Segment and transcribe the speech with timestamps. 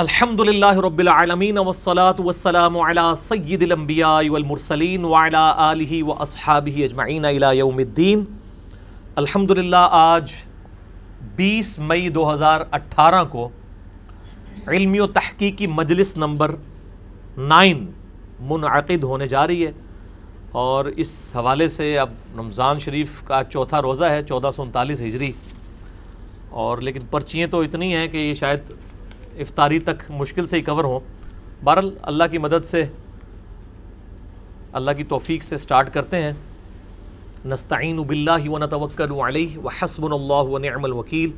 [0.00, 7.56] الحمد للہ رب العالمین والصلاة والسلام علی سید الانبیاء والمرسلین وعلی آلہ و اجمعین الى
[7.56, 8.24] یوم الدین
[9.22, 10.32] الحمد للہ آج
[11.36, 13.48] بیس مئی دو ہزار اٹھارہ کو
[14.66, 16.54] علمی و تحقیقی مجلس نمبر
[17.38, 17.84] نائن
[18.50, 19.72] منعقد ہونے جا رہی ہے
[20.64, 25.32] اور اس حوالے سے اب رمضان شریف کا چوتھا روزہ ہے، چودہ سو انتالیس ہجری.
[26.50, 28.70] اور لیکن پرچیاں تو اتنی ہیں کہ یہ شاید
[29.38, 31.00] افطاری تک مشکل سے ہی کور ہوں۔
[31.64, 32.84] بہرحال اللہ کی مدد سے،
[34.72, 36.32] اللہ کی توفیق سے سٹارٹ کرتے ہیں۔
[37.44, 39.68] نستعین باللہ و نتوکل علیہ و
[39.98, 41.30] اللہ و نعم الوکیل۔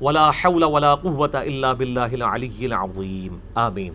[0.00, 3.92] ولا حول ولا قوة الا باللہ العلی العظیم۔ آمین۔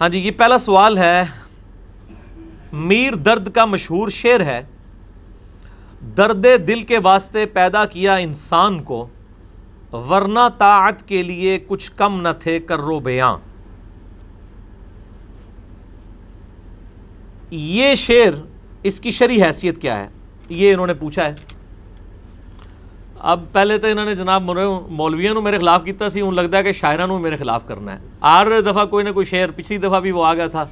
[0.00, 1.22] ہاں جی یہ پہلا سوال ہے۔
[2.72, 4.62] میر درد کا مشہور شعر ہے۔
[6.16, 9.06] درد دل کے واسطے پیدا کیا انسان کو۔
[9.94, 13.36] ورنہ طاعت کے لیے کچھ کم نہ تھے کرو بیاں۔
[17.50, 18.42] یہ شعر،
[18.82, 20.08] اس کی شرعی حیثیت کیا ہے؟
[20.48, 21.34] یہ انہوں نے پوچھا ہے۔
[23.18, 24.42] اب پہلے تو انہوں نے جناب
[24.88, 28.46] مولویوں میرے خلاف کیتا سی، ان لگتا ہے کہ شاعروں میرے خلاف کرنا ہے۔ آر
[28.60, 30.64] دفعہ کوئی نہ کوئی شعر، پچھلی دفعہ بھی وہ آ گیا تھا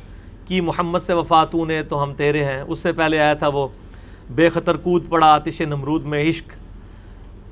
[0.47, 3.69] کہ محمد سے وفاتوں نے تو ہم تیرے ہیں۔ اس سے پہلے آیا تھا وہ،
[4.31, 6.53] بے خطر کود پڑا آتش نمرود میں عشق۔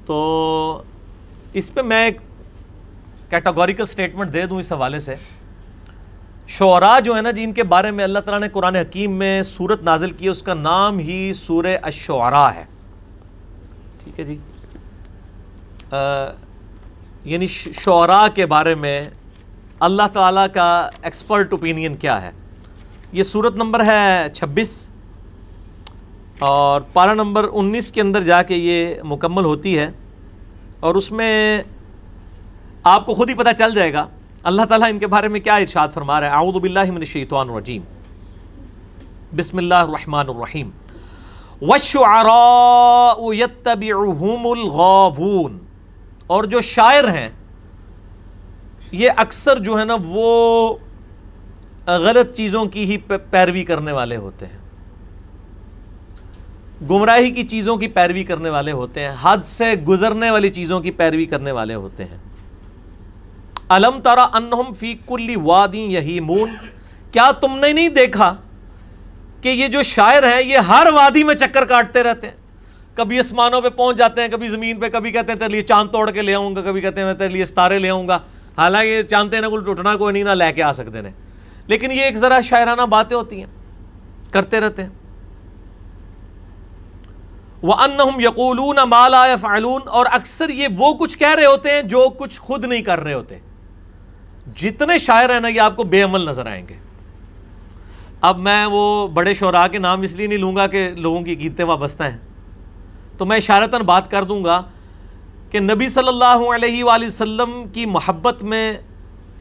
[0.06, 0.82] تو
[1.52, 2.18] اس پہ میں ایک
[3.30, 5.14] کیٹاگوریکل سٹیٹمنٹ دے دوں اس حوالے سے۔
[6.48, 9.42] شعراء جو ہے نا جی ان کے بارے میں اللہ تعالیٰ نے قرآن حکیم میں
[9.42, 12.64] صورت نازل کی اس کا نام ہی سور الشعراء ہے۔
[14.04, 14.38] ٹھیک ہے جی۔
[17.24, 19.10] یعنی شعراء کے بارے میں
[19.80, 22.30] اللہ تعالیٰ کا ایکسپرٹ اوپینین کیا ہے۔
[23.12, 24.88] یہ صورت نمبر ہے چھبیس۔
[26.38, 29.90] اور پارہ نمبر انیس کے اندر جا کے یہ مکمل ہوتی ہے۔
[30.80, 31.62] اور اس میں
[32.82, 34.06] آپ کو خود ہی پتہ چل جائے گا
[34.42, 37.50] اللہ تعالیٰ ان کے بارے میں کیا ارشاد فرما رہا ہے۔ اعوذ باللہ من الشیطان
[37.50, 37.82] الرجیم۔
[39.36, 40.70] بسم اللہ الرحمن الرحیم۔
[41.62, 45.56] وَالشُّعَرَاءُ يَتَّبِعُهُمُ الْغَاوُونَ۔
[46.26, 47.28] اور جو شاعر ہیں،
[48.92, 50.74] یہ اکثر جو ہے نا، وہ
[51.86, 52.96] غلط چیزوں کی ہی
[53.30, 54.59] پیروی کرنے والے ہوتے ہیں۔
[56.90, 60.90] گمراہی کی چیزوں کی پیروی کرنے والے ہوتے ہیں، حد سے گزرنے والی چیزوں کی
[60.90, 62.16] پیروی کرنے والے ہوتے ہیں۔
[63.68, 66.50] علم تارا انہم فی کلی وادی یہیمون؟
[67.12, 68.36] کیا تم نے نہیں دیکھا
[69.42, 72.34] کہ یہ جو شاعر ہیں، یہ ہر وادی میں چکر کاٹتے رہتے ہیں؟
[72.94, 75.92] کبھی اسمانوں پہ پہنچ جاتے ہیں، کبھی زمین پہ، کبھی کہتے ہیں، تیرے لیے چاند
[75.92, 78.18] توڑ کے لے آؤں گا، کبھی کہتے ہیں، میں تیرے لیے ستارے لے آؤں گا۔
[78.58, 81.12] حالانکہ چاندتے ہیں کوئی ٹوٹنا، کوئی نہیں، نہ لے کے آ سکتے ہیں۔
[81.66, 83.46] لیکن یہ ایک ذرا شاعرانہ باتیں ہوتی ہیں،
[84.30, 84.90] کرتے رہتے ہیں۔
[87.62, 92.08] وَأَنَّهُمْ يَقُولُونَ مَا لَا يَفْعَلُونَ اور اکثر یہ وہ کچھ کہہ رہے ہوتے ہیں جو
[92.18, 93.38] کچھ خود نہیں کر رہے ہوتے۔
[94.56, 96.74] جتنے شاعر ہیں نا یہ آپ کو بے عمل نظر آئیں گے۔
[98.20, 101.38] اب میں وہ بڑے شعراء کے نام اس لیے نہیں لوں گا کہ لوگوں کی
[101.38, 102.18] گیتیں وابستہ ہیں۔
[103.18, 104.62] تو میں اشارتاً بات کر دوں گا
[105.50, 108.72] کہ نبی صلی اللہ علیہ وآلہ وسلم کی محبت میں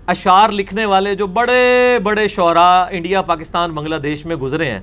[0.08, 4.79] اشعار لکھنے والے جو بڑے بڑے شعراء انڈیا، پاکستان، بنگلہ دیش میں گزرے ہیں،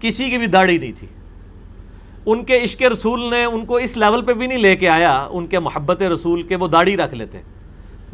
[0.00, 1.06] کسی کی بھی داڑھی نہیں تھی۔
[2.30, 5.28] ان کے عشق رسول نے ان کو اس لیول پہ بھی نہیں لے کے آیا،
[5.30, 7.40] ان کے محبت رسول کے وہ داڑھی رکھ لیتے۔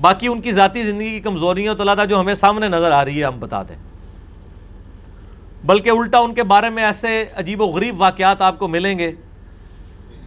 [0.01, 3.21] باقی ان کی ذاتی زندگی کی کمزوریاں تو اللہ جو ہمیں سامنے نظر آ رہی
[3.21, 3.77] ہے، ہم بتا دیں۔
[5.65, 9.13] بلکہ الٹا ان کے بارے میں ایسے عجیب و غریب واقعات آپ کو ملیں گے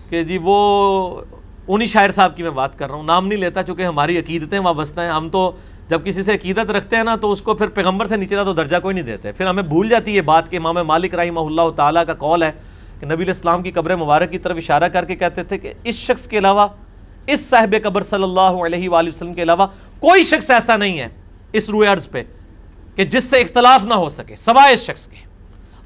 [0.09, 1.21] کہ جی وہ
[1.67, 4.59] انہی شاعر صاحب کی میں بات کر رہا ہوں۔ نام نہیں لیتا چونکہ ہماری عقیدتیں
[4.59, 5.51] وابستہ ہیں۔ ہم تو
[5.89, 8.53] جب کسی سے عقیدت رکھتے ہیں نا تو اس کو پھر پیغمبر سے نیچے تو
[8.53, 11.69] درجہ کوئی نہیں دیتے۔ پھر ہمیں بھول جاتی ہے بات کہ امام مالک رحمہ اللہ
[11.75, 12.51] تعالیٰ کا کال ہے
[12.99, 15.73] کہ نبی علیہ السلام کی قبر مبارک کی طرف اشارہ کر کے کہتے تھے کہ
[15.83, 16.67] اس شخص کے علاوہ،
[17.27, 19.67] اس صاحب قبر صلی اللہ علیہ وآلہ وسلم کے علاوہ
[19.99, 21.07] کوئی شخص ایسا نہیں ہے
[21.53, 22.23] اس روئے عرض پہ
[22.95, 25.25] کہ جس سے اختلاف نہ ہو سکے، سوائے اس شخص کے۔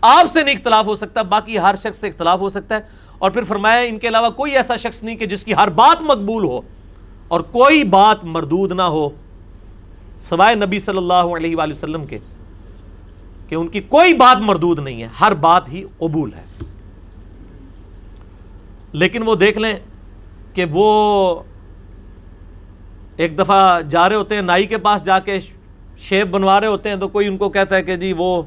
[0.02, 3.32] آپ سے نہیں اختلاف ہو سکتا، باقی ہر شخص سے اختلاف ہو سکتا ہے۔ اور
[3.32, 6.44] پھر فرمایا، ان کے علاوہ کوئی ایسا شخص نہیں کہ جس کی ہر بات مقبول
[6.44, 6.62] ہو
[7.28, 9.10] اور کوئی بات مردود نہ ہو،
[10.22, 12.18] سوائے نبی صلی اللہ علیہ وآلہ وسلم کے،
[13.50, 16.44] کہ ان کی کوئی بات مردود نہیں ہے، ہر بات ہی قبول ہے۔
[18.92, 19.74] لیکن وہ دیکھ لیں
[20.54, 21.44] کہ وہ
[23.18, 25.40] ایک دفعہ جا رہے ہوتے ہیں، نائی کے پاس جا کے
[25.98, 28.42] شیپ بنوا رہے ہوتے ہیں تو کوئی ان کو کہتا ہے کہ جی وہ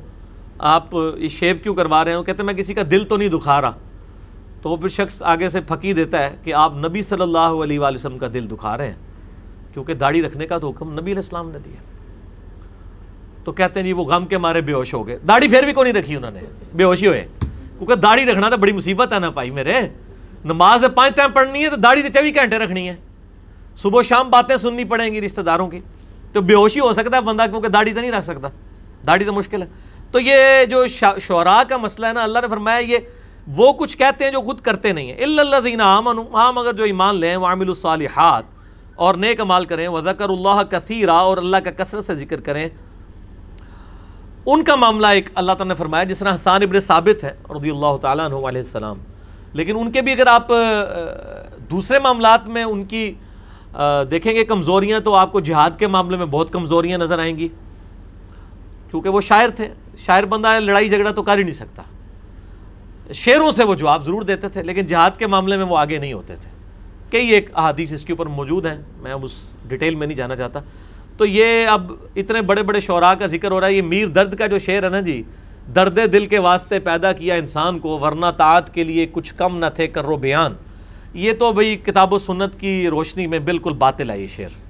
[0.58, 3.16] آپ یہ شیپ کیوں کروا رہے ہیں؟ وہ کہتے ہیں، میں کسی کا دل تو
[3.16, 3.72] نہیں دکھا رہا۔
[4.62, 7.78] تو وہ پھر شخص آگے سے پھکی دیتا ہے کہ آپ نبی صلی اللہ علیہ
[7.78, 8.94] وآلہ وسلم کا دل دکھا رہے ہیں۔
[9.72, 11.82] کیونکہ داڑھی رکھنے کا تو حکم نبی علیہ السلام نے دیا۔
[13.44, 15.72] تو کہتے ہیں جی وہ غم کے مارے بے ہوش ہو گئے۔ داڑھی پھر بھی
[15.72, 16.40] کو نہیں رکھی انہوں نے؟
[16.74, 17.26] بے ہوشی ہوئے۔
[17.78, 19.80] کیونکہ داڑھی رکھنا تو بڑی مصیبت ہے نا پائی میرے۔
[20.44, 22.96] نماز پانچ ٹائم پڑھنی ہے تو داڑھی تو چوبیس گھنٹے رکھنی ہے
[23.76, 25.80] صبح و شام باتیں سننی پڑیں گی رشتہ داروں کی
[26.32, 28.48] تو بے ہوشی ہو سکتا ہے بندہ کیونکہ داڑھی تو نہیں رکھ سکتا۔
[29.06, 29.66] داڑھی تو مشکل ہے۔
[30.10, 30.86] تو یہ جو
[31.20, 32.98] شعراء کا مسئلہ ہے نا، اللہ نے فرمایا یہ
[33.48, 36.84] وہ کچھ کہتے ہیں جو خود کرتے نہیں ہیں۔ اللہ دین عامن ہاں مگر جو
[36.84, 38.44] ایمان لیں وہ عامل الصالحات۔
[38.96, 42.68] اور نیک عمال کریں۔ وہ ذکر اللہ کثیرہ اور اللہ کا کثرت سے ذکر کریں۔
[44.46, 47.70] ان کا معاملہ ایک اللہ تعالیٰ نے فرمایا، جس طرح حسان ابن ثابت ہے، رضی
[47.70, 48.98] اللہ تعالیٰ عنہ علیہ السلام۔
[49.54, 50.48] لیکن ان کے بھی اگر آپ
[51.70, 53.12] دوسرے معاملات میں ان کی
[54.10, 57.48] دیکھیں گے کمزوریاں تو آپ کو جہاد کے معاملے میں بہت کمزوریاں نظر آئیں گی۔
[58.90, 59.68] کیونکہ وہ شاعر تھے،
[59.98, 61.82] شاعر بندہ لڑائی جھگڑا تو کر ہی نہیں سکتا۔
[63.14, 66.12] شعروں سے وہ جواب ضرور دیتے تھے، لیکن جہاد کے معاملے میں وہ آگے نہیں
[66.12, 66.50] ہوتے تھے۔
[67.10, 69.32] کئی ایک احادیث اس کے اوپر موجود ہیں، میں اب اس
[69.68, 70.60] ڈیٹیل میں نہیں جانا چاہتا۔
[71.16, 74.34] تو یہ اب اتنے بڑے بڑے شعراء کا ذکر ہو رہا ہے، یہ میر درد
[74.38, 75.22] کا جو شعر ہے نا جی
[75.74, 79.66] درد دل کے واسطے پیدا کیا انسان کو، ورنہ طاعت کے لیے کچھ کم نہ
[79.74, 80.54] تھے کرو بیان۔
[81.14, 84.64] یہ تو بھئی کتاب و سنت کی روشنی میں بالکل باطل ہے یہ شعر۔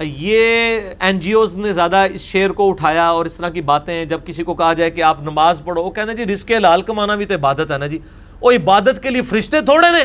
[0.00, 4.04] یہ این جی اوز نے زیادہ اس شعر کو اٹھایا اور اس طرح کی باتیں،
[4.04, 6.82] جب کسی کو کہا جائے کہ آپ نماز پڑھو، وہ کہتے ہیں جی رزق لال
[6.82, 7.98] کمانا بھی تو عبادت ہے نا جی۔
[8.40, 10.04] وہ عبادت کے لیے فرشتے تھوڑے نے۔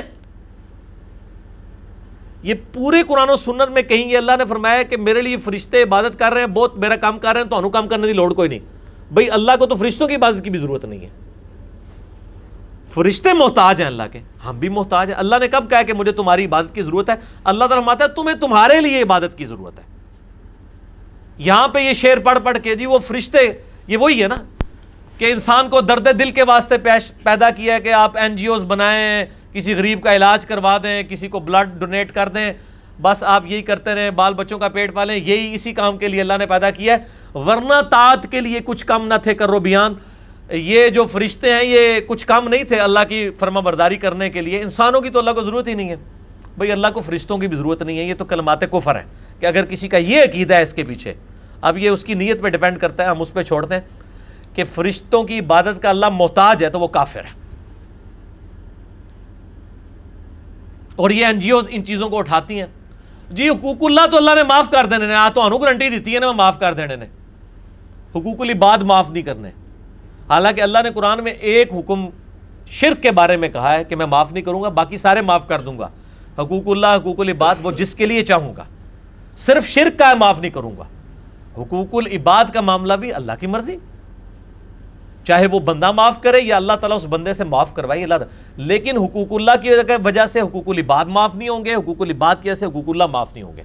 [2.43, 5.83] یہ پورے قرآن و سنت میں کہیں گے اللہ نے فرمایا کہ میرے لیے فرشتے
[5.83, 8.33] عبادت کر رہے ہیں، بہت میرا کام کر رہے ہیں تو کام کرنے کی لوڑ
[8.33, 8.80] کوئی نہیں۔
[9.11, 11.09] بھائی اللہ کو تو فرشتوں کی عبادت کی بھی ضرورت نہیں ہے۔
[12.93, 16.11] فرشتے محتاج ہیں اللہ کے، ہم بھی محتاج ہیں۔ اللہ نے کب کہا کہ مجھے
[16.11, 19.83] تمہاری عبادت کی ضرورت ہے؟ اللہ تعالیٰ ہے، تمہیں تمہارے لیے عبادت کی ضرورت ہے۔
[21.37, 23.37] یہاں پہ یہ شعر پڑھ پڑھ کے جی وہ فرشتے،
[23.87, 24.35] یہ وہی ہے نا
[25.17, 26.75] کہ انسان کو درد دل کے واسطے
[27.23, 31.03] پیدا کیا ہے کہ آپ این جی اوز بنائیں، کسی غریب کا علاج کروا دیں،
[31.03, 32.53] کسی کو بلڈ ڈونیٹ کر دیں۔
[33.01, 36.21] بس آپ یہی کرتے رہیں، بال بچوں کا پیٹ پالیں، یہی اسی کام کے لیے
[36.21, 36.99] اللہ نے پیدا کیا ہے۔
[37.37, 39.93] ورنہ طاعت کے لیے کچھ کم نہ تھے کرو بیان۔
[40.51, 44.41] یہ جو فرشتے ہیں، یہ کچھ کام نہیں تھے اللہ کی فرما برداری کرنے کے
[44.41, 45.95] لیے۔ انسانوں کی تو اللہ کو ضرورت ہی نہیں ہے۔
[46.57, 49.05] بھئی اللہ کو فرشتوں کی بھی ضرورت نہیں ہے، یہ تو کلمات کفر ہیں
[49.39, 51.13] کہ اگر کسی کا یہ عقیدہ ہے اس کے پیچھے،
[51.61, 53.81] اب یہ اس کی نیت پہ ڈیپینڈ کرتا ہے، ہم اس پہ چھوڑتے ہیں
[54.55, 57.41] کہ فرشتوں کی عبادت کا اللہ محتاج ہے تو وہ کافر ہے۔
[60.95, 62.67] اور یہ این جی اوز ان چیزوں کو اٹھاتی ہیں۔
[63.31, 66.19] جی حقوق اللہ تو اللہ نے معاف کر دینے نے۔ تو انہوں گرنٹی دیتی ہے
[66.19, 67.05] نا معاف کر دینے نے۔
[68.15, 69.49] حقوق العباد معاف نہیں کرنے۔
[70.29, 72.05] حالانکہ اللہ نے قرآن میں ایک حکم
[72.67, 75.47] شرک کے بارے میں کہا ہے کہ میں معاف نہیں کروں گا، باقی سارے معاف
[75.47, 75.87] کر دوں گا۔
[76.37, 78.63] حقوق اللہ، حقوق العباد وہ جس کے لیے چاہوں گا۔
[79.37, 80.83] صرف شرک کا معاف نہیں کروں گا۔
[81.57, 83.77] حقوق العباد کا معاملہ بھی اللہ کی مرضی۔
[85.23, 88.65] چاہے وہ بندہ معاف کرے یا اللہ تعالیٰ اس بندے سے معاف کروائے، اللہ تعالیٰ
[88.67, 89.69] لیکن حقوق اللہ کی
[90.03, 93.03] وجہ سے حقوق العباد معاف نہیں ہوں گے، حقوق العباد کی وجہ سے حقوق اللہ
[93.03, 93.63] معاف نہیں ہوں گے۔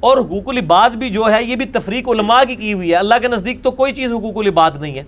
[0.00, 3.14] اور حقوق العباد بھی جو ہے، یہ بھی تفریق علماء کی کی ہوئی ہے۔ اللہ
[3.22, 5.02] کے نزدیک تو کوئی چیز حقوق العباد نہیں ہے۔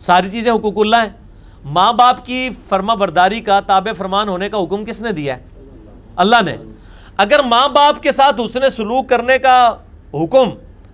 [0.00, 1.28] ساری چیزیں حقوق اللہ ہیں۔
[1.64, 5.42] ماں باپ کی فرما برداری کا تابع فرمان ہونے کا حکم کس نے دیا ہے؟
[6.16, 6.56] اللہ نے۔
[7.16, 9.76] اگر ماں باپ کے ساتھ اس نے سلوک کرنے کا
[10.14, 10.50] حکم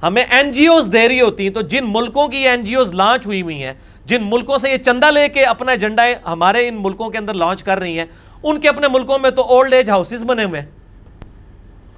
[0.06, 2.95] ہمیں این جی اوز دے رہی ہوتی ہیں تو جن ملکوں کی این جی اوز
[2.95, 3.73] لانچ ہوئی ہوئی ہیں،
[4.05, 7.62] جن ملکوں سے یہ چندہ لے کے اپنا ایجنڈا ہمارے ان ملکوں کے اندر لانچ
[7.62, 8.06] کر رہی ہیں،
[8.43, 10.69] ان کے اپنے ملکوں میں تو اولڈ ایج ہاؤسز بنے ہوئے ہیں۔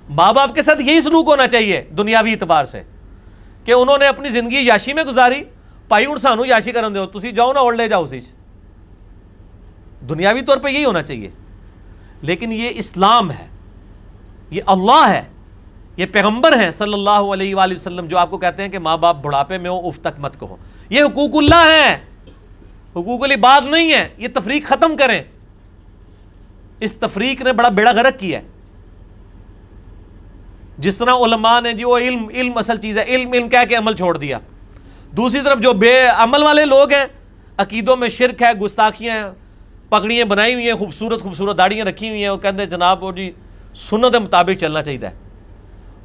[0.08, 2.82] ماں باپ کے ساتھ یہی سلوک ہونا چاہیے دنیاوی اعتبار سے
[3.64, 5.42] کہ انہوں نے اپنی زندگی یاشی میں گزاری۔
[5.88, 8.34] پائی ہوں سانو یاشی کرن دو تسی جاؤ نا اولڈ ایج ہاؤسز
[10.08, 11.30] دنیاوی طور پہ یہی ہونا چاہیے۔
[12.22, 13.46] لیکن یہ اسلام ہے،
[14.50, 15.22] یہ اللہ ہے۔
[15.96, 18.96] یہ پیغمبر ہیں صلی اللہ علیہ وآلہ وسلم جو آپ کو کہتے ہیں کہ ماں
[18.96, 20.56] باپ بڑھاپے میں ہو اف تک مت کہو۔
[20.90, 21.98] یہ حقوق اللہ ہے
[22.90, 25.22] حقوق بات نہیں ہے یہ تفریق ختم کریں۔
[26.80, 28.44] اس تفریق نے بڑا بیڑا غرق کیا ہے۔
[30.78, 33.74] جس طرح علماء نے جی وہ علم علم اصل چیز ہے۔ علم علم کہہ کے
[33.74, 34.38] عمل چھوڑ دیا۔
[35.16, 37.04] دوسری طرف جو بے عمل والے لوگ ہیں،
[37.56, 39.32] عقیدوں میں شرک ہے، گستاخیاں ہیں،
[39.88, 43.12] پگڑیاں بنائی ہوئی ہیں، خوبصورت خوبصورت داڑیاں رکھی ہوئی ہیں۔ وہ کہتے ہیں جناب وہ
[43.12, 43.30] جی
[43.74, 45.25] سنت مطابق چلنا چاہیے۔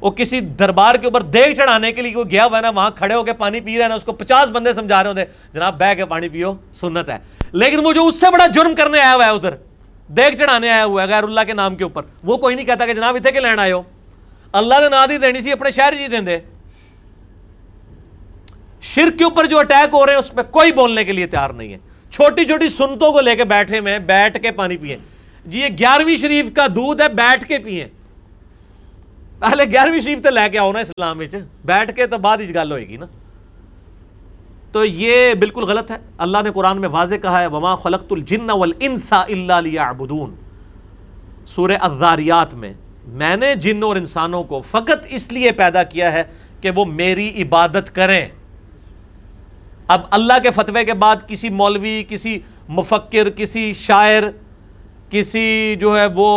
[0.02, 3.14] وہ کسی دربار کے اوپر دیکھ چڑھانے کے لیے گیا ہوا ہے نا، وہاں کھڑے
[3.14, 5.78] ہو کے پانی پی رہے ہیں نا، اس کو پچاس بندے سمجھا رہے ہوتے جناب
[5.78, 7.18] بہ کے پانی پیو، سنت ہے۔
[7.52, 9.54] لیکن وہ جو اس سے بڑا جرم کرنے آیا ہوا ہے ادھر
[10.16, 12.86] دیکھ چڑھانے آیا ہوا ہے غیر اللہ کے نام کے اوپر، وہ کوئی نہیں کہتا
[12.86, 13.82] کہ جناب اتنے کے لین آئے ہو؟
[14.52, 16.38] اللہ نے نہ دی دینی سی، اپنے شہر جی دیں دے۔
[18.82, 21.50] شرک کے اوپر جو اٹیک ہو رہے ہیں، اس پہ کوئی بولنے کے لیے تیار
[21.50, 21.78] نہیں ہے۔
[22.10, 24.96] چھوٹی چھوٹی سنتوں کو لے کے بیٹھے میں، بیٹھ کے پانی پیئے
[25.46, 27.88] جی یہ گیارہویں شریف کا دودھ ہے، بیٹھ کے پیئے
[29.42, 31.20] پہلے گیارہویں شریف تو لے کے آؤ نا اسلام
[31.64, 33.06] بیٹھ کے تو بعد ہی گل ہوئے گی نا
[34.72, 38.50] تو یہ بالکل غلط ہے اللہ نے قرآن میں واضح کہا ہے وما خلقت الجن
[38.50, 40.34] والانس الا ليعبدون
[41.46, 42.72] سورہ الذاریات میں
[43.14, 46.22] میں نے جن اور انسانوں کو فقط اس لیے پیدا کیا ہے
[46.60, 48.28] کہ وہ میری عبادت کریں
[49.88, 52.38] اب اللہ کے فتوے کے بعد کسی مولوی کسی
[52.70, 54.30] مفکر کسی شاعر
[55.10, 56.30] کسی جو ہے وہ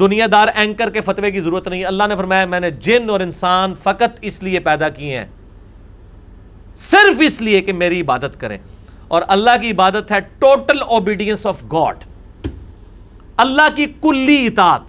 [0.00, 3.20] دنیا دار اینکر کے فتوے کی ضرورت نہیں اللہ نے فرمایا، میں نے جن اور
[3.20, 5.26] انسان فقط اس لیے پیدا کیے ہیں،
[6.76, 8.58] صرف اس لیے کہ میری عبادت کریں۔
[9.08, 11.96] اور اللہ کی عبادت ہے total obedience of God
[13.36, 14.80] Allah کی کلی اطاعت۔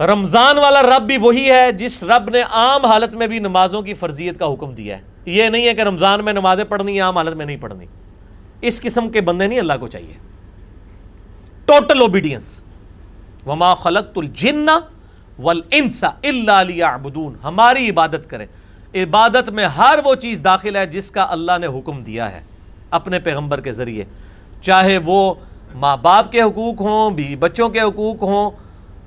[0.00, 3.94] رمضان والا رب بھی وہی ہے جس رب نے عام حالت میں بھی نمازوں کی
[3.94, 7.36] فرضیت کا حکم دیا ہے۔ یہ نہیں ہے کہ رمضان میں نمازیں پڑھنی، عام حالت
[7.36, 7.86] میں نہیں پڑھنی۔
[8.60, 10.14] اس قسم کے بندے نہیں اللہ کو چاہیے۔
[11.64, 12.62] ٹوٹل اوبیڈینس
[13.46, 14.66] وما خلقت الجن
[15.38, 18.46] والانس الا ليعبدون۔ ہماری عبادت کریں۔
[18.94, 22.40] عبادت میں ہر وہ چیز داخل ہے جس کا اللہ نے حکم دیا ہے
[22.90, 24.04] اپنے پیغمبر کے ذریعے۔
[24.62, 25.34] چاہے وہ
[25.74, 28.50] ماں باپ کے حقوق ہوں بھی بچوں کے حقوق ہوں،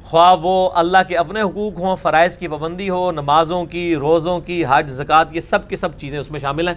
[0.03, 4.63] خواہ وہ اللہ کے اپنے حقوق ہوں، فرائض کی پابندی ہو، نمازوں کی، روزوں کی،
[4.69, 6.75] حج، زکوٰۃ، یہ سب کی سب چیزیں اس میں شامل ہیں۔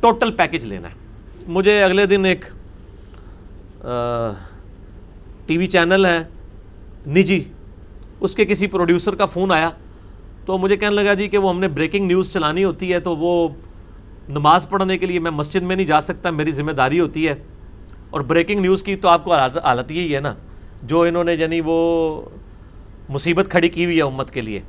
[0.00, 0.94] ٹوٹل پیکج لینا ہے۔
[1.46, 2.44] مجھے اگلے دن ایک
[5.46, 6.22] ٹی وی چینل ہے۔
[7.06, 7.44] نجی،
[8.20, 9.70] اس کے کسی پروڈیوسر کا فون آیا
[10.46, 13.16] تو مجھے کہنے لگا جی کہ وہ ہم نے بریکنگ نیوز چلانی ہوتی ہے تو
[13.16, 13.48] وہ
[14.28, 17.34] نماز پڑھنے کے لیے میں مسجد میں نہیں جا سکتا، میری ذمہ داری ہوتی ہے۔
[18.10, 20.34] اور بریکنگ نیوز کی تو آپ کو حالت یہی ہے نا،
[20.82, 22.22] جو انہوں نے یعنی وہ
[23.08, 24.60] مصیبت کھڑی کی ہوئی ہے امت کے لیے۔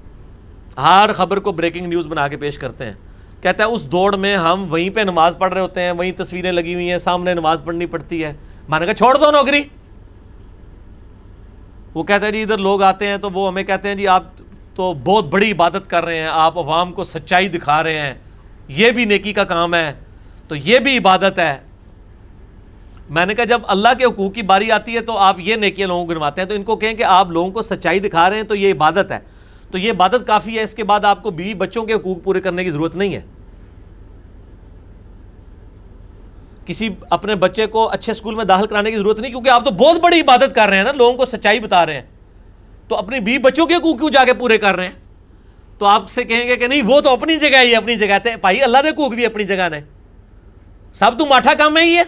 [0.78, 2.94] ہر خبر کو بریکنگ نیوز بنا کے پیش کرتے ہیں۔
[3.42, 6.52] کہتا ہے، اس دوڑ میں ہم وہیں پہ نماز پڑھ رہے ہوتے ہیں، وہیں تصویریں
[6.52, 8.34] لگی ہوئی ہیں، سامنے نماز پڑھنی پڑتی ہے۔
[8.70, 9.64] میں نے کہا، چھوڑ دو نوکری۔
[11.98, 14.24] وہ کہتا ہے جی ادھر لوگ آتے ہیں تو وہ ہمیں کہتے ہیں جی آپ
[14.76, 18.14] تو بہت بڑی عبادت کر رہے ہیں، آپ عوام کو سچائی دکھا رہے ہیں۔
[18.68, 19.94] یہ بھی نیکی کا کام ہے،
[20.48, 21.58] تو یہ بھی عبادت ہے۔
[23.10, 25.88] میں نے کہا جب اللہ کے حقوق کی باری آتی ہے تو آپ یہ نیکیاں
[25.88, 28.36] لوگوں کو گنواتے ہیں، تو ان کو کہیں کہ آپ لوگوں کو سچائی دکھا رہے
[28.36, 29.20] ہیں تو یہ عبادت ہے۔
[29.72, 32.42] تو یہ عبادت کافی ہے، اس کے بعد آپ کو بیوی بچوں کے حقوق پورے
[32.42, 33.22] کرنے کی ضرورت نہیں ہے۔
[36.68, 39.72] کسی اپنے بچے کو اچھے اسکول میں داخل کرانے کی ضرورت نہیں، کیونکہ آپ تو
[39.72, 42.02] بہت بڑی عبادت کر رہے ہیں نا، لوگوں کو سچائی بتا رہے ہیں۔
[42.88, 44.94] تو اپنی بیوی بچوں کے حقوق کیوں جا کے پورے کر رہے ہیں؟
[45.78, 48.36] تو آپ سے کہیں گے کہ نہیں، وہ تو اپنی جگہ ہی اپنی جگہ تھے
[48.42, 49.80] بھائی اللہ دے حقوق بھی اپنی جگہ نے۔
[50.94, 52.04] سب تو ماٹھا کام ہے ہی ہے۔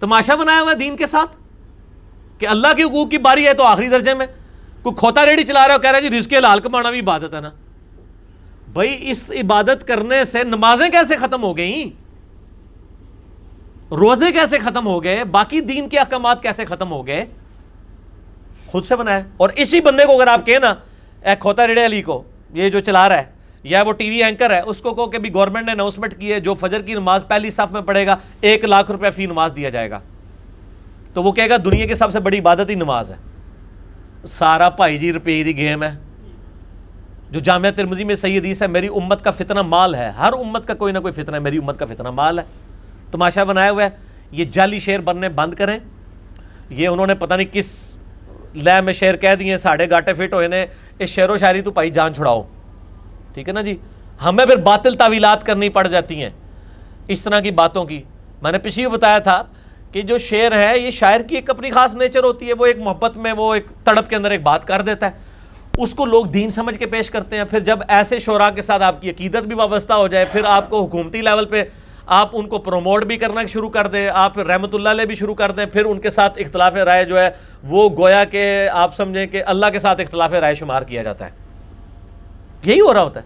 [0.00, 1.36] تماشا بنایا ہوا دین کے ساتھ؟
[2.38, 4.26] کہ اللہ کے حقوق کی باری ہے تو آخری درجے میں۔
[4.82, 7.34] کوئی کھوتا ریڑھی چلا رہا ہے کہہ رہا ہے جی رزق لال کمانا بھی عبادت
[7.34, 7.50] ہے نا۔
[8.72, 12.05] بھائی اس عبادت کرنے سے نمازیں کیسے ختم ہو گئیں؟
[13.90, 17.24] روزے کیسے ختم ہو گئے؟ باقی دین کے احکامات کیسے ختم ہو گئے؟
[18.66, 20.74] خود سے بنایا اور اسی بندے کو اگر آپ کہیں نا،
[21.24, 22.22] اے کھوتا ریڑے علی کو،
[22.54, 23.24] یہ جو چلا رہا ہے،
[23.62, 26.32] یا وہ ٹی وی اینکر ہے، اس کو کہو کہ بھی گورنمنٹ نے اناؤنسمنٹ کی
[26.32, 29.52] ہے، جو فجر کی نماز پہلی صف میں پڑھے گا، ایک لاکھ روپے فی نماز
[29.56, 30.00] دیا جائے گا۔
[31.14, 33.16] تو وہ کہے گا، دنیا کی سب سے بڑی عبادت ہی نماز ہے۔
[34.26, 35.90] سارا بھائی جی روپے کی گیم ہے۔
[37.30, 40.66] جو جامعہ ترمزی میں صحیح حدیث ہے، میری امت کا فتنہ مال ہے۔ ہر امت
[40.66, 42.44] کا کوئی نہ کوئی فتنہ ہے، میری امت کا فتنہ مال ہے۔
[43.12, 43.88] تماشا بنایا ہوا ہے۔
[44.30, 45.78] یہ جعلی شعر بننے بند کریں۔
[46.70, 47.98] یہ انہوں نے پتہ نہیں کس
[48.54, 50.66] لے میں شعر کہہ دیے ساڑھے گاٹے فٹ ہوئے نے۔
[50.98, 52.42] اس شعر و شاعری تو پائی جان چھڑاؤ۔
[53.34, 53.76] ٹھیک ہے نا جی؟
[54.24, 56.30] ہمیں پھر باطل تعویلات کرنی پڑ جاتی ہیں۔
[57.08, 58.02] اس طرح کی باتوں کی۔
[58.42, 59.42] میں نے پچھلی بتایا تھا
[59.92, 62.78] کہ جو شعر ہے، یہ شاعر کی ایک اپنی خاص نیچر ہوتی ہے۔ وہ ایک
[62.78, 65.10] محبت میں، وہ ایک تڑپ کے اندر ایک بات کر دیتا ہے۔
[65.78, 68.82] اس کو لوگ دین سمجھ کے پیش کرتے ہیں۔ پھر جب ایسے شعراء کے ساتھ
[68.82, 71.64] آپ کی عقیدت بھی وابستہ ہو جائے، پھر آپ کو حکومتی لیول پہ
[72.06, 75.34] آپ ان کو پروموٹ بھی کرنا شروع کر دیں، آپ رحمت اللہ علیہ بھی شروع
[75.34, 77.30] کر دیں، پھر ان کے ساتھ اختلاف رائے جو ہے،
[77.64, 81.30] وہ گویا کہ آپ سمجھیں کہ اللہ کے ساتھ اختلاف رائے شمار کیا جاتا ہے۔
[82.64, 83.24] یہی ہو رہا ہوتا ہے۔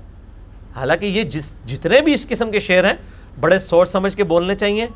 [0.77, 2.95] حالانکہ یہ جس، جتنے بھی اس قسم کے شعر ہیں،
[3.41, 4.87] بڑے سوچ سمجھ کے بولنے چاہیے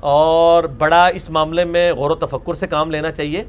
[0.00, 3.44] اور بڑا اس معاملے میں غور و تفکر سے کام لینا چاہیے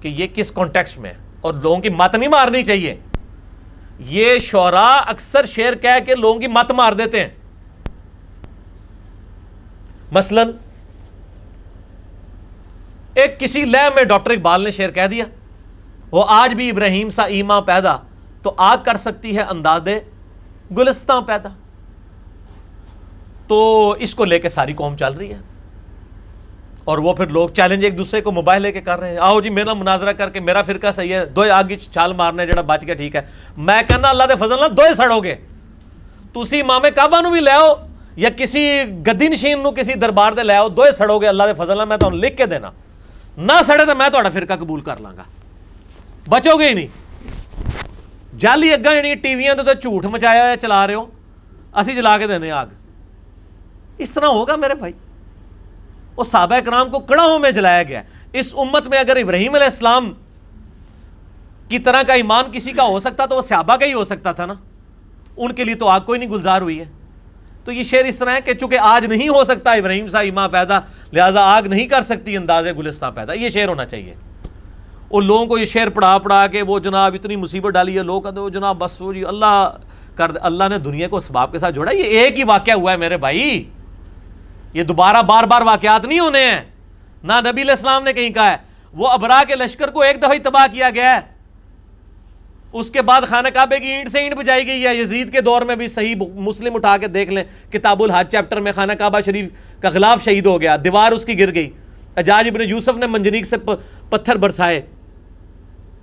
[0.00, 2.96] کہ یہ کس کانٹیکس میں اور لوگوں کی مت نہیں مارنی چاہیے۔
[3.98, 7.28] یہ شعراء اکثر شعر کہہ کے لوگوں کی مت مار دیتے ہیں۔
[10.12, 10.42] مثلا،
[13.14, 15.24] ایک کسی لہ میں ڈاکٹر اقبال نے شعر کہہ دیا،
[16.10, 17.96] وہ آج بھی ابراہیم سا ایما پیدا،
[18.42, 19.88] تو آگ کر سکتی ہے انداز
[20.76, 21.48] گلستان پیدا۔
[23.46, 25.38] تو اس کو لے کے ساری قوم چل رہی ہے۔
[26.84, 29.40] اور وہ پھر لوگ چیلنج ایک دوسرے کو موبائل لے کے کر رہے ہیں۔ آؤ
[29.40, 32.82] جی میرا مناظرہ کر کے میرا فرقہ صحیح ہے، دو آگی چھال مارنے جڑا بچ
[32.86, 33.20] گیا، ٹھیک ہے۔
[33.56, 35.34] میں کہنا اللہ دے فضل نہ دو سڑو گے
[36.32, 37.74] تسی امام کعبہ نو بھی لے آؤ۔
[38.20, 41.54] یا کسی گدی نشین نو کسی دربار دے لے آؤ دو سڑو گے، اللہ دے
[41.54, 42.70] فضل نہ میں تو لکھ کے دینا۔
[43.36, 45.22] نہ سڑے تو میں تو فرقہ قبول کر لاں گا
[46.28, 46.86] بچو گے ہی نہیں۔
[48.38, 51.06] جالی اگا جی یعنی ٹی ویاں تو جھوٹ مچایا ہوا چلا رہے ہو،
[51.74, 52.66] اسی جلا کے دینے آگ۔
[53.98, 54.92] اس طرح ہوگا میرے بھائی۔
[56.16, 60.12] وہ صحابہ کرام کو کڑاہوں میں جلایا گیا۔ اس امت میں اگر ابراہیم علیہ السلام
[61.68, 64.32] کی طرح کا ایمان کسی کا ہو سکتا تو وہ صحابہ کا ہی ہو سکتا
[64.32, 64.54] تھا نا۔
[65.36, 66.84] ان کے لیے تو آگ کوئی نہیں گلزار ہوئی ہے۔
[67.70, 70.50] تو یہ شعر اس طرح ہے کہ چونکہ آج نہیں ہو سکتا ابراہیم سا ایمان
[70.50, 70.80] پیدا،
[71.12, 74.14] لہٰذا آگ نہیں کر سکتی، انداز گلستان پیدا۔ یہ شعر ہونا چاہیے۔
[75.10, 78.22] وہ لوگوں کو یہ شعر پڑھا پڑھا کے وہ جناب اتنی مصیبت ڈالی ہے، لوگ
[78.22, 79.76] کہتے ہیں جناب بس وہ جی اللہ
[80.14, 82.96] کر اللہ نے دنیا کو اسباب کے ساتھ جوڑا۔ یہ ایک ہی واقعہ ہوا ہے
[82.96, 83.70] میرے بھائی۔
[84.72, 86.60] یہ دوبارہ بار بار واقعات نہیں ہونے ہیں۔
[87.24, 88.56] نہ نبی علیہ السلام نے کہیں کہا ہے،
[88.92, 91.39] وہ ابرا کے لشکر کو ایک دفعہ تباہ کیا گیا ہے۔
[92.72, 95.62] اس کے بعد خانہ کعبے کی اینٹ سے اینٹ بجائی گئی ہے۔ یزید کے دور
[95.62, 99.48] میں بھی صحیح مسلم اٹھا کے دیکھ لیں۔ کتاب الحاج چیپٹر میں خانہ کعبہ شریف
[99.80, 101.70] کا غلاف شہید ہو گیا۔ دیوار اس کی گر گئی۔
[102.16, 103.56] اجاج ابن یوسف نے منجنیک سے
[104.10, 104.80] پتھر برسائے۔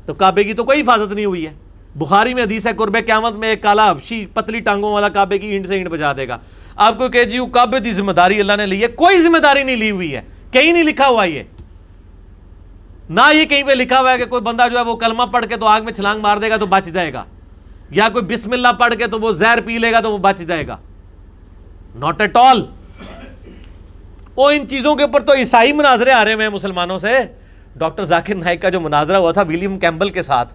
[0.05, 1.51] تو کعبے کی تو کوئی حفاظت نہیں ہوئی ہے۔
[1.95, 5.47] بخاری میں حدیث ہے، قرب قیامت میں ایک کالا حبشی پتلی ٹانگوں والا کعبے کی
[5.47, 6.37] اینٹ سے اینٹ بجا دے گا۔
[6.75, 9.37] آپ کو کہ جی وہ کعبے کی ذمہ داری اللہ نے لی ہے۔ کوئی ذمہ
[9.37, 10.21] داری نہیں لی ہوئی ہے۔
[10.51, 11.43] کہیں نہیں لکھا ہوا یہ۔
[13.09, 15.45] نہ یہ کہیں پہ لکھا ہوا ہے کہ کوئی بندہ جو ہے وہ کلمہ پڑھ
[15.45, 17.23] کے تو آگ میں چھلانگ مار دے گا تو بچ جائے گا۔
[17.91, 20.39] یا کوئی بسم اللہ پڑھ کے تو وہ زہر پی لے گا تو وہ بچ
[20.39, 20.77] جائے گا۔
[21.95, 22.65] ناٹ ایٹ آل
[24.35, 27.17] وہ ان چیزوں کے اوپر تو عیسائی مناظرے آ رہے ہیں مسلمانوں سے۔
[27.75, 30.53] ڈاکٹر ذاکر نائک کا جو مناظرہ ہوا تھا ولیم کیمبل کے ساتھ،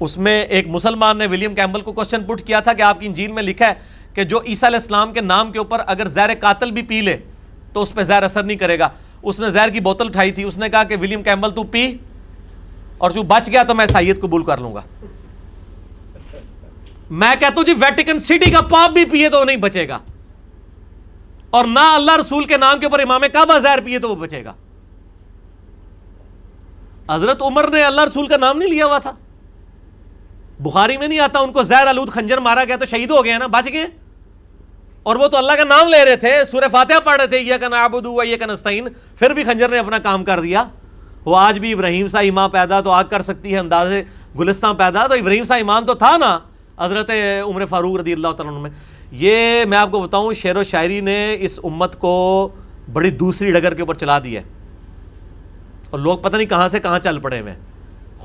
[0.00, 3.06] اس میں ایک مسلمان نے ولیم کیمبل کو کوشچن پٹ کیا تھا کہ آپ کی
[3.06, 3.74] انجیل میں لکھا ہے
[4.14, 7.16] کہ جو عیسیٰ علیہ السلام کے نام کے اوپر اگر زہر قاتل بھی پی لے
[7.72, 8.88] تو اس پہ زہر اثر نہیں کرے گا۔
[9.22, 11.96] اس نے زہر کی بوتل اٹھائی تھی، اس نے کہا کہ ولیم کیمبل تو پی،
[12.98, 14.82] اور جو بچ گیا تو میں سائید قبول کر لوں گا۔
[17.10, 19.98] میں کہتا ہوں جی ویٹیکن سٹی کا پاپ بھی پیے تو وہ نہیں بچے گا۔
[21.50, 24.44] اور نہ اللہ رسول کے نام کے اوپر امام کعبہ زہر پیے تو وہ بچے
[24.44, 24.52] گا۔
[27.10, 29.12] حضرت عمر نے اللہ رسول کا نام نہیں لیا ہوا تھا۔
[30.60, 33.38] بخاری میں نہیں آتا، ان کو زہر آلود خنجر مارا گیا تو شہید ہو گیا
[33.38, 33.86] نا، بچ گئے
[35.06, 37.54] اور وہ تو اللہ کا نام لے رہے تھے، سورہ فاتحہ پڑھ رہے تھے یہ
[37.60, 40.64] کا نابود ہوا یہ کا نستعین، پھر بھی خنجر نے اپنا کام کر دیا۔
[41.24, 43.88] وہ آج بھی ابراہیم سا ایمان پیدا تو آگ کر سکتی ہے، انداز
[44.38, 46.38] گلستان پیدا، تو ابراہیم سا ایمان تو تھا نا،
[46.78, 47.10] حضرت
[47.44, 48.70] عمر فاروق رضی اللہ تعالیٰ میں۔
[49.12, 52.48] یہ میں آپ کو بتاؤں، شعر و شاعری نے اس امت کو
[52.92, 54.42] بڑی دوسری ڈگر کے اوپر چلا دی ہے۔
[55.90, 57.54] اور لوگ پتہ نہیں کہاں سے کہاں چل پڑے ہوئے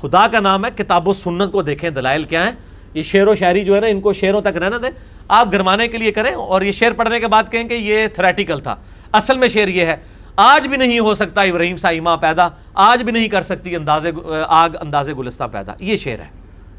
[0.00, 2.52] خدا کا نام ہے، کتاب و سنت کو دیکھیں، دلائل کیا ہیں؟
[2.94, 4.90] یہ شعر و شاعری جو ہے نا، ان کو شعروں تک رہنا دیں۔
[5.28, 8.60] آپ گرمانے کے لیے کریں اور یہ شعر پڑھنے کے بعد کہیں کہ یہ تھریٹیکل
[8.60, 8.76] تھا۔
[9.12, 9.96] اصل میں شعر یہ ہے،
[10.36, 14.06] آج بھی نہیں ہو سکتا ابراہیم سا پیدا، آج بھی نہیں کر سکتی انداز
[14.48, 16.28] آگ انداز گلستہ پیدا۔ یہ شعر ہے۔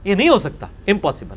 [0.03, 1.35] یہ نہیں ہو سکتا امپاسبل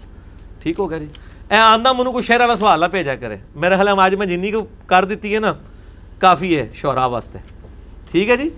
[0.62, 1.06] ٹھیک ہو گیا جی۔
[1.50, 4.66] اے آندہ منو کو شعر والا سوال بھیجا کرے۔ میرے خیال آج میں جنی کو
[4.86, 5.52] کر دیتی ہے نا،
[6.18, 7.38] کافی ہے شعرا واسطے۔
[8.10, 8.50] ٹھیک ہے جی؟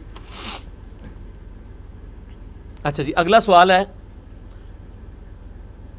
[2.82, 3.84] اچھا جی اگلا سوال ہے۔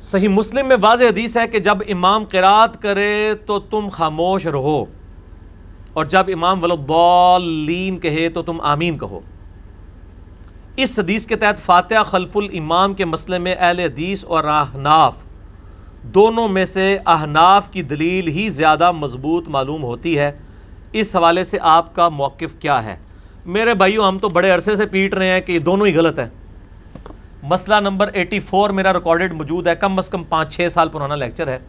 [0.02, 4.86] صحیح مسلم میں واضح حدیث ہے کہ جب امام قرات کرے تو تم خاموش رہو
[5.94, 9.20] اور جب امام ولدالین کہے تو تم آمین کہو۔
[10.76, 15.16] اس حدیث کے تحت فاتحہ، خلف الامام کے مسئلے میں اہل حدیث اور احناف
[16.04, 20.32] دونوں میں سے احناف کی دلیل ہی زیادہ مضبوط معلوم ہوتی ہے۔
[20.92, 22.98] اس حوالے سے آپ کا موقف کیا ہے؟
[23.46, 26.20] میرے بھائیوں ہم تو بڑے عرصے سے پیٹ رہے ہیں کہ یہ دونوں ہی غلط
[26.20, 26.39] ہیں۔
[27.44, 31.16] مسئلہ نمبر ایٹی فور میرا ریکارڈڈ موجود ہے۔ کم از کم پانچ چھ سال پرانا
[31.16, 31.60] لیکچر ہے۔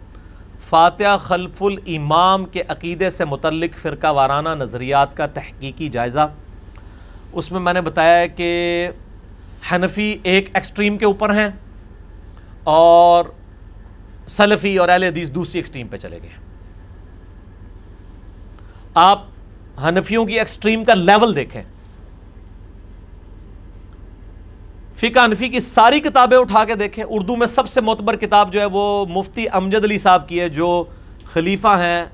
[0.69, 6.29] فاتحہ خلف الامام کے عقیدے سے متعلق فرقہ وارانہ نظریات کا تحقیقی جائزہ۔
[7.33, 8.91] اس میں میں نے بتایا ہے کہ
[9.73, 11.49] حنفی ایک ایکسٹریم کے اوپر ہیں
[12.65, 13.25] اور
[14.29, 16.31] سلفی اور اہل حدیث دوسری ایکسٹریم پہ چلے گئے
[18.95, 19.23] آپ
[19.85, 21.63] حنفیوں کی ایکسٹریم کا لیول دیکھیں۔
[25.01, 28.61] فقہ انفی کی ساری کتابیں اٹھا کے دیکھیں۔ اردو میں سب سے معتبر کتاب جو
[28.61, 30.85] ہے وہ مفتی امجد علی صاحب کی ہے، جو
[31.25, 32.05] خلیفہ ہیں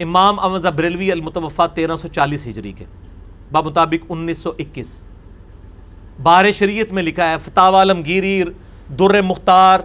[0.00, 2.84] امام امز بریلوی المتوفا تیرہ سو چالیس ہجری کے
[3.52, 5.02] بمطابق انیس سو اکیس۔
[6.22, 8.42] بار شریعت میں لکھا ہے فتح عالمگیری،
[8.98, 9.80] در مختار،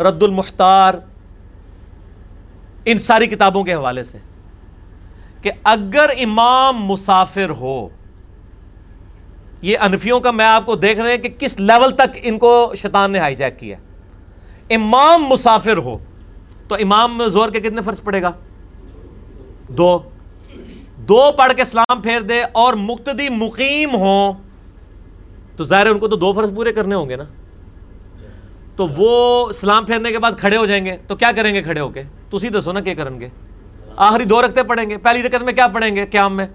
[0.00, 0.94] رد المختار،
[2.84, 4.18] ان ساری کتابوں کے حوالے سے
[5.42, 7.88] کہ اگر امام مسافر ہو
[9.62, 12.72] یہ انفیوں کا میں آپ کو دیکھ رہے ہیں کہ کس لیول تک ان کو
[12.76, 13.76] شیطان نے ہائی جیک کیا
[14.70, 15.98] امام مسافر ہو
[16.68, 18.32] تو امام زور کے کتنے فرض پڑے گا؟
[19.68, 19.98] دو۔
[20.96, 24.32] دو پڑھ کے اسلام پھیر دے اور مقتدی مقیم ہو
[25.56, 27.24] تو ظاہر ان کو تو دو فرض پورے کرنے ہوں گے نا۔
[28.76, 31.80] تو وہ اسلام پھیرنے کے بعد کھڑے ہو جائیں گے۔ تو کیا کریں گے کھڑے
[31.80, 33.28] ہو کے؟ تھی دسو نا کیا کریں گے۔
[33.96, 36.46] آخری دو رکھتے پڑھیں گے۔ پہلی رکت میں کیا پڑھیں گے؟ قیام میں۔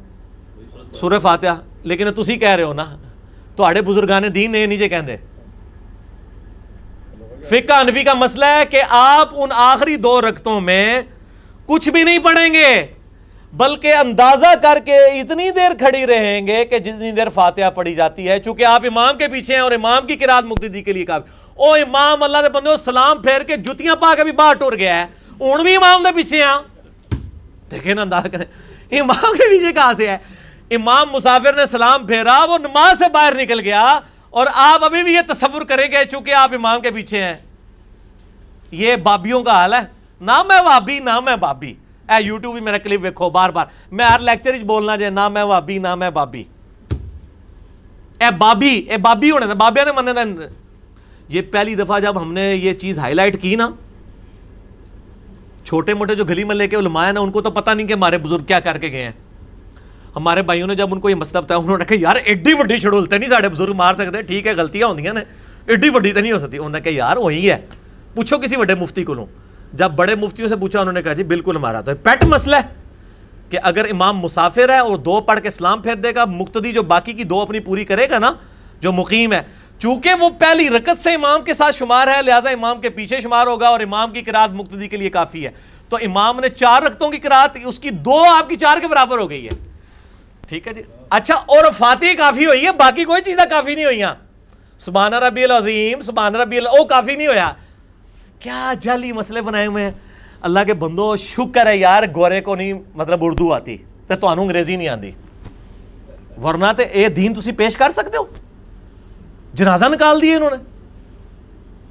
[0.94, 2.86] سورہ فاتحہ۔ لیکن تھی کہہ رہے ہو نا
[3.56, 5.16] تو بزرگان دین نے نیچے کہندے
[7.50, 11.02] فقہ انفی کا مسئلہ ہے کہ آپ ان آخری دو رکتوں میں
[11.66, 12.70] کچھ بھی نہیں پڑھیں گے
[13.54, 18.28] بلکہ اندازہ کر کے اتنی دیر کھڑی رہیں گے کہ جتنی دیر فاتحہ پڑھی جاتی
[18.30, 21.30] ہے چونکہ آپ امام کے پیچھے ہیں اور امام کی قرآن مقتدی کے لیے کافی
[21.58, 24.96] او امام اللہ دے بندے سلام پھیر کے جتیاں پا کے بھی باہر ٹور گیا
[24.96, 25.06] ہے
[25.42, 26.56] ان بھی امام دے پیچھے ہیں
[27.72, 28.46] دیکھیں نا اندازہ کریں
[29.00, 30.18] امام کے پیچھے کہاں سے ہے
[30.72, 34.00] امام مسافر نے سلام پھیرا، وہ نماز سے باہر نکل گیا
[34.30, 37.38] اور آپ ابھی بھی یہ تصور کریں گے چونکہ آپ امام کے پیچھے ہیں۔
[38.72, 39.80] یہ بابیوں کا حال ہے۔
[40.22, 41.74] نہ میں وابی نہ میں بابی۔
[42.10, 45.44] اے یوٹیوب بھی میرا کلپ ویکھو بار بار۔ میں ہر لیکچر بولنا چاہے نہ میں
[45.44, 46.44] وابی نہ میں بابی۔
[48.20, 50.48] اے بابی اے بابی ہونے تھے بابیا نے مننے تھے
[51.30, 53.70] یہ پہلی دفعہ جب ہم نے یہ چیز ہائی لائٹ کی نا،
[55.66, 57.94] چھوٹے موٹے جو گلی میں لے کے علماء نا، ان کو تو پتہ نہیں کہ
[57.94, 59.12] ہمارے بزرگ کیا کر کے گئے ہیں۔
[60.16, 62.80] ہمارے بھائیوں نے جب ان کو یہ مسئلہ بتایا، انہوں نے کہا، یار، ایڈی وڈی
[62.80, 65.22] چھڑولتے نہیں سارے بزرگ مار سکتے۔ ٹھیک ہے، غلطیاں ہوندیاں نے۔
[65.68, 67.58] ایڈی وڈی تو نہیں ہو سکتی۔ انہوں نے کہا، یار وہی ہے۔
[68.16, 69.26] پوچھو کسی بڑے مفتی کو لوں
[69.74, 72.62] جب بڑے مفتیوں سے پوچھا، انہوں نے کہا جی بالکل ہمارا تو پیٹ مسئلہ ہے
[73.50, 76.84] کہ اگر امام مسافر ہے اور دو پڑھ کے اسلام پھیر دے گا، مقتدی جو
[76.84, 78.32] باقی کی دو اپنی پوری کرے گا نا،
[78.80, 79.42] جو مقیم ہے،
[79.80, 83.48] چونکہ وہ پہلی رکت سے امام کے ساتھ شمار ہے، لہٰذا امام کے پیچھے شمار
[83.48, 85.52] ہوگا اور امام کی قرآت مقتدی کے لیے کافی ہے۔
[85.90, 89.18] تو امام نے چار رکتوں کی قرآت اس کی دو آپ کی چار کے برابر
[89.18, 89.75] ہو گئی ہے۔
[90.50, 94.02] ٹھیک ہے جی۔ اچھا اور فاتح کافی ہوئی ہے، باقی کوئی چیزیں کافی نہیں ہوئی
[94.80, 97.52] سبحان ربی العظیم، سبحان ربی او کافی نہیں ہویا۔
[98.40, 99.92] کیا جعلی مسئلے بنائے ہوئے ہیں۔
[100.42, 103.78] اللہ کے بندو، شکر ہے یار، گورے کو نہیں مطلب اردو آتی
[104.08, 105.12] تو تو انگریزی نہیں آتی
[106.44, 108.24] ورنہ تے اے دین تسی پیش کر سکتے ہو۔
[109.54, 110.58] جنازہ نکال دیے انہوں نے۔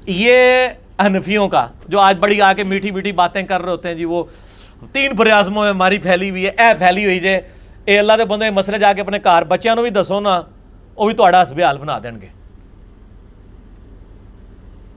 [0.06, 3.94] یہ انفیوں کا، جو آج بڑی آ کے میٹھی میٹھی باتیں کر رہے ہوتے ہیں
[3.94, 4.24] جی وہ
[4.92, 7.40] تین پریازموں میں ہماری پھیلی ہوئی ہے، اے پھیلی ہوئی جے۔
[7.86, 10.40] اے اللہ دے بندے مسئلے جا کے اپنے کار بچیاں بھی دسو نا
[10.96, 12.28] وہ بھی تو حسب حال بنا دیں گے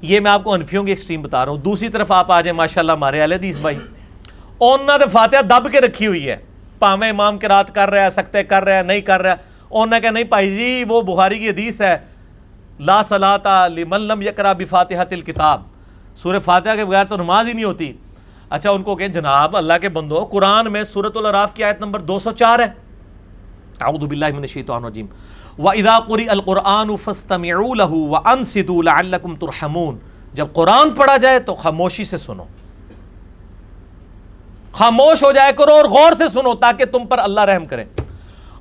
[0.02, 2.56] یہ میں آپ کو انفیوں کی ایکسٹریم بتا رہا ہوں دوسری طرف آپ آ جائیں
[2.58, 3.78] ماشاء اللہ ہمارے اہل حدیث بھائی
[4.60, 6.38] اونا دے فاتحہ دب کے رکھی ہوئی ہے
[6.80, 9.56] پامے امام کے رات کر رہا ہے سکتے کر رہا ہے نہیں کر رہا ہے
[9.70, 11.98] اونا کہ نہیں پائی جی وہ بخاری کی حدیث ہے
[12.82, 15.62] لا صلاة لمن لم یکرا بفاتحة الکتاب
[16.16, 17.92] سورہ فاتحہ کے بغیر تو نماز ہی نہیں ہوتی
[18.50, 22.00] اچھا ان کو کہیں جناب اللہ کے بندو، قرآن میں سورة العراف کی آیت نمبر
[22.00, 22.66] دو سو چار ہے۔
[23.82, 25.06] اعوذ باللہ من الشیطان الرجیم۔
[25.60, 29.98] وَإِذَا قُرِئَ الْقُرْآنُ فَاسْتَمِعُوا لَهُ وَأَنْسِدُوا لَعَلَّكُمْ تُرْحَمُونَ۔
[30.34, 32.44] جب قرآن پڑھا جائے تو خاموشی سے سنو۔
[34.72, 37.84] خاموش ہو جائے کرو اور غور سے سنو تاکہ تم پر اللہ رحم کرے۔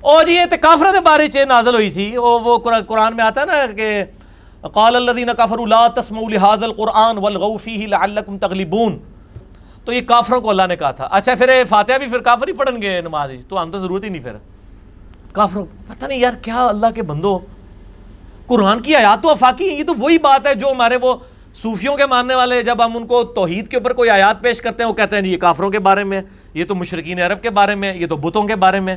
[0.01, 3.45] اور جی، یہ کافرہ دے بارے نازل ہوئی سی۔ او وہ قرآن میں آتا ہے
[3.45, 4.03] نا کہ
[4.61, 8.99] قال الذين كفروا لا تسمعوا لهذا القرآن والغوا فيه لعلكم تغلبون۔
[9.87, 12.53] تو یہ کافروں کو اللہ نے کہا تھا۔ اچھا پھر فاتحہ بھی پھر کافر ہی
[12.53, 14.31] پڑھن گے نماز تو ہم تو ضرورت ہی نہیں پھر۔
[15.31, 17.39] کافروں پتہ نہیں یار کیا اللہ کے بندو۔
[18.47, 21.15] قرآن کی آیات تو افاقی ہیں، یہ تو وہی بات ہے جو ہمارے وہ
[21.55, 24.83] صوفیوں کے ماننے والے جب ہم ان کو توحید کے اوپر کوئی آیات پیش کرتے
[24.83, 26.21] ہیں، وہ کہتے ہیں جی یہ کافروں کے بارے میں،
[26.53, 28.95] یہ تو مشرقین عرب کے بارے میں، یہ تو بتوں کے بارے میں۔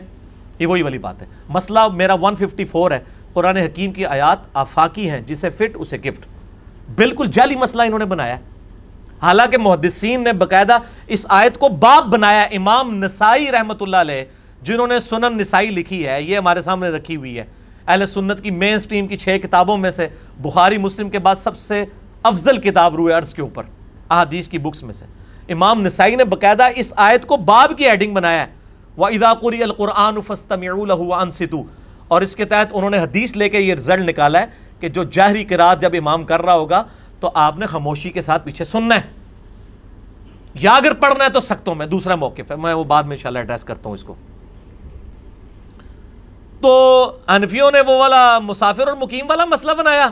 [0.59, 3.01] یہ وہی والی بات ہے۔ مسئلہ میرا 154 ہے۔
[3.33, 6.27] قرآن حکیم کی آیات آفاقی ہیں، جسے فٹ، اسے گفٹ۔
[6.97, 8.39] بالکل جعلی مسئلہ انہوں نے بنایا
[9.23, 14.25] حالانکہ محدثین نے باقاعدہ اس آیت کو باب بنایا امام نسائی رحمت اللہ علیہ،
[14.63, 17.45] جنہوں نے سنن نسائی لکھی ہے، یہ ہمارے سامنے رکھی ہوئی ہے۔
[17.87, 21.57] اہل سنت کی مین سٹریم کی چھ کتابوں میں سے بخاری مسلم کے بعد سب
[21.57, 21.85] سے
[22.23, 23.63] افضل کتاب روئے عرض کے اوپر،
[24.11, 25.05] احادیث کی بکس میں سے۔
[25.53, 28.53] امام نسائی نے باقاعدہ اس آیت کو باب کی ایڈنگ بنایا ہے۔
[28.99, 31.63] وَإِذَا قُرِيَ الْقُرْآنُ فَاسْتَمِعُوا لَهُ وَأَنْسِتُوا
[32.09, 34.47] اور اس کے تحت انہوں نے حدیث لے کے یہ رزلٹ نکالا ہے
[34.81, 36.85] کہ جو جہری قرآت جب امام کر رہا ہوگا
[37.21, 39.03] تو آپ نے خاموشی کے ساتھ پیچھے سننا ہے۔
[40.55, 43.39] یا اگر پڑھنا ہے تو سختوں میں، دوسرا موقف ہے۔ میں وہ بعد میں انشاءاللہ
[43.39, 44.15] ایڈریس کرتا ہوں اس کو۔
[46.61, 50.09] تو انفیوں نے وہ والا مسافر اور مقیم والا مسئلہ بنایا۔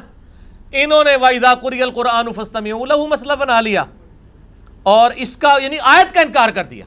[0.73, 3.85] انہوں نے وَإِذَا قُرِيَ الْقُرْآنُ فَاسْتَمِعُوا مسئلہ بنا لیا۔
[4.83, 6.85] اور اس کا یعنی آیت کا انکار کر دیا۔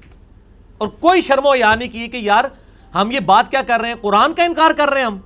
[0.77, 2.43] اور کوئی شرم و یا نہیں کی کہ یار
[2.95, 5.19] ہم یہ بات کیا کر رہے ہیں؟ قرآن کا انکار کر رہے ہیں ہم۔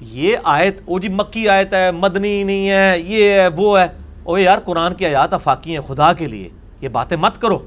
[0.00, 3.86] یہ آیت او جی مکی آیت ہے، مدنی نہیں ہے، یہ ہے، وہ ہے۔
[4.22, 6.48] او یار، قرآن کی آیات افاقی ہیں خدا کے لیے،
[6.80, 7.66] یہ باتیں مت کرو۔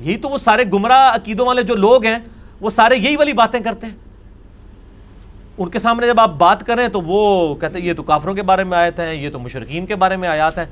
[0.00, 2.18] یہی تو وہ سارے گمراہ عقیدوں والے جو لوگ ہیں،
[2.60, 3.94] وہ سارے یہی والی باتیں کرتے ہیں۔
[5.58, 8.42] ان کے سامنے جب آپ بات کریں تو وہ کہتے ہیں، یہ تو کافروں کے
[8.42, 10.66] بارے میں آیت ہیں، یہ تو مشرقین کے بارے میں آیات ہیں۔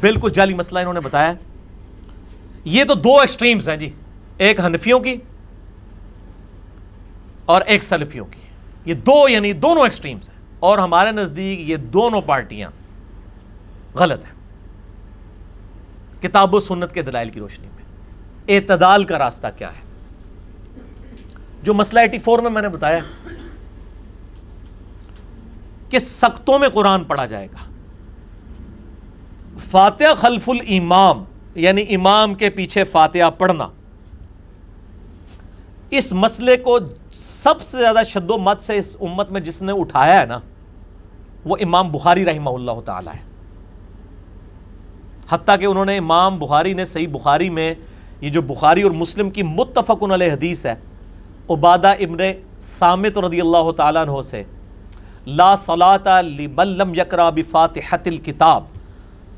[0.00, 1.32] بالکل جعلی مسئلہ انہوں نے بتایا۔
[2.64, 3.90] یہ تو دو ایکسٹریمز ہیں جی
[4.38, 5.16] ایک حنفیوں کی
[7.44, 8.47] اور ایک سلفیوں کی۔
[8.88, 12.70] یہ دو یعنی دونوں ایکسٹریمز ہیں اور ہمارے نزدیک یہ دونوں پارٹیاں
[13.94, 14.32] غلط ہیں۔
[16.22, 17.84] کتاب و سنت کے دلائل کی روشنی میں
[18.48, 19.80] اعتدال کا راستہ کیا ہے؟
[21.62, 22.98] جو مسئلہ ایٹی فور میں میں نے بتایا
[25.90, 27.70] کہ سختوں میں قرآن پڑھا جائے گا۔
[29.70, 31.24] فاتحہ خلف الامام
[31.54, 33.68] یعنی امام کے پیچھے فاتحہ پڑھنا۔
[35.90, 36.78] اس مسئلے کو
[37.22, 40.38] سب سے زیادہ شد و مت سے اس امت میں جس نے اٹھایا ہے نا،
[41.44, 43.22] وہ امام بخاری رحمہ اللہ تعالی ہے۔
[45.30, 47.74] حتیٰ کہ انہوں نے امام بخاری نے صحیح بخاری میں
[48.20, 50.74] یہ جو بخاری اور مسلم کی متفق علیہ حدیث ہے،
[51.50, 52.18] عبادہ ابن
[52.60, 54.42] سامت رضی اللہ تعالیٰ عنہ سے،
[55.26, 58.64] لا صلاة لمن لم یکرا بفاتحت الکتاب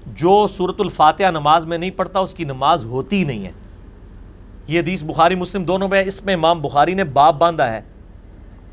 [0.07, 3.53] جو صورت الفاتحہ نماز میں نہیں پڑھتا، اس کی نماز ہوتی نہیں ہے۔
[4.71, 7.81] یہ حدیث بخاری مسلم دونوں میں اس میں امام بخاری نے باب باندھا ہے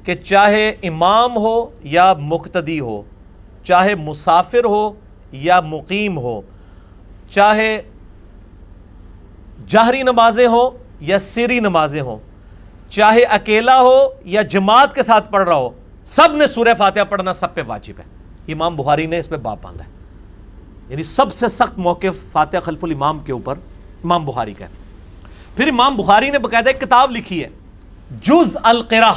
[0.04, 3.02] کہ چاہے امام ہو یا مقتدی ہو،
[3.64, 4.92] چاہے مسافر ہو
[5.32, 6.42] یا مقیم ہو،
[7.30, 7.82] چاہے
[9.68, 12.18] جہری نمازیں ہوں یا سری نمازیں ہوں،
[12.90, 15.70] چاہے اکیلا ہو یا جماعت کے ساتھ پڑھ رہا ہو،
[16.04, 18.04] سب نے سورہ فاتحہ پڑھنا سب پہ واجب ہے۔
[18.54, 19.90] امام بخاری نے اس پہ باپ باندھا ہے۔
[20.90, 23.56] یعنی سب سے سخت موقف فاتحہ خلف الامام کے اوپر
[24.04, 24.87] امام بخاری کا ہے۔
[25.58, 27.50] پھر امام بخاری نے باقاعدہ ایک کتاب لکھی ہے،
[28.24, 29.14] جز القرا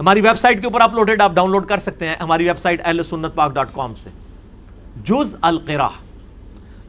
[0.00, 2.80] ہماری ویب سائٹ کے اوپر اپلوڈیڈ آپ ڈاؤن لوڈ کر سکتے ہیں، ہماری ویب سائٹ
[2.84, 4.10] اہل سنت پاک ڈاٹ کام سے۔
[5.04, 5.88] جز القرا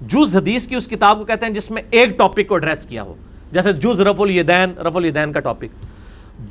[0.02, 3.04] جز حدیث کی اس کتاب کو کہتے ہیں جس میں ایک ٹاپک کو ایڈریس کیا
[3.04, 3.14] ہو،
[3.52, 5.86] جیسے جز رف الیدین رف الیدین کا ٹاپک۔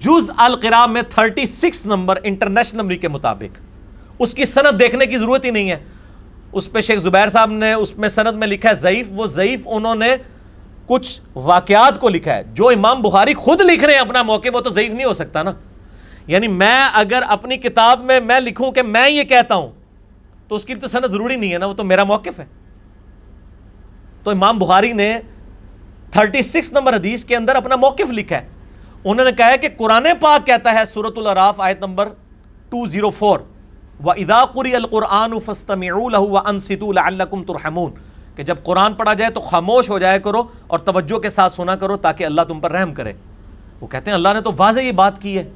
[0.00, 3.58] جز القرا میں 36 نمبر انٹرنیشنل نمبر کے مطابق۔
[4.18, 5.76] اس کی سند دیکھنے کی ضرورت ہی نہیں ہے۔
[6.52, 9.60] اس پہ شیخ زبیر صاحب نے، اس میں سند میں لکھا ہے، ضعیف، وہ ضعیف
[9.64, 10.16] انہوں نے
[10.86, 14.60] کچھ واقعات کو لکھا ہے۔ جو امام بخاری خود لکھ رہے ہیں اپنا موقع، وہ
[14.60, 15.52] تو ضعیف نہیں ہو سکتا نا۔
[16.26, 19.68] یعنی میں اگر اپنی کتاب میں میں لکھوں کہ میں یہ کہتا ہوں،
[20.48, 22.44] تو اس کی تو سند ضروری نہیں ہے نا، وہ تو میرا موقف ہے۔
[24.22, 25.20] تو امام بخاری نے
[26.12, 28.48] 36 نمبر حدیث کے اندر اپنا موقف لکھا ہے۔
[29.04, 32.08] انہوں نے کہا ہے کہ قرآن پاک کہتا ہے سورت العراف آیت نمبر
[32.70, 33.38] 204
[34.04, 37.92] وَإِذَا قُرِيَ الْقُرْآنُ فَاسْتَمِعُوا لَهُ وَأَنصِتُوا لَعَلَّكُمْ تُرْحَمُونَ۔
[38.36, 41.76] کہ جب قرآن پڑھا جائے تو خاموش ہو جائے کرو اور توجہ کے ساتھ سنا
[41.76, 43.12] کرو تاکہ اللہ تم پر رحم کرے۔
[43.80, 45.50] وہ کہتے ہیں اللہ نے تو واضح یہ بات کی ہے۔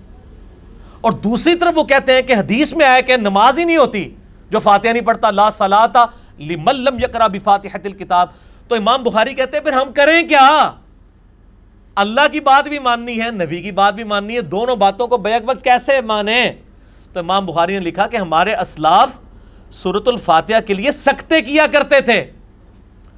[1.01, 4.14] اور دوسری طرف وہ کہتے ہیں کہ حدیث میں آئے کہ نماز ہی نہیں ہوتی
[4.51, 6.03] جو فاتحہ نہیں پڑھتا، لا صلاة
[6.38, 8.29] لمن لم یقرا بفاتحت الکتاب۔
[8.69, 10.73] تو امام بخاری کہتے ہیں، پھر ہم کریں کیا؟
[11.95, 15.16] اللہ کی بات بھی ماننی ہے، نبی کی بات بھی ماننی ہے، دونوں باتوں کو
[15.16, 16.53] بیک وقت کیسے مانیں؟
[17.12, 19.11] تو امام بخاری نے لکھا کہ ہمارے اسلاف
[19.71, 22.31] سورت الفاتحہ کے لیے سکتے کیا کرتے تھے۔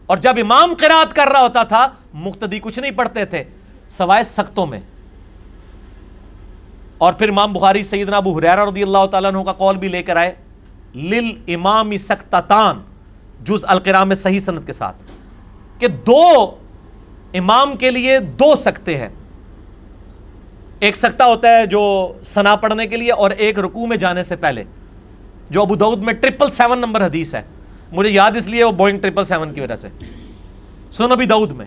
[0.07, 3.45] اور جب امام قرات کر رہا ہوتا تھا، مقتدی کچھ نہیں پڑھتے تھے،
[3.89, 4.81] سوائے سختوں میں۔
[6.99, 10.03] اور پھر امام بخاری سیدنا ابو حریرہ رضی اللہ تعالیٰ عنہ کا قول بھی لے
[10.03, 10.35] کر آئے،
[10.95, 12.81] لل امام سختتان
[13.41, 14.97] جز القرام صحیح سنت کے ساتھ،
[15.79, 16.57] کہ دو
[17.35, 19.09] امام کے لیے دو سکتے ہیں۔
[20.81, 24.37] ایک سکتا ہوتا ہے جو سنا پڑھنے کے لیے اور ایک رکوع میں جانے سے
[24.37, 24.65] پہلے،
[25.51, 27.43] جو ابو دعود میں ٹرپل سیون نمبر حدیث ہے۔
[27.93, 29.89] مجھے یاد اس لیے وہ بوئنگ ٹرپل سیون کی وجہ سے۔
[30.93, 31.67] سن ابی دعود میں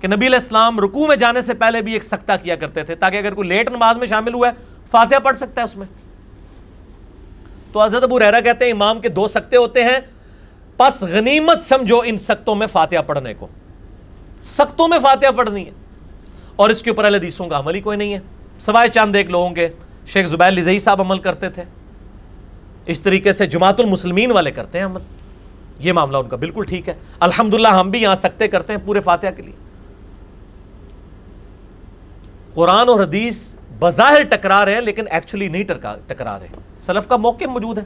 [0.00, 2.94] کہ نبی علیہ السلام رکوع میں جانے سے پہلے بھی ایک سکتا کیا کرتے تھے
[2.94, 4.52] تاکہ اگر کوئی لیٹ نماز میں شامل ہوا ہے،
[4.90, 5.86] فاتحہ پڑھ سکتا ہے اس میں۔
[7.72, 9.98] تو حضرت ابو ریرا کہتے ہیں، امام کے دو سکتے ہوتے ہیں۔
[10.76, 13.46] پس غنیمت سمجھو ان سختوں میں فاتحہ پڑھنے کو۔
[14.42, 15.70] سختوں میں فاتحہ پڑھنی ہے۔
[16.56, 18.18] اور اس کے اوپر حدیثوں کا عمل ہی کوئی نہیں ہے۔
[18.60, 19.68] سوائے چاند ایک لوگوں کے،
[20.06, 21.64] شیخ زبیر لزئی صاحب عمل کرتے تھے۔
[22.86, 25.00] اس طریقے سے جماعت المسلمین والے کرتے ہیں عمل۔
[25.78, 29.00] یہ معاملہ ان کا بالکل ٹھیک ہے۔ الحمدللہ ہم بھی یہاں سکتے کرتے ہیں پورے
[29.00, 29.54] فاتحہ کے لیے۔
[32.54, 35.64] قرآن اور حدیث بظاہر ٹکرا رہے ہیں لیکن ایکچولی نہیں
[36.06, 36.46] ٹکرا رہے۔
[36.78, 37.84] سلف کا موقع موجود ہے۔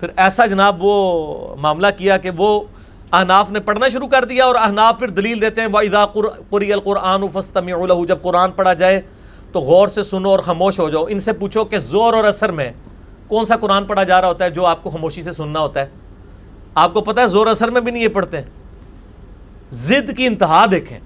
[0.00, 2.64] پھر ایسا جناب وہ معاملہ کیا کہ وہ
[3.12, 6.06] احناف نے پڑھنا شروع کر دیا اور احناف پھر دلیل دیتے ہیں، وَإِذَا
[6.50, 9.00] قُرِيَ الْقُرْآنُ فَاسْتَمِعُوا لَهُ، جب قرآن پڑھا جائے
[9.52, 12.50] تو غور سے سنو اور خاموش ہو جاؤ۔ ان سے پوچھو کہ زور اور اثر
[12.50, 12.72] میں
[13.28, 15.80] کون سا قرآن پڑھا جا رہا ہوتا ہے جو آپ کو خاموشی سے سننا ہوتا
[15.80, 15.86] ہے؟
[16.74, 18.44] آپ کو پتہ ہے زور اثر میں بھی نہیں یہ پڑھتے ہیں۔
[20.16, 20.98] کی انتہا دیکھیں۔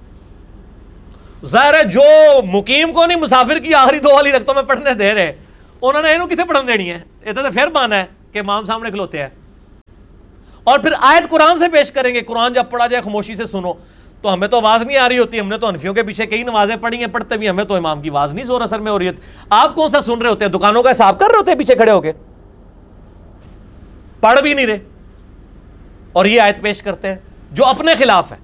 [1.45, 2.01] ظاہر ہے جو
[2.41, 5.33] مقیم کو نہیں، مسافر کی آخری دو والی رقطوں میں پڑھنے دے رہے
[5.81, 8.89] انہوں نے انہوں کتنے پڑھن دینی ہے یہ تو پھر مانا ہے کہ امام سامنے
[8.89, 9.29] کھلوتے ہیں۔
[10.63, 13.73] اور پھر آیت قرآن سے پیش کریں گے۔ قرآن جب پڑھا جائے خاموشی سے سنو۔
[14.21, 16.43] تو ہمیں تو آواز نہیں آ رہی ہوتی، ہم نے تو انفیوں کے پیچھے کئی
[16.43, 18.99] نمازیں پڑھی ہیں، پڑھتے بھی ہمیں تو امام کی آواز نہیں زور اثر میں ہو
[18.99, 21.51] رہی ہوتی۔ آپ کون سا سن رہے ہوتے ہیں؟ دکانوں کا حساب کر رہے ہوتے
[21.51, 22.11] ہیں پیچھے کھڑے ہو کے؟
[24.19, 24.79] پڑھ بھی نہیں رہے۔
[26.13, 27.15] اور یہ آیت پیش کرتے ہیں
[27.51, 28.37] جو اپنے خلاف ہے۔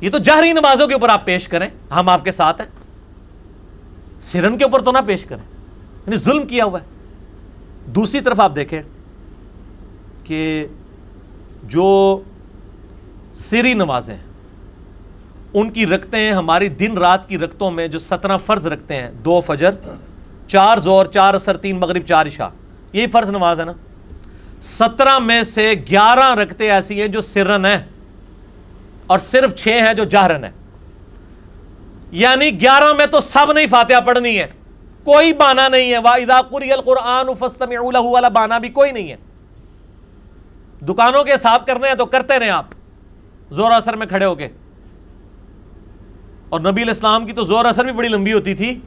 [0.00, 2.68] یہ تو جہری نمازوں کے اوپر آپ پیش کریں، ہم آپ کے ساتھ ہیں۔
[4.20, 5.44] سرن کے اوپر تو نہ پیش کریں۔
[6.06, 6.84] یعنی ظلم کیا ہوا ہے۔
[7.86, 8.82] دوسری طرف آپ دیکھیں
[10.24, 10.66] کہ
[11.62, 12.20] جو
[13.32, 14.16] سری نمازیں
[15.54, 19.10] ان کی رکھتے ہیں ہماری دن رات کی رکتوں میں جو سترہ فرض رکھتے ہیں،
[19.10, 19.70] دو فجر،
[20.46, 22.48] چار زور چار اثر تین مغرب، چار عشاء۔
[22.92, 23.72] یہی فرض نماز ہے نا؟
[24.60, 27.78] سترہ میں سے گیارہ رکھتے ایسی ہیں جو سرن ہیں
[29.06, 30.50] اور صرف چھ ہیں جو جہرن ہیں۔
[32.10, 34.46] یعنی گیارہ میں تو سب نہیں فاتحہ پڑھنی ہے۔
[35.04, 39.16] کوئی بانا نہیں ہے۔ وَإِذَا قُرِيَ الْقُرْآنُ فَاسْتَمِعُوا والا بانا بھی کوئی نہیں ہے۔
[40.86, 42.64] دکانوں کے حساب کرنے ہیں تو کرتے رہے آپ۔
[43.50, 44.48] زور اثر میں کھڑے ہو کے۔
[46.52, 48.80] اور نبی الاسلام کی تو زور اثر بھی بڑی لمبی ہوتی تھی۔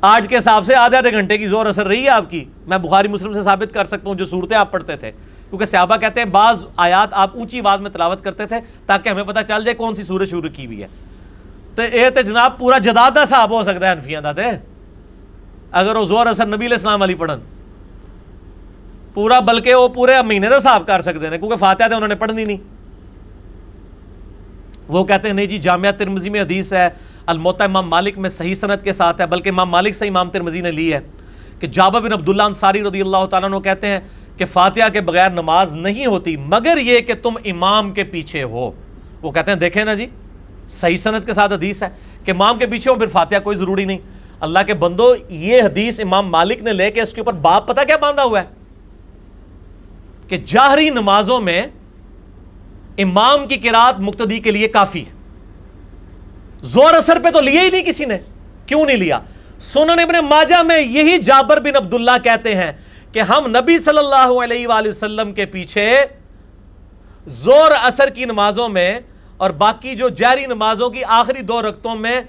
[0.00, 2.78] آج کے حساب سے آدھے آدھے گھنٹے کی زور اثر رہی ہے آپ کی۔ میں
[2.78, 5.10] بخاری مسلم سے ثابت کر سکتا ہوں جو صورتیں آپ پڑھتے تھے۔
[5.50, 9.22] کیونکہ صحابہ کہتے ہیں بعض آیات آپ اونچی آواز میں تلاوت کرتے تھے تاکہ ہمیں
[9.22, 10.86] پتہ چل جائے کون سی سورج شروع کی ہوئی ہے۔
[11.74, 14.42] تو یہ تو جناب، پورا جدادہ صاحب ہو سکتا ہے انفیاں داتے
[15.70, 17.38] اگر وہ زور اثر نبی الاسلام علی پڑھن۔
[19.14, 22.14] پورا بلکہ وہ پورے مہینے کا صاحب کر سکتے ہیں، کیونکہ فاتحہ تھے انہوں نے
[22.14, 22.77] پڑھنی نہیں۔
[24.88, 26.88] وہ کہتے ہیں، نہیں جی جامعہ ترمزی میں حدیث ہے
[27.26, 30.60] الموتا امام مالک میں صحیح صنعت کے ساتھ ہے، بلکہ امام مالک سے امام ترمزی
[30.60, 31.00] نے لی ہے
[31.60, 34.00] کہ جابہ بن عبداللہ انصاری رضی اللہ تعالیٰ عنہ کہتے ہیں
[34.36, 38.70] کہ فاتحہ کے بغیر نماز نہیں ہوتی، مگر یہ کہ تم امام کے پیچھے ہو۔
[39.22, 40.06] وہ کہتے ہیں، دیکھیں نا جی
[40.68, 41.88] صحیح صنعت کے ساتھ حدیث ہے
[42.24, 43.98] کہ امام کے پیچھے ہو، پھر فاتحہ کوئی ضروری نہیں۔
[44.40, 47.80] اللہ کے بندو، یہ حدیث امام مالک نے لے کے اس کے اوپر باپ پتہ
[47.86, 48.46] کیا باندھا ہوا ہے؟
[50.28, 51.62] کہ جاہری نمازوں میں
[52.98, 55.10] امام کی قرآت مقتدی کے لیے کافی ہے۔
[56.62, 58.18] زور اثر پہ تو لیا ہی نہیں کسی نے۔
[58.66, 59.20] کیوں نہیں لیا؟
[59.58, 62.72] سنن ابن ماجہ میں یہی جابر بن عبداللہ کہتے ہیں
[63.12, 66.04] کہ ہم نبی صلی اللہ علیہ وآلہ وسلم کے پیچھے
[67.26, 69.00] زور اثر کی نمازوں میں
[69.36, 72.20] اور باقی جو جاری نمازوں کی آخری دو رکتوں میں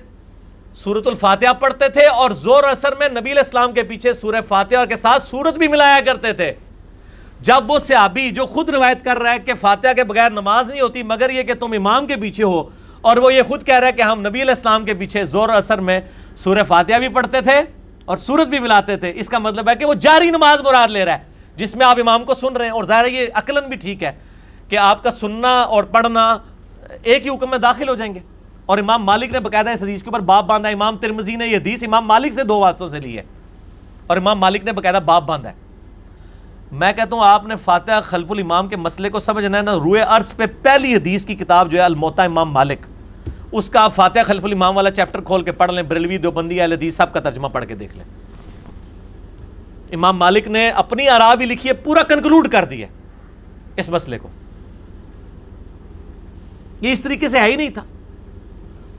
[0.76, 4.86] سورت الفاتحہ پڑھتے تھے اور زور اثر میں نبی علیہ السلام کے پیچھے سورہ فاتحہ
[4.86, 6.54] کے ساتھ سورت بھی ملایا کرتے تھے۔
[7.40, 10.82] جب وہ صحابی جو خود روایت کر رہا ہے کہ فاتحہ کے بغیر نماز نہیں
[10.82, 12.70] ہوتی، مگر یہ کہ تم امام کے پیچھے ہو،
[13.02, 15.50] اور وہ یہ خود کہہ رہا ہے کہ ہم نبی علیہ السلام کے پیچھے زور
[15.50, 16.02] اثر میں
[16.36, 17.62] سورہ فاتحہ بھی پڑھتے تھے
[18.06, 21.06] اور سورت بھی ملاتے تھے۔ اس کا مطلب ہے کہ وہ جاری نماز مراد لے
[21.06, 21.24] رہا ہے،
[21.56, 24.12] جس میں آپ امام کو سن رہے ہیں۔ اور ظاہر یہ عقلن بھی ٹھیک ہے
[24.70, 26.38] کہ آپ کا سننا اور پڑھنا
[27.04, 28.20] ایک ہی حکم میں داخل ہو جائیں گے۔
[28.66, 31.58] اور امام مالک نے باقاعدہ اس حدیث کے اوپر باپ باندھا امام ترمزی نے یہ
[31.58, 33.24] حدیث امام مالک سے دو واسطوں سے لی ہے۔
[34.08, 35.69] اور امام مالک نے باقاعدہ باپ باندھا ہے۔
[36.72, 40.02] میں کہتا ہوں آپ نے فاتحہ خلف الامام کے مسئلے کو سمجھنا ہے نا، روئے
[40.02, 42.80] عرض پہ پہلی حدیث کی کتاب جو ہے الموتا امام مالک۔
[43.52, 46.72] اس کا آپ فاتحہ خلف الامام والا چیپٹر کھول کے پڑھ لیں، بریلوی دیوبندی اہل
[46.72, 48.06] حدیث سب کا ترجمہ پڑھ کے دیکھ لیں۔
[49.92, 52.88] امام مالک نے اپنی آرا بھی لکھی ہے، پورا کنکلوڈ کر دیا
[53.76, 54.28] اس مسئلے کو۔
[56.82, 57.84] یہ اس طریقے سے ہے ہی نہیں تھا۔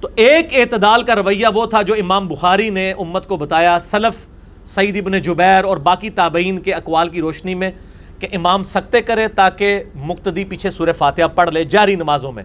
[0.01, 4.27] تو ایک اعتدال کا رویہ وہ تھا جو امام بخاری نے امت کو بتایا، سلف
[4.71, 7.71] سعید ابن جبیر اور باقی تابعین کے اقوال کی روشنی میں
[8.19, 12.43] کہ امام سکتے کرے تاکہ مقتدی پیچھے سورہ فاتحہ پڑھ لے جاری نمازوں میں۔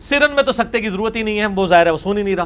[0.00, 2.22] سرن میں تو سکتے کی ضرورت ہی نہیں ہے، وہ ظاہر ہے، وہ سن ہی
[2.22, 2.44] نہیں رہا۔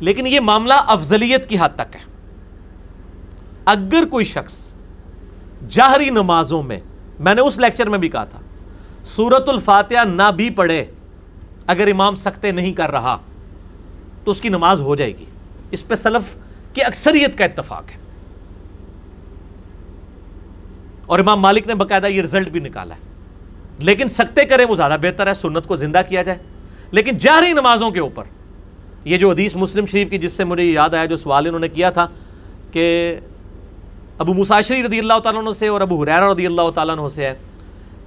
[0.00, 2.00] لیکن یہ معاملہ افضلیت کی حد تک ہے۔
[3.64, 4.74] اگر کوئی شخص
[5.68, 6.80] جہری نمازوں میں
[7.20, 8.38] میں نے اس لیکچر میں بھی کہا تھا
[9.04, 10.84] سورت الفاتحہ نہ بھی پڑھے،
[11.66, 13.18] اگر امام سکتے نہیں کر رہا،
[14.24, 15.24] تو اس کی نماز ہو جائے گی۔
[15.70, 16.36] اس پہ سلف
[16.76, 17.96] کی اکثریت کا اتفاق ہے۔
[21.06, 23.00] اور امام مالک نے باقاعدہ یہ رزلٹ بھی نکالا ہے۔
[23.78, 26.38] لیکن سکتے کریں وہ زیادہ بہتر ہے، سنت کو زندہ کیا جائے۔
[26.90, 28.24] لیکن جہری نمازوں کے اوپر،
[29.04, 31.68] یہ جو حدیث مسلم شریف کی جس سے مجھے یاد آیا، جو سوال انہوں نے
[31.68, 32.06] کیا تھا
[32.72, 33.16] کہ
[34.18, 37.24] ابو مساشری رضی اللہ تعالیٰ عنہ سے اور ابو حریرہ رضی اللہ تعالیٰ عنہ سے
[37.24, 37.34] ہے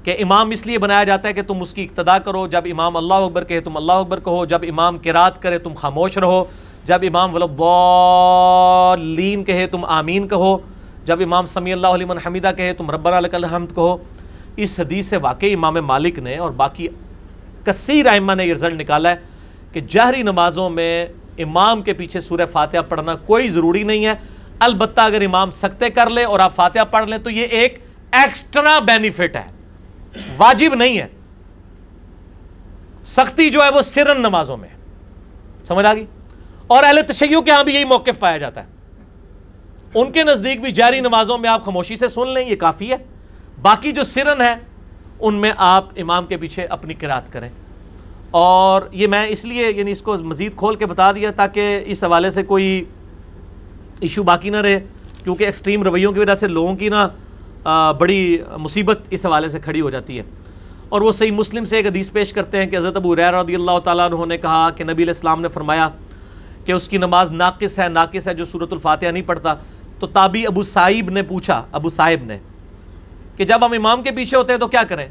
[0.03, 2.97] کہ امام اس لیے بنایا جاتا ہے کہ تم اس کی اقتدا کرو۔ جب امام
[2.97, 6.45] اللہ اکبر کہے، تم اللہ اکبر کہو۔ جب امام کرات کرے، تم خاموش رہو۔
[6.89, 10.57] جب امام ولین کہے تم آمین کہو،
[11.05, 13.97] جب امام سمی اللہ علیہ حمیدہ کہے تم ربنا لک الحمد کہو،
[14.57, 16.87] اس حدیث سے واقعی امام مالک نے اور باقی
[17.63, 19.15] کثیر ائمہ نے یہ رزلٹ نکالا ہے
[19.71, 24.13] کہ جہری نمازوں میں امام کے پیچھے سورہ فاتحہ پڑھنا کوئی ضروری نہیں ہے۔
[24.59, 27.79] البتہ اگر امام سکتے کر لے اور آپ فاتحہ پڑھ لیں تو یہ ایک
[28.11, 29.47] ایکسٹرا بینیفٹ ہے۔
[30.37, 31.07] واجب نہیں ہے۔
[33.03, 34.69] سختی جو ہے وہ سرن نمازوں میں
[35.67, 36.05] سمجھ آ گئی؟
[36.69, 38.67] اور اہل تشیعوں کے ہاں بھی یہی موقف پایا جاتا ہے۔
[39.95, 42.95] ان کے نزدیک بھی جاری نمازوں میں آپ خاموشی سے سن لیں، یہ کافی ہے۔
[43.61, 44.53] باقی جو سرن ہے
[45.19, 47.49] ان میں آپ امام کے پیچھے اپنی قرات کریں۔
[48.31, 52.03] اور یہ میں اس لیے یعنی اس کو مزید کھول کے بتا دیا تاکہ اس
[52.03, 52.83] حوالے سے کوئی
[53.99, 54.79] ایشو باقی نہ رہے،
[55.23, 59.81] کیونکہ ایکسٹریم رویوں کی وجہ سے لوگوں کی نا بڑی مصیبت اس حوالے سے کھڑی
[59.81, 60.23] ہو جاتی ہے۔
[60.89, 63.79] اور وہ صحیح مسلم سے ایک حدیث پیش کرتے ہیں کہ حضرت ابو رضی اللہ
[63.83, 65.89] تعالیٰ عنہ نے کہا کہ نبی علیہ السلام نے فرمایا
[66.69, 69.53] کہ اس کی نماز ناقص ہے ناقص ہے جو صورت الفاتحہ نہیں پڑھتا۔
[69.99, 72.37] تو تابی ابو صاحب نے پوچھا، ابو صاحب نے،
[73.35, 75.07] کہ جب ہم امام کے پیچھے ہوتے ہیں تو کیا کریں؟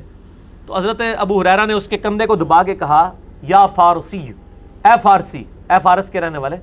[0.67, 3.11] تو حضرت ابو حریرہ نے اس کے کندھے کو دبا کے کہا،
[3.43, 4.33] یا فارسی،
[4.85, 6.57] اے فارسی، اے فارس کے رہنے والے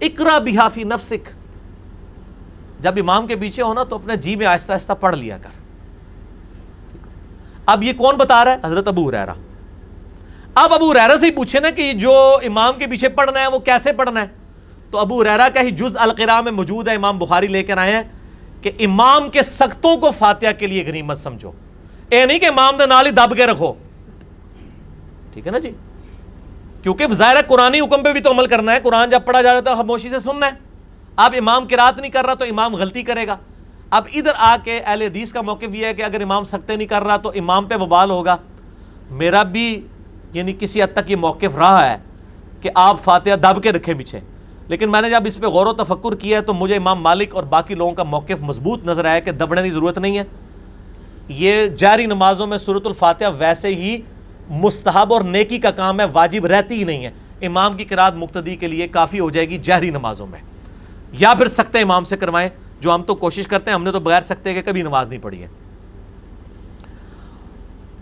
[0.00, 1.28] اقرا بحافی نفسک۔
[2.80, 5.50] جب امام کے پیچھے ہونا تو اپنے جی میں آہستہ آہستہ پڑھ لیا کر۔
[7.66, 9.34] اب یہ کون بتا رہا ہے؟ حضرت ابو ریرا
[10.58, 13.58] اب ابو ریرا سے ہی پوچھے نا کہ جو امام کے پیچھے پڑھنا ہے وہ
[13.58, 14.26] کیسے پڑھنا ہے؟
[14.90, 17.96] تو ابو ریرا کا ہی جز القرا میں موجود ہے، امام بخاری لے کر آئے
[17.96, 18.02] ہیں
[18.62, 21.50] کہ امام کے سختوں کو فاتحہ کے لیے غنیمت سمجھو۔
[22.08, 23.72] اے نہیں کہ امام نال ہی دب کے رکھو۔
[25.32, 25.70] ٹھیک ہے نا جی؟
[26.82, 29.50] کیونکہ ظاہر ہے قرآن حکم پہ بھی تو عمل کرنا ہے۔ قرآن جب پڑھا جا
[29.50, 30.50] رہا ہے تو خاموشی سے سننا ہے۔
[31.16, 33.36] اب امام کی رات نہیں کر رہا تو امام غلطی کرے گا۔
[33.90, 36.88] اب ادھر آ کے اہل حدیث کا موقف یہ ہے کہ اگر امام سکتے نہیں
[36.88, 38.36] کر رہا تو امام پہ وبال ہوگا۔
[39.10, 39.86] میرا بھی
[40.32, 41.96] یعنی کسی حد تک یہ موقف رہا ہے
[42.60, 44.20] کہ آپ فاتحہ دب کے رکھیں پیچھے۔
[44.68, 47.34] لیکن میں نے جب اس پہ غور و تفکر کیا ہے تو مجھے امام مالک
[47.34, 50.24] اور باقی لوگوں کا موقف مضبوط نظر آیا کہ دبنے کی ضرورت نہیں ہے۔
[51.28, 54.00] یہ جاری نمازوں میں صورت الفاتحہ ویسے ہی
[54.50, 57.10] مستحب اور نیکی کا کام ہے، واجب رہتی ہی نہیں ہے۔
[57.46, 60.38] امام کی قرآد مقتدی کے لیے کافی ہو جائے گی جہری نمازوں میں۔
[61.12, 62.48] یا پھر سکتے امام سے کروائیں،
[62.80, 65.22] جو ہم تو کوشش کرتے ہیں، ہم نے تو بغیر سکتے کہ کبھی نماز نہیں
[65.22, 65.48] پڑھی ہے۔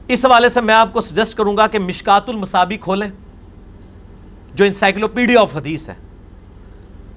[0.09, 3.09] اس حوالے سے میں آپ کو سجیسٹ کروں گا کہ مشکات المسابی کھولیں،
[4.55, 5.95] جو انسائکلوپیڈیا آف حدیث ہے۔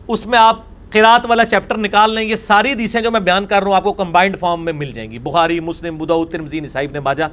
[0.07, 0.59] اس میں آپ
[0.91, 3.83] قرات والا چیپٹر نکال لیں، یہ ساری حدیثیں جو میں بیان کر رہا ہوں، آپ
[3.83, 7.27] کو کمبائنڈ فارم میں مل جائیں گی۔ بخاری، مسلم بدعو ترمزی نصائب نے باجا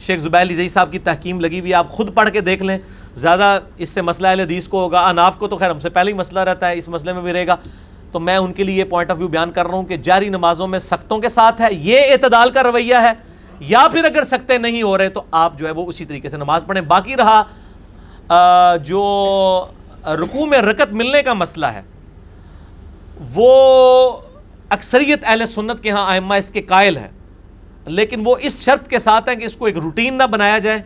[0.00, 2.78] شیخ زبیر علی صاحب کی تحکیم لگی ہوئی آپ خود پڑھ کے دیکھ لیں۔
[3.14, 6.10] زیادہ اس سے مسئلہ اہل حدیث کو ہوگا۔ اناف کو تو خیر ہم سے پہلے
[6.10, 7.56] ہی مسئلہ رہتا ہے، اس مسئلے میں بھی رہے گا۔
[8.12, 10.28] تو میں ان کے لیے یہ پوائنٹ آف ویو بیان کر رہا ہوں کہ جاری
[10.28, 13.29] نمازوں میں سختوں کے ساتھ ہے، یہ اعتدال کا رویہ ہے۔
[13.60, 16.36] یا پھر اگر سکتے نہیں ہو رہے تو آپ جو ہے وہ اسی طریقے سے
[16.36, 19.00] نماز پڑھیں۔ باقی رہا جو
[20.06, 21.82] رکوع میں رکت ملنے کا مسئلہ ہے،
[23.34, 23.50] وہ
[24.70, 27.08] اکثریت اہل سنت کے ہاں آئمہ اس کے قائل ہے
[27.86, 30.82] لیکن وہ اس شرط کے ساتھ ہیں کہ اس کو ایک روٹین نہ بنایا جائے۔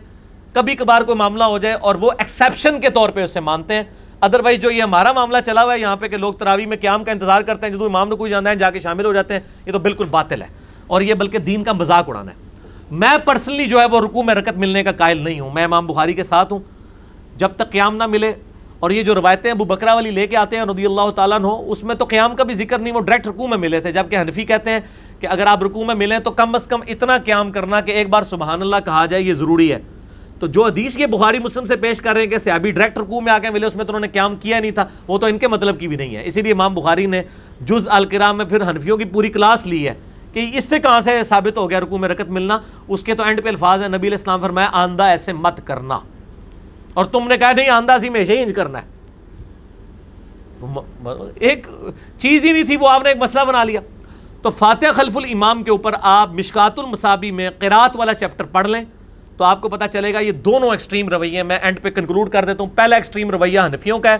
[0.53, 3.83] کبھی کبھار کوئی معاملہ ہو جائے اور وہ ایکسیپشن کے طور پہ اسے مانتے ہیں۔
[4.21, 7.03] ادروائز جو یہ ہمارا معاملہ چلا ہوا ہے، یہاں پہ کہ لوگ تراوی میں قیام
[7.03, 9.41] کا انتظار کرتے ہیں، جدو امام نے جانا ہے جا کے شامل ہو جاتے ہیں،
[9.65, 10.47] یہ تو بالکل باطل ہے۔
[10.87, 12.44] اور یہ بلکہ دین کا مذاق اڑانا ہے۔
[12.91, 15.87] میں پرسنلی جو ہے وہ رکوع میں رکت ملنے کا قائل نہیں ہوں۔ میں امام
[15.87, 16.59] بخاری کے ساتھ ہوں۔
[17.37, 18.31] جب تک قیام نہ ملے
[18.79, 21.71] اور یہ جو روایتیں ابو بکرا والی لے کے آتے ہیں رضی اللہ تعالیٰ ہو
[21.71, 24.21] اس میں تو قیام کا بھی ذکر نہیں، وہ ڈائریکٹ رکوع میں ملے تھے۔ جبکہ
[24.21, 24.79] حنفی کہتے ہیں
[25.19, 28.09] کہ اگر آپ رکوع میں ملیں تو کم از کم اتنا قیام کرنا کہ ایک
[28.09, 29.79] بار سبحان اللہ کہا جائے، یہ ضروری ہے۔
[30.39, 33.21] تو جو حدیث یہ بخاری مسلم سے پیش کر رہے ہیں کہ سیابی ڈائریکٹ رکوع
[33.21, 35.25] میں آ کے ملے، اس میں تو انہوں نے قیام کیا نہیں تھا، وہ تو
[35.25, 37.23] ان کے مطلب کی بھی نہیں ہے۔ اسی لیے امام بخاری نے
[37.61, 39.93] جز الکرام میں پھر حنفیوں کی پوری کلاس لی ہے۔
[40.35, 43.23] کہ اس سے کہاں سے ثابت ہو گیا رکوع میں رکت ملنا؟ اس کے تو
[43.23, 45.99] اینڈ پہ الفاظ ہے نبی الاسلام فرمایا، آندہ ایسے مت کرنا۔
[46.93, 48.85] اور تم نے کہا، نہیں، آندہ سی میں ہی انج کرنا ہے۔
[51.35, 51.67] ایک
[52.17, 53.79] چیز ہی نہیں تھی، وہ آپ نے ایک مسئلہ بنا لیا۔
[54.41, 58.83] تو فاتح خلف الامام کے اوپر آپ مشکات المصابی میں قرات والا چیپٹر پڑھ لیں
[59.37, 62.45] تو آپ کو پتا چلے گا، یہ دونوں ایکسٹریم رویے میں اینڈ پہ کنکلوڈ کر
[62.45, 64.17] دیتا ہوں۔ پہلا ایکسٹریم رویہ حنفیوں کا ہے۔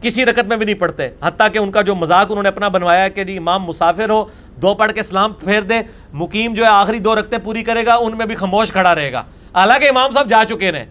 [0.00, 2.68] کسی رکت میں بھی نہیں پڑھتے۔ حتیٰ کہ ان کا جو مذاق انہوں نے اپنا
[2.68, 4.24] بنوایا ہے کہ جی امام مسافر ہو،
[4.56, 5.74] دو پڑھ کے اسلام پھیر دے
[6.12, 9.12] مقیم جو ہے آخری دو رکھتے پوری کرے گا، ان میں بھی خاموش کھڑا رہے
[9.12, 9.20] گا۔
[9.54, 10.84] حالانکہ امام صاحب جا چکے ہیں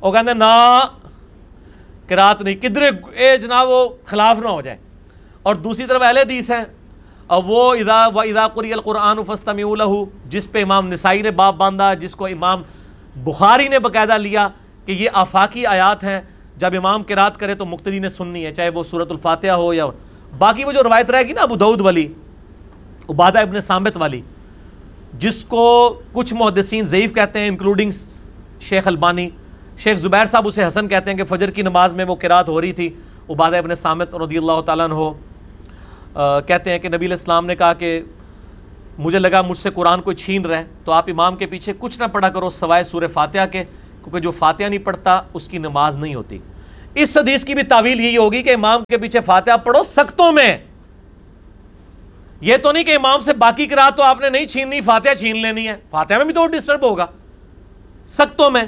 [0.00, 0.80] وہ کہتے ہیں نا
[2.06, 2.82] کرات نہیں۔ کدھر
[3.12, 4.76] اے جناب، وہ خلاف نہ ہو جائے۔
[5.42, 6.64] اور دوسری طرف اہل حدیث ہیں۔
[7.26, 9.56] اور وہ ادا و ادا قری القرآن فستم
[10.24, 12.62] جس پہ امام نسائی نے باپ باندھا، جس کو امام
[13.16, 14.48] بخاری نے باقاعدہ لیا
[14.86, 16.20] کہ یہ آفاقی آیات ہیں۔
[16.60, 19.72] جب امام کے رات کرے تو مقتدی نے سننی ہے، چاہے وہ صورت الفاتحہ ہو
[19.74, 19.86] یا
[20.38, 22.06] باقی وہ جو روایت رہے گی نا، ابو دعود والی،
[23.10, 24.20] عبادہ ابن سامت والی،
[25.18, 25.64] جس کو
[26.12, 27.90] کچھ محدثین ضعیف کہتے ہیں انکلوڈنگ
[28.68, 29.28] شیخ البانی،
[29.78, 32.60] شیخ زبیر صاحب اسے حسن کہتے ہیں کہ فجر کی نماز میں وہ قرات ہو
[32.60, 32.88] رہی تھی،
[33.30, 38.00] عبادہ ابن سامت رضی اللہ تعالیٰ عنہ کہتے ہیں کہ نبی الاسلام نے کہا کہ
[38.98, 42.04] مجھے لگا مجھ سے قرآن کوئی چھین رہے، تو آپ امام کے پیچھے کچھ نہ
[42.12, 43.64] پڑھا کرو سوائے سور فاتحہ کے۔
[44.04, 46.38] کیونکہ جو فاتحہ نہیں پڑھتا، اس کی نماز نہیں ہوتی۔
[46.94, 50.58] اس حدیث کی بھی تعویل یہی ہوگی کہ امام کے پیچھے فاتحہ پڑھو سختوں میں۔
[52.40, 55.42] یہ تو نہیں کہ امام سے باقی کرا تو آپ نے نہیں چھیننی، فاتحہ چھین
[55.42, 57.06] لینی ہے۔ فاتحہ میں بھی تو ڈسٹرب ہوگا۔
[58.08, 58.62] سختوں میں۔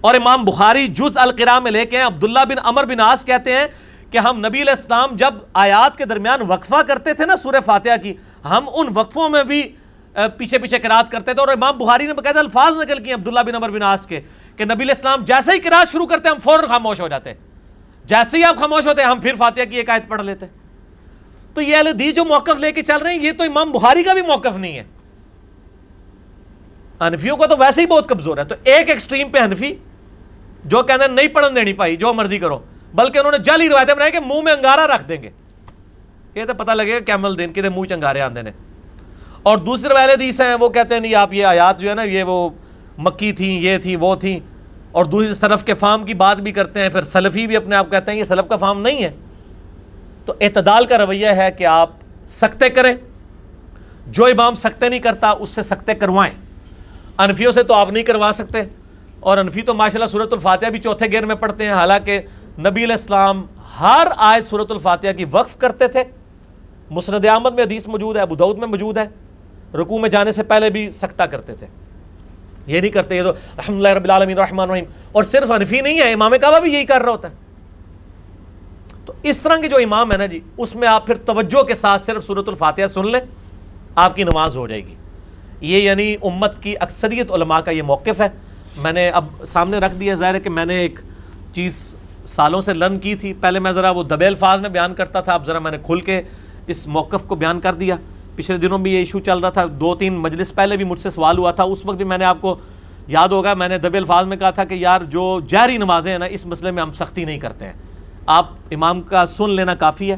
[0.00, 3.66] اور امام بخاری جز القرا میں لے کے عبداللہ بن امر بن آس کہتے ہیں
[4.10, 8.02] کہ ہم نبی علیہ السلام جب آیات کے درمیان وقفہ کرتے تھے نا سورہ فاتحہ
[8.02, 8.14] کی،
[8.44, 9.72] ہم ان وقفوں میں بھی
[10.36, 13.54] پیچھے پیچھے قرات کرتے تھے اور امام بخاری نے باقاعدہ الفاظ نکل کیے، عبداللہ بن
[13.54, 14.20] امر بن آس کے،
[14.56, 17.32] کہ نبی علیہ السلام جیسے ہی قرات شروع کرتے، ہم فوراً خاموش ہو جاتے۔
[18.04, 20.46] جیسے ہی آپ خاموش ہوتے، ہم پھر فاتحہ کی ایک آیت پڑھ لیتے۔
[21.54, 24.12] تو یہ اہل جو موقف لے کے چل رہے ہیں، یہ تو امام بخاری کا
[24.12, 24.84] بھی موقف نہیں ہے۔
[27.00, 29.74] حنفیوں کا تو ویسے ہی بہت کمزور ہے۔ تو ایک ایکسٹریم پہ حنفی،
[30.64, 32.58] جو کہتے ہیں، نہیں پڑھن دینی پائی، جو مرضی کرو،
[32.94, 35.30] بلکہ انہوں نے جلی روایتیں بنائی کہ منہ میں انگارا رکھ دیں گے۔
[36.34, 38.50] یہ تو پتہ لگے گا کیمل دین کے منہ چنگارے آندے نے۔
[39.48, 42.02] اور دوسرے والے دیس ہیں، وہ کہتے ہیں، نہیں، آپ یہ آیات جو ہے نا،
[42.02, 42.50] یہ وہ
[42.98, 44.40] مکی تھیں، یہ تھی وہ تھیں۔
[44.92, 47.90] اور دوسری سلف کے فام کی بات بھی کرتے ہیں، پھر سلفی بھی اپنے آپ
[47.90, 49.10] کہتے ہیں، یہ سلف کا فام نہیں ہے۔
[50.24, 51.90] تو اعتدال کا رویہ ہے کہ آپ
[52.28, 52.94] سکتے کریں۔
[54.06, 56.34] جو امام سکتے نہیں کرتا، اس سے سکتے کروائیں۔
[57.18, 58.62] انفیوں سے تو آپ نہیں کروا سکتے۔
[59.20, 62.20] اور انفی تو ماشاء اللہ صورت الفاتحہ بھی چوتھے گیر میں پڑھتے ہیں۔ حالانکہ
[62.58, 63.46] نبی علیہ السلام
[63.80, 66.04] ہر آئے صورت الفاتحہ کی وقف کرتے تھے۔
[66.90, 69.27] مسند احمد میں حدیث موجود ہے، ابو میں موجود ہے۔
[69.74, 71.66] رکوع میں جانے سے پہلے بھی سکتا کرتے تھے۔
[72.66, 76.12] یہ نہیں کرتے، یہ تو الحمد رب العالمین، الرحمن الرحیم۔ اور صرف حنفی نہیں ہے،
[76.12, 77.34] امام کعبہ بھی یہی کر رہا ہوتا ہے۔
[79.04, 81.74] تو اس طرح کے جو امام ہے نا جی اس میں آپ پھر توجہ کے
[81.74, 83.20] ساتھ صرف صورت الفاتحہ سن لیں،
[83.94, 84.94] آپ کی نماز ہو جائے گی۔
[85.60, 88.28] یہ یعنی امت کی اکثریت علماء کا یہ موقف ہے۔
[88.76, 91.00] میں نے اب سامنے رکھ دیا، ظاہر ہے کہ میں نے ایک
[91.54, 91.96] چیز
[92.26, 95.34] سالوں سے لرن کی تھی۔ پہلے میں ذرا وہ دبے الفاظ میں بیان کرتا تھا،
[95.34, 96.22] اب ذرا میں نے کھل کے
[96.66, 97.96] اس موقف کو بیان کر دیا۔
[98.38, 101.10] پچھلے دنوں بھی یہ ایشو چل رہا تھا۔ دو تین مجلس پہلے بھی مجھ سے
[101.10, 102.56] سوال ہوا تھا۔ اس وقت بھی میں نے آپ کو
[103.08, 106.18] یاد ہوگا، میں نے دبے الفاظ میں کہا تھا کہ یار، جو جاری نمازیں ہیں
[106.18, 107.72] نا، اس مسئلے میں ہم سختی نہیں کرتے ہیں۔
[108.26, 110.16] آپ امام کا سن لینا کافی ہے۔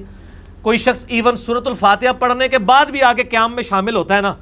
[0.62, 4.20] کوئی شخص ایون صورت الفاتحہ پڑھنے کے بعد بھی آگے قیام میں شامل ہوتا ہے
[4.20, 4.34] نا،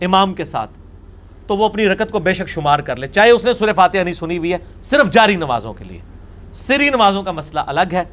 [0.00, 0.70] امام کے ساتھ،
[1.46, 4.00] تو وہ اپنی رکت کو بے شک شمار کر لے۔ چاہے اس نے سورہ فاتحہ
[4.00, 6.00] نہیں سنی ہوئی ہے، صرف جاری نمازوں کے لیے۔
[6.52, 8.04] سری نمازوں کا مسئلہ الگ ہے۔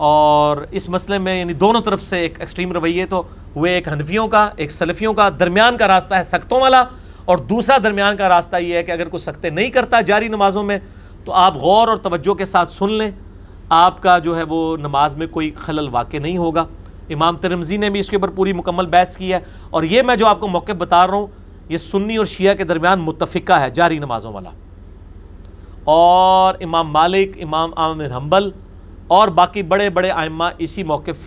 [0.00, 3.22] اور اس مسئلے میں یعنی دونوں طرف سے ایک ایکسٹریم رویے تو
[3.56, 6.84] ہوئے، ایک حنفیوں کا، ایک سلفیوں کا، درمیان کا راستہ ہے سختوں والا
[7.24, 10.62] اور دوسرا درمیان کا راستہ یہ ہے کہ اگر کوئی سختے نہیں کرتا جاری نمازوں
[10.62, 10.78] میں
[11.24, 13.10] تو آپ غور اور توجہ کے ساتھ سن لیں۔
[13.68, 16.64] آپ کا جو ہے وہ نماز میں کوئی خلل واقع نہیں ہوگا۔
[17.10, 19.40] امام ترمزی نے بھی اس کے اوپر پوری مکمل بحث کی ہے
[19.70, 21.26] اور یہ میں جو آپ کو موقع بتا رہا ہوں،
[21.68, 24.50] یہ سنی اور شیعہ کے درمیان متفقہ ہے جاری نمازوں والا۔
[25.84, 28.50] اور امام مالک، امام عامر حنبل
[29.16, 31.18] اور باقی بڑے بڑے آئمہ اسی موقف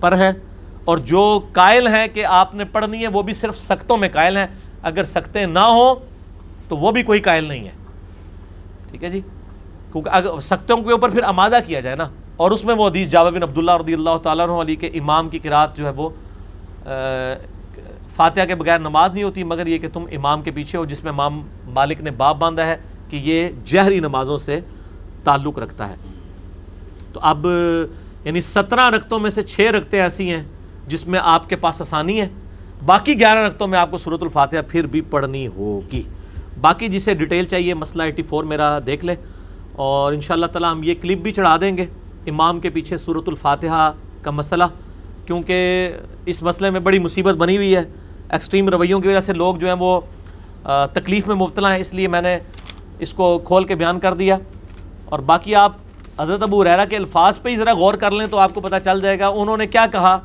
[0.00, 0.32] پر ہیں
[0.84, 1.22] اور جو
[1.52, 4.46] قائل ہیں کہ آپ نے پڑھنی ہے وہ بھی صرف سختوں میں قائل ہیں
[4.90, 5.94] اگر سکتے نہ ہوں
[6.68, 7.72] تو وہ بھی کوئی قائل نہیں ہے
[8.90, 9.20] ٹھیک ہے جی؟
[9.92, 13.08] کیونکہ اگر سختوں کے اوپر پھر آمادہ کیا جائے نا اور اس میں وہ حدیث
[13.10, 16.08] جاوہ بن عبداللہ رضی اللہ تعالیٰ عنہ علی کے امام کی قرآت جو ہے وہ
[18.16, 21.02] فاتحہ کے بغیر نماز نہیں ہوتی، مگر یہ کہ تم امام کے پیچھے ہو، جس
[21.04, 21.40] میں امام
[21.74, 22.76] مالک نے باب باندھا ہے
[23.10, 24.60] کہ یہ جہری نمازوں سے
[25.24, 25.96] تعلق رکھتا ہے۔
[27.12, 27.46] تو اب
[28.24, 30.42] یعنی سترہ رکتوں میں سے چھ رکھتے ایسی ہیں
[30.86, 32.28] جس میں آپ کے پاس آسانی ہے۔
[32.86, 36.02] باقی گیارہ رکتوں میں آپ کو صورت الفاتحہ پھر بھی پڑھنی ہوگی۔
[36.60, 39.14] باقی جسے ڈیٹیل چاہیے، مسئلہ ایٹی فور میرا دیکھ لے
[39.72, 41.86] اور ان شاء اللہ تعالیٰ ہم یہ کلپ بھی چڑھا دیں گے۔
[42.26, 43.92] امام کے پیچھے صورت الفاتحہ
[44.22, 44.64] کا مسئلہ،
[45.26, 45.92] کیونکہ
[46.26, 47.82] اس مسئلے میں بڑی مصیبت بنی ہوئی ہے۔
[48.28, 50.00] ایکسٹریم رویوں کی وجہ سے لوگ جو ہیں وہ
[50.92, 52.38] تکلیف میں مبتلا ہیں، اس لیے میں نے
[52.98, 54.38] اس کو کھول کے بیان کر دیا۔
[55.04, 55.72] اور باقی آپ
[56.18, 58.74] حضرت ابو ریرا کے الفاظ پہ ہی ذرا غور کر لیں تو آپ کو پتہ
[58.84, 60.18] چل جائے گا۔ انہوں نے کیا کہا؟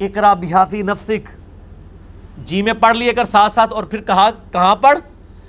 [0.00, 1.28] اقرا بحافی نفسک۔
[2.38, 4.98] جی میں پڑھ لیے کر ساتھ ساتھ اور پھر کہا، کہاں پڑھ؟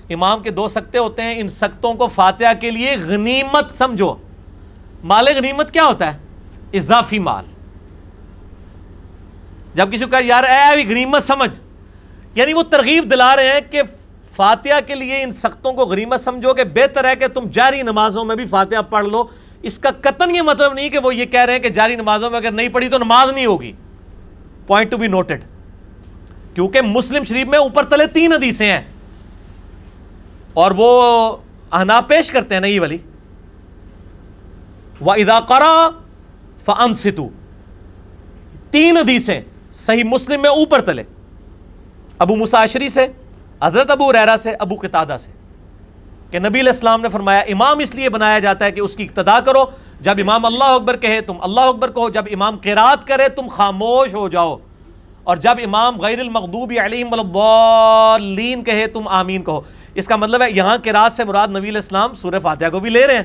[0.10, 4.16] امام کے دو سکتے ہوتے ہیں۔ ان سکتوں کو فاتحہ کے لیے غنیمت سمجھو۔
[5.04, 6.18] مال غنیمت کیا ہوتا ہے؟
[6.74, 7.46] اضافی مال۔
[9.76, 11.60] جب کسی کو کہا، یار، اے غنیمت سمجھ۔
[12.36, 13.82] یعنی وہ ترغیب دلا رہے ہیں کہ
[14.36, 18.26] فاتحہ کے لیے ان سختوں کو غنیمت سمجھو کہ بہتر ہے کہ تم جاری نمازوں
[18.26, 19.24] میں بھی فاتحہ پڑھ لو۔
[19.62, 22.30] اس کا قطن یہ مطلب نہیں کہ وہ یہ کہہ رہے ہیں کہ جاری نمازوں
[22.30, 23.72] میں اگر نہیں پڑھی تو نماز نہیں ہوگی۔
[24.68, 25.42] پوائنٹ ٹو بی نوٹڈ
[26.54, 28.82] کیونکہ مسلم شریف میں اوپر تلے تین حدیثیں ہیں۔
[30.54, 31.02] اور وہ
[31.72, 32.98] انا پیش کرتے ہیں نا یہ والی۔
[35.00, 35.90] وہ ادا کرا
[36.66, 37.30] فن ستو
[38.72, 39.42] تین حدیثیں
[39.74, 41.04] صحیح مسلم میں اوپر تلے۔
[42.20, 43.08] ابو مساشری سے
[43.64, 45.32] حضرت ابو ریرا سے، ابو قطادہ سے
[46.32, 49.04] کہ نبی علیہ السلام نے فرمایا، امام اس لیے بنایا جاتا ہے کہ اس کی
[49.04, 49.66] اقتدا کرو۔
[50.02, 54.16] جب امام اللہ اکبر کہے، تم اللہ اکبر کہو۔ جب امام قرات کرے، تم خاموش
[54.16, 54.58] ہو جاؤ۔
[55.24, 59.62] اور جب امام غیر المغضوب علیہم الضالین کہے، تم آمین کہو۔
[59.94, 62.90] اس کا مطلب ہے، یہاں قرات سے مراد نبی علیہ السلام سورہ فاتحہ کو بھی
[62.90, 63.24] لے رہے ہیں۔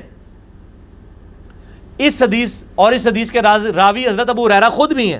[1.97, 3.41] اس حدیث اور اس حدیث کے
[3.75, 5.19] راوی حضرت ابو ریرا خود بھی ہیں۔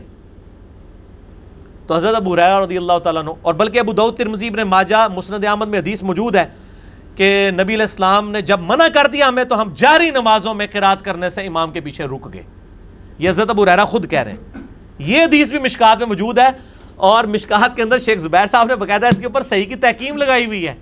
[1.90, 5.08] تو حضرت ابو ریرا رضی اللہ تعالیٰ عنہ اور بلکہ ابو دعود ترمزیب نے ماجہ،
[5.16, 6.46] مسند احمد میں حدیث موجود ہے
[7.16, 10.68] کہ نبی علیہ السلام نے جب منع کر دیا ہمیں تو ہم جاری نمازوں میں
[10.72, 12.44] قرات کرنے سے امام کے پیچھے رک گئے۔
[13.20, 14.62] یہ حضرت ابو ریرا خود کہہ رہے ہیں۔
[15.00, 16.50] یہ حدیث بھی مشکات میں موجود ہے
[16.96, 20.18] اور مشکات کے اندر شیخ زبیر صاحب نے باقاعدہ اس کے اوپر صحیح کی تحکیم
[20.18, 20.76] لگائی ہوئی ہے۔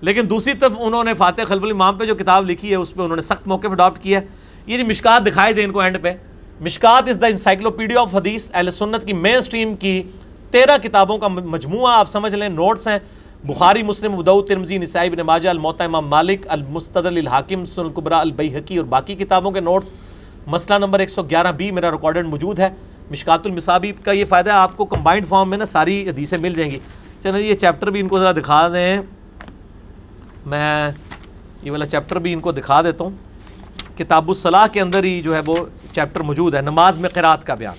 [0.00, 3.02] لیکن دوسری طرف انہوں نے فاتح خلف الامام پہ جو کتاب لکھی ہے، اس پہ
[3.02, 4.26] انہوں نے سخت موقف اڈاپٹ کیا ہے۔
[4.66, 6.14] یہ جی مشکات دکھائی دیں ان کو اینڈ پہ۔
[6.60, 10.02] مشکات از دا انسائکلوپیڈیا آف حدیث، اہل سنت کی مین سٹریم کی
[10.50, 12.98] تیرہ کتابوں کا مجموعہ آپ سمجھ لیں نوٹس ہیں۔
[13.44, 18.76] بخاری، مسلم ابدو ترمزی نسائی بن ماجہ الموتا امام مالک المستدر الحاکم سن القبرا البیحقی
[18.76, 19.92] اور باقی کتابوں کے نوٹس
[20.46, 22.68] مسئلہ نمبر ایک سو گیارہ بی میرا ریکارڈڈ موجود ہے۔
[23.10, 26.54] مشکات المصابی کا یہ فائدہ ہے، آپ کو کمبائنڈ فارم میں نا ساری حدیثیں مل
[26.54, 26.78] جائیں گی۔
[27.20, 29.02] چلیں یہ چیپٹر بھی ان کو ذرا دکھا دیں۔
[30.46, 30.90] میں
[31.62, 33.10] یہ والا چیپٹر بھی ان کو دکھا دیتا ہوں۔
[33.98, 35.56] کتاب الصلاح کے اندر ہی جو ہے وہ
[35.94, 37.74] چیپٹر موجود ہے، نماز میں قرات کا بیان۔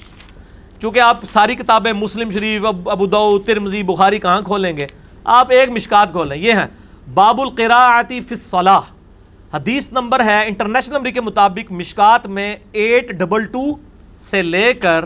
[0.82, 4.88] چونکہ آپ ساری کتابیں مسلم شریف ابو ترمزی بخاری کہاں کھولیں گے؟
[5.24, 6.68] آپ ایک مشکات کھولیں۔ یہ ہیں،
[7.13, 8.80] باب القراعتی فی الصلاح۔
[9.53, 13.76] حدیث نمبر ہے، انٹرنیشنل نمبر کے مطابق مشکات میں ایٹ ڈبل ٹو
[14.20, 15.05] سے لے کر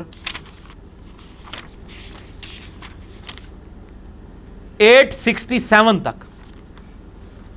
[4.77, 6.28] ایٹ سکسٹی سیون تک۔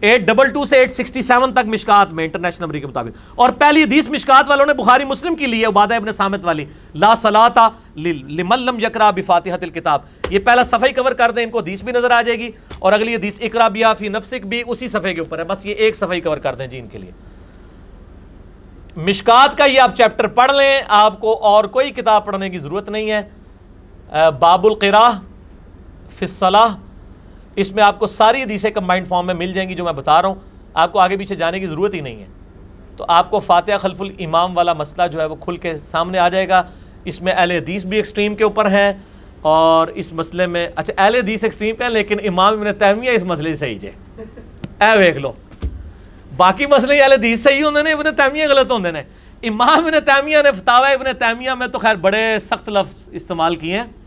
[0.02, 3.50] ایٹ ڈبل ٹو سے ایٹ سکسٹی سیون تک مشکات میں انٹرنیشنل نمبر کے مطابق۔ اور
[3.50, 7.14] پہلی حدیث مشکات والوں نے بخاری مسلم کی لی ہے، عبادہ ابن سامت والی۔ لا
[7.14, 10.00] صلاتا لمن لم یکرا بفاتحت الکتاب۔
[10.30, 12.50] یہ پہلا صفحہ ہی کور کر دیں، ان کو حدیث بھی نظر آ جائے گی۔
[12.78, 15.74] اور اگلی حدیث اقرا بیا فی نفسک بھی اسی صفحے کے اوپر ہے۔ بس یہ
[15.74, 17.10] ایک صفحہ ہی کور کر دیں جی ان کے لیے۔
[18.96, 22.88] مشکات کا یہ آپ چیپٹر پڑھ لیں، آپ کو اور کوئی کتاب پڑھنے کی ضرورت
[22.88, 23.22] نہیں ہے۔
[24.38, 25.10] باب القراء
[26.10, 26.74] فی الصلاح۔
[27.56, 30.22] اس میں آپ کو ساری حدیثیں کمبائنڈ فارم میں مل جائیں گی جو میں بتا
[30.22, 30.34] رہا ہوں۔
[30.74, 32.26] آپ کو آگے پیچھے جانے کی ضرورت ہی نہیں ہے۔
[32.96, 36.28] تو آپ کو فاتحہ خلف الامام والا مسئلہ جو ہے وہ کھل کے سامنے آ
[36.28, 36.62] جائے گا۔
[37.04, 38.92] اس میں اہل حدیث بھی ایکسٹریم کے اوپر ہیں
[39.40, 43.22] اور اس مسئلے میں اچھا اہل حدیث ایکسٹریم پہ ہیں، لیکن امام ابن تیمیہ اس
[43.22, 44.24] مسئلے سے صحیح جائے
[44.80, 45.32] اے ویک لو۔
[46.36, 49.02] باقی مسئلے اہل حدیث صحیح ہوندے نے، ابن تیمیہ غلط ہوندے نے۔
[49.42, 53.80] امام ابن تیمیہ نے فتاوہ ابن تیمیہ میں تو خیر بڑے سخت لفظ استعمال کیے
[53.80, 54.01] ہیں۔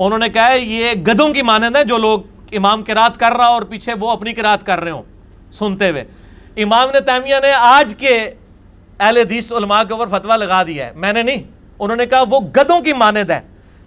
[0.00, 2.20] انہوں نے کہا ہے یہ گدوں کی مانند ہے جو لوگ
[2.52, 5.02] امام کی رات کر رہا اور پیچھے وہ اپنی کی رات کر رہے ہوں،
[5.52, 6.04] سنتے ہوئے۔
[6.56, 8.14] امام نے تیمیہ نے آج کے
[9.00, 11.42] اہل حدیث علماء کے اوپر فتویٰ لگا دیا ہے۔ میں نے نہیں،
[11.78, 13.40] انہوں نے کہا وہ گدوں کی مانند ہے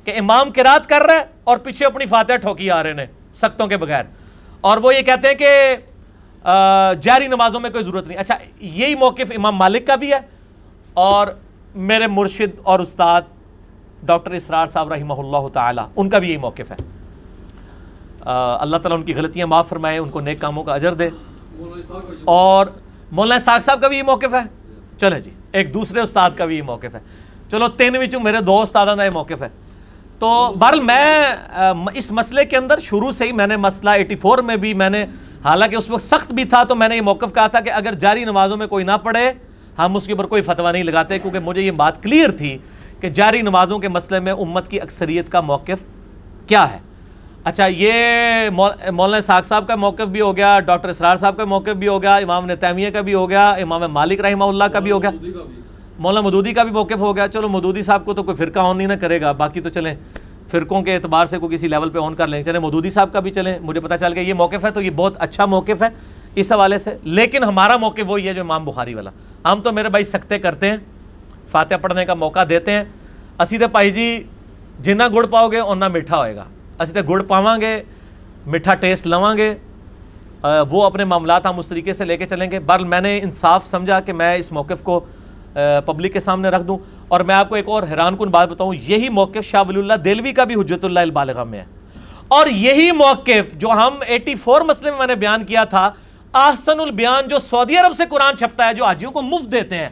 [0.04, 3.06] کہ امام کی رات کر رہا ہے اور پیچھے اپنی فاتح ٹھوکی آ رہے ہیں
[3.36, 4.04] سختوں کے بغیر۔
[4.62, 5.76] اور وہ یہ کہتے ہیں کہ
[7.02, 10.20] جاری نمازوں میں کوئی ضرورت نہیں۔ اچھا یہی موقف امام مالک کا بھی ہے
[10.94, 11.28] اور
[11.76, 13.22] میرے مرشد اور استاد
[14.06, 16.76] ڈاکٹر اسرار صاحب رحمہ اللہ تعالی، ان کا بھی یہی موقف ہے۔
[18.60, 21.10] اللہ تعالیٰ ان کی غلطیاں معاف فرمائے، ان کو نیک کاموں کا اجر دے۔
[22.26, 22.68] اور
[23.12, 26.58] مولانا ساگ صاحب کا بھی یہ موقف ہے۔ چلے جی ایک دوسرے استاد کا بھی
[26.58, 27.00] یہ موقف ہے۔
[27.52, 29.50] چلو، تین وچوں میرے دو استادوں کا یہ موقف ہے۔
[30.20, 31.36] تو بہرحال میں
[31.94, 34.90] اس مسئلے کے اندر شروع سے ہی میں نے مسئلہ ایٹی فور میں بھی میں
[34.90, 35.06] نے،
[35.46, 37.94] حالانکہ اس وقت سخت بھی تھا تو میں نے یہ موقف کہا تھا کہ اگر
[37.94, 39.32] جاری نمازوں میں کوئی نہ پڑھے،
[39.78, 42.58] ہم اس کے اوپر کوئی فتویٰ نہیں لگاتے کیونکہ مجھے یہ بات کلیئر تھی
[43.04, 45.84] کہ جاری نمازوں کے مسئلے میں امت کی اکثریت کا موقف
[46.48, 46.78] کیا ہے؟
[47.44, 48.04] اچھا یہ
[48.92, 52.02] مولانا ساگ صاحب کا موقف بھی ہو گیا ڈاکٹر اسرار صاحب کا موقف بھی ہو
[52.02, 55.02] گیا امام نے تیمیہ کا بھی ہو گیا امام مالک رحمہ اللہ کا بھی ہو
[55.02, 55.10] گیا۔
[56.00, 58.78] مولانا مدودی کا بھی۔ موقف ہو گیا۔ چلو مدودی صاحب کو تو کوئی فرقہ آن
[58.78, 59.96] نہیں نہ کرے گا باقی تو چلیں
[60.52, 63.20] فرقوں کے اعتبار سے کوئی کسی لیول پہ آن کر لیں۔ چلیں مدودی صاحب کا
[63.20, 65.88] بھی چلیں۔ مجھے پتا چل گیا یہ موقف ہے تو یہ بہت اچھا موقف ہے
[66.36, 69.10] اس حوالے سے۔ لیکن ہمارا موقف وہی ہے جو امام بخاری والا۔
[69.52, 70.78] ہم تو میرے بھائی سکتے کرتے ہیں۔
[71.48, 72.84] فاتح پڑھنے کا موقع دیتے ہیں۔
[73.40, 74.24] اسی تے پائی جی
[74.80, 76.44] جنہ گڑ پاؤ گے، اُنہ میٹھا ہوئے گا۔
[76.80, 77.84] اسی تے گڑ پاواں گے،
[78.46, 79.56] میٹھا ٹیسٹ لواں گے۔
[80.70, 83.66] وہ اپنے معاملات ہم اس طریقے سے لے کے چلیں گے۔ بر میں نے انصاف
[83.66, 85.00] سمجھا کہ میں اس موقف کو
[85.86, 86.78] پبلک کے سامنے رکھ دوں۔
[87.08, 89.94] اور میں آپ کو ایک اور حیران کن بات بتاؤں، یہی موقف شاہ ولی اللہ
[89.94, 91.66] دلوی کا بھی حجت اللہ البالغہ میں ہے۔
[92.28, 95.92] اور یہی موقف جو ہم ایٹی فور مسئلے میں میں نے بیان کیا تھا
[96.34, 99.90] آحسن البیان جو سعودی عرب سے قرآن چھپتا ہے، جو آجیوں کو مفت دیتے ہیں۔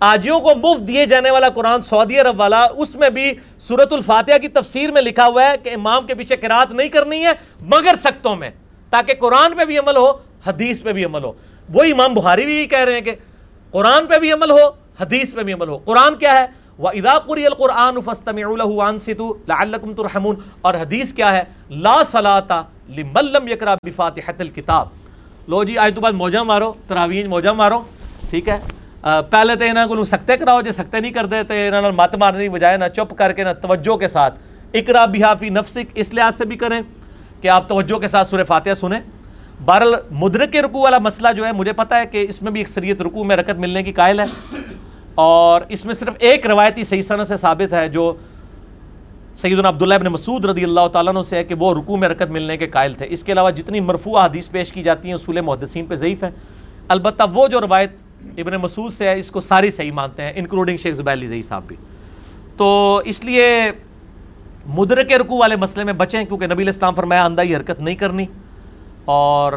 [0.00, 4.38] آجیوں کو مفت دیے جانے والا قرآن سعودی عرب والا، اس میں بھی سورت الفاتحہ
[4.38, 7.30] کی تفسیر میں لکھا ہوا ہے کہ امام کے پیچھے قرآت نہیں کرنی ہے،
[7.60, 8.50] مگر سختوں میں،
[8.90, 10.12] تاکہ قرآن پہ بھی عمل ہو،
[10.46, 11.32] حدیث پہ بھی عمل ہو۔
[11.74, 13.14] وہ امام بخاری بھی کہہ رہے ہیں کہ
[13.70, 14.68] قرآن پہ بھی عمل ہو،
[15.00, 16.46] حدیث پہ بھی عمل ہو۔ قرآن کیا ہے؟
[16.78, 18.94] وَإِذَا قُرِيَ الْقُرْآنُ فَاسْتَمِعُوا لَهُ
[19.48, 24.88] لَعَلَّكُمْ تُرْحَمُونَ۔ اور حدیث کیا ہے؟ لا صلاة لمن لم يقرأ بفاتحة الكتاب۔
[25.48, 27.82] لو جی آج تو بعد موجہ مارو تراویج موجہ مارو،
[28.30, 28.58] ٹھیک ہے؟
[29.02, 32.48] پہلے تو یہاں کو سکتے کراؤ جی سکتے نہیں کرتے تو یہاں مت مارنے کی
[32.48, 34.38] بجائے نہ چپ کر کے نہ توجہ کے ساتھ
[34.74, 36.80] اقرا بحافی نفسک اس لحاظ سے بھی کریں
[37.40, 39.00] کہ آپ توجہ کے ساتھ سورہ فاتحہ سنیں
[39.64, 43.02] بہرحال مدرک رکو والا مسئلہ جو ہے مجھے پتا ہے کہ اس میں بھی اکثریت
[43.02, 44.26] رکو میں رکت ملنے کی قائل ہے
[45.14, 48.12] اور اس میں صرف ایک روایتی صحیح سنہ سے ثابت ہے جو
[49.40, 52.30] سیدنا عبداللہ ابن مسعود رضی اللہ تعالیٰ عنہ سے ہے کہ وہ رکو میں رکت
[52.30, 55.40] ملنے کے قائل تھے۔ اس کے علاوہ جتنی مرفوع حدیث پیش کی جاتی ہیں، اصول
[55.40, 56.30] محدثین پہ ضعیف ہے
[56.88, 58.00] البتہ وہ جو روایت
[58.36, 61.42] ابن مسعود سے ہے، اس کو ساری صحیح مانتے ہیں انکلوڈنگ شیخ زبیر علی زئی
[61.42, 61.76] صاحب بھی۔
[62.56, 63.72] تو اس لیے
[64.66, 68.26] مدرک رکو والے مسئلے میں بچیں، کیونکہ نبی الاسلام فرمایا اندھا ہی حرکت نہیں کرنی۔
[69.04, 69.52] اور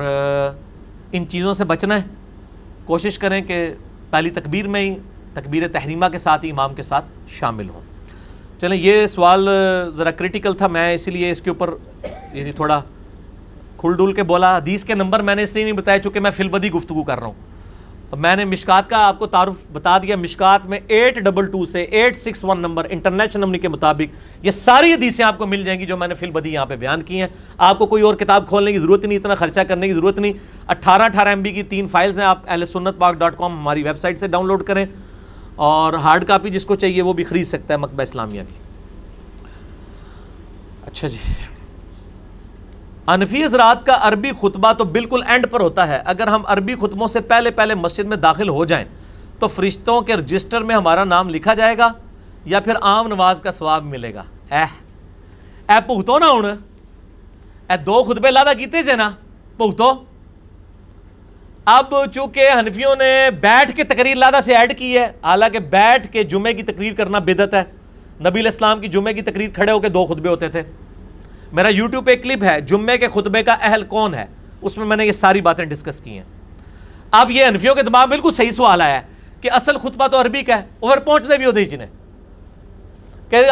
[1.11, 2.01] ان چیزوں سے بچنا ہے۔
[2.85, 3.73] کوشش کریں کہ
[4.09, 4.95] پہلی تکبیر میں ہی،
[5.33, 7.81] تکبیر تحریمہ کے ساتھ ہی، امام کے ساتھ شامل ہوں۔
[8.61, 9.49] چلیں، یہ سوال
[9.95, 11.69] ذرا کرٹیکل تھا، میں اسی لیے اس کے اوپر
[12.33, 12.81] یعنی تھوڑا
[13.77, 16.31] کھل ڈول کے بولا۔ حدیث کے نمبر میں نے اس لیے نہیں بتایا، چونکہ میں
[16.31, 17.52] فی البدی گفتگو کر رہا ہوں۔
[18.17, 21.81] میں نے مشکات کا آپ کو تعارف بتا دیا، مشکات میں ایٹ ڈبل ٹو سے
[21.81, 25.79] eight six one number international number کے مطابق یہ ساری حدیثیں آپ کو مل جائیں
[25.79, 28.15] گی جو میں نے فی البدی یہاں پہ بیان کی ہیں۔ آپ کو کوئی اور
[28.15, 30.33] کتاب کھولنے کی ضرورت نہیں، اتنا خرچہ کرنے کی ضرورت نہیں۔
[30.67, 33.83] اٹھارہ اٹھارہ ایم بی کی تین فائلز ہیں، آپ اہل سنت پاک ڈاٹ کام ہماری
[33.83, 34.85] ویب سائٹ سے ڈاؤن لوڈ کریں۔
[35.55, 38.53] اور ہارڈ کاپی جس کو چاہیے وہ بھی خرید سکتا ہے مکبہ اسلامیہ کی۔
[40.85, 41.17] اچھا جی۔
[43.07, 47.07] انفی حضرات کا عربی خطبہ تو بالکل اینڈ پر ہوتا ہے۔ اگر ہم عربی خطبوں
[47.07, 48.85] سے پہلے پہلے مسجد میں داخل ہو جائیں
[49.39, 51.91] تو فرشتوں کے رجسٹر میں ہمارا نام لکھا جائے گا
[52.45, 54.63] یا پھر عام نواز کا ثواب ملے گا۔ اے
[55.69, 56.49] اے پوتو نہ ہوں
[57.69, 59.09] اے دو خطبے لادہ کیتے جے نا۔
[59.57, 59.91] پختو،
[61.65, 66.23] اب چونکہ حنفیوں نے بیٹھ کے تقریر لادہ سے ایڈ کی ہے، حالانکہ بیٹھ کے
[66.23, 67.63] جمعے کی تقریر کرنا بدت ہے۔
[68.19, 70.63] نبی الاسلام کی جمعے کی تقریر کھڑے ہو کے دو خطبے ہوتے تھے۔
[71.53, 74.25] میرا یوٹیوب پہ کلپ ہے، جمعے کے خطبے کا اہل کون ہے؟
[74.61, 76.23] اس میں میں نے یہ ساری باتیں ڈسکس کی ہیں۔
[77.11, 79.01] اب یہ انفیوں کے دماغ بالکل صحیح سوال آیا ہے
[79.41, 81.87] کہ اصل خطبہ تو عربی کا ہے اور پہنچتے بھی ہوتے جنہیں۔
[83.29, 83.45] کہ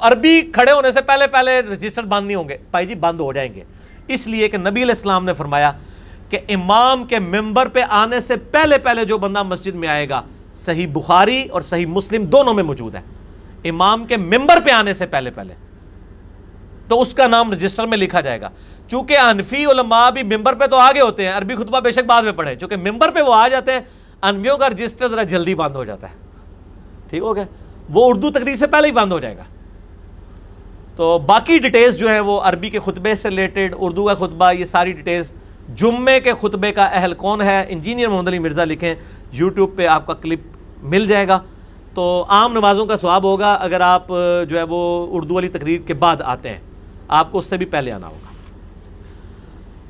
[0.00, 3.32] عربی کھڑے ہونے سے پہلے پہلے رجسٹر بند نہیں ہوں گے۔ بھائی جی بند ہو
[3.32, 3.64] جائیں گے۔
[4.08, 5.72] اس لیے کہ نبی علیہ السلام نے فرمایا
[6.30, 10.22] کہ امام کے ممبر پہ آنے سے پہلے پہلے جو بندہ مسجد میں آئے گا،
[10.54, 13.00] صحیح بخاری اور صحیح مسلم دونوں میں موجود ہے۔
[13.64, 15.54] امام کے ممبر پہ آنے سے پہلے پہلے۔
[16.88, 18.48] تو اس کا نام رجسٹر میں لکھا جائے گا۔
[18.88, 22.22] چونکہ انفی علماء بھی ممبر پہ تو آگے ہوتے ہیں، عربی خطبہ بے شک بعد
[22.22, 23.80] میں پڑھے چونکہ ممبر پہ وہ آ جاتے ہیں،
[24.22, 26.14] انفیوں کا رجسٹر ذرا جلدی بند ہو جاتا ہے۔
[27.10, 27.44] ٹھیک ہو گیا؟
[27.90, 29.42] وہ اردو تقریر سے پہلے ہی بند ہو جائے گا۔
[30.96, 34.64] تو باقی ڈیٹیلز جو ہے وہ عربی کے خطبے سے ریلیٹڈ اردو کا خطبہ، یہ
[34.64, 35.34] ساری ڈیٹیلز
[35.74, 38.94] جمعے کے خطبے کا اہل کون ہے؟ انجینئر محمد علی مرزا لکھیں۔
[39.32, 40.40] یوٹیوب پہ آپ کا کلپ
[40.82, 41.40] مل جائے گا۔
[41.94, 44.08] تو عام نمازوں کا سواب ہوگا۔ اگر آپ،
[44.48, 46.58] جو ہے وہ اردو والی تقریر کے بعد آتے ہیں۔
[47.08, 48.28] آپ کو اس سے بھی پہلے آنا ہوگا۔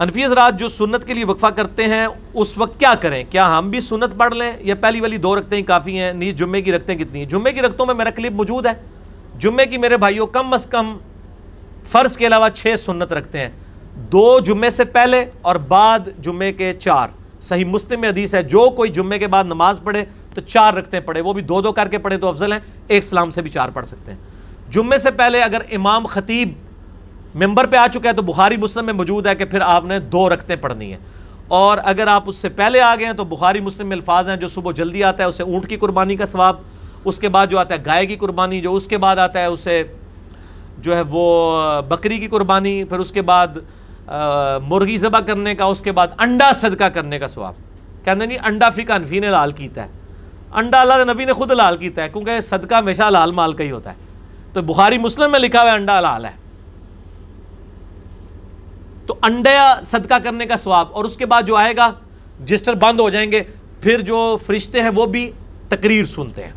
[0.03, 3.71] انفی حضرات جو سنت کے لیے وقفہ کرتے ہیں، اس وقت کیا کریں؟ کیا ہم
[3.71, 6.73] بھی سنت پڑھ لیں؟ یا پہلی والی دو رکھتے ہی کافی ہیں نیز جمعے کی
[6.73, 8.73] رکھتے ہیں کتنی ہیں؟ جمعے کی رکھتوں میں میرا کلپ موجود ہے۔
[9.39, 10.99] جمعے کی میرے بھائیوں، کم از کم
[11.85, 13.51] فرض کے علاوہ چھ سنت رکھتے ہیں۔
[13.95, 17.09] دو جمعے سے پہلے اور بعد جمعے کے چار۔
[17.41, 20.05] صحیح مسلم میں حدیث ہے، جو کوئی جمعے کے بعد نماز پڑھے
[20.35, 23.05] تو چار رکھتے پڑھے۔ وہ بھی دو دو کر کے پڑھے تو افضل ہیں۔ ایک
[23.05, 24.19] سلام سے بھی چار پڑھ سکتے ہیں۔
[24.71, 26.53] جمعے سے پہلے اگر امام خطیب
[27.41, 29.99] ممبر پہ آ چکا ہے تو بخاری مسلم میں موجود ہے کہ پھر آپ نے
[29.99, 30.99] دو رکھتے پڑھنی ہیں۔
[31.49, 34.37] اور اگر آپ اس سے پہلے آ گئے ہیں تو بخاری مسلم میں الفاظ ہیں
[34.37, 36.57] جو صبح جلدی آتا ہے، اسے اونٹ کی قربانی کا ثواب،
[37.05, 39.45] اس کے بعد جو آتا ہے گائے کی قربانی، جو اس کے بعد آتا ہے
[39.45, 39.83] اسے
[40.79, 41.23] جو ہے وہ
[41.83, 43.49] بکری کی قربانی، پھر اس کے بعد
[44.63, 47.55] مرغی ذبح کرنے کا، اس کے بعد انڈا صدقہ کرنے کا سواب
[48.05, 49.89] کہتے نہیں، انڈا فکا انفی نے لال کیتا ہے۔
[50.53, 53.71] انڈا اللہ نبی نے خود لال کیتا ہے، کیونکہ صدقہ ہمیشہ لال مال کا ہی
[53.71, 53.97] ہوتا ہے۔
[54.53, 56.48] تو بخاری مسلم میں لکھا ہوا ہے انڈا لال ہے۔
[59.09, 61.93] تو انڈا صدقہ کرنے کا سواب اور اس کے بعد جو آئے گا
[62.45, 63.43] جسٹر بند ہو جائیں گے،
[63.81, 65.33] پھر جو فرشتے ہیں وہ بھی
[65.69, 66.53] تقریر سنتے ہیں۔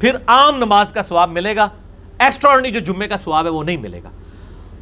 [0.00, 1.68] پھر عام نماز کا سواب ملے گا
[2.18, 4.10] ایکسٹرا جو جمعے کا سواب ہے وہ نہیں ملے گا۔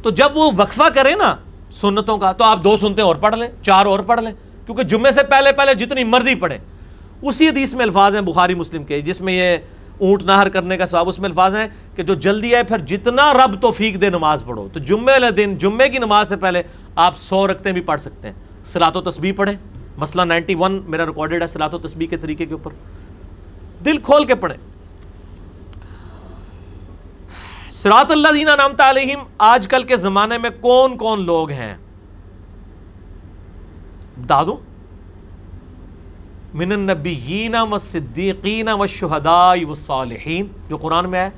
[0.03, 1.35] تو جب وہ وقفہ کرے نا
[1.71, 4.31] سنتوں کا، تو آپ دو سنتے اور پڑھ لیں، چار اور پڑھ لیں،
[4.65, 6.57] کیونکہ جمعے سے پہلے پہلے جتنی مرضی پڑھے
[7.21, 9.57] اسی حدیث میں الفاظ ہیں بخاری مسلم کے، جس میں یہ
[9.97, 13.33] اونٹ نہر کرنے کا سواب اس میں الفاظ ہیں کہ جو جلدی ہے پھر جتنا
[13.33, 16.63] رب توفیق دے نماز پڑھو۔ تو جمعے والے دن جمعے کی نماز سے پہلے
[16.95, 18.35] آپ سو رکھتے بھی پڑھ سکتے ہیں۔
[18.65, 19.55] سرات و تسبیح پڑھیں۔
[19.97, 22.71] مسئلہ نائنٹی ون میرا ریکارڈڈ ہے سرات و تسبیح کے طریقے کے اوپر۔
[23.85, 24.57] دل کھول کے پڑھیں۔
[27.71, 31.75] سرات اللہ دینا نام علیہم، آج کل کے زمانے میں کون کون لوگ ہیں؟
[34.29, 34.57] دادو
[36.53, 41.29] من النبیین و صدیقین و شہدائی و صالحین، جو قرآن میں ہے،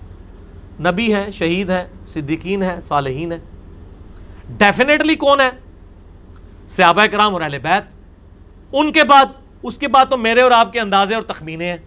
[0.92, 3.40] نبی ہیں، شہید ہیں، صدیقین ہیں، صالحین ہیں۔
[4.58, 5.50] ڈیفینیٹلی کون ہے
[6.68, 7.84] صحابہ کرام اور اہل بیت۔
[8.74, 9.26] ان کے بعد،
[9.64, 11.78] اس کے بعد تو میرے اور آپ کے اندازے اور تخمینے ہیں۔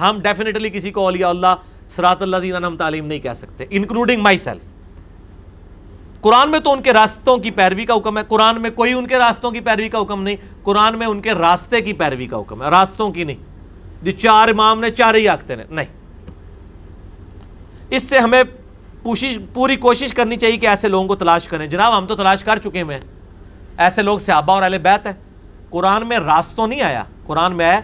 [0.00, 1.54] ہم ڈیفینیٹلی کسی کو اولیاء اللہ
[1.88, 4.62] سرات اللہ زین ہم تعلیم نہیں کہہ سکتے انکلوڈنگ مائی سیلف
[6.24, 9.06] قرآن میں تو ان کے راستوں کی پیروی کا حکم ہے، قرآن میں کوئی ان
[9.06, 12.36] کے راستوں کی پیروی کا حکم نہیں، قرآن میں ان کے راستے کی پیروی کا
[12.40, 13.36] حکم ہے، راستوں کی نہیں۔
[14.02, 15.86] جو چار امام نے چار ہی آکتے نے، نہیں۔
[17.90, 18.42] اس سے ہمیں
[19.52, 22.58] پوری کوشش کرنی چاہیے کہ ایسے لوگوں کو تلاش کریں۔ جناب، ہم تو تلاش کر
[22.58, 23.00] چکے ہیں۔
[23.76, 25.12] ایسے لوگ صحابہ اور اہل بیت ہیں۔
[25.70, 27.80] قرآن میں راستوں نہیں آیا۔ قرآن میں آیا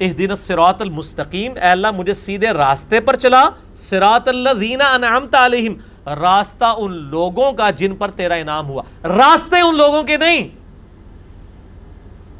[0.00, 4.96] اہدین الصراط المستقیم، اے اللہ مجھے سیدھے راستے پر چلا، صراط اللہ دینا
[5.32, 5.72] علیہم۔
[6.16, 10.48] راستہ ان لوگوں کا جن پر تیرا انعام ہوا۔ راستے ان لوگوں کے نہیں۔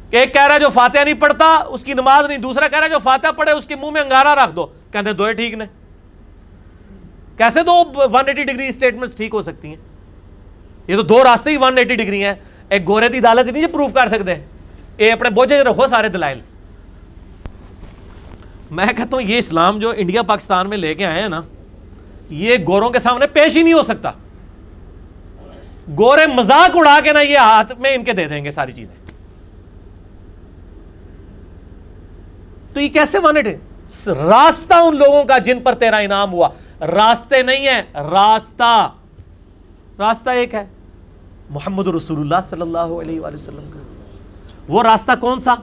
[0.09, 2.77] کہ ایک کہہ رہا ہے جو فاتحہ نہیں پڑھتا، اس کی نماز نہیں، دوسرا کہہ
[2.77, 5.31] رہا ہے جو فاتحہ پڑھے، اس کے منہ میں انگارہ رکھ دو۔ کہتے ہیں دو
[5.33, 5.65] ٹھیک نے۔
[7.37, 9.75] کیسے دو ون ایٹی ڈگری سٹیٹمنٹس ٹھیک ہو سکتی ہیں؟
[10.87, 12.33] یہ تو دو راستے ہی ون ایٹی ڈگری ہیں۔
[12.69, 14.35] ایک گورے دی دالت نہیں یہ پروف کر سکتے۔
[14.97, 16.39] اے اپنے بوجھے رکھو سارے دلائل۔
[18.71, 21.41] میں کہتا ہوں یہ اسلام جو انڈیا پاکستان میں لے کے آئے ہیں نا
[22.29, 24.11] یہ گوروں کے سامنے پیش ہی نہیں ہو سکتا۔
[25.97, 29.11] گورے مزاق اڑا کے نا یہ ہاتھ میں ان کے دے دیں گے ساری چیزیں۔
[32.73, 33.57] تو یہ کیسے ون ہے؟
[34.07, 36.49] راستہ ان لوگوں کا جن پر تیرا انعام ہوا۔
[36.81, 38.89] راستے نہیں ہیں، راستہ۔
[39.99, 40.65] راستہ ایک ہے۔
[41.49, 43.79] محمد رسول اللہ صلی اللہ علیہ وآلہ وسلم کا۔
[44.67, 45.55] وہ راستہ کون سا؟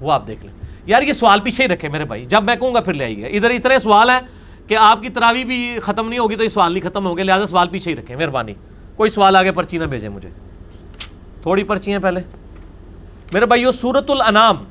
[0.00, 0.54] وہ آپ دیکھ لیں۔
[0.86, 3.26] یار یہ سوال پیچھے ہی رکھے میرے بھائی۔ جب میں کہوں گا پھر لے آئیے۔
[3.26, 4.20] ادھر اتنے سوال ہیں۔
[4.66, 7.46] کہ آپ کی تراوی بھی ختم نہیں ہوگی تو یہ سوال نہیں ختم ہوگے لہٰذا
[7.46, 8.54] سوال پیچھے ہی رکھیں، مہربانی۔
[8.96, 10.28] کوئی سوال آگے پرچی نہ بھیجیں مجھے۔
[11.42, 12.20] تھوڑی پرچی ہیں پہلے۔
[13.32, 14.64] میرے بھائیو سورت الانام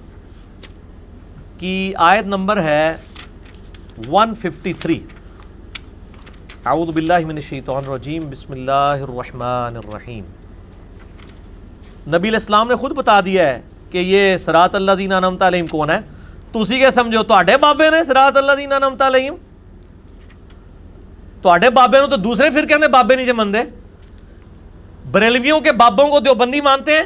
[1.58, 2.98] کی آیت نمبر ہے
[4.10, 5.00] 153
[6.66, 10.24] اعوذ باللہ من الشیطان الرجیم، بسم اللہ الرحمن الرحیم۔
[12.16, 15.90] نبی الاسلام نے خود بتا دیا ہے کہ یہ سرات اللہ زین نمت علیہم کون
[15.90, 16.00] ہے؟
[16.52, 19.36] تو اسی کے سمجھو تو آڈے بابے نے سرات اللہ زین نمت علیہم؟
[21.44, 23.64] تو بابے نے تو دوسرے فرقے نے بابے نہیں جو مندے
[25.12, 27.04] بریلویوں کے بابوں کو دیوبندی مانتے ہیں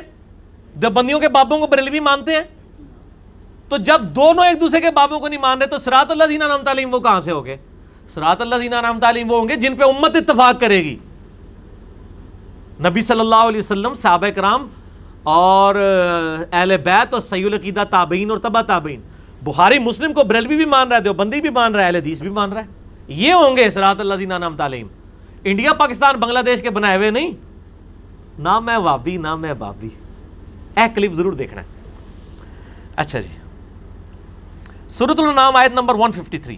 [0.81, 2.43] دیوبندیوں کے بابوں کو بریلوی مانتے ہیں
[3.69, 6.39] تو جب دونوں ایک دوسرے کے بابوں کو نہیں مان رہے تو سرات اللہ زین
[6.39, 7.57] نمت علیہم وہ کہاں سے ہو گئے
[8.07, 10.95] سرات اللہ زین نمت علیہم وہ ہوں گے جن پہ امت اتفاق کرے گی
[12.81, 14.67] نبی صلی اللہ علیہ وسلم صحابہ کرام
[15.25, 15.75] اور
[16.51, 19.01] اہل بیت اور سید العقیدہ تابعین اور تبا تابعین
[19.43, 22.21] بخاری مسلم کو بریلوی بھی مان رہا ہے دیوبندی بھی مان رہا ہے اہل حدیث
[22.21, 24.87] بھی مان رہا ہے یہ ہوں گے سرات اللہ زین نام تعلیم
[25.43, 27.31] انڈیا، پاکستان، بنگلہ دیش کے بنائے ہوئے نہیں۔
[28.39, 29.89] نہ میں وابی، نہ میں بابی۔
[30.77, 31.65] اے کلپ ضرور دیکھنا ہے۔
[32.95, 33.27] اچھا جی۔
[34.87, 36.57] سورت النام آیت نمبر 153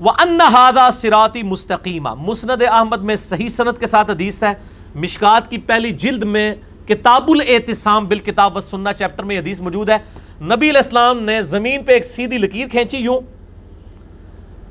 [0.00, 4.54] وَأَنَّ هَذَا صِرَاطِ مُسْتَقِيمًا۔ مسند احمد میں صحیح سنت کے ساتھ حدیث ہے۔
[4.94, 6.54] مشکات کی پہلی جلد میں
[6.86, 9.96] کتاب الاعتصام بالکتاب و سننا چیپٹر میں حدیث موجود ہے۔
[10.40, 13.37] نبی علیہ السلام نے زمین پہ ایک سیدھی لکیر کھینچی، یوں۔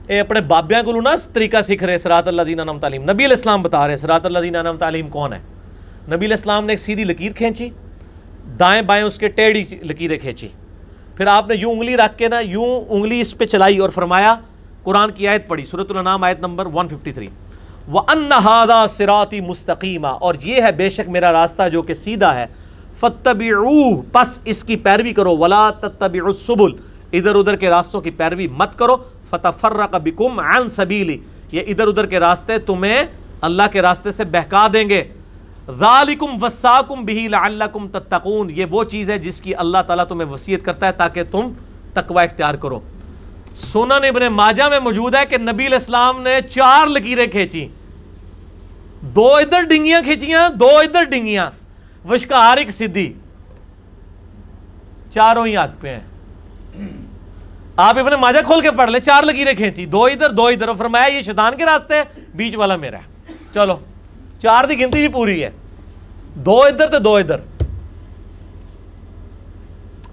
[0.08, 3.36] اے اپنے بابیاں کو لونا طریقہ سکھ رہے سرات اللہ زینہ نام تعلیم۔ نبی علیہ
[3.36, 5.40] السلام بتا رہے سرات اللہ زینہ نام تعلیم کون ہے؟
[6.08, 7.70] نبی علیہ السلام نے ایک سیدھی لکیر کھینچی،
[8.60, 10.48] دائیں بائیں اس کے ٹیڑھی لکیریں کھینچی۔
[11.16, 14.36] پھر آپ نے یوں انگلی رکھ کے نا یوں انگلی اس پہ چلائی اور فرمایا،
[14.84, 17.28] قرآن کی آیت پڑھی سورت النام آیت نمبر 153
[17.92, 22.46] وَأَنَّ هَذَا صِرَاطِ مُسْتَقِيمًا۔ اور یہ ہے بے شک میرا راستہ جو کہ سیدھا ہے۔
[23.00, 26.78] فَتَّبِعُوهُ پس اس کی پیروی کرو۔ وَلَا تَتَّبِعُوا السُّبُلِ۔
[27.12, 28.96] ادھر ادھر کے راستوں کی پیروی مت کرو۔
[29.30, 31.18] فَتَفَرَّقَ بِكُمْ عَنْ سَبِيلِ
[31.52, 33.04] یہ ادھر ادھر کے راستے تمہیں
[33.42, 35.04] اللہ کے راستے سے بہکا دیں گے۔
[35.80, 40.66] ذَالِكُمْ وَسَّاكُمْ بِهِ لَعَلَّكُمْ تَتَّقُونَ۔ یہ وہ چیز ہے جس کی اللہ تعالیٰ تمہیں وصیت
[40.66, 41.54] کرتا ہے تاکہ تم
[41.94, 42.80] تقوی اختیار کرو۔
[43.56, 47.68] سنن ابن ماجہ میں موجود ہے کہ نبی علیہ السلام نے چار لکیریں کھینچی
[49.02, 51.52] دو ادھر ڈنگیاں کھینچیاں، دو ادھر ڈنگیاں۔
[52.10, 53.14] وشکار ایک سدھی۔
[55.14, 56.00] چاروں ہی آگ پہ ہیں۔
[57.78, 61.06] آپ ابن ماجہ کھول کے پڑھ لیں، چار لکیریں کھینچی، دو ادھر دو ادھر فرمایا
[61.06, 62.02] یہ شیطان کے راستے
[62.36, 63.78] بیچ والا میرا ہے۔ چلو،
[64.40, 65.50] چار دی گنتی بھی پوری ہے۔
[66.46, 67.40] دو ادھر تو دو ادھر۔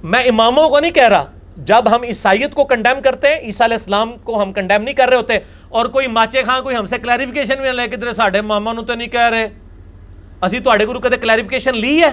[0.03, 1.25] میں اماموں کو نہیں کہہ رہا،
[1.57, 5.09] جب ہم عیسائیت کو کنڈیم کرتے ہیں، عیسیٰ علیہ السلام کو ہم کنڈیم نہیں کر
[5.09, 5.39] رہے ہوتے،
[5.69, 8.95] اور کوئی ماچے خان کوئی ہم سے کلیریفیکیشن بھی لے کے ساڑھے ماما نو تو
[8.95, 9.49] نہیں کہہ رہے۔
[10.43, 12.11] اسی تو اڑے گرو کہتے کلیریفیکیشن لی ہے؟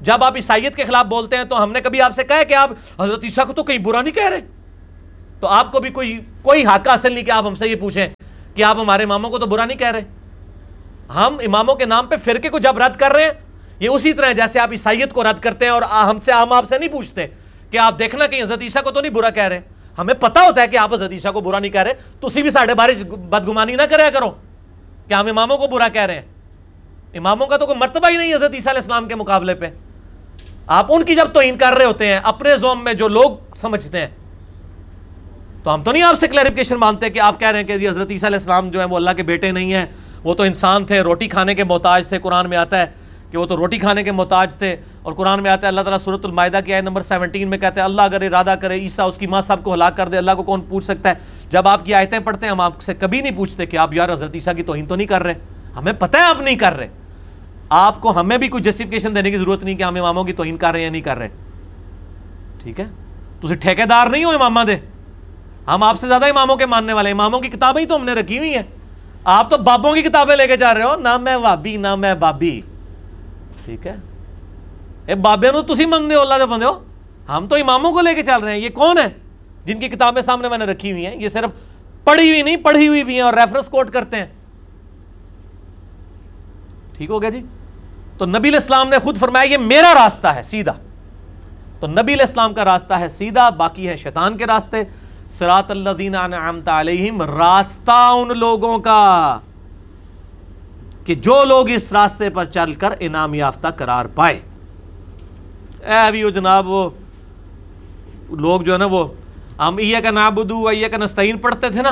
[0.00, 2.54] جب آپ عیسائیت کے خلاف بولتے ہیں تو ہم نے کبھی آپ سے کہا کہ
[2.54, 2.70] آپ
[3.00, 4.59] حضرت عیسیٰ کو تو کہیں برا نہیں کہہ رہے؟
[5.40, 8.06] تو آپ کو بھی کوئی کوئی حق حاصل نہیں کہ آپ ہم سے یہ پوچھیں
[8.54, 10.00] کہ آپ ہمارے اماموں کو تو برا نہیں کہہ رہے۔
[11.14, 13.32] ہم اماموں کے نام پہ فرقے کو جب رد کر رہے ہیں،
[13.80, 16.64] یہ اسی طرح جیسے آپ عیسائیت کو رد کرتے ہیں اور ہم سے ہم آپ
[16.64, 17.26] سے نہیں پوچھتے
[17.70, 19.60] کہ آپ دیکھنا کہ حضرت عیسیٰ کو تو نہیں برا کہہ رہے۔
[19.98, 22.42] ہمیں پتا ہوتا ہے کہ آپ حضرت عیسیٰ کو برا نہیں کہہ رہے۔ تو اسی
[22.42, 24.30] بھی ساڑھے بارش بدگمانی نہ کرے کرو
[25.08, 26.22] کہ ہم اماموں کو برا کہہ رہے ہیں۔
[27.14, 29.70] اماموں کا تو کوئی مرتبہ ہی نہیں حضرت عیسیٰ علیہ السلام کے مقابلے پہ۔
[30.66, 34.00] آپ ان کی جب توہین کر رہے ہوتے ہیں، اپنے زوم میں جو لوگ سمجھتے
[34.00, 34.08] ہیں
[35.62, 37.88] تو ہم تو نہیں آپ سے کلیریفکیشن مانتے کہ آپ کہہ رہے ہیں کہ جی
[37.88, 39.86] حضرت عیسیٰ علیہ السلام جو ہے وہ اللہ کے بیٹے نہیں ہیں،
[40.24, 42.86] وہ تو انسان تھے، روٹی کھانے کے محتاج تھے، قرآن میں آتا ہے
[43.30, 45.98] کہ وہ تو روٹی کھانے کے محتاج تھے اور قرآن میں آتا ہے اللہ تعالیٰ
[45.98, 49.18] صورت المائدہ کی آئے نمبر سیونٹین میں کہتے ہیں اللہ اگر ارادہ کرے عیسیٰ اس
[49.18, 51.14] کی ماں صاحب کو ہلاک کر دے، اللہ کو کون پوچھ سکتا ہے؟
[51.50, 54.12] جب آپ کی آیتیں پڑھتے ہیں، ہم آپ سے کبھی نہیں پوچھتے کہ آپ یار
[54.12, 55.34] حضرت عیسیٰ کی توہین تو نہیں کر رہے۔
[55.76, 56.88] ہمیں پتہ ہے آپ نہیں کر رہے۔
[57.68, 60.56] آپ کو ہمیں بھی کوئی جسٹیفکیشن دینے کی ضرورت نہیں کہ ہم اماموں کی توہین
[60.56, 61.28] کر رہے ہیں یا نہیں کر رہے۔
[62.62, 62.84] ٹھیک ہے؟
[63.40, 64.76] تو ٹھیکے دار نہیں ہو امامہ دے۔
[65.70, 68.12] ہم آپ سے زیادہ اماموں کے ماننے والے اماموں کی کتابیں ہی تو ہم نے
[68.12, 68.62] رکھی ہوئی ہیں۔
[69.24, 72.14] آپ تو بابوں کی کتابیں لے کے جا رہے ہو۔ نہ میں وابی نہ میں
[72.14, 72.60] بابی۔
[73.64, 73.96] ٹھیک ہے؟
[75.06, 76.84] اے بابے نو تسی منگنے ہو، اللہ دے بندے ہو۔
[77.28, 79.06] ہم تو اماموں کو لے کے چل رہے ہیں۔ یہ کون ہے
[79.64, 81.50] جن کی کتابیں سامنے میں نے رکھی ہوئی ہیں۔ یہ صرف
[82.04, 84.26] پڑھی ہوئی نہیں، پڑھی ہوئی بھی ہیں اور ریفرنس کوٹ کرتے ہیں۔
[86.96, 87.46] ٹھیک ہو گیا جی؟
[88.18, 90.72] تو نبی علیہ السلام نے خود فرمایا، یہ میرا راستہ ہے، سیدھا۔
[91.80, 94.84] تو نبی علیہ السلام کا راستہ ہے سیدھا، باقی ہے شیطان کے راستے۔
[95.30, 99.38] سرات اللہ دین علیہم، راستہ ان لوگوں کا
[101.04, 104.40] کہ جو لوگ اس راستے پر چل کر انعام یافتہ قرار پائے۔
[105.84, 106.90] اے ابھی وہ جناب، وہ
[108.30, 109.06] لوگ جو ہے نا، وہ
[109.58, 111.90] ہم یہ کا نابدو یہ کا نستعین پڑھتے تھے نا۔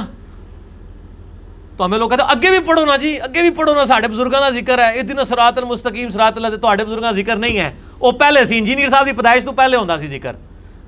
[1.76, 4.08] تو ہمیں لوگ کہتے ہیں، اگے بھی پڑھو نا جی اگے بھی پڑھو نا ساڑھے
[4.08, 7.58] بزرگوں کا ذکر ہے۔ اتنا سرات المستقیم سرات اللہ تو آڑے بزرگوں کا ذکر نہیں
[7.58, 7.70] ہے۔
[8.00, 10.36] وہ پہلے سی، انجینئر صاحب کی پیدائش تو پہلے ہوتا سی ذکر۔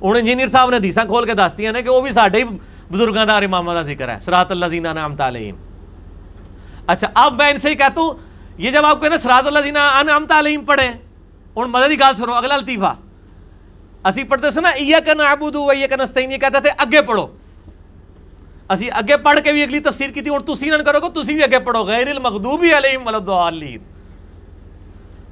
[0.00, 2.44] ہوں انجینئر صاحب نے دیسا کھول کے دستی ہیں کہ وہ بھی ساڑھے ہی
[2.90, 5.56] بزرگوں کا امامہ کا ذکر ہے سرات اللہ زینہ نام تعلیم
[6.86, 8.14] اچھا اب میں ان سے ہی کہتا ہوں
[8.58, 10.90] یہ جب آپ کو نا سرات اللہ زینہ نام تعلیم پڑھیں
[11.56, 12.94] ہوں مدد کی گل سنو اگلا لطیفہ
[14.04, 17.26] اسی پڑھتے سے نا ایک نعبدو و ایک نستعین یہ کہتے تھے اگے پڑھو
[18.70, 21.34] اسی اگے پڑھ کے بھی اگلی تفسیر کی تھی اور تسی نہ کرو گے تسی
[21.34, 23.78] بھی اگے پڑھو غیر المغضوبی علیہم ولضالین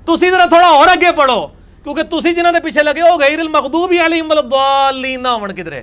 [0.04, 1.46] تسی ذرا تھوڑا اور اگے پڑھو
[1.88, 5.82] کیونکہ تسی جنہاں دے پیچھے لگے ہو، غیر المغضوبی علیہم ولضالین نہ ہون کدھرے۔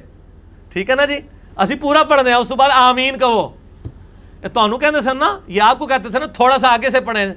[0.70, 1.16] ٹھیک ہے نا جی؟
[1.58, 3.56] اسی پورا پڑھنے ہیں، اس بعد آمین کہو۔
[4.53, 7.34] تانوں کہندے سن نا، یہ آپ کو کہتے تھے نا، تھوڑا سا آگے سے پڑھیں۔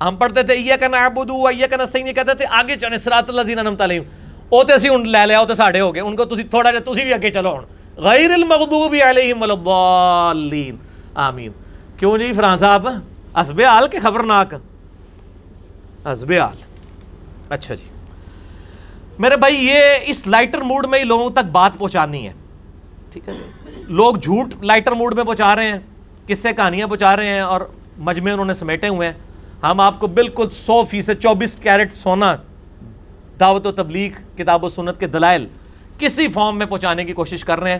[0.00, 3.80] ہم پڑھتے تھے ایک نعبدو و ایک نستعین کہتے تھے، آگے چنے صراط الذین انعمت
[3.80, 4.02] علیہم۔
[4.48, 6.92] او تے اسی لے لیا او تے ساڈے ہو گئے۔ ان کو تسی تھوڑا جہا
[6.92, 7.64] تسی بھی اگے چلو ہن۔
[7.96, 10.76] غیر المغضوب علیہم ولضالین
[11.14, 11.52] آمین۔
[11.98, 12.88] کیوں جی فران صاحب؟
[13.40, 14.54] حسب حال کے خبرناک۔
[16.12, 16.65] حسب حال۔
[17.50, 17.88] اچھا جی۔
[19.18, 22.32] میرے بھائی، یہ اس لائٹر موڈ میں ہی لوگوں تک بات پہنچانی ہے۔
[23.12, 25.78] ٹھیک ہے جی۔ لوگ جھوٹ لائٹر موڈ میں پہنچا رہے ہیں
[26.26, 27.60] کس سے کہانیاں پہنچا رہے ہیں اور
[27.98, 29.14] مجمع انہوں نے سمیٹے ہوئے ہیں۔
[29.62, 32.36] ہم آپ کو بالکل سو فیصد، چوبیس کیرٹ سونا،
[33.40, 35.46] دعوت و تبلیغ، کتاب و سنت کے دلائل
[35.98, 37.78] کسی فارم میں پہنچانے کی کوشش کر رہے ہیں۔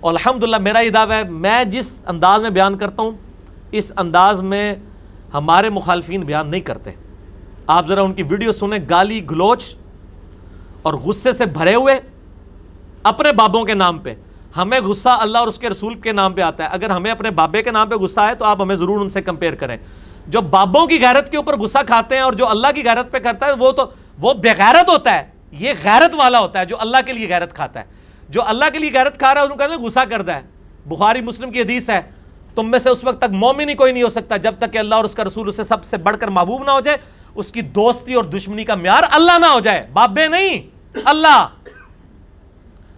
[0.00, 3.12] اور الحمدللہ، میرا یہ دعویٰ ہے، میں جس انداز میں بیان کرتا ہوں،
[3.70, 4.74] اس انداز میں
[5.34, 6.90] ہمارے مخالفین بیان نہیں کرتے۔
[7.66, 9.74] آپ ذرا ان کی ویڈیو سنیں، گالی، گلوچ
[10.82, 12.00] اور غصے سے بھرے ہوئے
[13.02, 14.14] اپنے بابوں کے نام پہ۔
[14.56, 17.30] ہمیں غصہ اللہ اور اس کے رسول کے نام پہ آتا ہے۔ اگر ہمیں اپنے
[17.30, 19.76] بابے کے نام پہ غصہ ہے تو آپ ہمیں ضرور ان سے کمپیئر کریں۔
[20.26, 23.18] جو بابوں کی غیرت کے اوپر غصہ کھاتے ہیں اور جو اللہ کی غیرت پہ
[23.18, 26.76] کرتا ہے، وہ تو وہ بے غیرت ہوتا ہے۔ یہ غیرت والا ہوتا ہے جو
[26.80, 27.84] اللہ کے لیے غیرت کھاتا ہے۔
[28.28, 30.40] جو اللہ کے لیے غیرت کھا رہا ہے کہتے ہیں غصہ کرتا ہے۔
[30.86, 32.00] بخاری مسلم کی حدیث ہے،
[32.54, 34.78] تم میں سے اس وقت تک مومن ہی کوئی نہیں ہو سکتا جب تک کہ
[34.78, 36.98] اللہ اور اس کا رسول اسے سب سے بڑھ کر محبوب نہ ہو جائے۔
[37.36, 40.62] اس کی دوستی اور دشمنی کا معیار اللہ نہ ہو جائے، بابے نہیں،
[41.04, 41.48] اللہ۔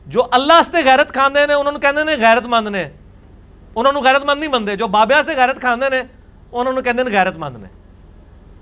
[0.06, 2.88] جو اللہ سے غیرت کھاندے نے، انہوں نے کہندے نے غیرت مند نے۔
[3.74, 6.02] انہوں نے غیرت مند نہیں مندے جو بابے سے غیرت کھاندے نے،
[6.52, 7.68] انہوں نے کہندے نے غیرت مند نے۔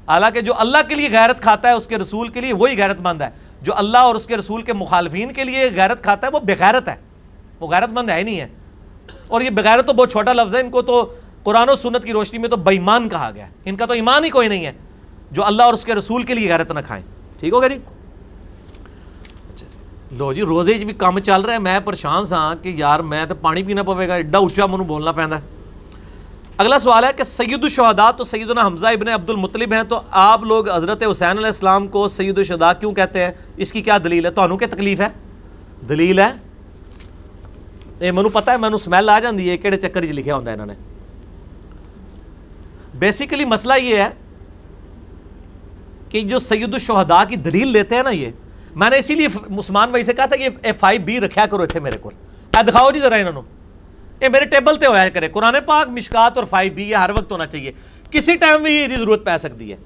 [0.09, 3.01] حالانکہ جو اللہ کے لیے غیرت کھاتا ہے، اس کے رسول کے لیے وہی غیرت
[3.01, 3.31] مند ہے۔
[3.62, 6.89] جو اللہ اور اس کے رسول کے مخالفین کے لیے غیرت کھاتا ہے، وہ بغیرت
[6.89, 6.97] ہے۔
[7.61, 8.49] وہ غیرت مند ہے ہی نہیں ہے۔
[9.27, 12.12] اور یہ بغیرت تو بہت چھوٹا لفظ ہے، ان کو تو قرآن و سنت کی
[12.12, 14.72] روشنی میں تو بےمان کہا گیا ان کا تو ایمان ہی کوئی نہیں ہے۔
[15.31, 17.03] جو اللہ اور اس کے رسول کے لیے غیرت نہ کھائیں۔
[17.41, 17.74] ٹھیک ہوگا جی؟
[19.55, 23.01] اچھا جی۔ لو جی روزے بھی کام چل رہا ہے۔ میں پریشان سا کہ یار
[23.01, 25.41] میں تو پانی پینا پوے گا، ایڈا اچا منہ بولنا پہنتا ہے۔
[26.57, 30.43] اگلا سوال ہے کہ سید الشہداء تو سیدنا حمزہ ابن عبد المطلب ہیں، تو آپ
[30.43, 34.27] لوگ حضرت حسین علیہ السلام کو سید الشہداء کیوں کہتے ہیں؟ اس کی کیا دلیل
[34.27, 35.09] ہے؟ تو انہوں کے تکلیف ہے؟
[35.89, 36.33] دلیل ہے؟
[37.99, 40.53] اے منو پتہ ہے منو سمیل آ جاندی ہے، کیڑے چکر ہی لکھیا ہوتا ہے
[40.53, 40.74] انہوں نے۔
[42.99, 44.09] بیسیکلی مسئلہ یہ ہے
[46.21, 48.31] کہ جو سید الشہداء کی دلیل لیتے ہیں نا یہ،
[48.75, 51.67] میں نے اسی لیے مسلمان بھائی سے کہا تھا کہ ایف آئی بی رکھا کرو
[51.67, 52.11] تھے میرے کو
[52.53, 53.43] دکھاؤ جی ذرا انہوں
[54.21, 57.33] یہ میرے ٹیبل تے ہوا کرے۔ قرآن پاک، مشکات اور فائیو بی یہ ہر وقت
[57.33, 57.73] ہونا چاہیے۔
[58.11, 59.77] کسی ٹائم بھی یہ ضرورت پہ سکتی ہے۔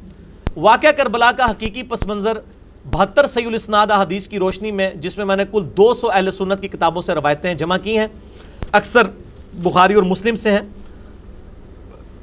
[0.56, 2.38] واقعہ کربلا کا حقیقی پس منظر
[2.84, 6.30] بہتر سی الاسناد حدیث کی روشنی میں، جس میں میں نے کل دو سو اہل
[6.30, 8.06] سنت کی کتابوں سے روایتیں جمع کی ہیں۔
[8.72, 9.02] اکثر
[9.54, 10.60] بخاری اور مسلم سے ہیں۔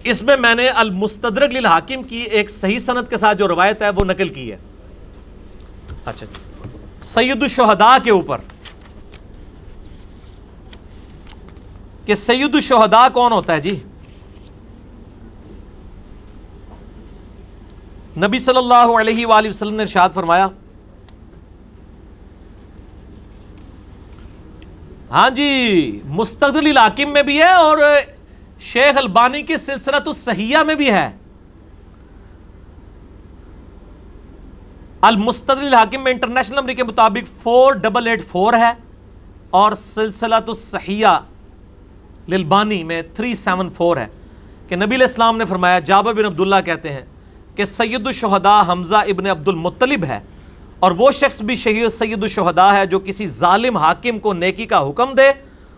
[0.10, 3.90] اس میں میں نے المستدرک للحاکم کی ایک صحیح سنت کے ساتھ جو روایت ہے
[3.90, 4.58] وہ نقل کی ہے۔
[6.06, 6.42] اچھا جی۔
[7.04, 8.38] سید الشہداء کے اوپر۔
[12.06, 13.80] کہ سید الشہداء کون ہوتا ہے جی؟
[18.18, 20.48] نبی صلی اللہ علیہ وآلہ وسلم نے ارشاد فرمایا۔
[25.12, 27.78] ہاں جی مستقل العاقم میں بھی ہے اور
[28.60, 31.10] شیخ البانی کی سلسلہ الصحیہ میں بھی ہے۔
[35.02, 38.72] المستدل الحاکم میں انٹرنیشنل نمبر کے مطابق فور ڈبل ایٹ فور ہے
[39.50, 41.08] اور سلسلہ الصحیہ
[42.30, 44.08] للبانی میں 374 ہے۔
[44.68, 47.02] کہ نبی علیہ السلام نے فرمایا، جابر بن عبداللہ کہتے ہیں
[47.56, 50.20] کہ سید الشہداء حمزہ ابن عبد المطلب ہے
[50.80, 54.90] اور وہ شخص بھی شہید سید الشہداء ہے جو کسی ظالم حاکم کو نیکی کا
[54.90, 55.32] حکم دے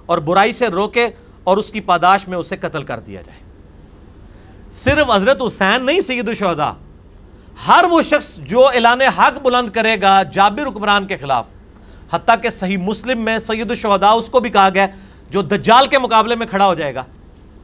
[0.06, 1.08] اور برائی سے روکے
[1.50, 3.40] اور اس کی پاداش میں اسے قتل کر دیا جائے۔
[4.74, 6.72] صرف حضرت حسین نہیں، سید الشہداء۔
[7.68, 11.46] ہر وہ شخص جو اعلان حق بلند کرے گا جابر حکمران کے خلاف۔
[12.14, 14.88] حتیٰ کہ صحیح مسلم میں سید الشہداء اس کو بھی کہا گیا،
[15.30, 17.04] جو دجال کے مقابلے میں کھڑا ہو جائے گا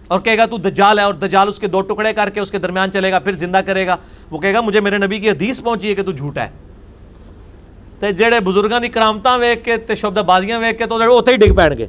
[0.08, 2.52] اور کہے گا تو دجال ہے اور دجال اس کے دو ٹکڑے کر کے اس
[2.52, 3.96] کے درمیان چلے گا، پھر زندہ کرے گا۔
[4.32, 6.50] وہ کہے گا، مجھے میرے نبی کی حدیث پہنچی ہے کہ تو جھوٹا ہے۔
[8.00, 11.38] تے جڑے بزرگاں دی کرامتاں ویکھ کے تے شبد بازیاں ویکھ کے تو اوتھے ہی
[11.38, 11.88] ڈگ پین گے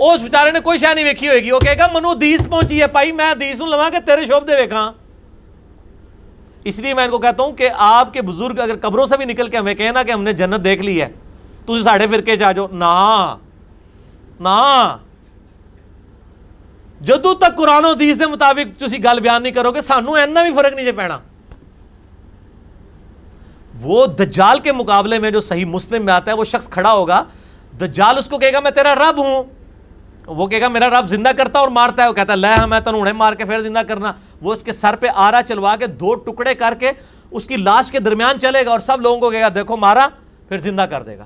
[0.00, 2.80] اس بیچارے نے کوئی شے نہیں ویکھی ہوئے گی۔ وہ کہے گا، منو حدیث پہنچی
[2.82, 4.90] ہے بھائی، میں حدیث نوں لواں کہ تیرے شبد ویکھاں۔
[6.64, 9.24] اس لیے میں ان کو کہتا ہوں کہ آپ کے بزرگ اگر قبروں سے بھی
[9.24, 11.08] نکل کے ہمیں کہنا کہ ہم نے جنت دیکھ لی ہے
[11.66, 12.66] تو ساڑھے فرقے چ آ جاؤ۔
[14.40, 14.96] نہ
[17.00, 20.42] جدو تک قرآن و حدیث دے مطابق تسی گل بیان نہیں کرو گے سانو اینا
[20.42, 21.18] بھی فرق نہیں جے پینا۔
[23.82, 27.24] وہ دجال کے مقابلے میں جو صحیح مسلم میں آتا ہے، وہ شخص کھڑا ہوگا،
[27.80, 29.42] دجال اس کو کہے گا، میں تیرا رب ہوں۔
[30.34, 32.66] وہ کہے گا، میرا رب زندہ کرتا اور مارتا ہے۔ وہ کہتا ہے، لے ہاں،
[32.66, 34.12] میں تنوڑے مار کے پھر زندہ کرنا۔
[34.42, 36.92] وہ اس کے سر پہ آرا چلوا کے دو ٹکڑے کر کے
[37.30, 40.08] اس کی لاش کے درمیان چلے گا اور سب لوگوں کو کہے گا، دیکھو، مارا،
[40.48, 41.24] پھر زندہ کر دے گا۔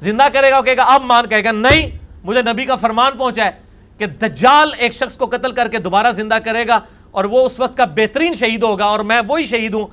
[0.00, 1.90] زندہ کرے گا، وہ کہے گا، اب مان، کہے گا، نہیں،
[2.24, 3.50] مجھے نبی کا فرمان پہنچا ہے
[3.98, 7.60] کہ دجال ایک شخص کو قتل کر کے دوبارہ زندہ کرے گا اور وہ اس
[7.60, 9.86] وقت کا بہترین شہید ہوگا اور میں وہی شہید ہوں۔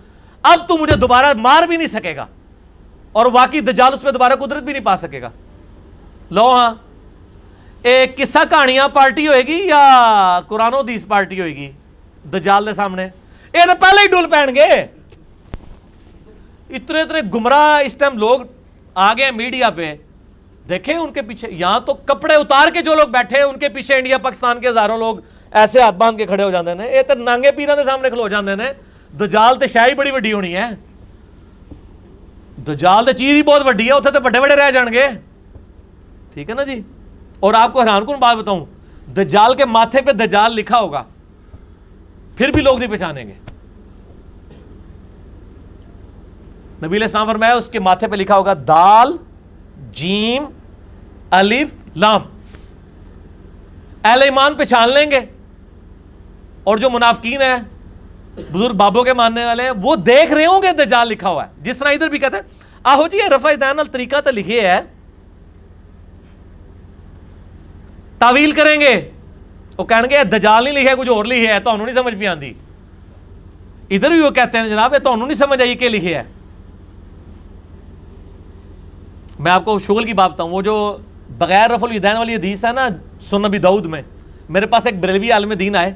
[0.43, 2.25] اب تو مجھے دوبارہ مار بھی نہیں سکے گا
[3.11, 5.29] اور واقعی دجال اس میں دوبارہ قدرت بھی نہیں پا سکے گا۔
[6.31, 6.73] لو ہاں
[7.84, 11.71] ایک قصہ کہانیاں پارٹی ہوئے گی یا قرآن و حدیث پارٹی ہوئے گی
[12.34, 13.07] دجال دے سامنے
[13.53, 14.69] یہ تو پہلے ہی ڈول پہن گے
[16.69, 18.41] اتنے اتنے گمراہ اس ٹائم لوگ
[18.95, 19.93] آ گئے میڈیا پہ
[20.69, 23.69] دیکھیں ان کے پیچھے یہاں تو کپڑے اتار کے جو لوگ بیٹھے ہیں ان کے
[23.69, 25.17] پیچھے انڈیا پاکستان کے ہزاروں لوگ
[25.53, 28.27] ایسے ہاتھ باندھ کے کھڑے ہو جاتے ہیں یہ تو نانگے پیروں کے سامنے کھلو
[28.29, 28.71] جاتے ہیں
[29.13, 30.69] دجال تو شاہی بڑی وڈی ہونی ہے
[32.65, 35.07] دجال تو چیز ہی بہت وڈی ہے اتنے تو بڑے بڑے رہ جان گے
[36.34, 36.81] ٹھیک ہے نا جی
[37.43, 38.65] اور آپ کو حیران کن بات بتاؤں،
[39.09, 41.03] دجال کے ماتھے پہ دجال لکھا ہوگا،
[42.35, 43.33] پھر بھی لوگ نہیں پہچانیں گے۔
[46.77, 49.17] نبی علیہ السلام فرمایا، اس کے ماتھے پہ لکھا ہوگا، دال،
[49.91, 50.43] جیم،
[51.31, 52.21] الف، لام۔
[54.03, 55.19] اہل ایمان پہچان لیں گے۔
[56.63, 57.57] اور جو منافقین ہیں،
[58.51, 61.51] بزرگ بابوں کے ماننے والے ہیں، وہ دیکھ رہے ہوں گے دجال لکھا ہوا ہے۔
[61.61, 62.43] جس طرح ادھر بھی کہتے ہیں
[62.83, 64.81] آہو جی رفع دین الطریقہ تو لکھے ہے۔
[68.24, 69.09] تعویل کریں گے۔
[69.78, 72.28] وہ کہیں گے دجال نہیں لکھے کچھ اور لکھے ہے تو انہوں نہیں سمجھ بھی
[72.28, 72.53] آندی۔
[73.89, 76.24] ادھر بھی وہ کہتے ہیں جناب تو انہوں نہیں سمجھ آئی کہ لکھے ہے۔
[79.39, 80.97] میں آپ کو شغل کی بات بتاؤں، وہ جو
[81.38, 82.88] بغیر رف الدین والی حدیث ہے نا
[83.21, 84.01] سن نبی دعود میں،
[84.49, 85.93] میرے پاس ایک بریلوی عالم دین آئے۔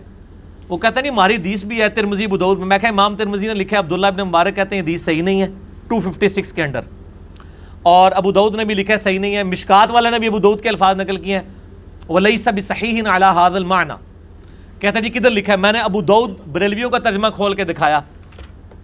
[0.70, 3.16] وہ کہتے ہیں، نہیں، ہماری حدیث بھی ہے ترمزی ابو دعود میں۔ میں کہا، امام
[3.16, 5.48] ترمزی نے لکھا عبداللہ ابن مبارک کہتے ہیں، حدیث صحیح نہیں ہے۔
[5.88, 6.82] 256 کے انڈر
[7.82, 10.40] اور ابو دعود نے بھی لکھا ہے صحیح نہیں ہے۔ مشکات والے نے بھی ابو
[10.40, 11.44] دعود کے الفاظ نقل کیے ہیں۔
[12.08, 13.94] وہ سب صحیح اعلیٰ حاد المعنی
[15.02, 18.00] جی کدھر لکھا ہے؟ میں نے ابو دعود بریلویوں کا ترجمہ کھول کے دکھایا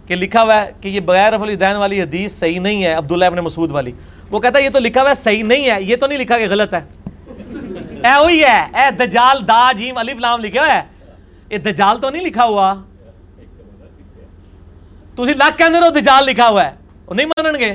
[0.06, 3.24] کہ لکھا ہوا ہے کہ یہ بغیر رف الدین والی حدیث صحیح نہیں ہے، عبداللہ
[3.24, 3.92] ابن مسعود والی۔
[4.30, 6.38] وہ کہتا ہے یہ تو لکھا ہوا ہے صحیح نہیں ہے، یہ تو نہیں لکھا
[6.38, 6.80] کہ غلط ہے۔
[8.04, 10.82] اے وہی ہے، اے دجال دا جیم الف لام لکھا ہوا ہے
[11.50, 12.74] یہ دجال تو نہیں لکھا ہوا۔
[15.16, 16.70] تھی لکھ کہنے رہو دجال لکھا ہوا ہے،
[17.06, 17.74] وہ نہیں مانن گے۔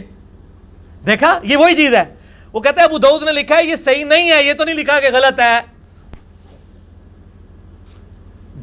[1.05, 2.18] دیکھا، یہ وہی چیز ہے۔
[2.53, 4.75] وہ کہتا ہے ابو دعود نے لکھا ہے، یہ صحیح نہیں ہے، یہ تو نہیں
[4.75, 5.61] لکھا کہ غلط ہے۔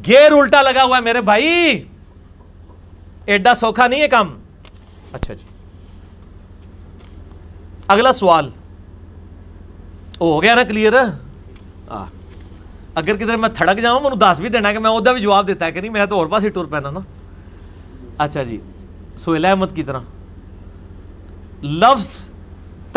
[0.07, 1.83] گیر الٹا لگا ہوا ہے میرے بھائی۔
[3.25, 4.39] ایڈا سوکھا نہیں ہے کام۔
[5.13, 5.43] اچھا جی۔
[7.87, 8.51] اگلا سوال۔
[10.21, 10.93] ہو گیا نا کلیئر
[12.95, 15.65] اگر کدھر میں تھڑک جاؤں، میں دس بھی دینا کہ میں ادھر بھی جواب دیتا
[15.65, 16.99] ہے کہ نہیں، میں تو اور پاس ہی ٹور پہنا نا
[18.17, 18.59] اچھا جی۔
[19.17, 19.99] سہیل احمد کی طرح۔
[21.63, 22.31] لفظ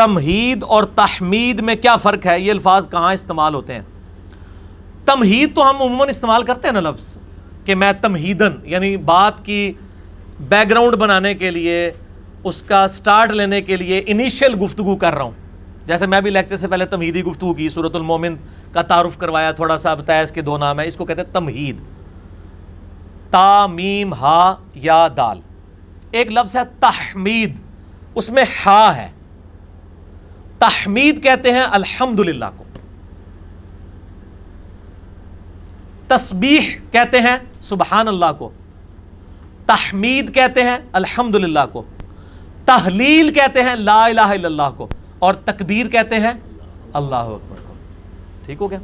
[0.05, 3.83] تمہید اور تحمید میں کیا فرق ہے؟ یہ الفاظ کہاں استعمال ہوتے ہیں؟
[5.05, 7.19] تمہید تو ہم عموماً استعمال کرتے ہیں نا لفظ،
[7.65, 9.73] کہ میں تمہیدن یعنی بات کی
[10.41, 11.91] بیک گراؤنڈ بنانے کے لیے،
[12.45, 15.31] اس کا سٹارٹ لینے کے لیے انیشیل گفتگو کر رہا ہوں۔
[15.87, 18.35] جیسے میں بھی لیکچر سے پہلے تمہیدی گفتگو کی صورت المومن
[18.73, 21.35] کا تعارف کروایا، تھوڑا سا بتایا اس کے دو نام ہے اس کو کہتے ہیں
[21.35, 21.77] تمہید۔
[23.31, 25.41] تا، میم، ہا، یا، دال۔
[26.11, 27.57] ایک لفظ ہے تحمید،
[28.15, 29.09] اس میں ہا ہے۔
[30.61, 32.21] تحمید کہتے ہیں الحمد
[32.57, 32.65] کو۔
[36.07, 36.61] تسبیح
[36.93, 38.51] کہتے ہیں سبحان اللہ کو۔
[39.67, 41.37] تحمید کہتے ہیں الحمد
[41.73, 41.83] کو۔
[42.65, 44.89] تحلیل کہتے ہیں لا الہ الا اللہ کو۔
[45.19, 46.33] اور تکبیر کہتے ہیں
[46.93, 47.75] اللہ اکبر کو۔
[48.47, 48.79] ٹھیک ہو گیا؟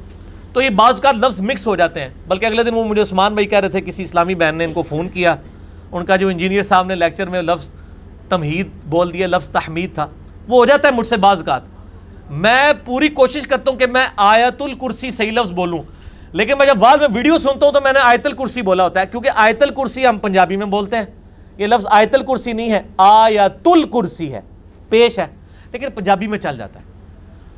[0.52, 3.32] تو یہ بعض کا لفظ مکس ہو جاتے ہیں۔ بلکہ اگلے دن وہ مجھے عثمان
[3.32, 5.36] بھائی کہہ رہے تھے، کسی اسلامی بہن نے ان کو فون کیا۔
[5.92, 7.72] ان کا جو انجینئر صاحب نے لیکچر میں لفظ
[8.28, 10.06] تمہید بول دیا، لفظ تحمید تھا۔
[10.48, 11.58] وہ ہو جاتا ہے مجھ سے بعض کا
[12.30, 15.78] میں پوری کوشش کرتا ہوں کہ میں آیت الکرسی صحیح لفظ بولوں۔
[16.32, 19.00] لیکن میں جب بعد میں ویڈیو سنتا ہوں تو میں نے آیت الکرسی بولا ہوتا
[19.00, 21.04] ہے، کیونکہ آیت الکرسی ہم پنجابی میں بولتے ہیں۔
[21.58, 24.40] یہ لفظ آیت الکرسی نہیں ہے آیت الکرسی ہے،
[24.88, 25.26] پیش ہے۔
[25.72, 26.84] لیکن پنجابی میں چل جاتا ہے۔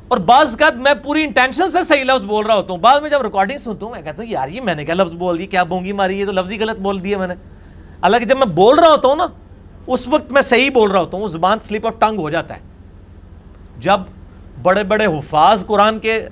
[0.07, 3.09] اور بعض کا میں پوری انٹینشن سے صحیح لفظ بول رہا ہوتا ہوں۔ بعد میں
[3.09, 5.45] جب ریکارڈنگ سنتا ہوں، میں کہتا ہوں، یار یہ میں نے کیا لفظ بول دی،
[5.45, 7.33] کیا بونگی ماری ہے تو لفظ ہی غلط بول دیا میں نے۔
[8.03, 9.27] حالانکہ جب میں بول رہا ہوتا ہوں نا،
[9.87, 12.59] اس وقت میں صحیح بول رہا ہوتا ہوں زبان سلپ آف ٹنگ ہو جاتا ہے۔
[13.79, 13.99] جب
[14.61, 16.27] بڑے بڑے حفاظ قرآن کے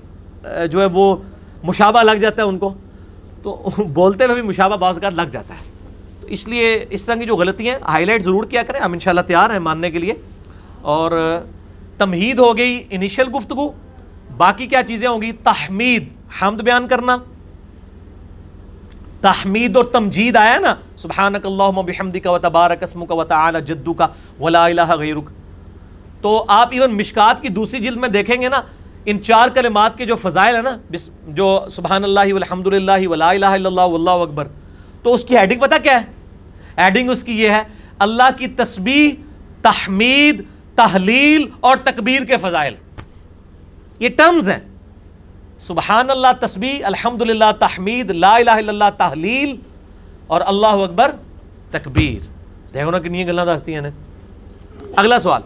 [0.71, 1.15] جو ہے وہ
[1.63, 2.73] مشابہ لگ جاتا ہے ان کو،
[3.43, 5.59] تو بولتے ہوئے بھی مشابہ بعض کا لگ جاتا ہے۔
[6.21, 8.91] تو اس لیے اس طرح کی جو غلطی ہیں ہائی لائٹ ضرور کیا کریں، ہم
[8.91, 10.13] انشاءاللہ تیار ہیں ماننے کے لیے۔
[10.81, 11.39] اور
[11.97, 13.71] تمہید ہو گئی انیشل گفتگو،
[14.37, 16.09] باقی کیا چیزیں ہوں گی؟ تحمید،
[16.41, 17.17] حمد بیان کرنا۔
[19.21, 24.03] تحمید اور تمجید آیا نا، سبحانک اللہم بحمدک و تبارک اسمک و تعالی جدک
[24.39, 25.29] ولا الہ غیرک۔
[26.21, 28.61] تو آپ ایون مشکات کی دوسری جلد میں دیکھیں گے نا،
[29.05, 30.77] ان چار کلمات کے جو فضائل ہیں نا
[31.27, 34.47] جو سبحان اللہ والحمد للہ ولا الہ الا اللہ واللہ اکبر،
[35.03, 36.05] تو اس کی ہیڈنگ پتہ کیا ہے؟
[36.77, 37.61] ہیڈنگ اس کی یہ ہے،
[37.99, 39.11] اللہ کی تسبیح،
[39.61, 40.41] تحمید،
[40.75, 42.73] تحلیل اور تکبیر کے فضائل۔
[43.99, 44.59] یہ ٹرمز ہیں۔
[45.59, 49.55] سبحان اللہ تسبیح، الحمد للہ تحمید، لا الہ الا اللہ تحلیل
[50.27, 51.11] اور اللہ اکبر
[51.71, 52.27] تکبیر۔
[52.73, 53.91] دیکھو نا کنی گلیں دستی ہیں
[54.95, 55.41] اگلا سوال۔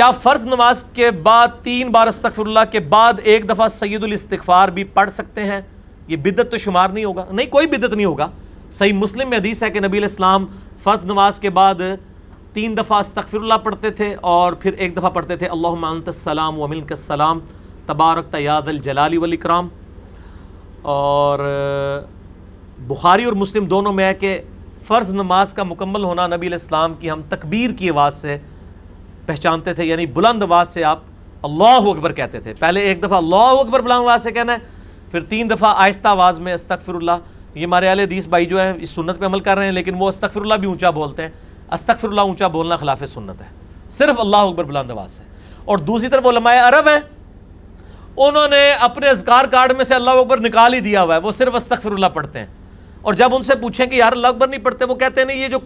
[0.00, 4.68] کیا فرض نماز کے بعد تین بار استغفر اللہ کے بعد ایک دفعہ سید الاستغفار
[4.68, 5.60] بھی پڑھ سکتے ہیں؟
[6.08, 8.26] یہ بدت تو شمار نہیں ہوگا۔ نہیں، کوئی بدت نہیں ہوگا۔
[8.70, 10.46] صحیح مسلم میں حدیث ہے کہ نبی علیہ السلام
[10.82, 11.74] فرض نماز کے بعد
[12.52, 16.58] تین دفعہ استغفر اللہ پڑھتے تھے اور پھر ایک دفعہ پڑھتے تھے اللہم انت السلام
[16.58, 17.40] و ملک السلام،
[17.86, 19.68] تبارک تیاد الجلالی والاکرام۔
[20.82, 21.38] اور
[22.78, 24.40] بخاری اور مسلم دونوں میں ہے کہ
[24.82, 28.38] فرض نماز کا مکمل ہونا نبی علیہ السلام کی ہم تکبیر کی آواز سے
[29.30, 30.98] پہچانتے تھے یعنی بلند آواز سے آپ
[31.42, 34.58] اللہ اکبر کہتے تھے۔ پہلے ایک دفعہ اللہ اکبر بلند آواز سے کہنا ہے،
[35.10, 37.12] پھر تین دفعہ آہستہ آواز میں استغفر اللہ
[37.54, 39.94] یہ ہمارے اہل حدیث بھائی جو ہے اس سنت پہ عمل کر رہے ہیں، لیکن
[39.98, 41.30] وہ استغفر اللہ بھی اونچا بولتے ہیں۔
[41.72, 43.46] استغفر اللہ اونچا بولنا خلاف سنت ہے۔
[43.90, 45.22] صرف اللہ اکبر بلند آواز سے۔
[45.64, 47.00] اور دوسری طرف علماء عرب ہیں،
[48.16, 51.32] انہوں نے اپنے اذکار کارڈ میں سے اللہ اکبر نکال ہی دیا ہوا ہے، وہ
[51.32, 52.46] صرف استغفر اللہ پڑھتے ہیں۔
[53.02, 55.38] اور جب ان سے پوچھیں کہ یار اللہ اکبر نہیں پڑھتے، وہ کہتے ہیں، نہیں،
[55.38, 55.58] یہ جو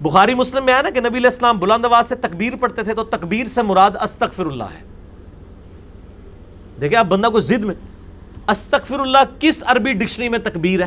[0.00, 2.94] بخاری مسلم میں ہے نا کہ نبی علیہ السلام بلند آواز سے تکبیر پڑھتے تھے
[2.94, 4.82] تو تکبیر سے مراد استغفر اللہ ہے۔
[6.80, 7.74] دیکھیں آپ بندہ کو ضد میں
[8.48, 10.86] استغفر اللہ کس عربی ڈکشنری میں تکبیر ہے؟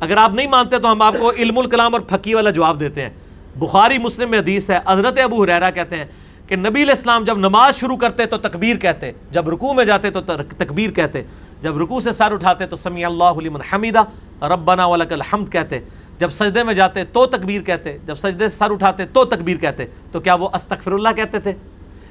[0.00, 3.02] اگر آپ نہیں مانتے تو ہم آپ کو علم الکلام اور پھکی والا جواب دیتے
[3.02, 3.10] ہیں۔
[3.58, 6.04] بخاری مسلم میں حدیث ہے، حضرت ابو حریرہ کہتے ہیں
[6.46, 10.10] کہ نبی علیہ السلام جب نماز شروع کرتے تو تکبیر کہتے، جب رکوع میں جاتے
[10.10, 10.20] تو
[10.58, 11.22] تکبیر کہتے،
[11.62, 14.02] جب رکوع سے سر اٹھاتے تو سمیع اللہ لمن حمیدہ،
[14.44, 15.80] ربنا ولک الحمد کہتے۔
[16.20, 19.84] جب سجدے میں جاتے تو تکبیر کہتے، جب سجدے سے سر اٹھاتے تو تکبیر کہتے،
[20.12, 21.52] تو کیا وہ استغفر اللہ کہتے تھے؟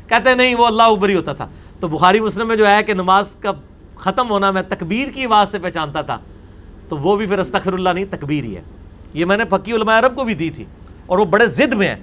[0.07, 1.47] کہتے نہیں، وہ اللہ اوبری ہوتا تھا۔
[1.79, 3.51] تو بخاری مسلم میں جو ہے کہ نماز کا
[3.95, 6.17] ختم ہونا میں تکبیر کی آواز سے پہچانتا تھا،
[6.89, 8.61] تو وہ بھی پھر استغفر اللہ نہیں، تکبیر ہی ہے۔
[9.13, 10.65] یہ میں نے پکی علماء عرب کو بھی دی تھی
[11.05, 11.95] اور وہ بڑے ضد میں ہیں۔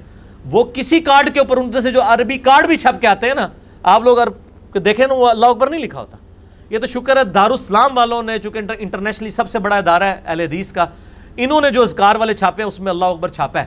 [0.51, 3.35] وہ کسی کارڈ کے اوپر، ان سے جو عربی کارڈ بھی چھپ کے آتے ہیں
[3.35, 3.49] نا،
[3.83, 6.16] آپ لوگ اگر دیکھیں نا، وہ اللہ اکبر نہیں لکھا ہوتا۔
[6.70, 10.41] یہ تو شکر ہے دارالسلام والوں نے، چونکہ انٹرنیشنلی سب سے بڑا ادارہ ہے اہل
[10.41, 10.87] حدیث کا
[11.37, 13.67] انہوں نے جو اذکار والے چھاپے ہیں، اس میں اللہ اکبر چھاپا ہے۔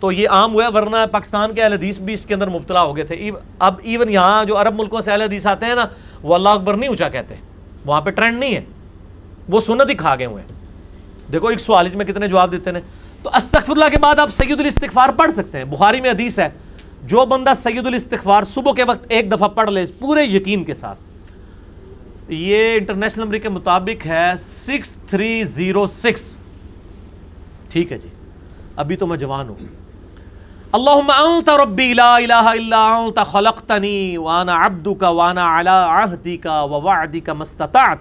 [0.00, 2.82] تو یہ عام ہوا ہے، ورنہ پاکستان کے اہل حدیث بھی اس کے اندر مبتلا
[2.82, 5.86] ہو گئے تھے۔ اب ایون یہاں جو عرب ملکوں سے اہل حدیث آتے ہیں نا،
[6.22, 7.34] وہ اللہ اکبر نہیں اونچا کہتے۔
[7.86, 8.64] وہاں پہ ٹرینڈ نہیں ہے۔
[9.48, 10.48] وہ سنت ہی کھا گئے ہوئے ہیں۔
[11.32, 12.80] دیکھو، ایک سوال میں کتنے جواب دیتے ہیں۔
[13.22, 16.48] تو استغفر اللہ کے بعد آپ سید الاستغفار پڑھ سکتے ہیں۔ بخاری میں حدیث ہے،
[17.02, 20.98] جو بندہ سید الاستغفار صبح کے وقت ایک دفعہ پڑھ لے، پورے یقین کے ساتھ۔
[22.28, 26.36] یہ انٹرنیشنل نمبر کے مطابق ہے سکس تھری زیرو سکس
[27.74, 28.08] ٹھیک ہے جی۔
[28.76, 29.54] ابھی تو میں جوان ہوں۔
[30.72, 37.98] اللہم انت ربی لا الہ الا انت خلقتنی وانا عبدک وانا علا عہدک ووعدک مستطعت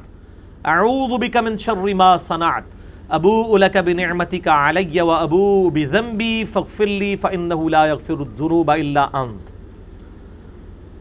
[0.65, 2.61] اعوذ بک من شر ما صنعت۔
[3.09, 9.51] ابو لک بنعمتک علی و ابو بذنبی فغفر لی فانہو لا یغفر الذنوب الا انت۔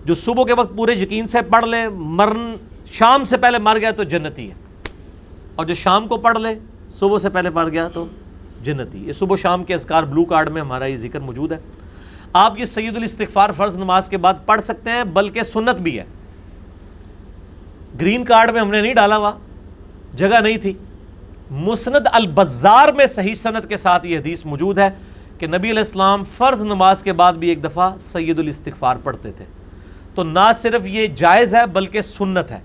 [0.06, 2.56] جو صبح کے وقت پورے یقین سے پڑھ لے، مرن،
[2.92, 4.54] شام سے پہلے مر گیا تو جنتی ہے۔
[5.54, 6.58] اور جو شام کو پڑھ لے،
[6.88, 8.06] صبح سے پہلے پڑھ گیا تو
[8.62, 11.58] جنتی۔ یہ صبح و شام کے اذکار بلو کارڈ میں ہمارا یہ ذکر موجود ہے۔
[12.32, 16.04] آپ یہ سید الاستغفار فرض نماز کے بعد پڑھ سکتے ہیں، بلکہ سنت بھی ہے۔
[18.00, 19.32] گرین کارڈ میں ہم نے نہیں ڈالا ہوا،
[20.14, 20.72] جگہ نہیں تھی۔
[21.50, 24.90] مسند البزار میں صحیح سند کے ساتھ یہ حدیث موجود ہے
[25.38, 29.44] کہ نبی علیہ السلام فرض نماز کے بعد بھی ایک دفعہ سید الاستغفار پڑھتے تھے۔
[30.14, 32.58] تو نہ صرف یہ جائز ہے، بلکہ سنت ہے۔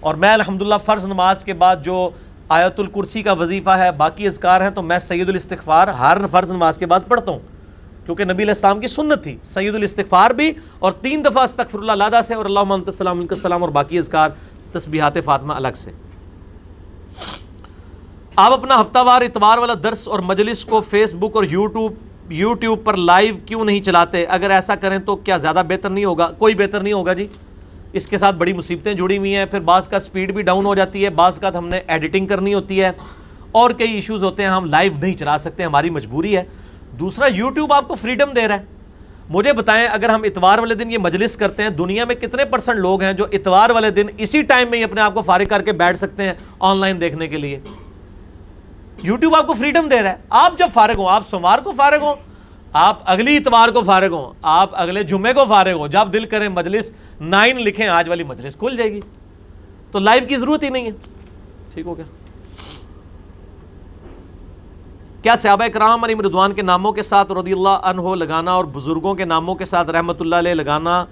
[0.00, 2.10] اور میں الحمدللہ فرض نماز کے بعد جو
[2.52, 6.78] آیت الکرسی کا وظیفہ ہے، باقی اذکار ہیں تو میں سید الاستغفار ہر فرض نماز
[6.78, 7.38] کے بعد پڑھتا ہوں۔
[8.06, 11.92] کیونکہ نبی علیہ السلام کی سنت تھی۔ سید الاستغفار بھی اور تین دفعہ استغفر اللہ
[11.92, 14.30] لادا سے اور اللہ محمد السلام علیہ السلام اور باقی اذکار
[14.72, 15.90] تسبیحات فاطمہ الگ سے۔
[18.36, 22.84] آپ اپنا ہفتہ وار اتوار والا درس اور مجلس کو فیس بک اور یوٹیوب یوٹیوب
[22.84, 26.54] پر لائیو کیوں نہیں چلاتے؟ اگر ایسا کریں تو کیا زیادہ بہتر نہیں ہوگا؟ کوئی
[26.54, 27.26] بہتر نہیں ہوگا جی؟
[27.92, 30.74] اس کے ساتھ بڑی مصیبتیں جڑی ہوئی ہیں، پھر بعض کا سپیڈ بھی ڈاؤن ہو
[30.74, 32.90] جاتی ہے، بعض کا ہم نے ایڈیٹنگ کرنی ہوتی ہے۔
[33.52, 36.44] اور کئی ایشوز ہوتے ہیں ہم لائیو نہیں چلا سکتے، ہماری مجبوری ہے۔
[37.00, 38.64] دوسرا یوٹیوب آپ کو فریڈم دے رہا ہے۔
[39.28, 42.76] مجھے بتائیں، اگر ہم اتوار والے دن یہ مجلس کرتے ہیں، دنیا میں کتنے پرسنٹ
[42.76, 45.62] لوگ ہیں جو اتوار والے دن اسی ٹائم میں ہی اپنے آپ کو فارغ کر
[45.62, 47.60] کے بیٹھ سکتے ہیں آن لائن دیکھنے کے لیے؟
[49.02, 51.98] یوٹیوب آپ کو فریڈم دے رہا ہے۔ آپ جب فارغ ہوں، آپ سوموار کو فارغ
[52.02, 52.31] ہوں
[52.72, 56.48] آپ اگلی اتوار کو فارغ ہوں، آپ اگلے جمعے کو فارغ ہوں، جب دل کریں
[56.48, 59.00] مجلس نائن لکھیں، آج والی مجلس کھل جائے گی۔
[59.90, 60.90] تو لائیو کی ضرورت ہی نہیں ہے۔
[61.74, 62.04] ٹھیک ہو گیا۔
[65.22, 69.14] کیا صحابہ کرام علی مردوان کے ناموں کے ساتھ رضی اللہ عنہ لگانا اور بزرگوں
[69.14, 71.04] کے ناموں کے ساتھ رحمۃ اللہ علیہ لگانا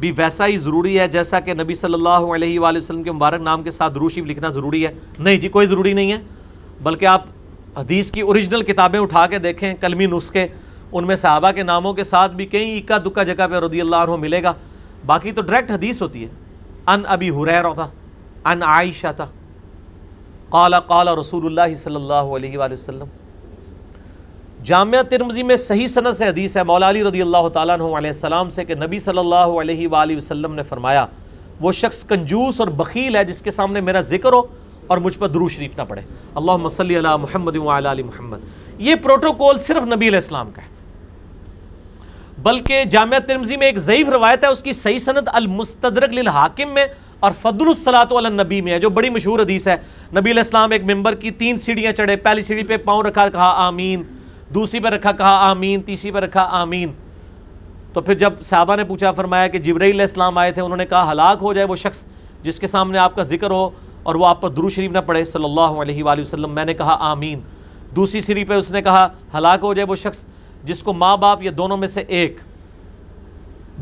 [0.00, 3.40] بھی ویسا ہی ضروری ہے جیسا کہ نبی صلی اللہ علیہ وآلہ وسلم کے مبارک
[3.40, 6.18] نام کے ساتھ دروشیف لکھنا ضروری ہے؟ نہیں جی کوئی ضروری نہیں ہے۔
[6.82, 7.24] بلکہ آپ
[7.76, 10.46] حدیث کی اوریجنل کتابیں اٹھا کے دیکھیں، کلمی نسخے
[10.92, 13.96] ان میں صحابہ کے ناموں کے ساتھ بھی کئی اکا دکا جگہ پہ رضی اللہ
[13.96, 14.52] عنہ ملے گا۔
[15.06, 16.28] باقی تو ڈائریکٹ حدیث ہوتی ہے۔
[16.86, 17.86] ان ابی حریر ہوتا
[18.44, 19.26] ان عائشہ تھا۔
[20.48, 23.06] قال قال رسول اللہ صلی اللہ علیہ وآلہ وسلم۔
[24.64, 28.10] جامعہ ترمزی میں صحیح صنعت سے حدیث ہے۔ مولا علی رضی اللہ تعالیٰ عنہ علیہ
[28.10, 31.06] السلام سے کہ نبی صلی اللہ علیہ وآلہ وسلم نے فرمایا،
[31.60, 34.42] وہ شخص کنجوس اور بخیل ہے جس کے سامنے میرا ذکر ہو
[34.86, 36.00] اور مجھ پر درو شریف نہ پڑے۔
[36.34, 38.38] اللہ صلی علی محمد وعلی علی محمد۔
[38.78, 40.71] یہ پروٹوکول صرف نبی علیہ السلام کا ہے۔
[42.42, 46.86] بلکہ جامعہ ترمزی میں ایک ضعیف روایت ہے، اس کی صحیح صنعت المستدرک للحاکم میں
[47.20, 49.76] اور فضل الصلاۃ علی النبی میں ہے، جو بڑی مشہور حدیث ہے۔
[50.12, 53.52] نبی علیہ السلام ایک ممبر کی تین سیڑھیاں چڑھے، پہلی سیڑھی پہ پاؤں رکھا، کہا
[53.66, 54.02] آمین،
[54.54, 56.92] دوسری پہ رکھا، کہا آمین، تیسری پہ رکھا آمین۔
[57.92, 60.86] تو پھر جب صحابہ نے پوچھا، فرمایا کہ جبرائیل علیہ السلام آئے تھے، انہوں نے
[60.86, 62.06] کہا ہلاک ہو جائے وہ شخص
[62.42, 63.68] جس کے سامنے آپ کا ذکر ہو
[64.02, 66.74] اور وہ آپ پر درو شریف نہ پڑھے، صلی اللہ علیہ وآلہ وسلم، میں نے
[66.74, 67.40] کہا آمین۔
[67.96, 70.24] دوسری سیری پہ اس نے کہا ہلاک ہو جائے وہ شخص
[70.64, 72.36] جس کو ماں باپ یا دونوں میں سے ایک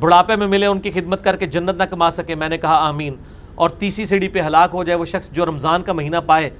[0.01, 2.89] بڑھاپے میں ملے، ان کی خدمت کر کے جنت نہ کما سکے۔ میں نے کہا
[2.89, 3.15] آمین۔
[3.55, 6.51] اور تیسری سیڑھی پہ ہلاک ہو جائے وہ شخص جو رمضان کا مہینہ پائے،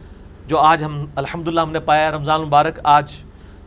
[0.47, 3.13] جو آج ہم الحمدللہ ہم نے پایا رمضان مبارک آج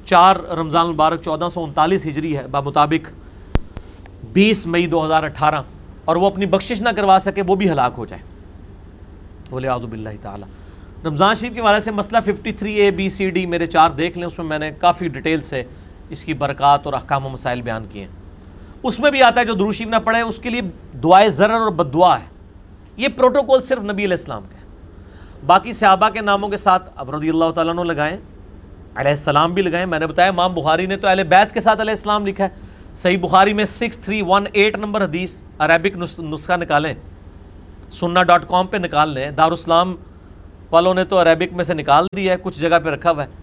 [0.06, 3.10] چار رمضان المبارک، چودہ سو انتالیس ہجری ہے، بمطابق
[4.34, 5.62] بیس مئی دو ہزار اٹھارہ۔
[6.06, 8.22] اور وہ اپنی بخشش نہ کروا سکے، وہ بھی ہلاک ہو جائے۔
[9.50, 10.48] بولے آدب اللہ تعالیٰ۔
[11.06, 14.18] رمضان شریف کے والے سے مسئلہ fifty three A B C D, میرے چار دیکھ
[14.18, 15.64] لیں، اس میں میں نے کافی ڈیٹیل سے
[16.10, 18.12] اس کی برکات اور احکام و مسائل بیان کیے ہیں۔
[18.84, 20.62] اس میں بھی آتا ہے جو دروشیف نہ پڑھے، اس کے لیے
[21.04, 22.26] دعائے ضرر اور بد دعا ہے۔
[22.98, 24.64] یہ پروٹوکول صرف نبی علیہ السلام کا ہے
[25.46, 28.18] باقی صحابہ کے ناموں کے ساتھ اب رضی اللہ تعالیٰ نے لگائیں،
[28.96, 31.82] علیہ السلام بھی لگائیں۔ میں نے بتایا، امام بخاری نے تو اہل بیت کے ساتھ
[31.82, 32.50] علیہ السلام لکھا ہے۔
[32.96, 36.94] صحیح بخاری میں six three one eight number حدیث عربک نسخہ نکالیں۔
[37.92, 39.96] سننا ڈاٹ کام پہ نکال لیں۔ دارالسلام
[40.72, 43.43] والوں نے تو عربک میں سے نکال دیا ہے، کچھ جگہ پہ رکھا ہوا ہے۔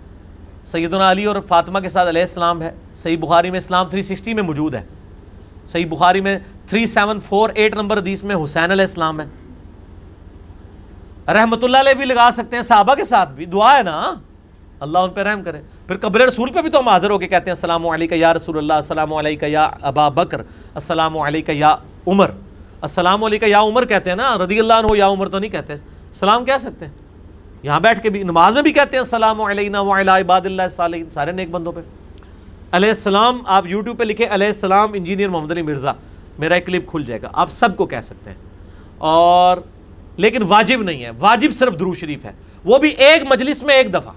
[0.67, 4.35] سیدنا علی اور فاطمہ کے ساتھ علیہ السلام ہے۔ صحیح بخاری میں اسلام تھری سکسٹی
[4.35, 4.83] میں موجود ہے۔
[5.67, 6.39] صحیح بخاری میں
[6.69, 9.25] three seven four eight number حدیث میں حسین علیہ السلام ہے۔
[11.33, 14.15] رحمت اللہ علیہ بھی لگا سکتے ہیں، صحابہ کے ساتھ بھی۔ دعا ہے نا۔
[14.81, 17.29] اللہ ان پہ رحم کرے۔ پھر قبر رسول پہ بھی تو ہم حاضر ہو کے
[17.29, 20.43] کہتے ہیں، السلام علیکہ یا رسول اللہ، السلام علیکہ یا ابا بکر،
[20.75, 21.77] السلام علیکہ یا
[22.07, 22.31] عمر۔
[22.81, 25.75] السلام علیکہ یا عمر کہتے ہیں نا، رضی اللہ عنہ یا عمر تو نہیں کہتے۔
[26.15, 26.93] سلام کہہ سکتے ہیں۔
[27.63, 31.11] یہاں بیٹھ کے بھی نماز میں بھی کہتے ہیں السلام علینا وعلا عباد اللہ صالحین،
[31.11, 31.81] سارے نیک بندوں پہ۔
[32.73, 35.93] علیہ السلام، آپ یوٹیوب پہ لکھیں علیہ السلام انجینئر محمد علی مرزا،
[36.39, 38.37] میرا ایک کلپ کھل جائے گا، آپ سب کو کہہ سکتے ہیں۔
[38.99, 39.59] اور
[40.17, 42.33] لیکن واجب نہیں ہے، واجب صرف درو شریف ہے۔
[42.65, 44.13] وہ بھی ایک مجلس میں ایک دفعہ۔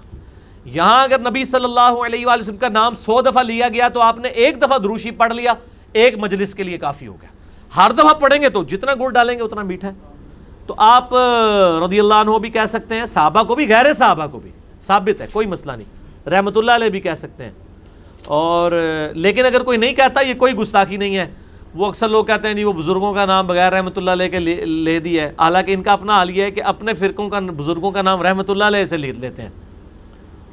[0.64, 4.00] یہاں اگر نبی صلی اللہ علیہ وآلہ وسلم کا نام سو دفعہ لیا گیا تو
[4.00, 5.54] آپ نے ایک دفعہ دروشی پڑھ لیا،
[5.92, 7.28] ایک مجلس کے لیے کافی ہو گیا۔
[7.76, 10.13] ہر دفعہ پڑھیں گے تو جتنا گڑ ڈالیں گے اتنا میٹھا ہے۔
[10.66, 11.14] تو آپ
[11.84, 14.50] رضی اللہ عنہ بھی کہہ سکتے ہیں، صحابہ کو بھی، غیر صحابہ کو بھی،
[14.86, 17.50] ثابت ہے، کوئی مسئلہ نہیں، رحمت اللہ علیہ بھی کہہ سکتے ہیں۔
[18.24, 18.72] اور
[19.14, 21.26] لیکن اگر کوئی نہیں کہتا، یہ کوئی گستاخی نہیں ہے۔
[21.74, 24.38] وہ اکثر لوگ کہتے ہیں جی وہ بزرگوں کا نام بغیر رحمۃ اللہ علیہ کے
[24.64, 27.90] لے دیا ہے۔ حالانکہ ان کا اپنا حال یہ ہے کہ اپنے فرقوں کا، بزرگوں
[27.90, 29.50] کا نام رحمۃ اللہ علیہ سے لکھ لیتے ہیں۔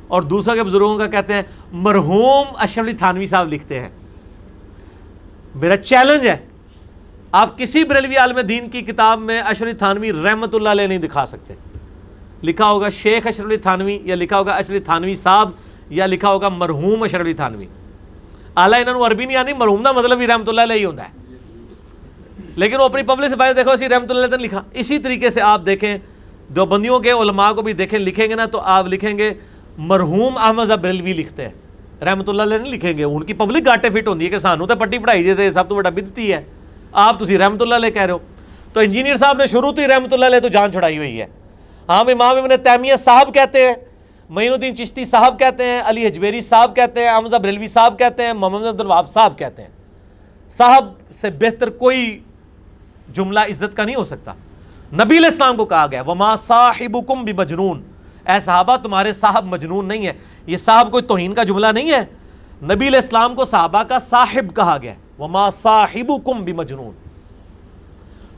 [0.07, 3.89] اور دوسرا کے بزرگوں کا کہتے ہیں، مرحوم اشرف علی تھانوی صاحب لکھتے ہیں۔
[5.55, 6.37] میرا چیلنج ہے۔
[7.31, 10.97] آپ کسی بریلوی عالم دین کی کتاب میں اشرف علی تھانوی رحمت اللہ علیہ نہیں
[10.97, 11.53] دکھا سکتے۔
[12.43, 15.49] لکھا ہوگا شیخ اشرف علی تھانوی یا لکھا ہوگا اشرف علی تھانوی صاحب
[15.89, 17.65] یا لکھا ہوگا مرحوم اشرف علی تھانوی۔
[18.55, 21.03] اعلیٰ انہوں نے عربی نہیں آتی مرحوم کا مطلب بھی رحمت اللہ علیہ ہی ہوتا
[21.03, 21.09] ہے۔
[22.55, 25.41] لیکن وہ اپنی پبلک سے بھائی دیکھو، اسی رحمت اللہ علیہ لکھا۔ اسی طریقے سے
[25.41, 25.97] آپ دیکھیں
[26.47, 29.33] دو بندیوں کے علماء کو بھی دیکھیں، لکھیں گے نا تو آپ لکھیں گے،
[29.77, 31.53] مرحوم احمد بریلوی لکھتے ہیں۔
[32.03, 34.67] رحمت اللہ علیہ نہیں لکھیں گے، ان کی پبلک گاٹے فٹ ہوتی ہے کہ سانو
[34.67, 36.43] تو پٹی پڑھائی جاتے سب تو بڑا بدتی ہے۔
[36.93, 38.17] آپ تسی رحمت اللہ علیہ کہہ رہے ہو۔
[38.73, 41.25] تو انجینئر صاحب نے شروع تو ہی رحمت اللہ علیہ تو جان چھڑائی ہوئی ہے۔
[41.87, 43.73] ہم امام ابن تیمیہ صاحب کہتے ہیں
[44.29, 48.23] معین الدین چشتی صاحب کہتے ہیں، علی حجبیری صاحب کہتے ہیں، احمد بریلوی صاحب کہتے
[48.23, 49.69] ہیں، محمد عبد الواب صاحب کہتے ہیں۔
[50.49, 52.19] صاحب سے بہتر کوئی
[53.13, 54.33] جملہ عزت کا نہیں ہو سکتا۔
[54.93, 57.83] نبی علیہ السلام کو کہا گیا، وما صاحبکم بمجنون۔
[58.27, 60.13] اے صحابہ، تمہارے صاحب مجنون نہیں ہے
[60.47, 62.01] یہ صاحب کوئی توہین کا جملہ نہیں ہے۔
[62.63, 66.91] نبی علیہ السلام کو صحابہ کا صاحب کہا گیا۔ وما صاحبکم بمجنون۔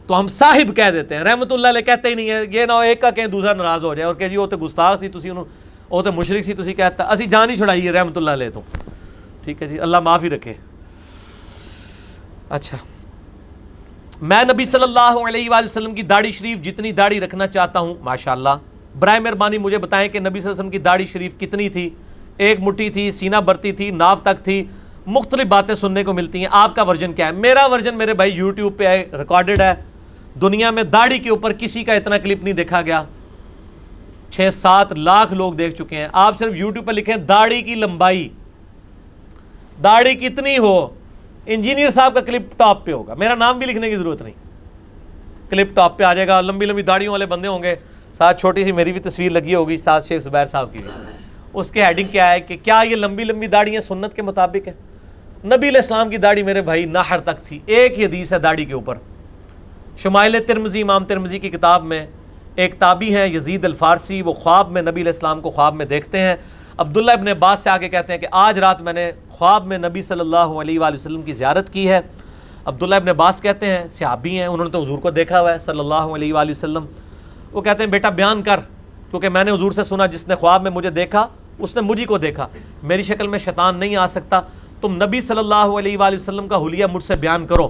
[0.08, 2.72] تو ہم صاحب کہہ دیتے ہیں، رحمت اللہ علیہ کہتے ہی نہیں ہے یہ نہ
[2.72, 5.30] ایک کا کہیں دوسرا ناراض ہو جائے، اور کہ جی وہ تو گستاخ سی، تسی
[5.30, 5.46] انہوں،
[5.90, 8.62] وہ تو مشرق سی، تسی کہتا، اسی جان ہی چھڑائیے رحمت اللہ علیہ تو۔
[9.44, 10.54] ٹھیک ہے جی اللہ معافی رکھے۔
[12.50, 12.78] اچھا۔
[14.22, 17.96] میں نبی صلی اللہ علیہ وآلہ وسلم کی داڑھی شریف جتنی داڑھی رکھنا چاہتا ہوں،
[18.02, 18.58] ماشاءاللہ،
[19.00, 21.90] برائے مہربانی مجھے بتائیں کہ نبی صلی اللہ علیہ وسلم کی داڑھی شریف کتنی تھی؟
[22.38, 24.64] ایک مٹھی تھی، سینہ برتی تھی، ناف تک تھی
[25.06, 28.32] مختلف باتیں سننے کو ملتی ہیں۔ آپ کا ورژن کیا ہے؟ میرا ورژن میرے بھائی
[28.32, 29.74] یوٹیوب پہ ریکارڈڈ ہے۔
[30.42, 33.04] دنیا میں داڑھی کے اوپر کسی کا اتنا کلپ نہیں دیکھا گیا۔
[34.30, 38.30] چھ سات لاکھ لوگ دیکھ چکے ہیں۔ آپ صرف یوٹیوب پہ لکھیں داڑھی کی لمبائی۔
[39.84, 40.88] داڑھی کتنی ہو؟
[41.46, 44.34] انجینئر صاحب کا کلپ ٹاپ پہ ہوگا۔ میرا نام بھی لکھنے کی ضرورت نہیں۔
[45.50, 47.76] کلپ ٹاپ پہ آ جائے گا۔ لمبی لمبی داڑھیوں والے بندے ہوں گے۔
[48.14, 50.88] ساتھ چھوٹی سی میری بھی تصویر لگی ہوگی، ساتھ شیخ زبیر صاحب کی بھی۔
[51.54, 54.74] اس کے ہیڈنگ کیا ہے کہ کیا یہ لمبی لمبی داڑھی سنت کے مطابق ہے
[55.46, 58.66] نبی علیہ السلام کی داڑھی میرے بھائی نہر تک تھی۔ ایک ہی حدیث ہے داڑھی
[58.66, 58.96] کے اوپر۔
[59.98, 62.06] شمائل ترمزی امام ترمزی کی کتاب میں
[62.56, 66.20] ایک تابی ہیں، یزید الفارسی۔ وہ خواب میں نبی علیہ السلام کو خواب میں دیکھتے
[66.20, 66.36] ہیں۔
[66.78, 70.02] عبداللہ ابن عباس سے آگے کہتے ہیں کہ آج رات میں نے خواب میں نبی
[70.02, 72.00] صلی اللہ علیہ وآلہ وسلم کی زیارت کی ہے۔
[72.66, 75.60] عبداللہ ابن عباس کہتے ہیں، صحابی ہیں، انہوں نے تو حضور کو دیکھا ہوا ہے
[75.60, 76.86] صلی اللہ علیہ وآلہ وسلم۔
[77.52, 78.60] وہ کہتے ہیں، بیٹا بیان کر،
[79.10, 81.28] کیونکہ میں نے حضور سے سنا، جس نے خواب میں مجھے دیکھا،
[81.60, 82.48] اس نے مجھے کو دیکھا۔
[82.84, 84.42] میری شکل میں شیطان نہیں آ سکتا۔
[84.84, 87.68] تم نبی صلی اللہ علیہ وآلہ وسلم کا حلیہ مجھ سے بیان کرو۔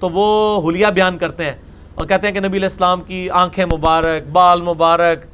[0.00, 0.26] تو وہ
[0.68, 1.54] حلیہ بیان کرتے ہیں
[1.94, 5.24] اور کہتے ہیں کہ نبی علیہ السلام کی آنکھیں مبارک، بال مبارک،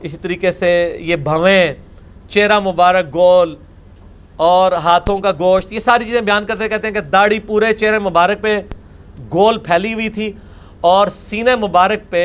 [0.00, 0.70] اسی طریقے سے
[1.00, 1.74] یہ بھویں،
[2.28, 3.54] چہرہ مبارک، گول
[4.36, 7.98] اور ہاتھوں کا گوشت، یہ ساری چیزیں بیان کرتے کہتے ہیں کہ داڑھی پورے چہرے
[7.98, 8.60] مبارک پہ
[9.32, 10.32] گول پھیلی ہوئی تھی
[10.80, 12.24] اور سینے مبارک پہ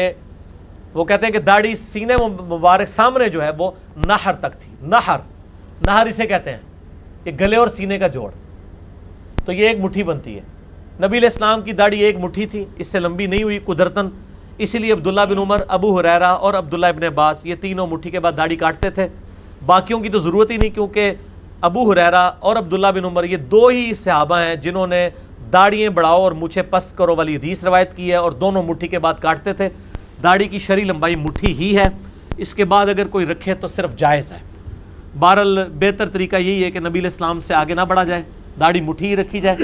[0.94, 2.16] وہ کہتے ہیں کہ داڑھی سینے
[2.50, 3.72] مبارک سامنے جو ہے وہ
[4.08, 5.20] نہر تک تھی۔ نہر
[5.86, 6.69] نہر اسے کہتے ہیں۔
[7.26, 8.32] یہ گلے اور سینے کا جوڑ۔
[9.46, 10.42] تو یہ ایک مٹھی بنتی ہے۔
[11.04, 14.10] نبی علیہ السلام کی داڑھی ایک مٹھی تھی، اس سے لمبی نہیں ہوئی قدرتاً
[14.58, 18.20] اسی لیے عبداللہ بن عمر، ابو حریرہ اور عبداللہ ابن عباس یہ تینوں مٹھی کے
[18.20, 19.08] بعد داڑھی کاٹتے تھے۔
[19.66, 21.14] باقیوں کی تو ضرورت ہی نہیں، کیونکہ
[21.62, 25.10] ابو حریرہ اور عبداللہ بن عمر یہ دو ہی صحابہ ہیں جنہوں نے
[25.54, 29.00] داڑھیاں بڑھاؤ اور مجھے پس کرو والی حدیث روایت کی ہے اور دونوں مٹھی کے
[29.00, 29.70] بعد کاٹتے تھے۔
[30.24, 31.86] داڑھی کی شرع لمبائی مٹھی ہی ہے۔
[32.38, 34.38] اس کے بعد اگر کوئی رکھے تو صرف جائز ہے۔
[35.18, 38.22] بہرحال بہتر طریقہ یہی ہے کہ نبی علیہ السلام سے آگے نہ بڑھا جائے،
[38.60, 39.58] داڑھی مٹھی ہی رکھی جائے۔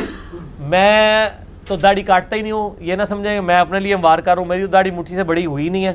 [0.60, 1.30] میں
[1.68, 4.38] تو داڑھی کاٹتا ہی نہیں ہوں، یہ نہ سمجھیں کہ میں اپنے لیے وار کر
[4.38, 5.94] ہوں، میری داڑھی مٹھی سے بڑی ہوئی نہیں ہے۔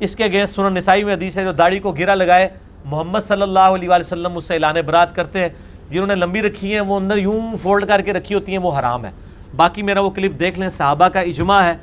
[0.00, 2.48] اس کے اگینسٹ سنن نسائی میں حدیث ہے، جو داڑھی کو گرا لگائے،
[2.84, 5.48] محمد صلی اللہ علیہ وآلہ وسلم اس سے اعلان برات کرتے ہیں۔
[5.90, 8.78] جنہوں نے لمبی رکھی ہیں، وہ اندر یوں فولڈ کر کے رکھی ہوتی ہیں، وہ
[8.78, 9.10] حرام ہے۔
[9.56, 11.76] باقی میرا وہ کلپ دیکھ لیں، صحابہ کا اجماع ہے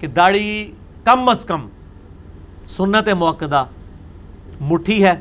[0.00, 0.72] کہ داڑھی
[1.04, 1.68] کم از کم
[2.66, 3.64] سنت موقع
[4.60, 5.14] مٹھی ہے۔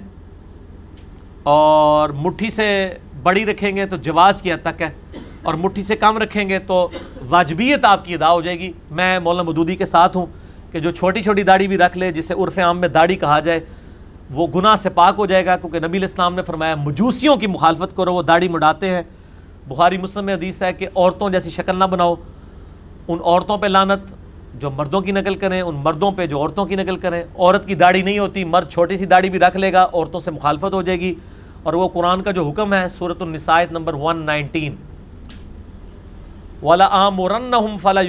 [1.43, 2.67] اور مٹھی سے
[3.23, 4.89] بڑی رکھیں گے تو جواز کی حد تک ہے،
[5.41, 6.87] اور مٹھی سے کم رکھیں گے تو
[7.29, 10.25] واجبیت آپ کی ادا ہو جائے گی۔ میں مولانا مدودی کے ساتھ ہوں
[10.71, 13.59] کہ جو چھوٹی چھوٹی داڑھی بھی رکھ لے، جسے عرف عام میں داڑھی کہا جائے،
[14.29, 17.47] وہ گناہ سے پاک ہو جائے گا۔ کیونکہ نبی علیہ السلام نے فرمایا، مجوسیوں کی
[17.47, 19.01] مخالفت کرو، وہ داڑھی مڈاتے ہیں۔
[19.67, 22.15] بخاری مسلم میں حدیث ہے کہ عورتوں جیسی شکل نہ بناؤ،
[23.07, 24.13] ان عورتوں پہ لانت
[24.55, 27.75] جو مردوں کی نقل کریں، ان مردوں پہ جو عورتوں کی نقل کریں، عورت کی
[27.75, 30.81] داڑھی نہیں ہوتی، مرد چھوٹی سی داڑھی بھی رکھ لے گا، عورتوں سے مخالفت ہو
[30.81, 31.15] جائے گی۔
[31.63, 34.75] اور وہ قرآن کا جو حکم ہے صورت النسائت نمبر ون نائنٹین
[36.63, 38.01] والا عام فلا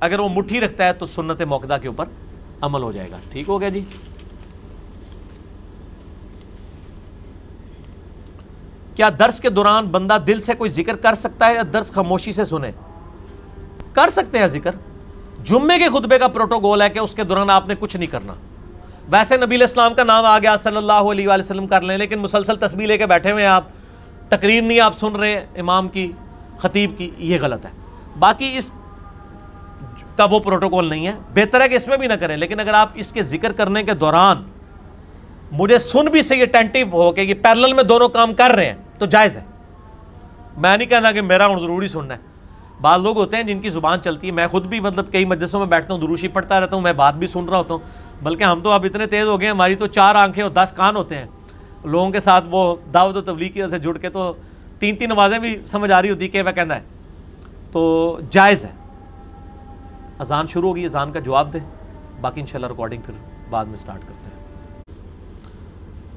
[0.00, 2.04] اگر وہ مٹھی رکھتا ہے تو سنت موقع کے اوپر
[2.60, 3.84] عمل ہو جائے گا۔ ٹھیک ہو گیا جی؟
[8.94, 12.32] کیا درس کے دوران بندہ دل سے کوئی ذکر کر سکتا ہے یا درس خاموشی
[12.32, 12.70] سے سنے؟
[13.92, 14.74] کر سکتے ہیں ذکر۔
[15.44, 18.34] جمعے کے خطبے کا پروٹوکول ہے کہ اس کے دوران آپ نے کچھ نہیں کرنا۔
[19.08, 21.98] ویسے نبی علیہ السلام کا نام آ گیا، صلی اللہ علیہ وآلہ وسلم کر لیں،
[21.98, 23.64] لیکن مسلسل تصویر لے کے بیٹھے ہوئے آپ۔
[24.28, 26.12] تقریر نہیں آپ سن رہے، امام کی،
[26.58, 27.70] خطیب کی، یہ غلط ہے۔
[28.18, 28.72] باقی اس
[30.18, 32.74] کا وہ پروٹوکول نہیں ہے۔ بہتر ہے کہ اس میں بھی نہ کریں، لیکن اگر
[32.74, 34.42] آپ اس کے ذکر کرنے کے دوران
[35.52, 38.74] مجھے سن بھی صحیح اٹینٹیو ہو کہ یہ پیرلل میں دونوں کام کر رہے ہیں،
[38.98, 39.44] تو جائز ہے۔
[40.56, 42.18] میں نہیں کہنا کہ میرا ہوں ضروری سننا ہے۔
[42.80, 45.60] بعض لوگ ہوتے ہیں جن کی زبان چلتی ہے، میں خود بھی مطلب کئی مجلسوں
[45.60, 47.82] میں بیٹھتا ہوں، دروشی پڑھتا رہتا ہوں، میں بات بھی سن رہا ہوتا ہوں۔
[48.22, 50.72] بلکہ ہم تو اب اتنے تیز ہو گئے ہیں، ہماری تو چار آنکھیں اور دس
[50.76, 51.26] کان ہوتے ہیں۔
[51.84, 54.32] لوگوں کے ساتھ وہ دعوت و تبلیغ کی سے جڑ کے تو
[54.78, 56.80] تین تین نمازیں بھی سمجھ آ رہی ہوتی کہ وہ کہنا ہے۔
[57.72, 58.87] تو جائز ہے۔
[60.18, 61.60] اذان شروع ہوگی، اذان کا جواب دیں۔
[62.20, 63.14] باقی انشاءاللہ ریکارڈنگ پھر
[63.50, 64.36] بعد میں سٹارٹ کرتے ہیں۔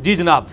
[0.03, 0.44] جی جناب،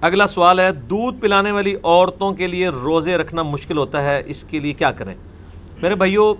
[0.00, 4.44] اگلا سوال ہے، دودھ پلانے والی عورتوں کے لیے روزے رکھنا مشکل ہوتا ہے، اس
[4.44, 5.14] کے لیے کیا کریں؟
[5.82, 6.34] میرے بھائیوں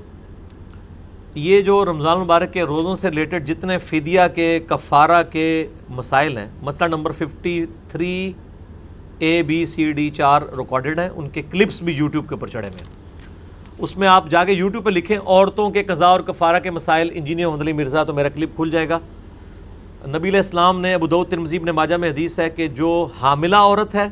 [1.34, 6.48] یہ جو رمضان مبارک کے روزوں سے ریلیٹڈ جتنے فدیہ کے، کفارہ کے مسائل ہیں،
[6.62, 8.32] مسئلہ number fifty three
[9.18, 12.68] A B C D چار ریکارڈڈ ہیں، ان کے کلپس بھی یوٹیوب کے اوپر چڑھے
[12.68, 13.01] ہوئے ہیں۔
[13.82, 17.10] اس میں آپ جا کے یوٹیوب پہ لکھیں عورتوں کے قضاء اور کفارہ کے مسائل،
[17.14, 18.98] انجینئر محمد علی مرزا، تو میرا کلپ کھل جائے گا۔
[20.06, 23.94] نبی علیہ السلام نے ابو ترمزیب نے ماجہ میں حدیث ہے کہ جو حاملہ عورت
[23.94, 24.08] ہے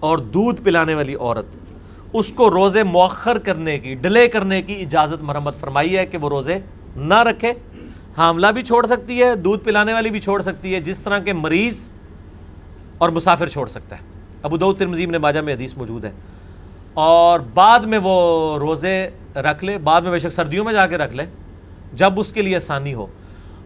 [0.00, 1.44] اور دودھ پلانے والی عورت،
[2.12, 6.28] اس کو روزے مؤخر کرنے کی، ڈلے کرنے کی اجازت مرمت فرمائی ہے کہ وہ
[6.28, 6.58] روزے
[6.96, 7.52] نہ رکھے۔
[8.16, 11.32] حاملہ بھی چھوڑ سکتی ہے، دودھ پلانے والی بھی چھوڑ سکتی ہے، جس طرح کے
[11.32, 11.90] مریض
[12.98, 14.02] اور مسافر چھوڑ سکتا ہے۔
[14.42, 16.12] ابو دعود ترمزیم نے ماجہ میں حدیث موجود ہے۔
[16.94, 20.98] اور بعد میں وہ روزے رکھ لے، بعد میں بے شک سردیوں میں جا کے
[20.98, 21.26] رکھ لے،
[21.92, 23.06] جب اس کے لیے آسانی ہو۔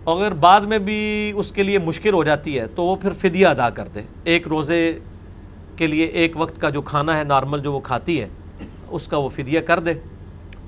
[0.07, 3.47] اگر بعد میں بھی اس کے لیے مشکل ہو جاتی ہے تو وہ پھر فدیہ
[3.47, 4.99] ادا کر دے۔ ایک روزے
[5.77, 8.29] کے لیے ایک وقت کا جو کھانا ہے، نارمل جو وہ کھاتی ہے،
[8.89, 9.95] اس کا وہ فدیہ کر دے۔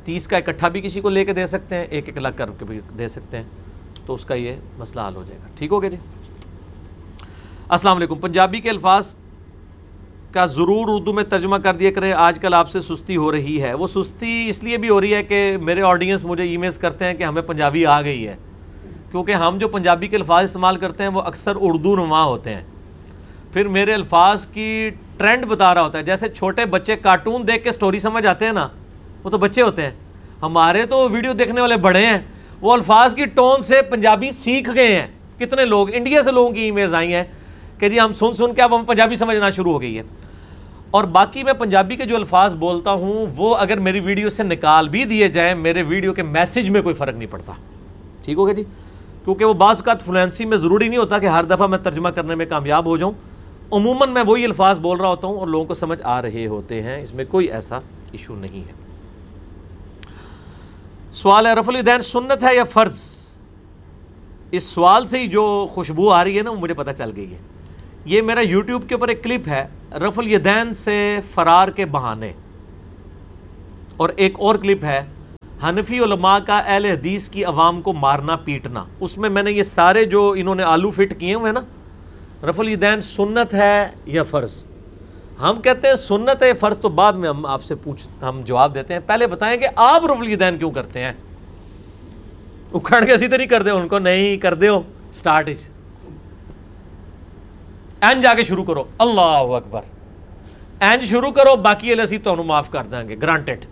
[0.04, 2.50] تیس کا اکٹھا بھی کسی کو لے کے دے سکتے ہیں، ایک ایک الگ کر
[2.58, 3.44] کے بھی دے سکتے ہیں۔
[4.06, 5.96] تو اس کا یہ مسئلہ حل ہو جائے گا۔ ٹھیک ہو گیا جی؟
[7.68, 9.14] السلام علیکم۔ پنجابی کے الفاظ
[10.32, 13.62] کا ضرور اردو میں ترجمہ کر دیا کریں۔ آج کل آپ سے سستی ہو رہی
[13.62, 16.78] ہے۔ وہ سستی اس لیے بھی ہو رہی ہے کہ میرے آڈینس مجھے ای میلز
[16.78, 18.36] کرتے ہیں کہ ہمیں پنجابی آ گئی ہے۔
[19.10, 22.64] کیونکہ ہم جو پنجابی کے الفاظ استعمال کرتے ہیں وہ اکثر اردو نما ہوتے ہیں۔
[23.52, 27.70] پھر میرے الفاظ کی ٹرینڈ بتا رہا ہوتا ہے۔ جیسے چھوٹے بچے کارٹون دیکھ کے
[27.70, 28.68] سٹوری سمجھ آتے ہیں نا،
[29.24, 29.90] وہ تو بچے ہوتے ہیں۔
[30.42, 32.18] ہمارے تو ویڈیو دیکھنے والے بڑے ہیں۔
[32.60, 35.06] وہ الفاظ کی ٹون سے پنجابی سیکھ گئے ہیں۔
[35.38, 37.24] کتنے لوگ انڈیا سے لوگوں کی ای میلز آئی ہیں۔
[37.78, 40.02] کہ جی ہم سن سن کے اب ہم پنجابی سمجھنا شروع ہو گئی ہے
[40.90, 44.88] اور باقی میں پنجابی کے جو الفاظ بولتا ہوں، وہ اگر میری ویڈیو سے نکال
[44.88, 47.52] بھی دیے جائیں، میرے ویڈیو کے میسج میں کوئی فرق نہیں پڑتا۔
[48.24, 48.64] ٹھیک ہو گیا جی؟
[49.24, 52.34] کیونکہ وہ بعض کا فلوئنسی میں ضروری نہیں ہوتا کہ ہر دفعہ میں ترجمہ کرنے
[52.34, 53.12] میں کامیاب ہو جاؤں۔
[53.72, 56.82] عموماً میں وہی الفاظ بول رہا ہوتا ہوں اور لوگوں کو سمجھ آ رہے ہوتے
[56.82, 57.76] ہیں۔ اس میں کوئی ایسا
[58.12, 58.72] ایشو نہیں ہے۔
[61.12, 63.00] سوال ہے رف الدین سنت ہے یا فرض؟
[64.50, 67.32] اس سوال سے ہی جو خوشبو آ رہی ہے نا، وہ مجھے پتہ چل گئی
[67.32, 67.57] ہے۔
[68.04, 72.32] یہ میرا یوٹیوب کے اوپر ایک کلپ ہے رف الیدین سے فرار کے بہانے۔
[73.96, 75.02] اور ایک اور کلپ ہے،
[75.62, 79.62] حنفی علماء کا اہل حدیث کی عوام کو مارنا، پیٹنا۔ اس میں میں نے یہ
[79.62, 81.60] سارے جو انہوں نے آلو فٹ کیے ہوئے نا
[82.50, 84.64] رف الیدین سنت ہے یا فرض؟
[85.40, 88.74] ہم کہتے ہیں سنت ہے فرض، تو بعد میں ہم آپ سے پوچھ، ہم جواب
[88.74, 91.12] دیتے ہیں۔ پہلے بتائیں کہ آپ رف الیدین کیوں کرتے ہیں؟
[92.74, 95.48] اکھڑ کے اسی طرح کر دے، ان کو نہیں کر دے ہو۔ سٹارٹ
[98.00, 99.82] این جا کے شروع کرو اللہ اکبر
[100.80, 103.64] این شروع کرو باقی اسی تو معاف کر دیں گے گرانٹیڈ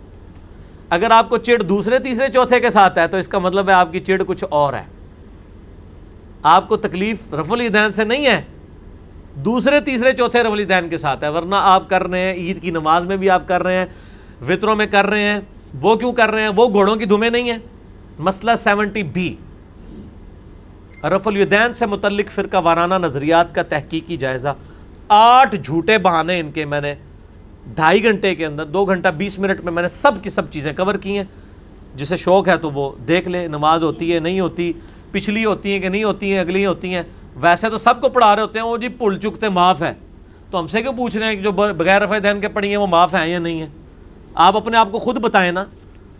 [0.89, 3.73] اگر آپ کو چڑ دوسرے تیسرے چوتھے کے ساتھ ہے تو اس کا مطلب ہے
[3.73, 4.83] آپ کی چڑ کچھ اور ہے
[6.43, 8.41] آپ کو تکلیف رف الدین سے نہیں ہے
[9.45, 12.71] دوسرے تیسرے چوتھے رف الدین کے ساتھ ہے ورنہ آپ کر رہے ہیں، عید کی
[12.71, 13.85] نماز میں بھی آپ کر رہے ہیں،
[14.47, 15.39] وطروں میں کر رہے ہیں،
[15.81, 17.57] وہ کیوں کر رہے ہیں، وہ گھوڑوں کی دھومیں نہیں ہیں۔
[18.19, 19.35] مسئلہ سیونٹی بی
[21.03, 24.53] رف الدین سے متعلق فرقہ وارانہ نظریات کا تحقیقی جائزہ
[25.07, 26.95] آٹھ جھوٹے بہانے ان کے میں نے
[27.75, 30.73] ڈھائی گھنٹے کے اندر، دو گھنٹہ بیس منٹ میں میں نے سب کی سب چیزیں
[30.73, 31.23] کور کی ہیں۔
[31.95, 34.73] جسے شوق ہے تو وہ دیکھ لے، نماز ہوتی ہے، نہیں ہوتی،
[35.11, 37.03] پچھلی ہوتی ہیں کہ نہیں ہوتی ہیں، اگلی ہوتی ہیں۔
[37.35, 39.93] ویسے تو سب کو پڑھا رہے ہوتے ہیں، وہ جی پل چکتے معاف ہے
[40.51, 42.77] تو ہم سے کیوں پوچھ رہے ہیں کہ جو بغیر رفع دین کے پڑھی ہیں،
[42.77, 43.67] وہ معاف ہیں یا نہیں ہیں؟
[44.33, 45.63] آپ اپنے آپ کو خود بتائیں نا۔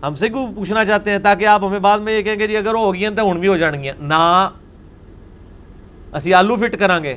[0.03, 2.57] ہم سے کیوں پوچھنا چاہتے ہیں تاکہ آپ ہمیں بعد میں یہ کہیں گے جی
[2.57, 4.49] اگر وہ ہو گئی ہیں تو ہوں بھی ہو جان گیا نہ
[6.13, 7.15] اسی آلو فٹ کریں گے۔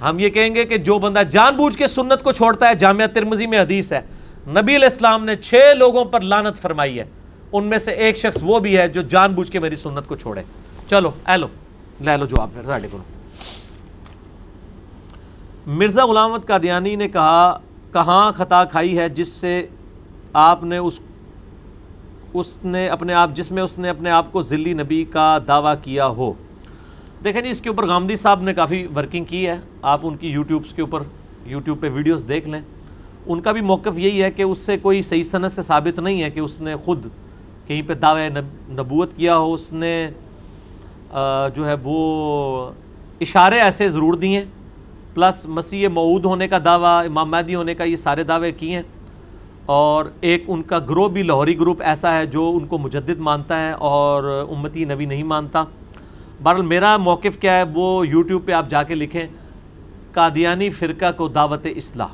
[0.00, 3.06] ہم یہ کہیں گے کہ جو بندہ جان بوجھ کے سنت کو چھوڑتا ہے، جامعہ
[3.06, 4.00] ترمزی میں حدیث ہے۔
[4.48, 7.04] نبی علیہ السلام نے چھ لوگوں پر لانت فرمائی ہے۔
[7.52, 10.16] ان میں سے ایک شخص وہ بھی ہے جو جان بوجھ کے میری سنت کو
[10.16, 10.42] چھوڑے۔
[10.90, 11.46] چلو اے لو،
[12.00, 12.98] لے لو جواب پھر ساڑھے کو
[15.66, 17.58] مرزا غلامت قادیانی نے کہا،
[17.92, 19.66] کہاں خطا کھائی ہے جس سے
[20.32, 21.00] آپ نے اس
[22.34, 25.74] اس نے اپنے آپ، جس میں اس نے اپنے آپ کو ذلی نبی کا دعویٰ
[25.82, 26.32] کیا ہو؟
[27.24, 30.28] دیکھیں جی اس کے اوپر غامدی صاحب نے کافی ورکنگ کی ہے۔ آپ ان کی
[30.28, 31.02] یوٹیوبس کے اوپر
[31.46, 32.60] یوٹیوب پہ ویڈیوز دیکھ لیں۔
[33.26, 36.22] ان کا بھی موقف یہی ہے کہ اس سے کوئی صحیح صنعت سے ثابت نہیں
[36.22, 37.06] ہے کہ اس نے خود
[37.66, 38.28] کہیں پہ دعوے
[38.68, 40.10] نبوت کیا ہو، اس نے
[41.56, 42.70] جو ہے وہ
[43.20, 44.44] اشارے ایسے ضرور دیے۔
[45.14, 48.82] پلس مسیح معود ہونے کا دعویٰ، امام مہدی ہونے کا یہ سارے دعوے کیے ہیں۔
[49.66, 53.68] اور ایک ان کا گروہ بھی لاہوری گروپ ایسا ہے جو ان کو مجدد مانتا
[53.68, 55.64] ہے اور امتی نبی نہیں مانتا۔
[56.42, 59.26] بہرحال میرا موقف کیا ہے، وہ یوٹیوب پہ آپ جا کے لکھیں،
[60.12, 62.06] قادیانی فرقہ کو دعوت اصلاح۔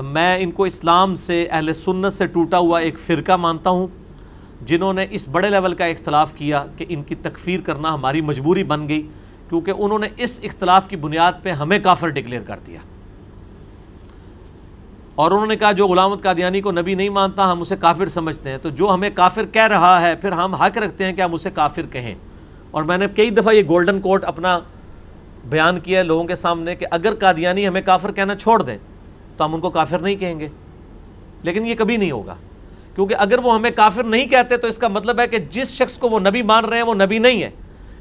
[0.00, 3.86] میں ان کو اسلام سے، اہل سنت سے ٹوٹا ہوا ایک فرقہ مانتا ہوں،
[4.66, 8.64] جنہوں نے اس بڑے لیول کا اختلاف کیا کہ ان کی تکفیر کرنا ہماری مجبوری
[8.64, 9.08] بن گئی،
[9.48, 12.80] کیونکہ انہوں نے اس اختلاف کی بنیاد پہ ہمیں کافر ڈکلیئر کر دیا۔
[15.14, 18.50] اور انہوں نے کہا، جو غلامت قادیانی کو نبی نہیں مانتا، ہم اسے کافر سمجھتے
[18.50, 21.34] ہیں۔ تو جو ہمیں کافر کہہ رہا ہے، پھر ہم حق رکھتے ہیں کہ ہم
[21.34, 22.14] اسے کافر کہیں۔
[22.70, 24.58] اور میں نے کئی دفعہ یہ گولڈن کوٹ اپنا
[25.48, 28.78] بیان کیا ہے لوگوں کے سامنے کہ اگر قادیانی ہمیں کافر کہنا چھوڑ دیں،
[29.36, 30.48] تو ہم ان کو کافر نہیں کہیں گے۔
[31.42, 32.34] لیکن یہ کبھی نہیں ہوگا۔
[32.94, 35.98] کیونکہ اگر وہ ہمیں کافر نہیں کہتے، تو اس کا مطلب ہے کہ جس شخص
[35.98, 37.50] کو وہ نبی مان رہے ہیں، وہ نبی نہیں ہے۔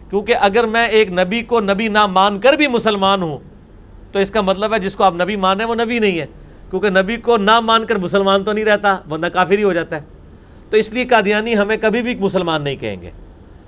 [0.09, 3.37] کیونکہ اگر میں ایک نبی کو نبی نہ مان کر بھی مسلمان ہوں،
[4.11, 6.25] تو اس کا مطلب ہے جس کو آپ نبی مانیں وہ نبی نہیں ہے۔
[6.69, 9.95] کیونکہ نبی کو نہ مان کر مسلمان تو نہیں رہتا بندہ کافر ہی ہو جاتا
[9.95, 10.01] ہے۔
[10.69, 13.11] تو اس لیے قادیانی ہمیں کبھی بھی مسلمان نہیں کہیں گے۔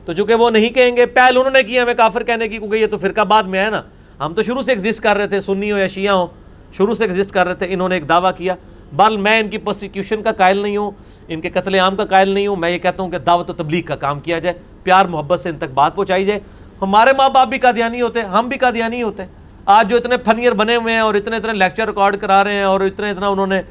[0.05, 2.75] تو چونکہ وہ نہیں کہیں گے، پہل انہوں نے کیا ہمیں کافر کہنے کی، کیونکہ
[2.75, 3.81] یہ تو فرقہ بعد میں ہے نا۔
[4.25, 6.27] ہم تو شروع سے ایگزسٹ کر رہے تھے سنی ہو یا شیعہ ہوں۔
[6.73, 8.55] شروع سے ایگزسٹ کر رہے تھے، انہوں نے ایک دعویٰ کیا۔
[8.93, 10.91] بل میں ان کی پرسیکیوشن کا قائل نہیں ہوں،
[11.27, 13.53] ان کے قتل عام کا قائل نہیں ہوں۔ میں یہ کہتا ہوں کہ دعوت و
[13.53, 16.39] تبلیغ کا کام کیا جائے۔ پیار، محبت سے ان تک بات پہنچائی جائے۔
[16.81, 19.29] ہمارے ماں باپ بھی قادیانی ہوتے ہیں ہم بھی قادیانی ہوتے۔ ہیں
[19.65, 22.63] آج جو اتنے فنیر بنے ہوئے ہیں اور اتنے اتنے لیکچر ریکارڈ کرا رہے ہیں
[22.63, 23.61] اور اتنے اتنا انہوں نے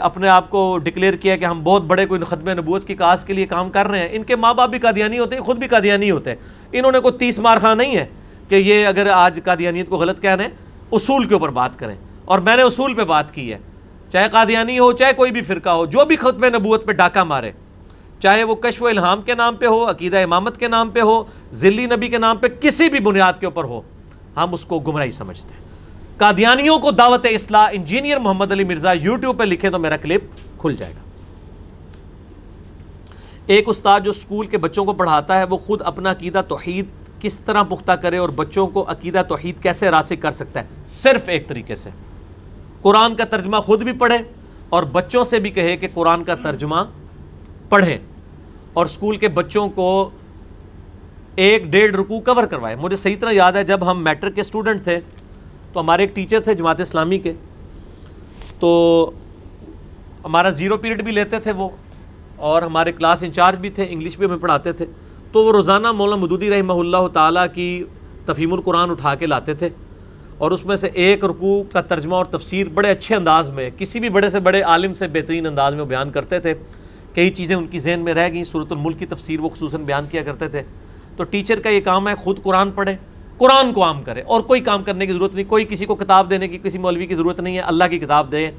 [0.00, 3.32] اپنے آپ کو ڈکلیئر کیا کہ ہم بہت بڑے کوئی ختم نبوت کی کاس کے
[3.32, 5.68] لیے کام کر رہے ہیں۔ ان کے ماں باپ بھی قادیانی ہوتے ہیں، خود بھی
[5.68, 6.36] قادیانی ہوتے ہیں۔
[6.72, 8.06] انہوں نے کوئی تیس مار خواہ نہیں ہے
[8.48, 10.48] کہ یہ اگر آج قادیانیت کو غلط کہنے
[10.92, 13.58] اصول کے اوپر بات کریں۔ اور میں نے اصول پہ بات کی ہے۔
[14.12, 17.50] چاہے قادیانی ہو، چاہے کوئی بھی فرقہ ہو، جو بھی ختم نبوت پہ ڈاکہ مارے،
[18.18, 21.24] چاہے وہ کشف و الہام کے نام پہ ہو، عقیدہ امامت کے نام پہ ہو،
[21.52, 23.80] ذلی نبی کے نام پہ کسی بھی بنیاد کے اوپر ہو،
[24.36, 25.61] ہم اس کو گمراہی سمجھتے ہیں۔
[26.22, 30.24] قادیانیوں کو دعوت اصلاح انجینئر محمد علی مرزا یوٹیوب پہ لکھیں تو میرا کلپ
[30.58, 31.00] کھل جائے گا۔
[33.46, 36.86] ایک استاد جو اسکول کے بچوں کو پڑھاتا ہے، وہ خود اپنا عقیدہ توحید
[37.20, 41.28] کس طرح پختہ کرے اور بچوں کو عقیدہ توحید کیسے راسک کر سکتا ہے؟ صرف
[41.28, 41.90] ایک طریقے سے۔
[42.82, 44.18] قرآن کا ترجمہ خود بھی پڑھے
[44.68, 46.84] اور بچوں سے بھی کہے کہ قرآن کا ترجمہ
[47.68, 47.98] پڑھیں
[48.72, 50.10] اور اسکول کے بچوں کو
[51.36, 54.84] ایک ڈیڑھ رکو کور کروائے۔ مجھے صحیح طرح یاد ہے جب ہم میٹرک کے اسٹوڈنٹ
[54.84, 55.00] تھے
[55.72, 57.32] تو ہمارے ایک ٹیچر تھے جماعت اسلامی کے،
[58.58, 59.10] تو
[60.24, 61.68] ہمارا زیرو پیریڈ بھی لیتے تھے وہ،
[62.36, 64.86] اور ہمارے کلاس انچارج بھی تھے انگلش بھی ہمیں پڑھاتے تھے۔
[65.32, 67.84] تو وہ روزانہ مولانا مدودی رحمہ اللہ تعالیٰ کی
[68.26, 69.68] تفہیم القرآن اٹھا کے لاتے تھے۔
[70.38, 74.00] اور اس میں سے ایک رکوع کا ترجمہ اور تفسیر بڑے اچھے انداز میں، کسی
[74.00, 76.54] بھی بڑے سے بڑے عالم سے بہترین انداز میں بیان کرتے تھے۔
[77.14, 80.06] کئی چیزیں ان کی ذہن میں رہ گئیں صورت الملک کی تفسیر وہ خصوصاً بیان
[80.10, 80.62] کیا کرتے تھے۔
[81.16, 82.96] تو ٹیچر کا یہ کام ہے، خود قرآن پڑھے
[83.38, 86.30] قرآن کو عام کرے اور کوئی کام کرنے کی ضرورت نہیں، کوئی کسی کو کتاب
[86.30, 88.50] دینے کی، کسی مولوی کی ضرورت نہیں ہے، اللہ کی کتاب دے۔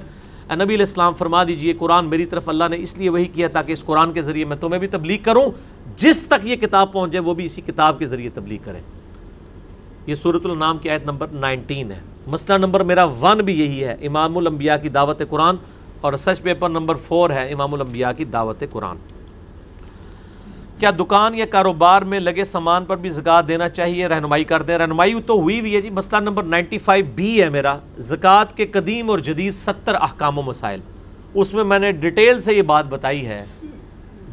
[0.55, 3.73] نبی علیہ السلام، فرما دیجیے، قرآن میری طرف اللہ نے اس لیے وہی کیا تاکہ
[3.73, 5.51] اس قرآن کے ذریعے میں تمہیں بھی تبلیغ کروں۔
[5.97, 8.81] جس تک یہ کتاب پہنچ جائے وہ بھی اسی کتاب کے ذریعے تبلیغ کریں
[10.07, 13.97] یہ صورت النام کی آیت نمبر نائنٹین ہے۔ مسئلہ نمبر میرا ون بھی یہی ہے،
[14.03, 15.57] امام الانبیاء کی دعوت قرآن،
[16.01, 18.97] اور سچ پیپر نمبر فور ہے، امام الانبیاء کی دعوت قرآن۔
[20.85, 24.79] کیا دکان یا کاروبار میں لگے سامان پر بھی زکوٰۃ دینا چاہیے؟ رہنمائی کر دیں۔
[24.79, 28.67] رہنمائی تو ہوئی بھی ہے جی مسئلہ نمبر نائنٹی فائیو بی ہے میرا۔ زکوٰۃ کے
[28.67, 30.81] قدیم اور جدید ستر احکام و مسائل۔
[31.35, 33.45] اس میں میں نے ڈیٹیل سے یہ بات بتائی ہے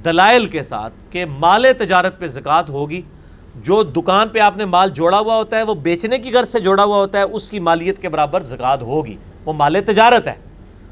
[0.05, 3.01] دلائل کے ساتھ کہ مال تجارت پہ زکوٰۃ ہوگی۔
[3.55, 6.59] جو دکان پہ آپ نے مال جوڑا ہوا ہوتا ہے، وہ بیچنے کی غرض سے
[6.59, 10.33] جوڑا ہوا ہوتا ہے، اس کی مالیت کے برابر زکوٰۃ ہوگی۔ وہ مال تجارت ہے۔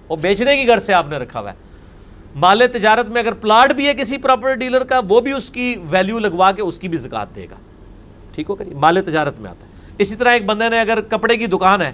[0.10, 1.69] وہ بیچنے کی غرض سے آپ نے رکھا ہوا ہے۔
[2.36, 5.76] مال تجارت میں اگر پلاٹ بھی ہے کسی پراپرٹی ڈیلر کا، وہ بھی اس کی
[5.90, 7.56] ویلیو لگوا کے اس کی بھی زکوٰۃ دے گا۔
[8.36, 11.38] ٹھیک ہو کریے مال تجارت میں آتا ہے۔ اسی طرح ایک بندے نے اگر کپڑے
[11.38, 11.92] کی دکان ہے،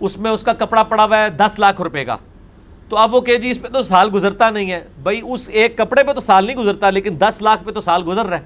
[0.00, 2.16] اس میں اس کا کپڑا پڑا ہوا ہے دس لاکھ روپے کا۔
[2.88, 5.78] تو اب وہ کہ جی اس پہ تو سال گزرتا نہیں ہے۔ بھائی، اس ایک
[5.78, 8.44] کپڑے پہ تو سال نہیں گزرتا، لیکن دس لاکھ پہ تو سال گزر رہا ہے۔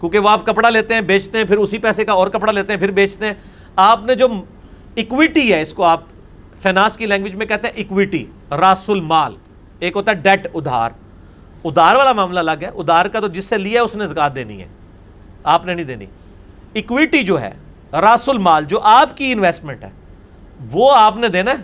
[0.00, 2.72] کیونکہ وہ آپ کپڑا لیتے ہیں، بیچتے ہیں، پھر اسی پیسے کا اور کپڑا لیتے
[2.72, 3.34] ہیں، پھر بیچتے ہیں۔
[3.76, 4.26] آپ نے جو
[4.96, 6.00] اکویٹی ہے، اس کو آپ
[6.62, 9.34] فائنانس کی لینگویج میں کہتے ہیں اکویٹی راس المال
[9.82, 10.90] ایک ہوتا ہے ڈیٹ ادھار۔
[11.64, 14.60] ادھار والا معاملہ الگ ہے، ادھار کا تو جس سے لیا اس نے زکات دینی
[14.60, 14.66] ہے۔
[15.44, 16.06] آپ نے نہیں دینی۔
[16.74, 17.50] اکویٹی جو ہے،
[17.92, 19.90] راس المال جو آپ کی انویسٹمنٹ ہے،
[20.70, 21.56] وہ آپ نے دینا ہے۔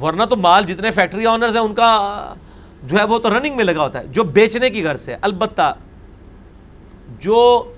[0.00, 2.34] ورنہ تو مال جتنے فیکٹری آنرز ہیں، ان کا
[2.82, 5.74] جو ہے وہ تو رننگ میں لگا ہوتا ہے۔ جو بیچنے کی غرض ہے البتہ
[7.20, 7.72] جو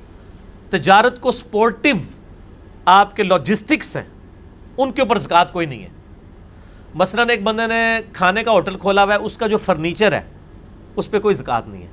[0.71, 1.97] تجارت کو سپورٹیو
[2.85, 4.05] آپ کے لاجسٹکس ہیں،
[4.79, 5.98] ان کے اوپر زکات کوئی نہیں ہے۔
[6.95, 10.21] مثلا ایک بندے نے کھانے کا ہوٹل کھولا ہوا ہے، اس کا جو فرنیچر ہے،
[10.97, 11.87] اس پہ کوئی زکات نہیں ہے۔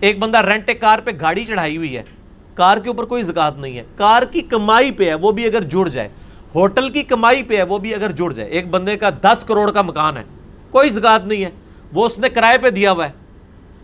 [0.00, 2.02] ایک بندہ رینٹ کار پہ گاڑی چڑھائی ہوئی ہے،
[2.54, 5.62] کار کے اوپر کوئی زکات نہیں ہے۔ کار کی کمائی پہ ہے، وہ بھی اگر
[5.62, 6.08] جڑ جائے۔
[6.54, 9.70] ہوٹل کی کمائی پہ ہے، وہ بھی اگر جڑ جائے۔ ایک بندے کا دس کروڑ
[9.70, 10.24] کا مکان ہے،
[10.70, 11.50] کوئی زکات نہیں ہے۔
[11.92, 13.12] وہ اس نے کرائے پہ دیا ہوا ہے۔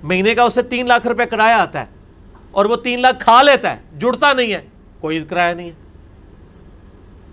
[0.02, 1.86] مہینے کا اسے تین لاکھ روپے کرایہ آتا ہے
[2.50, 4.60] اور وہ تین لاکھ کھا لیتا ہے، جڑتا نہیں ہے۔
[5.00, 5.74] کوئی کرایہ نہیں ہے۔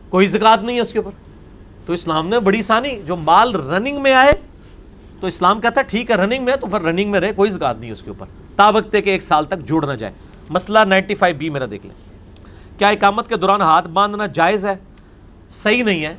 [0.10, 1.25] کوئی زکات نہیں ہے اس کے اوپر۔
[1.86, 4.32] تو اسلام نے بڑی سانی جو مال رننگ میں آئے،
[5.20, 7.80] تو اسلام کہتا ہے ٹھیک ہے رننگ میں، تو پھر رننگ میں رہے، کوئی زکات
[7.80, 8.26] نہیں اس کے اوپر۔
[8.56, 10.14] تابقتے کہ ایک سال تک جڑ نہ جائے۔
[10.50, 11.96] مسئلہ نائنٹی فائیو بی میرا دیکھ لیں۔
[12.80, 14.76] کیا اقامت کے دوران ہاتھ باندھنا جائز ہے؟
[15.50, 16.16] صحیح نہیں ہے۔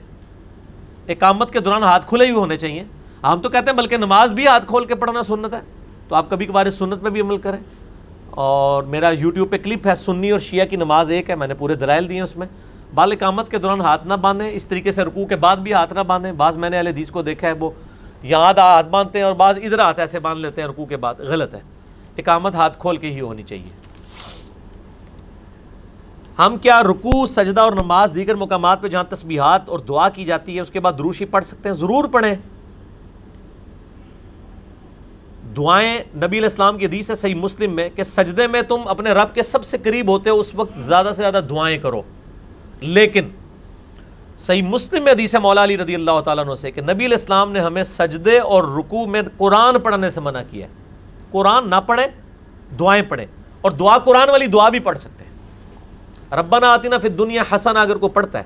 [1.09, 2.85] اقامت کے دوران ہاتھ کھلے ہوئے ہونے چاہیے۔
[3.23, 5.61] ہم تو کہتے ہیں بلکہ نماز بھی ہاتھ کھول کے پڑھنا سنت ہے۔
[6.09, 7.59] تو آپ کبھی کبھار سنت پہ بھی عمل کریں۔
[8.31, 11.55] اور میرا یوٹیوب پہ کلپ ہے سنی اور شیعہ کی نماز ایک ہے، میں نے
[11.55, 12.47] پورے دلائل دیے اس میں۔
[12.97, 15.93] بال اقامت کے دوران ہاتھ نہ باندھیں، اس طریقے سے رکوع کے بعد بھی ہاتھ
[15.93, 17.71] نہ باندھیں۔ بعض میں نے اہل حدیث کو دیکھا ہے، وہ
[18.23, 21.15] یہاں ہاتھ باندھتے ہیں اور بعض ادھر ہاتھ ایسے باندھ لیتے ہیں رکوع کے بعد۔
[21.19, 21.61] غلط ہے۔
[22.17, 23.71] اقامت ہاتھ کھول کے ہی ہونی چاہیے۔
[26.39, 30.57] ہم کیا رکوع، سجدہ اور نماز دیگر مقامات پہ جہاں تسبیحات اور دعا کی جاتی
[30.57, 32.35] ہے، اس کے بعد دروشی پڑھ سکتے ہیں؟ ضرور پڑھیں۔
[35.57, 39.35] دعائیں نبی الاسلام کی حدیث ہے، صحیح مسلم میں، کہ سجدے میں تم اپنے رب
[39.35, 42.03] کے سب سے قریب ہوتے ہو، اس وقت زیادہ سے زیادہ دعائیں کرو۔
[42.81, 43.29] لیکن
[44.39, 47.53] صحیح مسلم میں حدیث ہے مولا علی رضی اللہ تعالیٰ عنہ سے کہ نبی الاسلام
[47.53, 50.73] نے ہمیں سجدے اور رکوع میں قرآن پڑھنے سے منع کیا ہے۔
[51.31, 52.07] قرآن نہ پڑھیں
[52.79, 53.27] دعائیں پڑھیں
[53.61, 55.33] اور دعا قرآن والی دعا بھی پڑھ سکتے ہیں۔
[56.39, 58.45] ربنا آتینا فی دنیا حسن اگر کوئی پڑھتا ہے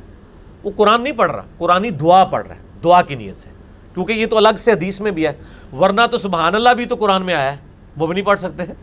[0.64, 3.50] وہ قرآن نہیں پڑھ رہا قرآنی دعا پڑھ رہا ہے دعا کی نیت سے۔
[3.94, 5.32] کیونکہ یہ تو الگ سے حدیث میں بھی ہے
[5.72, 7.56] ورنہ تو سبحان اللہ بھی تو قرآن میں آیا ہے
[7.96, 8.74] وہ بھی نہیں پڑھ سکتے۔ ہیں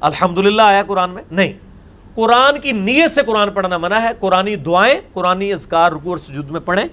[0.00, 1.52] الحمد للہ آیا قرآن میں؟ نہیں۔
[2.14, 6.50] قرآن کی نیت سے قرآن پڑھنا منع ہے۔ قرآن دعائیں قرآن اذکار رکوع اور سجود
[6.50, 6.84] میں پڑھیں۔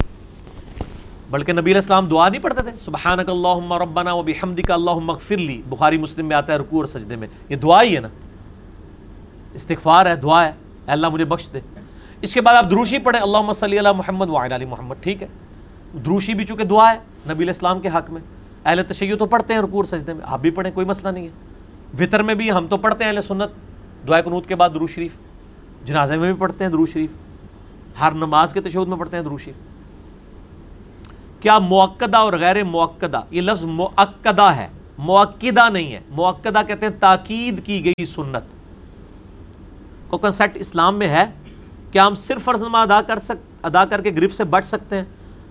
[1.29, 5.37] بلکہ نبی علیہ السلام دعا نہیں پڑھتے تھے۔ سبحانک اللہم ربنا و بحمدک اللہم اغفر
[5.37, 8.07] لی۔ بخاری مسلم میں آتا ہے رکوع اور سجدے میں۔ یہ دعا ہی ہے نا۔
[9.53, 11.59] استغفار ہے، دعا ہے۔ اے اللہ مجھے بخش دے۔
[12.21, 15.27] اس کے بعد آپ دروشی پڑھیں۔ اللہم صلی اللہ محمد وعلی علی محمد، ٹھیک ہے۔
[16.05, 18.21] دروشی بھی چونکہ دعا ہے نبی علیہ السلام کے حق میں۔
[18.65, 21.23] اہل تشیع تو پڑھتے ہیں رکوع اور سجدے میں۔ آپ بھی پڑھیں، کوئی مسئلہ نہیں
[21.23, 21.31] ہے۔
[21.99, 23.70] وطر میں بھی ہم تو پڑھتے ہیں اہل سنت۔
[24.07, 25.11] دعائے قنوت کے بعد درو شریف،
[25.85, 27.09] جنازے میں بھی پڑھتے ہیں درو شریف،
[27.99, 29.55] ہر نماز کے تشہد میں پڑھتے ہیں درو شریف۔
[31.39, 34.67] کیا موقدہ اور غیر موقدہ یہ لفظ موقدہ ہے
[34.97, 38.43] موقدہ نہیں ہے موقدہ کہتے ہیں تاکید کی گئی سنت۔
[40.07, 41.25] کو کنسیپٹ اسلام میں ہے
[41.91, 44.97] کیا ہم صرف فرض نماز ادا کر سک، ادا کر کے گرفت سے بچ سکتے
[44.97, 45.05] ہیں۔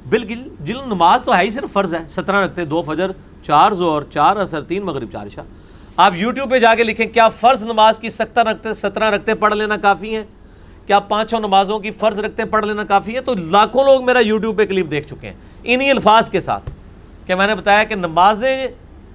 [0.09, 3.10] بالکل جن نماز تو ہے ہی صرف فرض ہے، سترہ رکھتے ہیں، دو فجر،
[3.43, 5.44] چار زور چار اثر تین مغرب، چار شاہ
[6.01, 9.55] آپ یوٹیوب پہ جا کے لکھیں کیا فرض نماز کی ستر رکھتے سترہ رکھتے پڑھ
[9.55, 10.24] لینا کافی ہیں؟
[10.86, 14.59] کیا پانچوں نمازوں کی فرض رکھتے پڑھ لینا کافی ہے تو لاکھوں لوگ میرا یوٹیوب
[14.59, 16.70] پہ کلپ دیکھ چکے ہیں۔ انہی الفاظ کے ساتھ
[17.27, 18.66] کہ میں نے بتایا کہ نمازیں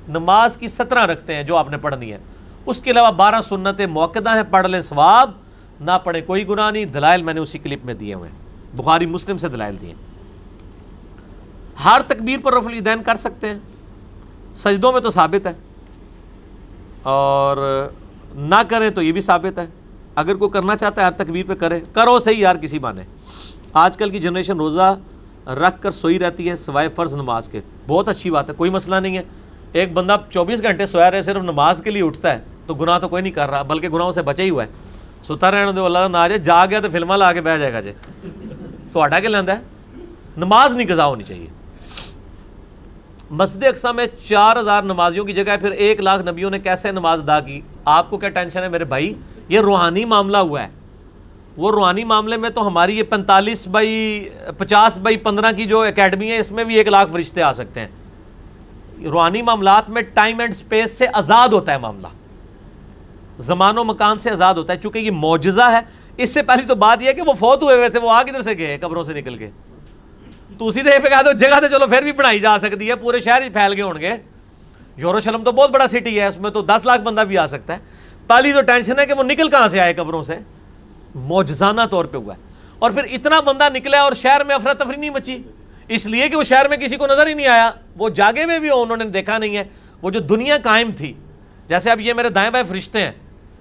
[0.08, 2.18] نماز کی سترہ رکھتے ہیں جو آپ نے پڑھنی ہے۔
[2.66, 5.32] اس کے علاوہ بارہ سنتیں موقع ہیں، پڑھ لیں ثواب،
[5.82, 8.38] نہ پڑھیں کوئی گناہ نہیں۔ دلائل میں نے اسی کلپ میں دیے ہوئے ہیں۔
[8.78, 9.94] بخاری مسلم سے دلائل دیے
[11.86, 13.60] ہر تکبیر پر رفع الدین کر سکتے ہیں۔
[14.56, 15.54] سجدوں میں تو ثابت ہے۔
[17.06, 17.58] اور
[18.36, 19.66] نہ کریں تو یہ بھی ثابت ہے۔
[20.16, 23.04] اگر کوئی کرنا چاہتا ہے، ہر تکبیر پہ کرے۔ کرو صحیح یار، کسی بانے
[23.74, 24.96] آج کل کی جنریشن روزہ
[25.48, 28.96] رکھ کر سوئی رہتی ہے سوائے فرض نماز کے۔ بہت اچھی بات ہے، کوئی مسئلہ
[28.96, 29.24] نہیں ہے۔
[29.74, 33.08] ایک بندہ چوبیس گھنٹے سویا رہے، صرف نماز کے لیے اٹھتا ہے، تو گناہ تو
[33.08, 34.70] کوئی نہیں کر رہا، بلکہ گناہوں سے بچے ہی ہوا ہے۔
[35.24, 37.74] ستا رہنے دو، اللہ نہ آ جائے جا گیا تو فلما لا کے بہ جائے
[37.74, 37.92] گا جی
[38.92, 39.62] تو ہٹا کے لینا ہے؟
[40.38, 41.48] نماز نہیں قضا ہونی چاہیے۔
[43.32, 47.20] مسجد اقسا میں چار ہزار نمازیوں کی جگہ پھر ایک لاکھ نبیوں نے کیسے نماز
[47.20, 49.14] ادا کی؟ آپ کو کیا ٹینشن ہے میرے بھائی؟
[49.50, 50.68] یہ روحانی معاملہ ہوا ہے۔
[51.58, 56.32] وہ روحانی معاملے میں تو ہماری یہ پینتالیس بائی پچاس بائی پندرہ کی جو اکیڈمی
[56.32, 57.88] ہے، اس میں بھی ایک لاکھ فرشتے آ سکتے ہیں۔
[59.04, 62.08] روحانی معاملات میں ٹائم اینڈ سپیس سے آزاد ہوتا ہے معاملہ۔
[63.38, 65.80] زمان و مکان سے آزاد ہوتا ہے، چونکہ یہ معجزہ ہے۔
[66.18, 68.24] اس سے پہلی تو بات یہ ہے کہ وہ فوت ہوئے ہوئے تھے، وہ آ
[68.24, 69.50] کدھر سے گئے، قبروں سے نکل کے؟
[70.58, 72.96] تو اسی طرح پہ کہا تو جگہ تو چلو پھر بھی بنائی جا سکتی ہے
[72.96, 74.14] پورے شہر ہی پھیل گئے ہوں گے
[74.98, 77.74] یوروشلم تو بہت بڑا سٹی ہے اس میں تو دس لاکھ بندہ بھی آ سکتا
[77.74, 77.80] ہے
[78.28, 80.38] پہلی تو ٹینشن ہے کہ وہ نکل کہاں سے آئے قبروں سے
[81.16, 85.10] موجزانہ طور پہ ہوا ہے اور پھر اتنا بندہ نکلا اور شہر میں افراتفری نہیں
[85.10, 85.38] مچی
[85.90, 88.60] اس لیے کہ وہ شہر میں کسی کو نظر ہی نہیں آیا وہ جاگے میں
[88.60, 89.64] بھی انہوں نے دیکھا نہیں ہے
[90.02, 91.14] وہ جو دنیا قائم تھی
[91.68, 93.12] جیسے اب یہ میرے دائیں بائیں فرشتے ہیں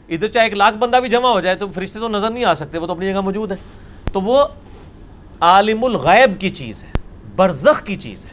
[0.09, 2.55] ادھر چاہے ایک لاکھ بندہ بھی جمع ہو جائے تو فرشتے تو نظر نہیں آ
[2.55, 4.45] سکتے وہ تو اپنی جگہ موجود ہیں تو وہ
[5.41, 6.89] عالم الغیب کی چیز ہے،
[7.37, 8.31] برزخ کی چیز ہے۔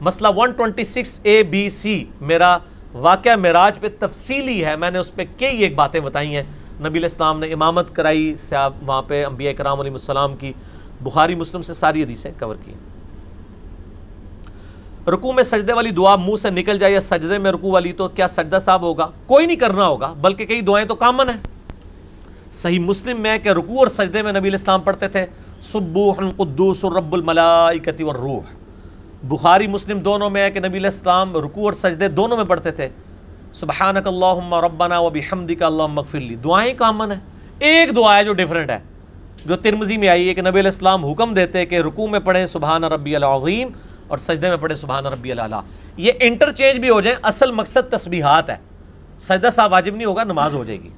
[0.00, 2.58] مسئلہ 126 اے بی سی میرا
[2.92, 6.42] واقعہ معراج پہ تفصیلی ہے۔ میں نے اس پہ کئی ایک باتیں بتائی ہیں۔
[6.80, 8.56] نبی الاسلام نے امامت کرائی سے
[8.86, 10.52] وہاں پہ انبیاء کرام علیہ السلام کی،
[11.00, 12.72] بخاری، مسلم سے ساری حدیثیں کور کی
[15.08, 18.08] رکوع میں سجدے والی دعا منہ سے نکل جائے یا سجدے میں رکوع والی تو
[18.08, 21.36] کیا سجدہ صاحب ہوگا؟ کوئی نہیں کرنا ہوگا، بلکہ کئی دعائیں تو کامن ہیں۔
[22.52, 25.26] صحیح مسلم میں کہ رکوع اور سجدے میں نبی الاسلام پڑھتے تھے،
[25.60, 28.40] سبوح قدوس رب الملائکتی والروح۔
[29.22, 32.70] بخاری، مسلم دونوں میں ہے کہ نبی علیہ السلام رکوع اور سجدے دونوں میں پڑھتے
[32.70, 32.88] تھے۔
[33.52, 37.20] سبحانک اللہم ربنا و بحمدک اللہم مغفر لی۔ دعائیں کامن ہیں۔
[37.58, 38.78] ایک دعا ہے جو ڈیفرنٹ ہے،
[39.46, 42.46] جو ترمزی میں آئی ہے کہ نبی علیہ السلام حکم دیتے کہ رکوع میں پڑھیں
[42.46, 43.68] سبحان ربی العظیم
[44.08, 45.60] اور سجدے میں پڑھیں سبحان ربی العلیٰ
[45.96, 48.56] یہ انٹرچینج بھی ہو جائیں، اصل مقصد تسبیحات ہے۔
[49.18, 50.90] سجدہ صاحب واجب نہیں ہوگا، نماز ہو جائے گی۔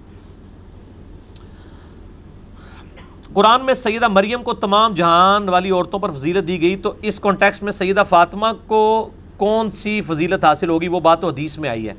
[3.34, 7.20] قرآن میں سیدہ مریم کو تمام جہان والی عورتوں پر فضیلت دی گئی تو اس
[7.20, 11.70] کانٹیکس میں سیدہ فاطمہ کو کون سی فضیلت حاصل ہوگی؟ وہ بات تو حدیث میں
[11.70, 11.92] آئی ہے۔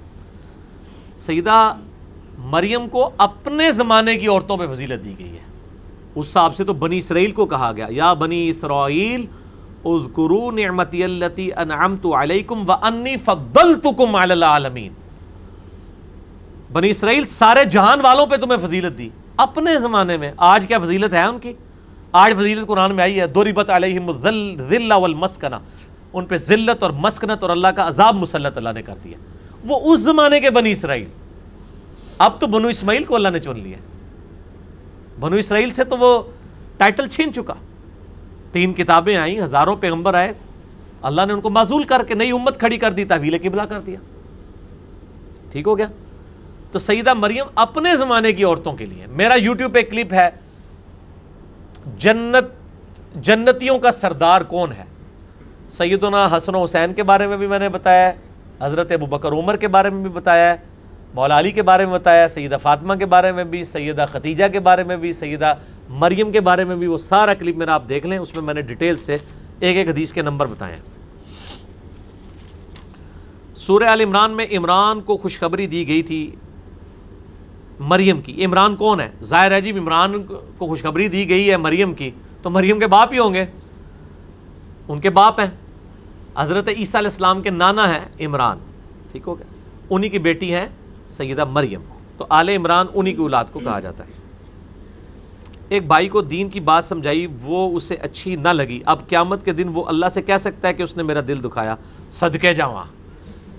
[1.17, 1.73] سیدہ
[2.37, 5.43] مریم کو اپنے زمانے کی عورتوں پہ فضیلت دی گئی ہے۔
[6.15, 9.25] اس حساب سے تو بنی اسرائیل کو کہا گیا، یا بنی اسرائیل
[9.85, 14.93] اذکروا نعمتی اللتی انعمت علیکم و انی فضلتکم علی العالمین۔
[16.73, 21.13] بنی اسرائیل سارے جہان والوں پہ تمہیں فضیلت دی۔ اپنے زمانے میں، آج کیا فضیلت
[21.13, 21.53] ہے ان کی؟
[22.11, 25.55] آج فضیلت قرآن میں آئی ہے دوریبت علیہم الذل والمسکنہ۔
[26.13, 29.17] ان پہ ذلت اور مسکنت اور اللہ کا عذاب مسلط اللہ نے کر دیا۔
[29.67, 31.05] وہ اس زمانے کے بنی اسرائیل۔
[32.17, 33.77] اب تو بنو اسماعیل کو اللہ نے چن لیا۔
[35.19, 36.23] بنو اسرائیل سے تو وہ
[36.77, 37.53] ٹائٹل چھین چکا۔
[38.51, 40.33] تین کتابیں آئیں، ہزاروں پیغمبر آئے۔
[41.01, 43.79] اللہ نے ان کو معذول کر کے نئی امت کھڑی کر دی، تحویل قبلہ کر
[43.79, 43.99] دیا۔
[45.51, 45.87] ٹھیک ہو گیا؟
[46.75, 50.29] تو سیدہ مریم اپنے زمانے کی عورتوں کے لیے۔ میرا یوٹیوب پہ کلپ ہے۔
[51.97, 52.45] جنت،
[53.15, 54.83] جنتیوں کا سردار کون ہے؟
[55.69, 58.13] سیدنا حسن و حسین کے بارے میں بھی میں نے بتایا ہے۔
[58.61, 60.57] حضرت ابو بکر عمر کے بارے میں بھی بتایا ہے۔
[61.13, 64.59] مولا علی کے بارے میں بتایا سیدہ فاطمہ کے بارے میں بھی، سیدہ ختیجہ کے
[64.59, 65.53] بارے میں بھی، سیدہ
[65.89, 68.53] مریم کے بارے میں بھی۔ وہ سارا کلپ میرا آپ دیکھ لیں۔ اس میں میں
[68.53, 69.17] نے ڈیٹیل سے
[69.59, 70.77] ایک ایک حدیث کے نمبر بتائے
[73.55, 76.31] سورہ عال عمران میں عمران کو خوشخبری دی گئی تھی۔
[77.79, 80.23] مریم کی۔ عمران کون ہے؟ ظاہر ہے جی عمران
[80.57, 82.11] کو خوشخبری دی گئی ہے مریم کی۔
[82.41, 83.45] تو مریم کے باپ ہی ہوں گے۔
[84.87, 85.49] ان کے باپ ہیں۔
[86.37, 88.57] حضرت عیسیٰ علیہ السلام کے نانا ہے عمران۔
[89.11, 89.53] ٹھیک ہو گیا۔
[89.89, 90.67] انہی کی بیٹی ہے
[91.09, 91.81] سیدہ مریم۔
[92.17, 94.09] تو آل عمران انہی کی اولاد کو کہا جاتا ہے۔
[95.69, 99.53] ایک بھائی کو دین کی بات سمجھائی، وہ اسے اچھی نہ لگی۔ اب قیامت کے
[99.53, 101.75] دن وہ اللہ سے کہہ سکتا ہے کہ اس نے میرا دل دکھایا۔
[102.11, 102.83] صدقے جاواں۔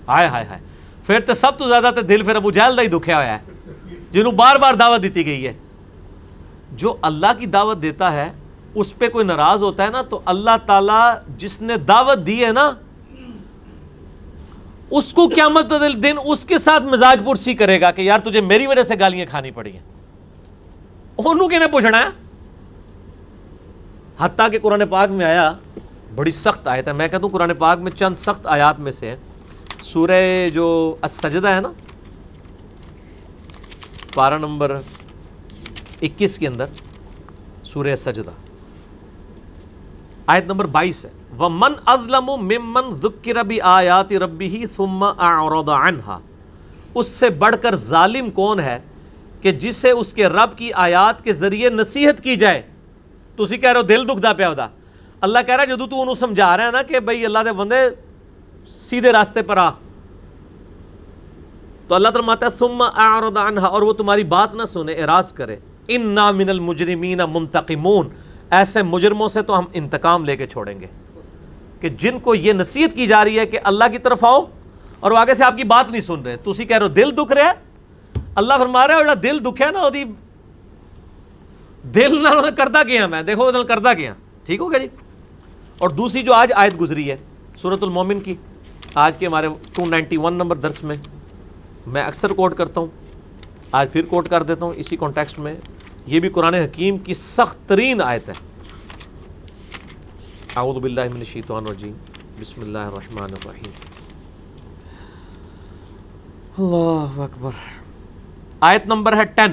[0.07, 0.59] ہائے ہائے ہائے۔
[1.05, 3.37] پھر تو سب تو زیادہ دل پھر ابو جہل دا ہی دکھیا ہوا ہے۔
[4.11, 5.53] جنہوں بار بار دعوت دیتی گئی ہے۔
[6.71, 8.31] جو اللہ کی دعوت دیتا ہے،
[8.75, 12.51] اس پہ کوئی ناراض ہوتا ہے نا، تو اللہ تعالیٰ جس نے دعوت دی ہے
[12.51, 12.71] نا،
[14.91, 15.73] اس کو قیامت
[16.03, 19.25] دن اس کے ساتھ مزاج پرسی کرے گا کہ یار تجھے میری وجہ سے گالیاں
[19.29, 19.83] کھانی پڑی ہیں۔
[21.17, 22.07] انہوں کے نے پوچھنا ہے؟
[24.19, 25.53] حتیٰ کہ قرآن پاک میں آیا،
[26.15, 29.15] بڑی سخت آیت ہے۔ میں کہتا ہوں قرآن پاک میں چند سخت آیات میں سے
[29.81, 31.71] سورہ جو السجدہ ہے نا
[34.17, 34.81] پارہ نمبر
[36.01, 36.65] اکیس کے اندر
[37.63, 38.31] سورہ سجدہ۔
[40.27, 46.19] آیت نمبر بائیس ہے۔ وَمَنْ أَظْلَمُ مِمَّنْ ذُكِّرَ بِآيَاتِ رَبِّهِ ثُمَّ أَعْرَضَ عَنْهَا۔
[46.93, 48.79] اس سے بڑھ کر ظالم کون ہے
[49.41, 52.61] کہ جسے اس کے رب کی آیات کے ذریعے نصیحت کی جائے؟
[53.35, 54.67] تو اسی کہہ رہے ہو دل دکھ دا پیا ہوتا
[55.21, 57.51] اللہ کہہ رہا ہے، جدو تو انہوں سمجھا رہا ہے نا کہ بھئی اللہ دے
[57.51, 57.89] بندے
[58.69, 59.69] سیدھے راستے پر آ۔
[61.87, 65.55] تو اللہ تعالیٰ ہے، ثم اعرض عنها، اور وہ تمہاری بات نہ سنے، اعراض کرے۔
[65.87, 68.09] انا من المجرمین منتقمون۔
[68.51, 70.87] ایسے مجرموں سے تو ہم انتقام لے کے چھوڑیں گے۔
[71.81, 74.45] کہ جن کو یہ نصیحت کی جا رہی ہے کہ اللہ کی طرف آؤ،
[74.99, 76.91] اور وہ آگے سے آپ کی بات نہیں سن رہے۔ تو اسی کہہ رہے ہو،
[76.91, 77.53] دل دکھ رہا ہے؟
[78.35, 79.89] اللہ فرما رہا ہے دل دکھے نا وہ
[81.87, 84.13] دل نہ کردہ کیا میں؟ دیکھو دل کردہ کیا۔
[84.45, 84.87] ٹھیک ہو گیا جی؟
[85.77, 87.17] اور دوسری جو آج آیت گزری ہے
[87.57, 88.35] سورت المومن کی،
[88.93, 90.95] آج کے ہمارے 291 نمبر درس میں۔
[91.87, 92.87] میں اکثر کوٹ کرتا ہوں،
[93.71, 95.55] آج پھر کوٹ کر دیتا ہوں اسی کانٹیکسٹ میں۔
[96.05, 98.33] یہ بھی قرآن حکیم کی سخت ترین آیت ہے۔
[100.55, 101.93] اعوذ باللہ من الشیطان الرجیم۔
[102.39, 103.71] بسم اللہ الرحمن الرحیم۔
[106.57, 107.51] اللہ اکبر۔
[108.59, 109.51] آیت نمبر ہے ٹین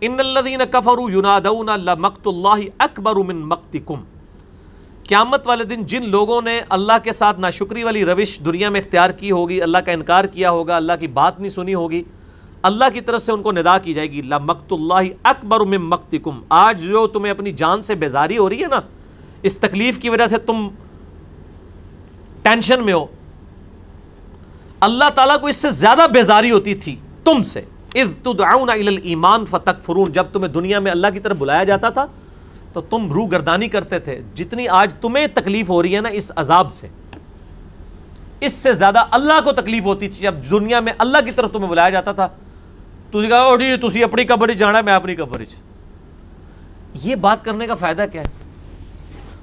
[0.00, 4.00] ان الذین کفروا ینادون لمقت اللہ اکبر من مقتکم۔
[5.10, 9.10] قیامت والے دن جن لوگوں نے اللہ کے ساتھ ناشکری والی روش دنیا میں اختیار
[9.10, 12.02] کی ہوگی، اللہ کا انکار کیا ہوگا، اللہ کی بات نہیں سنی ہوگی،
[12.62, 16.40] اللہ کی طرف سے ان کو ندا کی جائے گی۔ مقت اللہ اکبر من مقتکم۔
[16.48, 18.80] آج جو تمہیں اپنی جان سے بیزاری ہو رہی ہے نا،
[19.42, 20.68] اس تکلیف کی وجہ سے تم
[22.42, 23.06] ٹینشن میں ہو۔
[24.80, 27.60] اللہ تعالیٰ کو اس سے زیادہ بیزاری ہوتی تھی تم سے۔
[27.94, 32.06] اذ تدعون الى الایمان فتکفرون۔ جب تمہیں دنیا میں اللہ کی طرف بلایا جاتا تھا
[32.72, 36.32] تو تم روح گردانی کرتے تھے۔ جتنی آج تمہیں تکلیف ہو رہی ہے نا اس
[36.36, 36.88] عذاب سے۔
[38.40, 41.70] اس سے زیادہ اللہ کو تکلیف ہوتی تھی۔ جب دنیا میں اللہ کی طرف تمہیں
[41.70, 42.28] بلایا جاتا تھا۔
[43.10, 45.42] تو کہا جی تھی اپنی قبر جانا میں اپنی قبر
[46.94, 48.26] یہ بات کرنے کا فائدہ کیا ہے؟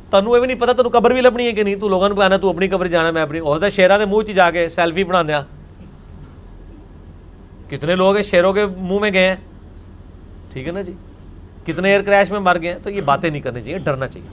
[0.09, 2.21] تنوع یہ بھی نہیں پتا تینوں قبر بھی لبنی ہے کہ نہیں۔ تو لوگوں کو
[2.21, 5.03] آنا تو اپنی قبر جانا میں اپنی ہوتا شیرا کے منہ چ جا کے سیلفی
[5.03, 5.57] بنا دیا ہاں۔
[7.69, 9.35] کتنے لوگ ہیں شیروں کے منہ میں گئے ہیں؟
[10.53, 10.93] ٹھیک ہے نا جی؟
[11.67, 14.27] کتنے ایئر کریش میں مر گئے ہیں، تو یہ باتیں نہیں کرنی چاہیے، ڈرنا چاہیے۔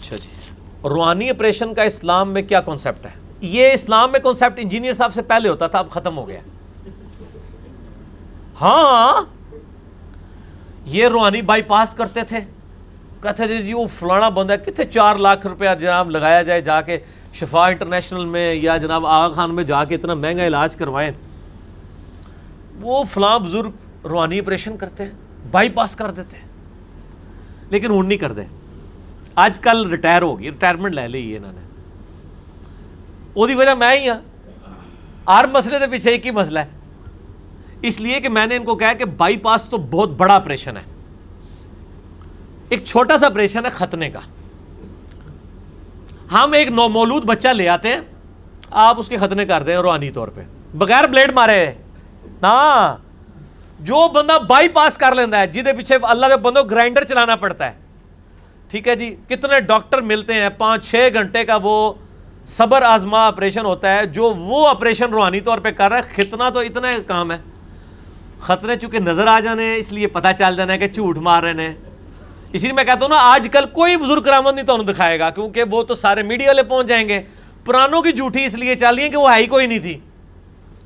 [0.00, 0.28] اچھا جی۔
[0.88, 5.22] روحانی اپریشن کا اسلام میں کیا کانسیپٹ ہے؟ یہ اسلام میں کانسیپٹ انجینئر صاحب سے
[5.22, 6.40] پہلے ہوتا تھا، اب ختم ہو گیا۔
[8.60, 9.24] ہاں۔
[10.84, 12.38] یہ روحانی بائی پاس کرتے تھے۔
[13.22, 16.80] کہتے تھے جی وہ فلانا بندہ ہے، کتنے چار لاکھ روپیہ جناب لگایا جائے جا
[16.80, 16.98] کے
[17.32, 21.10] شفا انٹرنیشنل میں یا جناب آغا خان میں جا کے اتنا مہنگا علاج کروائیں۔
[22.80, 23.70] وہ فلاں بزرگ
[24.04, 25.10] روحانی آپریشن کرتے ہیں
[25.50, 26.44] بائی پاس کر دیتے ہیں۔
[27.70, 28.40] لیکن ہوں نہیں کرتے۔
[29.34, 31.60] اج کل ریٹائر ہو گئی ریٹائرمنٹ لے لی انہوں نے۔
[33.34, 34.20] وہ وجہ میں ہی ہاں۔
[35.28, 36.66] ہر مسئلے کے پیچھے ایک ہی مسئلہ ہے۔
[37.82, 40.76] اس لیے کہ میں نے ان کو کہا کہ بائی پاس تو بہت بڑا آپریشن
[40.76, 40.82] ہے۔
[42.68, 44.20] ایک چھوٹا سا آپریشن ہے ختنے کا۔
[46.32, 48.00] ہم ایک نو مولود بچہ لے آتے ہیں،
[48.70, 50.40] آپ اس کے ختنے کر دیں روحانی طور پہ۔
[50.74, 51.72] بغیر بلیڈ مارے۔
[52.42, 52.96] ہاں
[53.80, 57.66] جو بندہ بائی پاس کر لینا ہے جہد پیچھے اللہ کے بندوں گرائنڈر چلانا پڑتا
[57.66, 57.74] ہے۔
[58.70, 61.92] ٹھیک ہے جی؟ کتنے ڈاکٹر ملتے ہیں، پانچ چھ گھنٹے کا وہ
[62.46, 66.50] صبر آزما آپریشن ہوتا ہے، جو وہ آپریشن روحانی طور پہ کر رہا ہے ختنا
[66.50, 67.38] تو اتنا کام ہے۔
[68.40, 71.64] خطرے چونکہ نظر آ جانے، اس لیے پتہ چل جانا ہے کہ جھوٹ مار رہے
[71.64, 71.74] ہیں۔
[72.52, 75.30] اسی لیے میں کہتا ہوں نا آج کل کوئی بزرگ کرامت نہیں تو دکھائے گا،
[75.30, 77.22] کیونکہ وہ تو سارے میڈیا والے پہنچ جائیں گے۔
[77.64, 79.98] پرانوں کی جھوٹی اس لیے چل رہی ہے کہ وہ ہے ہی کوئی نہیں تھی۔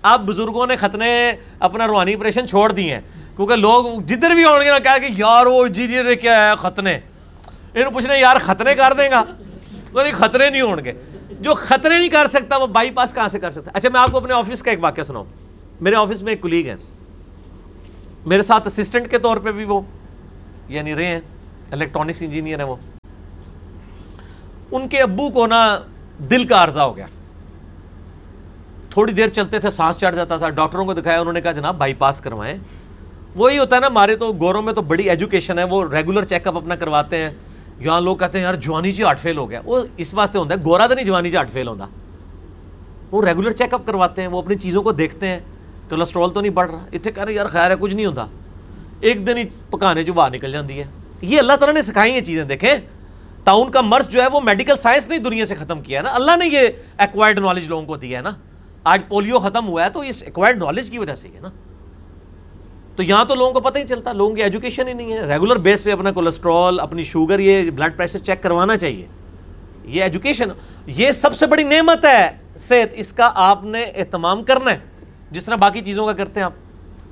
[0.03, 3.01] اب بزرگوں نے ختنے اپنا روحانی آپریشن چھوڑ دیے ہیں۔
[3.37, 6.57] کیونکہ لوگ جدھر بھی آؤ گے نا کہا کہ یار وہ جی جی کیا ہے؟
[6.57, 6.99] ختنے۔
[7.75, 9.25] یہ پوچھنے، یار ختنے کر دیں گا؟
[9.93, 10.93] تو نہیں خطرے نہیں ہو گے
[11.41, 14.11] جو خطرے نہیں کر سکتا، وہ بائی پاس کہاں سے کر سکتا؟ اچھا میں آپ
[14.11, 15.25] کو اپنے آفس کا ایک واقعہ سناؤں۔
[15.81, 16.75] میرے آفس میں ایک کلیگ ہے
[18.27, 19.81] میرے ساتھ اسسٹنٹ کے طور پہ بھی وہ
[20.69, 21.21] یعنی رہے ہیں۔
[21.71, 22.77] الیکٹرانکس انجینئر ہیں وہ۔
[24.71, 25.81] ان کے ابو کو نا
[26.19, 27.07] دل کا عرضہ ہو گیا۔
[28.91, 31.79] تھوڑی دیر چلتے تھے، سانس چڑھ جاتا تھا، ڈاکٹروں کو دکھایا، انہوں نے کہا، جناب
[31.79, 32.57] بائی پاس کروائیں۔
[33.35, 36.47] وہی ہوتا ہے نا، ہمارے تو گوروں میں تو بڑی ایجوکیشن ہے، وہ ریگولر چیک
[36.47, 37.31] اپ اپنا کرواتے ہیں۔
[37.79, 40.55] یہاں لوگ کہتے ہیں، یار، جوانی جی ہارٹ فیل ہو گیا۔ وہ اس واسطے ہوتا
[40.55, 41.87] ہے، گورا تو نہیں جوانی جی ہارٹ فیل ہوتا
[43.11, 45.41] وہ ریگولر چیک اپ کرواتے ہیں، وہ اپنی چیزوں کو دیکھتے ہیں۔
[45.89, 48.27] کولیسٹرول تو نہیں بڑھ رہا۔ اتنے کہہ رہے یار، خیر ہے، کچھ نہیں ہوتا
[49.01, 50.85] ایک دن ہی پکانے جو باہر نکل جاتی ہے۔
[51.23, 52.75] یہ اللہ تعالیٰ نے سکھائی ہیں چیزیں، دیکھیں۔
[53.45, 56.11] تعاون کا مرض جو ہے، وہ میڈیکل سائنس نے دنیا سے ختم کیا ہے نا۔
[56.13, 56.69] اللہ نے یہ
[56.99, 58.31] ایکوائرڈ نالج لوگوں کو دیا ہے نا۔
[58.85, 61.49] آج پولیو ختم ہوا ہے تو اس ایکوائرڈ نالج کی وجہ سے ہے نا۔
[62.97, 65.57] تو یہاں تو لوگوں کو پتہ ہی چلتا، لوگوں کی ایجوکیشن ہی نہیں ہے۔ ریگولر
[65.57, 69.07] بیس پہ اپنا کولیسٹرول اپنی شوگر یہ بلڈ پریشر چیک کروانا چاہیے۔
[69.85, 70.49] یہ ایجوکیشن
[70.87, 74.79] یہ سب سے بڑی نعمت ہے۔ صحت، اس کا آپ نے اہتمام کرنا ہے۔
[75.31, 76.53] جس طرح باقی چیزوں کا کرتے ہیں آپ۔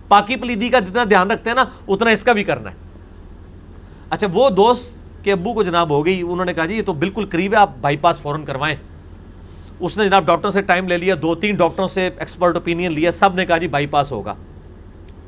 [0.08, 2.74] پاکی پلیدی کا جتنا دھیان رکھتے ہیں نا، اتنا اس کا بھی کرنا ہے۔
[4.10, 6.92] اچھا وہ دوست کے ابو کو جناب ہو گئی، انہوں نے کہا جی یہ تو
[6.92, 8.76] بالکل قریب ہے، آپ بائی پاس فوراً کروائیں۔
[9.80, 13.10] اس نے جناب ڈاکٹر سے ٹائم لے لیا، دو تین ڈاکٹروں سے ایکسپرٹ اوپینین لیا،
[13.10, 14.34] سب نے کہا جی بائی پاس ہوگا۔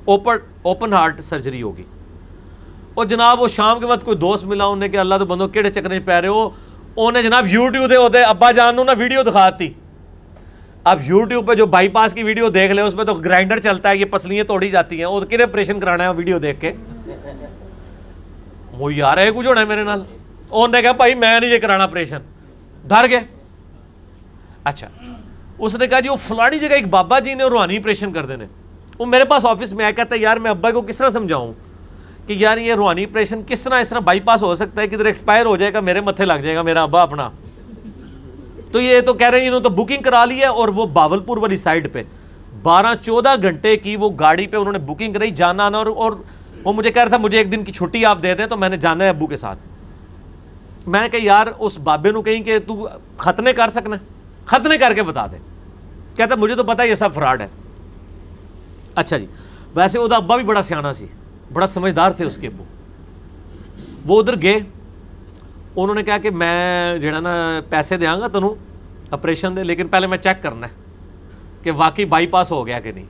[0.05, 1.83] اوپن اوپن ہارٹ سرجری ہوگی۔
[2.95, 5.71] اور جناب، وہ شام کے وقت کوئی دوست ملا انہیں کہ اللہ تو بندو کہڑے
[5.71, 6.51] چکر پہ رہے ہو؟
[6.97, 9.73] انہیں جناب یوٹیوب دے ہوتے، ابا جان نا ویڈیو دکھاتی۔
[10.85, 13.91] اب یوٹیوب پہ جو بائی پاس کی ویڈیو دیکھ لے، اس پہ تو گرائنڈر چلتا
[13.91, 16.73] ہے، یہ پسلیاں توڑی جاتی ہیں۔ وہ کن آپریشن کرانا ہے ویڈیو دیکھ کے؟
[18.73, 20.03] وہ یار ہے کچھ ہونا ہے میرے نال۔
[20.51, 22.19] انہوں نے کہا، بھائی، میں نہیں یہ کرانا آپریشن
[22.89, 23.40] ڈر گئے؟
[24.65, 24.89] اچھا۔
[25.59, 28.45] اس نے کہا جی وہ فلانی جگہ ایک بابا جی نے روحانی آپریشن کر دینے۔
[28.99, 31.53] وہ میرے پاس آفس میں آیا، کہتا ہے، یار، میں ابا کو کس طرح سمجھاؤں؟
[32.27, 35.05] کہ یار، یہ روحانی آپریشن کس طرح، اس طرح بائی پاس ہو سکتا ہے، کدھر
[35.05, 37.31] ایکسپائر ہو جائے گا، میرے متھے لگ جائے گا، میرا ابا اپنا۔
[38.73, 41.21] تو یہ تو کہہ رہے ہیں، انہوں تو بکنگ کرا لی ہے اور وہ باول
[41.21, 42.03] پور والی سائڈ پہ۔
[42.63, 46.13] بارہ چودہ گھنٹے کی وہ گاڑی پہ انہوں نے بکنگ کرائی، جانا آنا اور
[46.65, 48.69] وہ مجھے کہہ رہا تھا، مجھے ایک دن کی چھٹی آپ دے دیں تو میں
[48.69, 49.59] نے جانا ہے ابو کے ساتھ۔
[50.87, 53.97] میں نے کہا، یار، اس بابے نو کہیں کہ تو ختنے کر سکنا
[54.51, 55.37] ختنے کر کے بتا دے۔
[56.17, 57.49] کہتا مجھے تو پتا یہ سب فراڈ ہے۔
[58.95, 59.27] اچھا جی
[59.75, 61.07] ویسے وہ ابا بھی بڑا سیاح سی،
[61.53, 62.65] بڑا سمجھدار تھے اس کے ابو۔
[64.07, 64.59] وہ ادھر گئے۔
[65.77, 68.55] انہوں نے کہا کہ میں جڑا نا پیسے دیا گا تینوں
[69.11, 70.73] آپریشن دے، لیکن پہلے میں چیک کرنا ہے
[71.63, 73.05] کہ واقعی بائی پاس ہو گیا کہ نہیں۔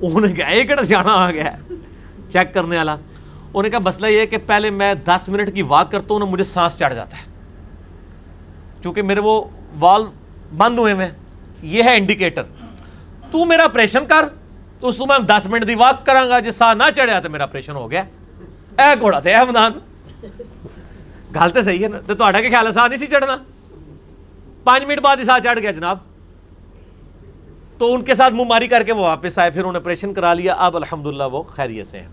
[0.00, 1.56] انہوں نے کہا، یہ کہڑا سیاح آ گیا
[2.30, 5.62] چیک کرنے والا۔ انہوں نے کہا، مسئلہ یہ ہے کہ پہلے میں دس منٹ کی
[5.62, 7.22] واک کرتا ہوں نا، مجھے سانس چڑھ جاتا ہے۔
[8.82, 9.44] کیونکہ میرے وہ
[9.80, 10.04] وال
[10.56, 11.08] بند ہوئے میں،
[11.62, 12.42] یہ ہے انڈیکیٹر
[13.30, 14.24] تو میرا آپریشن کر۔
[14.80, 17.42] تو اس میں دس منٹ دی واک کروں گا جی سا نہ چڑھیا تو میرا
[17.42, 18.02] آپریشن ہو گیا۔
[18.78, 19.72] اے گھوڑا تھے اے مدان
[21.34, 23.36] گل تو صحیح ہے نا، تو کیا خیال ہے سا نہیں سی چڑھنا؟
[24.64, 25.98] پانچ منٹ بعد ہی سا چڑھ گیا جناب۔
[27.78, 30.14] تو ان کے ساتھ منہ ماری کر کے وہ واپس آئے، پھر انہوں نے آپریشن
[30.14, 32.08] کرا لیا۔ اب الحمدللہ وہ خیریت سے ہیں۔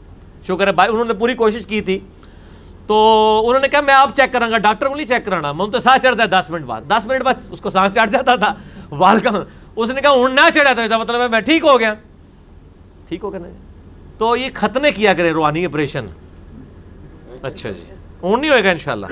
[0.47, 1.99] شکر ہے بھائی، انہوں نے پوری کوشش کی تھی۔
[2.87, 5.67] تو انہوں نے کہا میں آپ چیک کروں گا ڈاکٹر کو نہیں چیک کرانا، میں
[5.67, 8.35] تو سانس چڑھتا ہے دس منٹ بعد۔ دس منٹ بعد اس کو سانس چڑھ جاتا
[8.35, 8.53] تھا۔
[8.91, 9.29] وال کا
[9.75, 11.93] اس نے کہا ہوں نہ چڑھا تھا مطلب میں ٹھیک ہو گیا۔
[13.07, 13.39] ٹھیک ہو گیا
[14.17, 16.05] تو یہ ختنے کیا کرے روحانی آپریشن
[17.41, 17.83] اچھا جی۔
[18.19, 19.05] اون نہیں ہوئے گا انشاءاللہ۔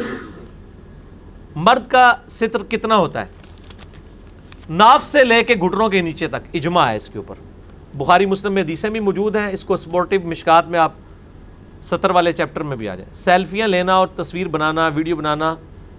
[1.56, 3.26] مرد کا ستر کتنا ہوتا ہے؟
[4.70, 7.36] ناف سے لے کے گھٹنوں کے نیچے تک، اجماع ہے اس کے اوپر۔
[7.94, 10.92] بخاری مسلم میں حدیثیں بھی موجود ہیں، اس کو سپورٹیو مشکات میں آپ
[11.82, 15.56] ستر والے چیپٹر میں بھی آ جائیں سیلفیاں لینا اور تصویر بنانا، ویڈیو بنانا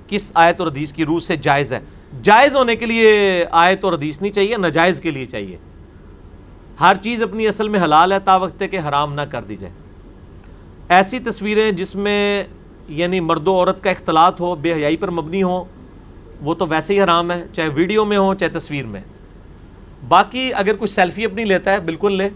[0.07, 1.81] کس آیت اور حدیث کی روح سے جائز ہے؟
[2.23, 5.57] جائز ہونے کے لیے آیت اور حدیث نہیں چاہیے، ناجائز کے لیے چاہیے۔
[6.81, 9.73] ہر چیز اپنی اصل میں حلال ہے، تا وقت کہ حرام نہ کر دی جائے۔
[10.89, 12.44] ایسی تصویریں جس میں
[12.89, 15.65] یعنی مرد و عورت کا اختلاط ہو، بے حیائی پر مبنی ہو،
[16.40, 19.01] وہ تو ویسے ہی حرام ہے، چاہے ویڈیو میں ہو، چاہے تصویر میں۔
[20.09, 22.28] باقی اگر کچھ سیلفی اپنی لیتا ہے، بالکل لے۔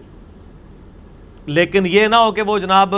[1.47, 2.95] لیکن یہ نہ ہو کہ وہ جناب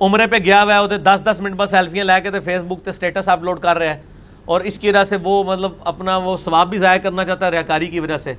[0.00, 2.84] عمرے پہ گیا ہوا ہے ہوتے دس دس منٹ بعد سیلفیاں لے کے فیس بک
[2.84, 4.00] تے اسٹیٹس اپلوڈ کر رہے ہیں۔
[4.44, 7.50] اور اس کی وجہ سے وہ مطلب اپنا وہ ثواب بھی ضائع کرنا چاہتا ہے
[7.50, 8.34] ریاکاری کی وجہ سے۔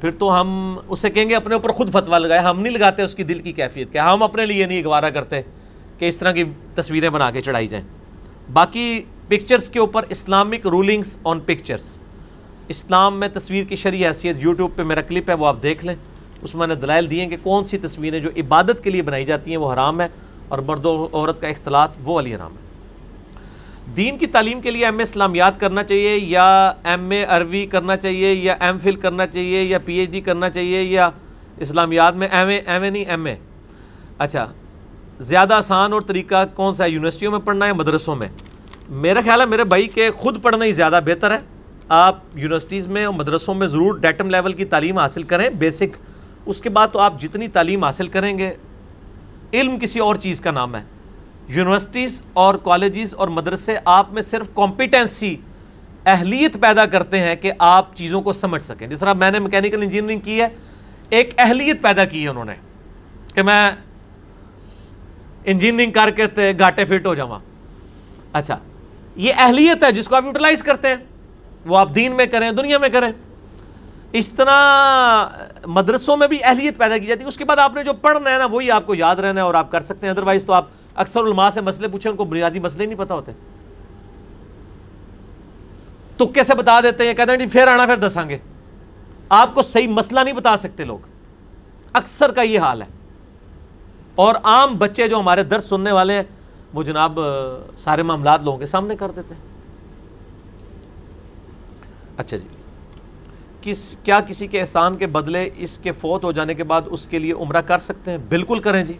[0.00, 3.14] پھر تو ہم اسے کہیں گے اپنے اوپر خود فتوا لگائے، ہم نہیں لگاتے اس
[3.14, 5.42] کی دل کی کیفیت کیا ہم اپنے لیے نہیں گوارا کرتے
[5.98, 6.44] کہ اس طرح کی
[6.74, 7.84] تصویریں بنا کے چڑھائی جائیں۔
[8.52, 11.98] باقی پکچرز کے اوپر اسلامک رولنگز آن پکچرز
[12.68, 15.94] اسلام میں تصویر کی شرعی حیثیت یوٹیوب پہ میرا کلپ ہے، وہ آپ دیکھ لیں۔
[16.42, 19.50] اس میں نے دلائل دیے کہ کون سی تصویریں جو عبادت کے لیے بنائی جاتی
[19.50, 20.08] ہیں، وہ حرام ہے۔
[20.50, 22.70] اور مرد و عورت کا اختلاط، وہ علی حرام ہے۔
[23.96, 27.96] دین کی تعلیم کے لیے ایم اے اسلامیات کرنا چاہیے، یا ایم اے عربی کرنا
[27.96, 31.10] چاہیے، یا ایم فل کرنا چاہیے، یا پی ایچ ڈی کرنا چاہیے، یا
[31.58, 33.36] اسلامیات میں ایم اے ایم اے نہیں، ایم اے۔
[34.18, 34.46] اچھا
[35.20, 38.28] زیادہ آسان اور طریقہ کون سا ہے؟ یونیورسٹیوں میں پڑھنا ہے مدرسوں میں؟
[38.88, 41.38] میرا خیال ہے میرے بھائی کہ خود پڑھنا ہی زیادہ بہتر ہے۔
[41.88, 45.96] آپ یونیورسٹیز میں اور مدرسوں میں ضرور ڈیٹم لیول کی تعلیم حاصل کریں، بیسک۔
[46.46, 48.52] اس کے بعد تو آپ جتنی تعلیم حاصل کریں گے
[49.54, 50.82] علم کسی اور چیز کا نام ہے۔
[51.48, 55.36] یونیورسٹیز اور کالجز اور مدرسے آپ میں صرف کمپیٹنسی
[56.06, 59.82] اہلیت پیدا کرتے ہیں کہ آپ چیزوں کو سمجھ سکیں۔ جس طرح میں نے میکینیکل
[59.82, 60.48] انجینئرنگ کی ہے،
[61.08, 62.54] ایک اہلیت پیدا کی ہے انہوں نے
[63.34, 63.70] کہ میں
[65.44, 67.38] انجینئرنگ کر کے گاٹے فٹ ہو جاؤں
[68.32, 68.58] اچھا
[69.16, 70.96] یہ اہلیت ہے جس کو آپ یوٹیلائز کرتے ہیں۔
[71.66, 73.12] وہ آپ دین میں کریں، دنیا میں کریں۔
[74.12, 74.60] اس طرح
[75.66, 78.30] مدرسوں میں بھی اہلیت پیدا کی جاتی ہے۔ اس کے بعد آپ نے جو پڑھنا
[78.30, 80.52] ہے نا، وہی آپ کو یاد رہنا ہے اور آپ کر سکتے ہیں۔ ادروائز تو
[80.52, 83.32] آپ اکثر علماء سے مسئلے پوچھیں، ان کو بنیادی مسئلے نہیں پتا ہوتے۔
[86.16, 88.38] تو کیسے بتا دیتے ہیں؟ کہتے ہیں جی پھر آنا، پھر دساں گے
[89.28, 90.98] آپ کو صحیح مسئلہ نہیں بتا سکتے لوگ۔
[91.92, 92.86] اکثر کا یہ حال ہے۔
[94.14, 96.22] اور عام بچے جو ہمارے درس سننے والے ہیں،
[96.74, 97.18] وہ جناب
[97.78, 99.42] سارے معاملات لوگوں کے سامنے کر دیتے ہیں۔
[102.16, 102.48] اچھا جی۔
[103.62, 107.06] کس، کیا کسی کے احسان کے بدلے اس کے فوت ہو جانے کے بعد اس
[107.06, 108.92] کے لیے عمرہ کر سکتے ہیں؟ بالکل کریں جی۔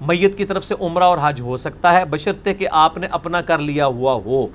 [0.00, 3.40] میت کی طرف سے عمرہ اور حج ہو سکتا ہے، بشرطے کہ آپ نے اپنا
[3.40, 4.46] کر لیا ہوا ہو۔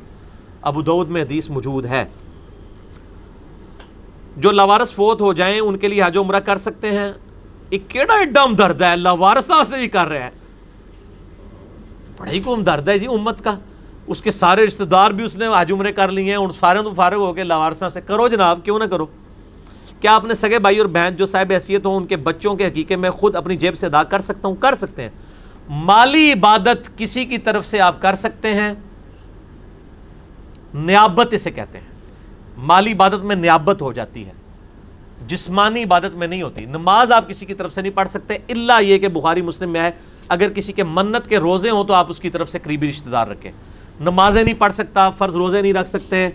[0.61, 2.05] ابو دعود میں حدیث موجود ہے۔
[4.37, 7.13] جو لوارس فوت ہو جائیں، ان کے لیے حج عمرہ کر سکتے ہیں۔
[7.69, 10.31] ایک کیڑا ایڈم درد ہے لوارسہ سے بھی کر رہے ہیں۔
[12.17, 13.59] بڑا ہی کو درد ہے جی امت کا۔
[14.07, 16.81] اس کے سارے رشتہ دار بھی اس نے حج عمرے کر لیے ہیں، ان سارے
[16.81, 19.05] تو فارغ ہو کے لوارسہ سے۔ کرو جناب، کیوں نہ کرو؟
[20.01, 22.95] کیا اپنے سگے بھائی اور بہن جو صاحب حیثیت ہوں، ان کے بچوں کے حقیقے
[22.95, 25.09] میں خود اپنی جیب سے ادا کر سکتا ہوں؟ کر سکتے ہیں۔
[25.69, 28.73] مالی عبادت کسی کی طرف سے آپ کر سکتے ہیں۔
[30.73, 31.87] نیابت اسے کہتے ہیں۔
[32.57, 34.31] مالی عبادت میں نیابت ہو جاتی ہے۔
[35.27, 38.81] جسمانی عبادت میں نہیں ہوتی۔ نماز آپ کسی کی طرف سے نہیں پڑھ سکتے اللہ
[38.81, 39.91] یہ کہ بخاری مسلم میں ہے۔
[40.29, 43.09] اگر کسی کے منت کے روزے ہوں تو آپ اس کی طرف سے قریبی رشتہ
[43.09, 43.51] دار رکھیں۔
[43.99, 46.29] نمازیں نہیں پڑھ سکتا، فرض روزے نہیں رکھ سکتے،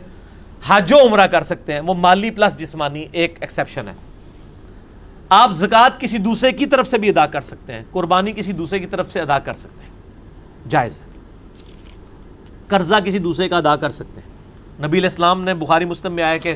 [0.67, 3.93] حج و عمرہ کر سکتے ہیں، وہ مالی پلس جسمانی ایک ایکسیپشن ہے۔
[5.29, 8.79] آپ زکوٰۃ کسی دوسرے کی طرف سے بھی ادا کر سکتے ہیں، قربانی کسی دوسرے
[8.79, 9.91] کی طرف سے ادا کر سکتے ہیں۔
[10.69, 11.03] جائز
[12.69, 14.39] قرضہ کسی دوسرے کا ادا کر سکتے ہیں۔
[14.87, 16.55] نبی الاسلام نے بخاری مسلم میں آیا کہ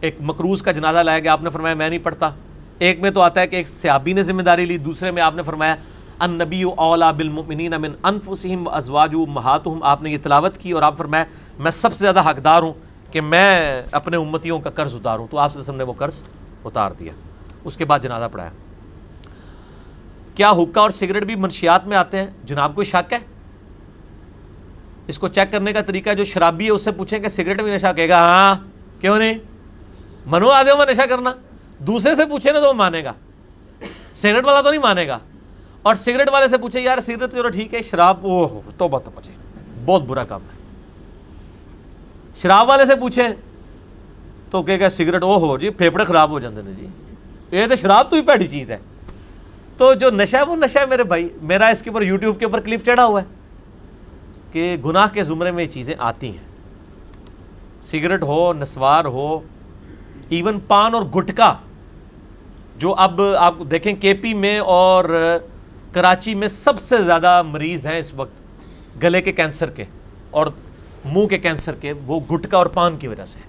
[0.00, 2.30] ایک مقروض کا جنازہ لایا گیا، آپ نے فرمایا میں نہیں پڑھتا۔
[2.78, 5.34] ایک میں تو آتا ہے کہ ایک سیابی نے ذمہ داری لی، دوسرے میں آپ
[5.34, 5.76] نے فرمایا
[6.20, 10.82] ان نبی اولا بالمؤمنین من انفسہم و ازواج مہاتہم آپ نے یہ تلاوت کی اور
[10.82, 11.24] آپ فرمایا
[11.58, 12.72] میں سب سے زیادہ حقدار ہوں
[13.12, 16.24] کہ میں اپنے امتیوں کا قرض اتاروں۔ تو آپ سے نے وہ قرض
[16.64, 17.12] اتار دیا۔
[17.64, 18.50] اس کے بعد جنازہ پڑھایا۔
[20.34, 23.18] کیا حکا اور سگریٹ بھی منشیات میں آتے ہیں؟ جناب کو شک ہے؟
[25.06, 27.74] اس کو چیک کرنے کا طریقہ جو شرابی ہے، اس سے پوچھیں کہ سگریٹ بھی
[27.74, 28.54] نشہ کہے گا۔ ہاں
[29.00, 29.34] کیوں نہیں؟
[30.26, 31.32] منو آدھے میں نشہ کرنا۔
[31.78, 33.12] دوسرے سے پوچھے نا تو وہ مانے گا۔
[34.14, 35.18] سگریٹ والا تو نہیں مانے گا۔
[35.84, 39.32] اور سگریٹ والے سے پوچھے، یار، سگریٹ تو ٹھیک ہے، شراب وہ تو بہت جی۔
[39.84, 40.58] بہت برا کام ہے۔
[42.36, 43.28] شراب والے سے پوچھیں
[44.50, 46.86] تو کہ گا، سگریٹ او ہو جی پھیپڑے خراب ہو جاتے ہیں جی۔
[47.50, 48.76] یہ تو شراب تو ہی پیڑی چیز ہے۔
[49.76, 52.44] تو جو نشہ ہے، وہ نشہ ہے میرے بھائی۔ میرا اس کے اوپر یوٹیوب کے
[52.44, 53.26] اوپر کلپ چڑھا ہوا ہے
[54.52, 56.44] کہ گناہ کے زمرے میں یہ چیزیں آتی ہیں۔
[57.82, 59.40] سگریٹ ہو، نسوار ہو،
[60.28, 61.54] ایون پان اور گٹکا،
[62.78, 65.04] جو اب آپ دیکھیں، کے پی میں اور
[65.94, 69.84] کراچی میں سب سے زیادہ مریض ہیں اس وقت گلے کے کینسر کے
[70.30, 70.46] اور
[71.04, 73.40] منہ کے کینسر کے، وہ گٹکا اور پان کی وجہ سے۔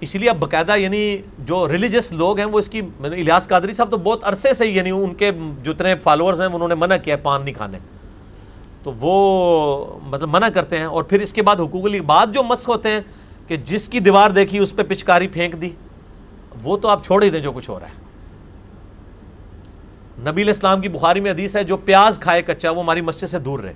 [0.00, 3.90] اسی لیے اب باقاعدہ یعنی جو ریلیجس لوگ ہیں، وہ اس کی الیاس قادری صاحب
[3.90, 5.30] تو بہت عرصے سے ہی یعنی ان کے
[5.64, 7.78] جتنے فالوورز ہیں، انہوں نے منع کیا ہے پان نہیں کھانے۔
[8.82, 12.68] تو وہ مطلب منع کرتے ہیں اور پھر اس کے بعد حقوق بعد جو مسخ
[12.68, 13.00] ہوتے ہیں
[13.46, 15.70] کہ جس کی دیوار دیکھی، اس پہ پچکاری پھینک دی،
[16.62, 18.11] وہ تو آپ چھوڑ ہی دیں جو کچھ ہو رہا ہے۔
[20.26, 23.38] نبی الاسلام کی بخاری میں حدیث ہے، جو پیاز کھائے کچا، وہ ہماری مسجد سے
[23.38, 23.72] دور رہے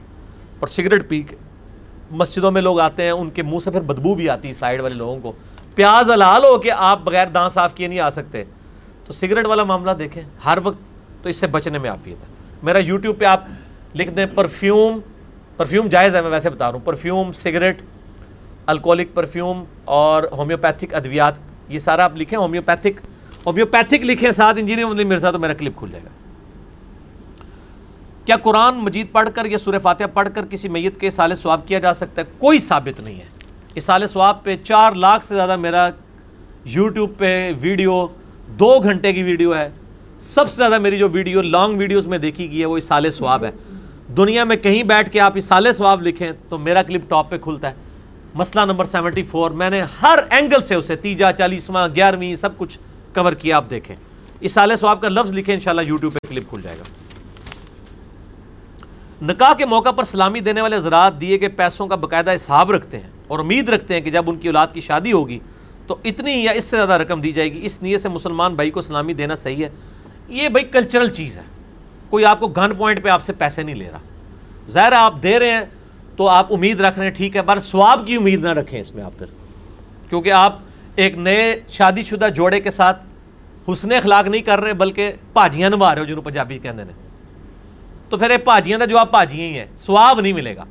[0.60, 1.36] اور سگریٹ پی کے۔
[2.10, 4.81] مسجدوں میں لوگ آتے ہیں، ان کے منہ سے پھر بدبو بھی آتی ہے سائڈ
[4.81, 5.32] والے لوگوں کو۔
[5.74, 8.44] پیاز حلال ہو کہ آپ بغیر دان صاف کیے نہیں آ سکتے۔
[9.05, 10.78] تو سگریٹ والا معاملہ دیکھیں، ہر وقت
[11.23, 12.28] تو اس سے بچنے میں آفیت ہے۔
[12.62, 13.44] میرا یوٹیوب پہ آپ
[13.94, 15.01] لکھ دیں پرفیوم
[15.56, 17.82] پرفیوم جائز ہے، میں ویسے بتا رہا ہوں۔ پرفیوم سگریٹ
[18.66, 21.35] الکولک پرفیوم اور ہومیوپیتھک ادویات،
[21.68, 23.01] یہ سارا آپ لکھیں۔ ہومیوپیتھک
[23.47, 26.26] ہومیوپیتھک لکھیں ساتھ انجینئر مرزا، تو میرا کلپ کھل جائے گا۔
[28.27, 31.69] کیا قرآن مجید پڑھ کر یا سورہ فاتحہ پڑھ کر کسی میت کے سال سواب
[31.69, 33.24] کیا جا سکتا ہے؟ کوئی ثابت نہیں ہے۔
[33.74, 35.89] اس سال سواب پہ چار لاکھ سے زیادہ میرا
[36.65, 38.07] یوٹیوب پہ ویڈیو،
[38.48, 39.69] دو گھنٹے کی ویڈیو ہے۔
[40.19, 43.11] سب سے زیادہ میری جو ویڈیو لانگ ویڈیوز میں دیکھی گئی ہے، وہ اس سال
[43.11, 43.51] سواب ہے۔
[44.16, 47.39] دنیا میں کہیں بیٹھ کے آپ اس سال سواب لکھیں تو میرا کلپ ٹاپ پہ
[47.39, 47.74] کھلتا ہے۔
[48.35, 52.78] مسئلہ نمبر سیونٹی فور میں نے ہر اینگل سے اسے، تیجا، چالیسواں، گیارہویں، سب کچھ
[53.15, 53.97] کور کیا، آپ دیکھیں۔
[54.40, 57.05] اس سال سواب کا لفظ لکھیں، انشاءاللہ یوٹیوب پہ کلپ کھل جائے گا۔
[59.22, 62.98] نکاح کے موقع پر سلامی دینے والے حضرات دیے گئے پیسوں کا باقاعدہ حساب رکھتے
[62.98, 65.38] ہیں اور امید رکھتے ہیں کہ جب ان کی اولاد کی شادی ہوگی
[65.86, 68.70] تو اتنی یا اس سے زیادہ رقم دی جائے گی۔ اس نیت سے مسلمان بھائی
[68.70, 69.68] کو سلامی دینا صحیح ہے۔
[70.28, 71.43] یہ بھائی کلچرل چیز ہے۔
[72.10, 73.98] کوئی آپ کو گن پوائنٹ پہ آپ سے پیسے نہیں لے رہا۔
[74.70, 75.64] ظاہر ہے آپ دے رہے ہیں
[76.16, 78.94] تو آپ امید رکھ رہے ہیں، ٹھیک ہے، پر سواب کی امید نہ رکھیں اس
[78.94, 79.26] میں آپ پھر۔
[80.09, 80.59] کیونکہ آپ
[80.97, 83.05] ایک نئے شادی شدہ جوڑے کے ساتھ
[83.72, 87.05] حسن اخلاق نہیں کر رہے، بلکہ پاجیاں نبھا رہے ہو جنہوں پنجابی کہتے ہیں
[88.08, 90.64] تو پھر یہ پاجیاں جو آپ پاجیاں ہی ہیں، سواب نہیں ملے گا۔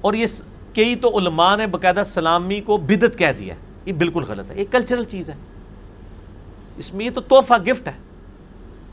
[0.00, 0.26] اور یہ
[0.72, 3.54] کئی تو علماء نے باقاعدہ سلامی کو بدت کہہ دیا
[3.86, 5.34] یہ بالکل غلط ہے، یہ کلچرل چیز ہے۔
[6.76, 7.92] اس میں یہ تو تحفہ گفٹ ہے۔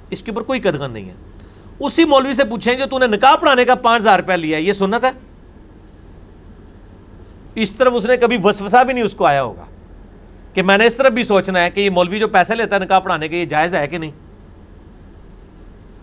[0.10, 1.14] اس کے اوپر کوئی قدغن نہیں ہے۔
[1.80, 4.62] اسی مولوی سے پوچھیں جو تو نے نکاح پڑھانے کا پانچ ہزار روپیہ لیا ہے،
[4.62, 5.10] یہ سنت ہے؟
[7.56, 9.66] اس طرف اس نے کبھی وسوسہ بھی نہیں اس کو آیا ہوگا
[10.54, 12.82] کہ میں نے اس طرف بھی سوچنا ہے کہ یہ مولوی جو پیسے لیتا ہے
[12.82, 14.12] نکاح پڑھانے کے، یہ جائز ہے کہ نہیں؟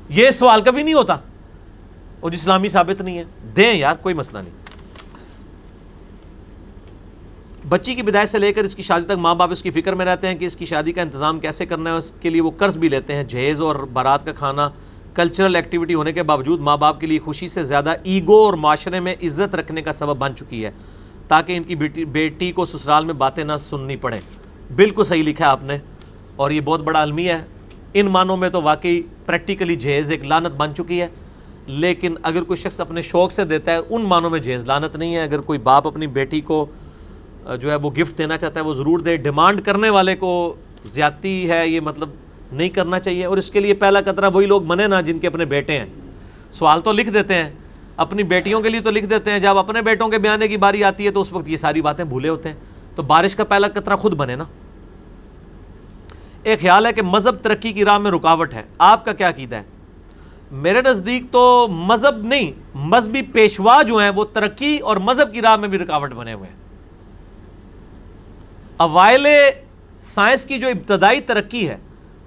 [0.08, 1.16] یہ سوال کبھی نہیں ہوتا۔
[2.20, 3.24] اور اسلامی ثابت نہیں ہے۔
[3.56, 4.62] دیں یار، کوئی مسئلہ نہیں۔
[7.68, 9.92] بچی کی بدائی سے لے کر اس کی شادی تک ماں باپ اس کی فکر
[9.92, 12.40] میں رہتے ہیں کہ اس کی شادی کا انتظام کیسے کرنا ہے، اس کے لیے
[12.40, 14.70] وہ قرض بھی لیتے ہیں، جہیز اور بارات کا کھانا
[15.14, 19.00] کلچرل ایکٹیویٹی ہونے کے باوجود ماں باپ کے لیے خوشی سے زیادہ ایگو اور معاشرے
[19.00, 20.70] میں عزت رکھنے کا سبب بن چکی ہے۔
[21.28, 24.20] تاکہ ان کی بیٹی بیٹی کو سسرال میں باتیں نہ سننی پڑیں۔
[24.76, 25.78] بالکل صحیح لکھا ہے آپ نے۔
[26.36, 27.44] اور یہ بہت بڑا المیہ ہے۔
[27.94, 31.09] ان معنوں میں تو واقعی پریکٹیکلی جہیز ایک لانت بن چکی ہے۔
[31.66, 35.14] لیکن اگر کوئی شخص اپنے شوق سے دیتا ہے، ان معنوں میں جہیز لانت نہیں
[35.14, 36.66] ہے۔ اگر کوئی باپ اپنی بیٹی کو
[37.60, 40.55] جو ہے وہ گفٹ دینا چاہتا ہے، وہ ضرور دے۔ ڈیمانڈ کرنے والے کو
[40.85, 42.09] زیادتی ہے، یہ مطلب
[42.52, 45.27] نہیں کرنا چاہیے۔ اور اس کے لیے پہلا قطرہ وہی لوگ بنے نا جن کے
[45.27, 45.86] اپنے بیٹے ہیں۔
[46.51, 47.51] سوال تو لکھ دیتے ہیں۔
[47.97, 50.85] اپنی بیٹیوں کے لیے تو لکھ دیتے ہیں۔ جب اپنے بیٹوں کے بیانے کی باری
[50.85, 52.56] آتی ہے تو اس وقت یہ ساری باتیں بھولے ہوتے ہیں۔
[52.94, 54.44] تو بارش کا پہلا قطرہ خود بنے نا۔
[56.43, 59.56] ایک خیال ہے کہ مذہب ترقی کی راہ میں رکاوٹ ہے۔ آپ کا کیا عقیدہ
[59.56, 59.62] ہے؟
[60.52, 65.56] میرے نزدیک تو مذہب نہیں، مذہبی پیشوا جو ہیں وہ ترقی اور مذہب کی راہ
[65.56, 66.56] میں بھی رکاوٹ بنے ہوئے ہیں۔
[68.77, 69.27] اوائل
[70.01, 71.77] سائنس کی جو ابتدائی ترقی ہے،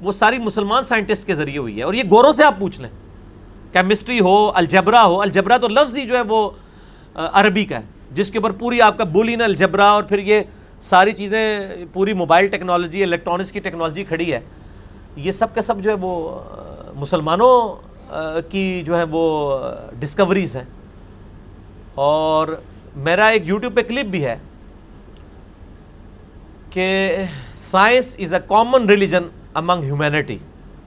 [0.02, 2.90] وہ ساری مسلمان سائنٹسٹ کے ذریعے ہوئی ہے۔ اور یہ گوروں سے آپ پوچھ لیں۔
[3.74, 6.50] کیمسٹری ہو، الجبرا ہو، الجبرا تو لفظ ہی جو ہے وہ
[7.16, 7.82] عربی کا ہے،
[8.12, 10.42] جس کے اوپر پوری آپ کا بولین الجبرا اور پھر یہ
[10.82, 14.40] ساری چیزیں، پوری موبائل ٹیکنالوجی، الیکٹرانکس کی ٹیکنالوجی کھڑی ہے۔
[15.16, 16.40] یہ سب کا سب جو ہے وہ
[16.96, 17.76] مسلمانوں
[18.50, 19.58] کی جو ہے وہ
[20.00, 20.64] ڈسکوریز ہیں۔
[21.96, 22.48] اور
[22.96, 24.38] میرا ایک یوٹیوب پہ کلپ بھی ہے
[26.70, 27.16] کہ
[27.56, 29.24] science is a common religion
[29.54, 30.38] among humanity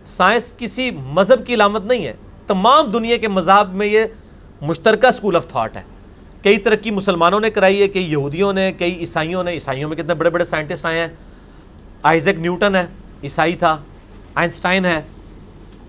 [0.04, 2.12] science کسی مذہب کی علامت نہیں ہے۔
[2.46, 4.04] تمام دنیا کے مذہب میں یہ
[4.60, 5.82] مشترکہ اسکول آف تھاٹ ہے۔
[6.42, 10.14] کئی ترقی مسلمانوں نے کرائی ہے، کئی یہودیوں نے، کئی عیسائیوں نے۔ عیسائیوں میں کتنے
[10.14, 11.08] بڑے بڑے سائنٹسٹ آئے ہیں۔
[12.02, 12.86] آئزک نیوٹن ہے،
[13.22, 13.76] عیسائی تھا۔
[14.34, 15.02] آئنسٹائن ہے،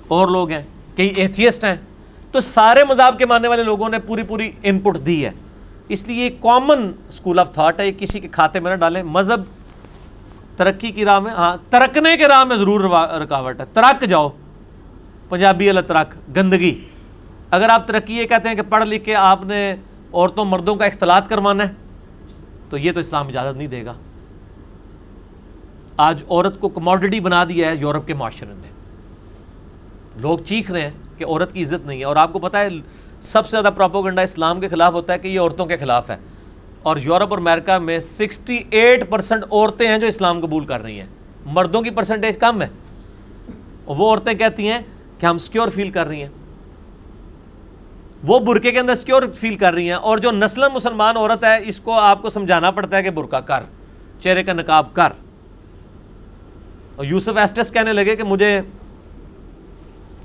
[0.08, 0.64] اور لوگ ہیں۔
[0.96, 1.76] کئی ایتھیسٹ ہیں۔
[2.32, 5.32] تو سارے مذہب کے ماننے والے لوگوں نے پوری پوری ان پٹ دی ہے۔
[5.88, 9.04] اس لیے یہ کامن اسکول آف تھاٹ ہے، یہ کسی کے کھاتے میں نہ ڈالیں۔
[9.04, 9.42] مذہب
[10.58, 12.82] ترقی کی راہ میں ہاں ترکنے کے راہ میں ضرور
[13.22, 14.30] رکاوٹ ہے۔ ترک جاؤ۔
[15.30, 16.80] پنجابی اللہ ترک، گندگی۔
[17.52, 19.76] اگر آپ ترقی یہ کہتے ہیں کہ پڑھ لکھ کے آپ نے
[20.14, 21.74] عورتوں مردوں کا اختلاط کروانا ہے،
[22.70, 23.94] تو یہ تو اسلام اجازت نہیں دے گا۔
[25.98, 28.68] آج عورت کو کموڈٹی بنا دیا ہے یورپ کے معاشرے نے۔
[30.16, 32.68] لوگ چیخ رہے ہیں کہ عورت کی عزت نہیں ہے، اور آپ کو پتہ ہے،
[33.20, 36.18] سب سے زیادہ پراپوگنڈا اسلام کے خلاف ہوتا ہے کہ یہ عورتوں کے خلاف ہے۔
[36.84, 41.00] اور یورپ اور امریکہ میں سکسٹی ایٹ پرسنٹ عورتیں ہیں جو اسلام قبول کر رہی
[41.00, 41.08] ہیں۔
[41.46, 42.68] مردوں کی پرسنٹیج کم ہے۔
[43.86, 44.80] وہ عورتیں کہتی ہیں
[45.20, 46.30] کہ ہم سکیور فیل کر رہی ہیں۔
[48.24, 51.60] وہ برقعے کے اندر سکیور فیل کر رہی ہیں اور جو نسل مسلمان عورت ہے،
[51.66, 53.64] اس کو آپ کو سمجھانا پڑتا ہے کہ برقع کر،
[54.20, 55.10] چہرے کا نقاب کر۔
[56.96, 58.62] اور یوسف ایسٹس کہنے لگے کہ مجھے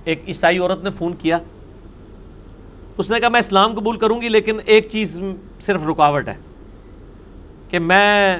[0.04, 1.38] ایک عیسائی عورت نے فون کیا۔
[2.98, 5.20] اس نے کہا، میں اسلام قبول کروں گی، لیکن ایک چیز
[5.60, 6.34] صرف رکاوٹ ہے
[7.68, 8.36] کہ میں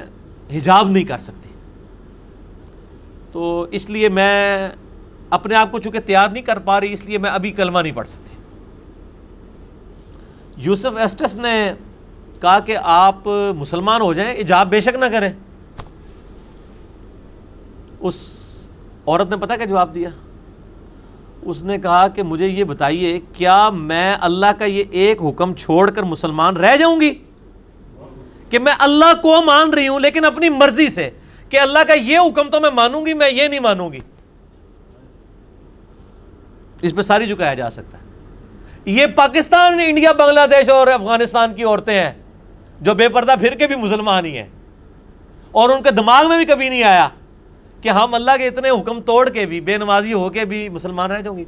[0.55, 1.49] حجاب نہیں کر سکتی۔
[3.31, 4.69] تو اس لیے میں
[5.29, 7.93] اپنے آپ کو چونکہ تیار نہیں کر پا رہی، اس لیے میں ابھی کلمہ نہیں
[7.93, 8.34] پڑھ سکتی۔
[10.57, 11.73] یوسف ایسٹس نے
[12.41, 15.29] کہا کہ آپ مسلمان ہو جائیں، ایجاب بے شک نہ کریں۔
[17.99, 18.15] اس
[19.07, 20.09] عورت نے پتا کیا جواب دیا؟
[21.41, 25.91] اس نے کہا کہ مجھے یہ بتائیے، کیا میں اللہ کا یہ ایک حکم چھوڑ
[25.91, 27.13] کر مسلمان رہ جاؤں گی؟
[28.49, 31.09] کہ میں اللہ کو مان رہی ہوں، لیکن اپنی مرضی سے
[31.49, 33.99] کہ اللہ کا یہ حکم تو میں مانوں گی، میں یہ نہیں مانوں گی۔
[36.81, 38.04] اس پہ ساری جھکایا جا سکتا ہے۔
[38.85, 42.13] یہ پاکستان، انڈیا، بنگلہ دیش اور افغانستان کی عورتیں ہیں،
[42.81, 44.47] جو بے پردہ پھر کے بھی مسلمان ہی ہیں۔
[45.51, 47.09] اور ان کے دماغ میں بھی کبھی نہیں آیا
[47.81, 51.11] کہ ہم اللہ کے اتنے حکم توڑ کے بھی، بے نمازی ہو کے بھی مسلمان
[51.11, 51.45] رہ جاؤں گی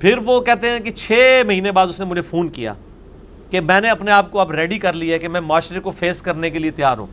[0.00, 2.74] پھر وہ کہتے ہیں کہ چھ مہینے بعد اس نے مجھے فون کیا
[3.50, 6.22] کہ میں نے اپنے آپ کو اب ریڈی کر لیا کہ میں معاشرے کو فیس
[6.22, 7.06] کرنے کے لیے تیار ہوں۔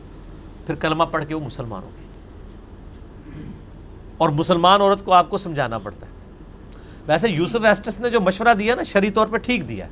[0.66, 2.06] پھر کلمہ پڑھ کے وہ مسلمان ہو گئی
[4.16, 6.15] اور مسلمان عورت کو آپ کو سمجھانا پڑتا ہے۔
[7.08, 9.86] ویسے یوسف ایسٹس نے جو مشورہ دیا نا شری طور پہ ٹھیک دیا۔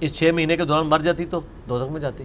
[0.00, 2.24] اس چھ مہینے کے دوران مر جاتی تو دو میں جاتی۔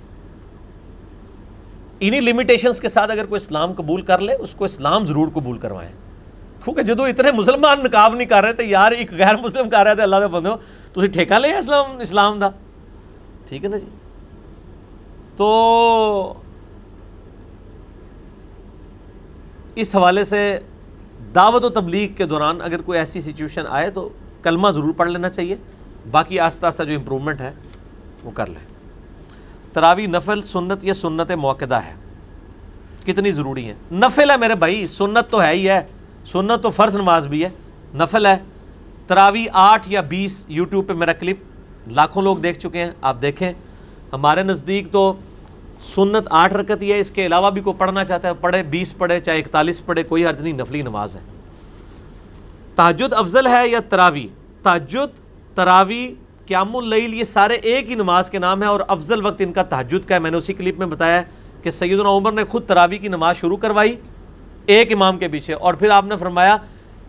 [1.99, 5.57] انہی لمیٹیشنز کے ساتھ اگر کوئی اسلام قبول کر لے، اس کو اسلام ضرور قبول
[5.57, 5.91] کروائیں۔
[6.63, 9.95] کیونکہ جدو اتنے مسلمان نقاب نہیں کر رہے تھے، یار ایک غیر مسلم کر رہے
[9.95, 10.55] تھے، اللہ بندے ہو
[10.93, 12.49] تو ٹھیکہ لے اسلام اسلام دا۔
[13.47, 13.85] ٹھیک ہے نا جی؟
[15.35, 16.33] تو
[19.75, 20.59] اس حوالے سے
[21.35, 24.09] دعوت و تبلیغ کے دوران اگر کوئی ایسی سچویشن آئے تو
[24.43, 25.55] کلمہ ضرور پڑھ لینا چاہیے۔
[26.11, 27.51] باقی آہستہ آستہ جو امپرومنٹ ہے،
[28.23, 28.65] وہ کر لیں۔
[29.73, 31.93] تراوی نفل سنت یا سنت موقع ہے۔
[33.05, 35.81] کتنی ضروری ہے نفل ہے میرے بھائی، سنت تو ہے ہی ہے۔
[36.25, 37.49] سنت تو فرض نماز بھی ہے۔
[37.95, 38.37] نفل ہے۔
[39.07, 41.37] تراوی آٹھ یا بیس یوٹیوب پہ میرا کلپ
[41.91, 43.53] لاکھوں لوگ دیکھ چکے ہیں۔ آپ دیکھیں۔
[44.13, 45.13] ہمارے نزدیک تو
[45.83, 48.97] سنت آٹھ رکت ہی ہے، اس کے علاوہ بھی کوئی پڑھنا چاہتا ہے، پڑھے، بیس
[48.97, 51.21] پڑھے، چاہے اکتالیس پڑھے، کوئی حرج نہیں، نفلی نماز ہے۔
[52.75, 54.27] تاجد افضل ہے یا تراوی
[54.63, 55.19] تاجد
[55.55, 56.15] تراوی
[56.45, 59.63] قیام اللیل، یہ سارے ایک ہی نماز کے نام ہے اور افضل وقت ان کا
[59.63, 61.21] تحجد کا ہے۔ میں نے اسی کلپ میں بتایا
[61.63, 63.95] کہ سیدنا عمر نے خود تراوی کی نماز شروع کروائی
[64.65, 66.57] ایک امام کے پیچھے۔ اور پھر آپ نے فرمایا،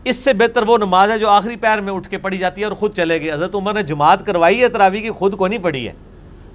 [0.04, 2.66] اس سے بہتر وہ نماز ہے جو آخری پیر میں اٹھ کے پڑھی جاتی ہے
[2.66, 5.58] اور خود چلے گئے۔ حضرت عمر نے جماعت کروائی ہے تراوی کی خود کو نہیں
[5.58, 5.92] پڑھی ہے،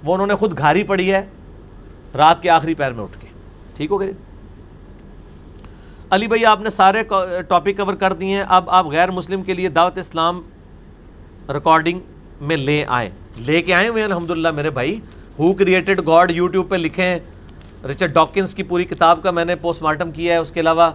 [0.04, 1.26] وہ انہوں نے خود گھاری پڑھی ہے۔
[2.18, 3.26] رات کے آخری پیر میں اٹھ کے۔
[3.76, 4.12] ٹھیک ہو گئے؟
[6.10, 7.02] علی بھائی، آپ نے سارے
[7.48, 10.40] ٹاپک کور کر دیے ہیں۔ اب آپ غیر مسلم کے لیے دعوت اسلام
[11.48, 11.98] ریکارڈنگ
[12.40, 14.98] میں لے آئیں لے کے آئے ہوئے الحمد للہ میرے بھائی
[15.38, 17.18] ہو کریٹڈ گاڈ یوٹیوب پہ لکھیں
[17.90, 20.90] رچرڈ ڈاکنس کی پوری کتاب کا میں نے پوسٹ مارٹم کیا ہے۔ اس کے علاوہ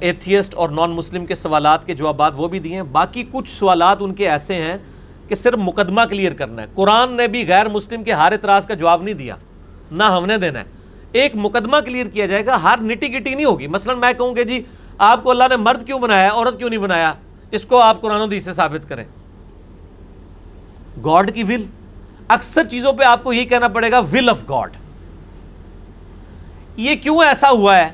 [0.00, 3.96] ایتھیسٹ اور نان مسلم کے سوالات کے جوابات وہ بھی دیے ہیں۔ باقی کچھ سوالات
[4.00, 4.76] ان کے ایسے ہیں
[5.28, 8.74] کہ صرف مقدمہ کلیئر کرنا ہے۔ قرآن نے بھی غیر مسلم کے ہر اعتراض کا
[8.74, 9.36] جواب نہیں دیا۔
[9.92, 10.64] نہ ہم نے دینا ہے۔
[11.12, 14.44] ایک مقدمہ کلیئر کیا جائے گا، ہر نٹی گٹی نہیں ہوگی۔ مثلا میں کہوں کہ
[14.44, 14.62] جی
[14.98, 17.12] آپ کو اللہ نے مرد کیوں بنایا، عورت کیوں نہیں بنایا؟
[17.50, 19.04] اس کو آپ قرآن و حدیث سے ثابت کریں۔
[21.04, 21.64] گاڈ کی ول
[22.28, 24.76] اکثر چیزوں پہ آپ کو یہ کہنا پڑے گا ول آف گاڈ
[26.76, 27.88] یہ کیوں ایسا ہوا ہے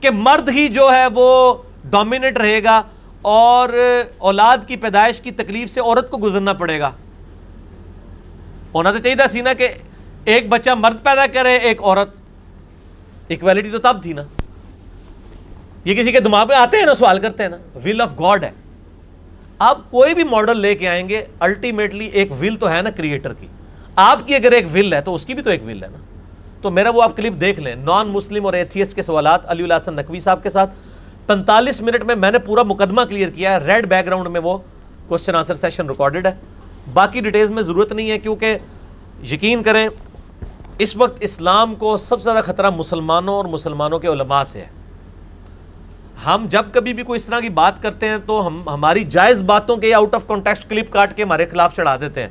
[0.00, 1.54] کہ مرد ہی جو ہے وہ
[1.84, 2.82] ڈومینیٹ رہے گا
[3.22, 3.68] اور
[4.18, 6.90] اولاد کی پیدائش کی تکلیف سے عورت کو گزرنا پڑے گا؟
[8.74, 9.68] ہونا تو چاہیے تھا سینا کہ
[10.24, 12.08] ایک بچہ مرد پیدا کرے، ایک عورت۔
[13.30, 14.22] اکویلٹی تو تب تھی نا۔
[15.84, 18.44] یہ کسی کے دماغ میں آتے ہیں نا، سوال کرتے ہیں نا۔ ول آف گاڈ
[18.44, 18.50] ہے۔
[19.58, 23.32] آپ کوئی بھی ماڈل لے کے آئیں گے الٹیمیٹلی ایک ول تو ہے نا کریٹر
[23.34, 23.46] کی۔
[23.96, 25.98] آپ کی اگر ایک ول ہے، تو اس کی بھی تو ایک ول ہے نا۔
[26.60, 29.74] تو میرا وہ آپ کلپ دیکھ لیں۔ نان مسلم اور ایتھیس کے سوالات علی اللہ
[29.74, 30.74] حسن نقوی صاحب کے ساتھ۔
[31.26, 34.58] پینتالیس منٹ میں میں نے پورا مقدمہ کلیئر کیا ہے۔ ریڈ بیک گراؤنڈ میں وہ
[35.08, 36.32] کوشچن آنسر سیشن ریکارڈڈ ہے۔
[36.92, 38.56] باقی ڈیٹیلز میں ضرورت نہیں ہے، کیونکہ
[39.32, 39.88] یقین کریں
[40.82, 44.68] اس وقت اسلام کو سب سے زیادہ خطرہ مسلمانوں اور مسلمانوں کے علماء سے ہے۔
[46.26, 49.42] ہم جب کبھی بھی کوئی اس طرح کی بات کرتے ہیں تو ہم ہماری جائز
[49.42, 52.28] باتوں کے آؤٹ آف کانٹیکسٹ کلپ کاٹ کے ہمارے خلاف چڑھا دیتے ہیں۔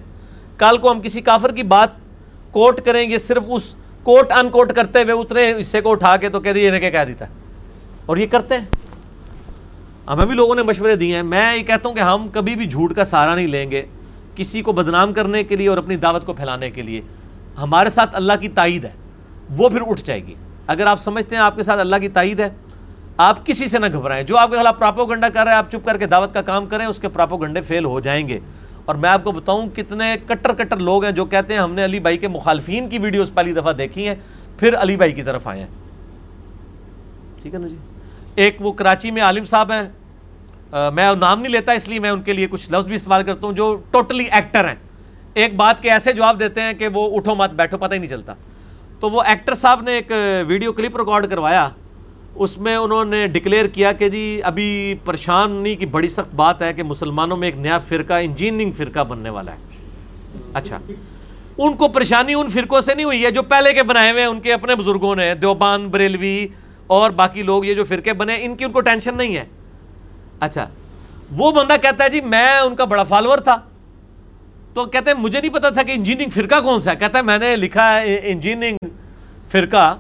[0.58, 1.90] کل کو ہم کسی کافر کی بات
[2.52, 6.30] کوٹ کریں گے، صرف اس کوٹ ان کوٹ کرتے ہوئے اتنے حصے کو اٹھا کے
[6.30, 7.34] تو کہہ دیے کہہ دیتا ہے؟
[8.06, 8.66] اور یہ کرتے ہیں۔
[10.08, 12.66] ہمیں بھی لوگوں نے مشورے دیے ہیں۔ میں یہ کہتا ہوں کہ ہم کبھی بھی
[12.66, 13.86] جھوٹ کا سہارا نہیں لیں گے
[14.36, 17.02] کسی کو بدنام کرنے کے لیے اور اپنی دعوت کو پھیلانے کے لیے۔
[17.58, 18.92] ہمارے ساتھ اللہ کی تائید ہے،
[19.50, 20.34] وہ پھر اٹھ جائے گی۔
[20.68, 22.50] اگر آپ سمجھتے ہیں آپ کے ساتھ اللہ کی تائید ہے،
[23.18, 25.72] آپ کسی سے نہ گھبرائیں۔ جو آپ کے خلاف پراپو گنڈا کر رہے ہیں، آپ
[25.72, 28.40] چپ کر کے دعوت کا کام کریں، اس کے پراپو گنڈے فیل ہو جائیں گے۔
[28.86, 31.86] اور میں آپ کو بتاؤں، کتنے کٹر کٹر لوگ ہیں جو کہتے ہیں، ہم نے
[31.86, 34.16] علی بھائی کے مخالفین کی ویڈیوز پہلی دفعہ دیکھی ہیں،
[34.58, 35.68] پھر علی بھائی کی طرف آئے ہیں۔
[37.42, 37.76] ٹھیک ہے نا جی؟
[38.36, 39.90] ایک وہ کراچی میں عالم صاحب ہیں۔
[40.94, 43.48] میں نام نہیں لیتا، اس لیے میں ان کے لیے کچھ لفظ بھی استعمال کرتا
[43.48, 44.76] ہوں، جو ٹوٹلی ایکٹر ہیں۔
[45.34, 48.10] ایک بات کے ایسے جواب دیتے ہیں کہ وہ اٹھو مت، بیٹھو، پتہ ہی نہیں
[48.10, 48.34] چلتا۔
[49.00, 50.12] تو وہ ایکٹر صاحب نے ایک
[50.48, 51.70] ویڈیو کلپ ریکارڈ کروایا۔
[52.36, 56.74] اس میں انہوں نے ڈکلیئر کیا کہ جی ابھی پریشانی کی بڑی سخت بات ہے
[56.74, 59.58] کہ مسلمانوں میں ایک نیا فرقہ، انجینئرنگ فرقہ بننے والا ہے۔
[60.54, 60.80] اچھا۔
[61.58, 64.30] ان کو پریشانی ان فرقوں سے نہیں ہوئی ہے جو پہلے کے بنائے ہوئے ہیں،
[64.30, 66.48] ان کے اپنے بزرگوں نے، دیوبان، بریلوی
[66.88, 69.46] اور باقی لوگ یہ جو فرقے بنے، ان کی ان کو ٹینشن نہیں ہے۔
[70.40, 70.70] اچھا۔
[71.32, 73.58] وہ بندہ کہتا ہے جی میں ان کا بڑا فالوور تھا۔
[74.74, 77.24] تو کہتے ہیں، مجھے نہیں پتا تھا کہ انجینئرنگ فرقہ کون سا ہے۔ کہتا ہے،
[77.24, 78.88] میں نے لکھا ہے انجینئرنگ
[79.52, 79.98] فرقہ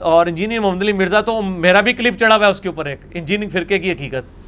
[0.00, 2.86] اور انجینئر محمد علی مرزا، تو میرا بھی کلپ چڑھا ہوا ہے اس کے اوپر
[2.86, 4.40] ایک۔ انجینئرنگ فرقے کی حقیقت۔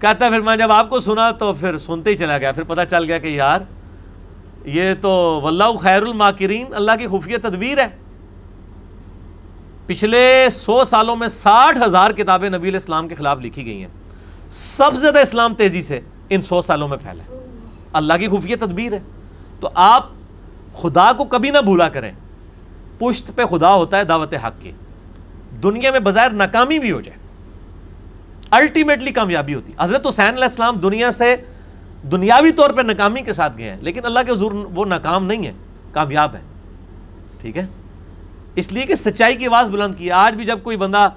[0.00, 2.62] کہتا ہے، پھر میں جب آپ کو سنا تو پھر سنتے ہی چلا گیا۔ پھر
[2.62, 3.60] پتہ چل گیا کہ یار،
[4.64, 7.86] یہ تو واللہ خیر الماکرین اللہ کی خفیہ تدبیر ہے۔
[9.86, 13.88] پچھلے سو سالوں میں ساٹھ ہزار کتابیں نبی علیہ السلام کے خلاف لکھی گئی ہیں۔
[14.50, 16.00] سب سے زیادہ اسلام تیزی سے
[16.30, 17.39] ان سو سالوں میں پھیلا ہے۔
[17.92, 19.00] اللہ کی خفیہ تدبیر ہے۔
[19.60, 20.06] تو آپ
[20.76, 22.12] خدا کو کبھی نہ بھولا کریں۔
[22.98, 24.72] پشت پہ خدا ہوتا ہے دعوت حق کی۔
[25.62, 27.18] دنیا میں بظاہر ناکامی بھی ہو جائے۔
[28.50, 31.36] الٹیمیٹلی کامیابی ہوتی۔ حضرت حسین علیہ السلام دنیا سے
[32.12, 35.46] دنیاوی طور پہ ناکامی کے ساتھ گئے ہیں، لیکن اللہ کے حضور وہ ناکام نہیں
[35.46, 35.52] ہے
[35.92, 36.40] کامیاب ہے
[37.40, 37.66] ٹھیک ہے؟
[38.54, 41.08] اس لیے کہ سچائی کی آواز بلند کی۔ ہے آج بھی جب کوئی بندہ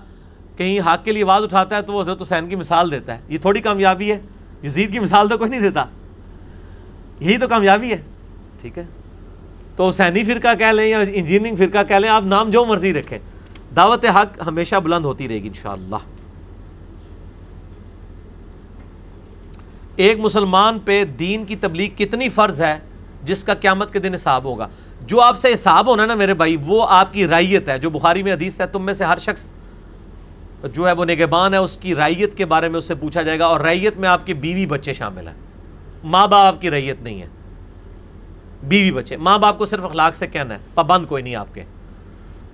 [0.58, 3.20] کہیں حق کے لیے آواز اٹھاتا ہے تو وہ حضرت حسین کی مثال دیتا ہے۔
[3.28, 4.20] یہ تھوڑی کامیابی ہے،
[4.64, 5.86] یزید کی مثال تو کوئی نہیں دیتا۔
[7.24, 8.02] یہی تو کامیابی ہے۔
[8.62, 8.84] ٹھیک ہے۔
[9.76, 13.20] تو حسینی فرقہ کہہ لیں یا انجینئرنگ فرقہ کہہ لیں، آپ نام جو مرضی رکھیں۔
[13.76, 15.96] دعوت حق ہمیشہ بلند ہوتی رہے گی انشاءاللہ۔
[19.96, 22.80] ایک مسلمان پہ دین کی تبلیغ کتنی فرض ہے،
[23.24, 24.68] جس کا قیامت کے دن حساب ہوگا۔
[25.02, 28.24] جو آپ سے حساب ہونا نا میرے بھائی، وہ آپ کی رائیت ہے۔ جو بخاری
[28.24, 29.50] میں حدیث ہے، تم میں سے ہر شخص
[30.74, 33.40] جو ہے وہ نگبان ہے، اس کی رائیت کے بارے میں اس سے پوچھا جائے
[33.40, 35.53] گا اور رائیت میں آپ کے بیوی بچے شامل ہیں۔
[36.04, 37.28] ماں باپ آپ کی ریت نہیں ہے۔
[38.64, 41.64] بیوی بچے۔ ماں باپ کو صرف اخلاق سے کہنا ہے، پابند کوئی نہیں آپ کے۔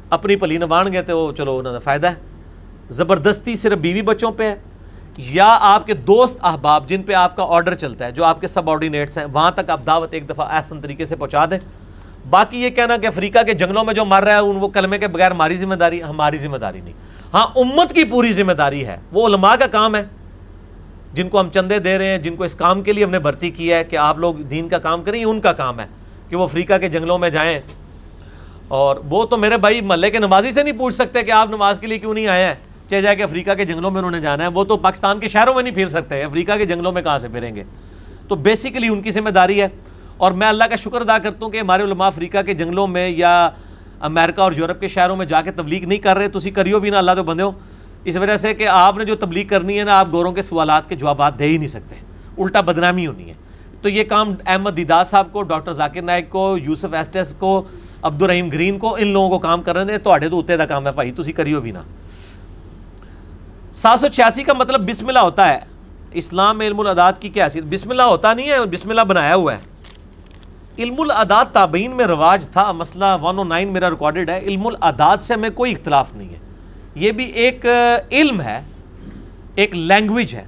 [0.09, 2.15] اپنی پلی نبان گئے تو چلو انہوں نے فائدہ ہے۔
[2.89, 4.55] زبردستی صرف بیوی بچوں پہ ہے۔
[5.17, 8.47] یا آپ کے دوست احباب جن پہ آپ کا آرڈر چلتا ہے، جو آپ کے
[8.47, 11.59] سب آرڈینیٹس ہیں، وہاں تک آپ دعوت ایک دفعہ احسن طریقے سے پہنچا دیں۔
[12.29, 14.97] باقی یہ کہنا کہ افریقہ کے جنگلوں میں جو مر رہا ہے، ان وہ کلمے
[14.97, 16.93] کے بغیر ہماری ذمہ داری، ہماری ذمہ داری نہیں۔
[17.33, 20.05] ہاں امت کی پوری ذمہ داری ہے۔ وہ علماء کا کام ہے۔
[21.13, 23.19] جن کو ہم چندے دے رہے ہیں، جن کو اس کام کے لیے ہم نے
[23.19, 25.85] بھرتی کیا ہے کہ آپ لوگ دین کا کام کریں، یہ ان کا کام ہے
[26.29, 27.59] کہ وہ افریقہ کے جنگلوں میں جائیں۔
[28.67, 31.79] اور وہ تو میرے بھائی محلے کے نمازی سے نہیں پوچھ سکتے کہ آپ نماز
[31.79, 32.53] کے لیے کیوں نہیں آئے ہیں۔
[32.89, 35.27] چاہے جائے کہ افریقہ کے جنگلوں میں انہوں نے جانا ہے، وہ تو پاکستان کے
[35.27, 37.63] شہروں میں نہیں پھر سکتے، افریقہ کے جنگلوں میں کہاں سے پھریں گے؟
[38.27, 39.67] تو بیسیکلی ان کی ذمہ داری ہے۔
[40.17, 43.09] اور میں اللہ کا شکر ادا کرتا ہوں کہ ہمارے علماء افریقہ کے جنگلوں میں
[43.09, 43.49] یا
[43.99, 46.89] امریکہ اور یورپ کے شہروں میں جا کے تبلیغ نہیں کر رہے تو کریو بھی
[46.89, 47.51] نا اللہ تو بندے ہو۔
[48.03, 50.89] اس وجہ سے کہ آپ نے جو تبلیغ کرنی ہے نا، آپ گوروں کے سوالات
[50.89, 51.95] کے جوابات دے ہی نہیں سکتے۔
[52.37, 53.33] الٹا بدنامی ہونی ہے۔
[53.81, 57.63] تو یہ کام احمد دیدار صاحب کو، ڈاکٹر ذاکر نائک کو، یوسف ایسٹس کو
[58.01, 60.87] عبد الرحیم گرین کو، ان لوگوں کو کام کرنے دیں تو تو اتنے کا کام
[60.87, 61.81] ہے بھائی تھی کریو بھی نا۔
[63.73, 65.59] سات سو چھیاسی کا مطلب بسم اللہ ہوتا ہے۔
[66.11, 69.35] اسلام میں علم الاداد کی کیا حیثیت؟ بسم اللہ ہوتا نہیں ہے، بسم اللہ بنایا
[69.35, 69.59] ہوا ہے۔
[70.77, 75.17] علم الاداد تابعین میں رواج تھا، مسئلہ ون او نائن میرا ریکارڈڈ ہے۔ علم الاداد
[75.17, 76.48] سے ہمیں کوئی اختلاف نہیں ہے۔
[76.95, 77.65] یہ بھی ایک
[78.11, 78.61] علم ہے،
[79.55, 80.43] ایک لینگویج ہے۔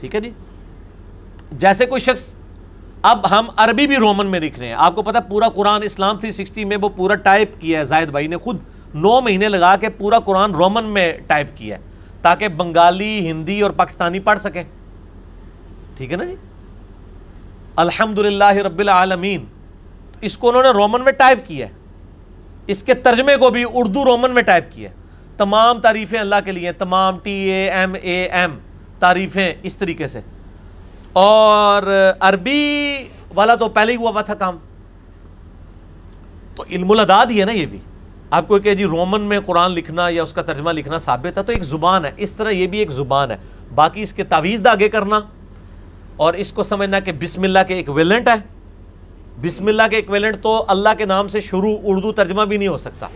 [0.00, 0.30] ٹھیک ہے جی؟
[1.52, 2.34] جیسے کوئی شخص،
[3.02, 6.18] اب ہم عربی بھی رومن میں لکھ رہے ہیں۔ آپ کو پتا پورا قرآن اسلام
[6.18, 8.56] تھری سکسٹی میں وہ پورا ٹائپ کیا ہے زائد بھائی نے خود
[8.94, 11.82] نو مہینے لگا کے پورا قرآن رومن میں ٹائپ کیا ہے،
[12.22, 14.62] تاکہ بنگالی، ہندی اور پاکستانی پڑھ سکیں۔
[15.96, 16.34] ٹھیک ہے نا جی؟
[17.76, 19.44] الحمد رب العالمین۔
[20.20, 21.72] اس کو انہوں نے رومن میں ٹائپ کیا ہے۔
[22.70, 24.90] اس کے ترجمے کو بھی اردو رومن میں ٹائپ کیا
[25.36, 28.58] تمام تعریفیں اللہ کے لیے، تمام T A M A M,
[28.98, 30.20] تعریفیں اس طریقے سے۔
[31.12, 32.96] اور عربی
[33.34, 34.56] والا تو پہلے ہی ہوا ہوا تھا کام۔
[36.56, 37.78] تو علم الاداد ہی ہے نا یہ بھی۔
[38.30, 41.42] آپ کو کہ جی رومن میں قرآن لکھنا یا اس کا ترجمہ لکھنا ثابت ہے
[41.42, 43.36] تو ایک زبان ہے۔ اس طرح یہ بھی ایک زبان ہے۔
[43.74, 45.20] باقی اس کے تعویذ داغے کرنا۔
[46.16, 48.59] اور اس کو سمجھنا کہ بسم اللہ کے ایک ویلنٹ ہے۔
[49.42, 52.76] بسم اللہ کے ایکویلنٹ تو اللہ کے نام سے شروع اردو ترجمہ بھی نہیں ہو
[52.76, 53.06] سکتا۔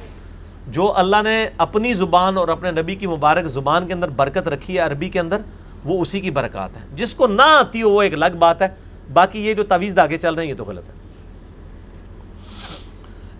[0.68, 4.74] جو اللہ نے اپنی زبان اور اپنے نبی کی مبارک زبان کے اندر برکت رکھی
[4.74, 5.38] ہے عربی کے اندر،
[5.84, 8.68] وہ اسی کی برکات ہے جس کو نہ آتی ہو، وہ ایک الگ بات ہے۔
[9.12, 10.94] باقی یہ جو تویز داغے چل رہے ہیں، یہ تو غلط ہے۔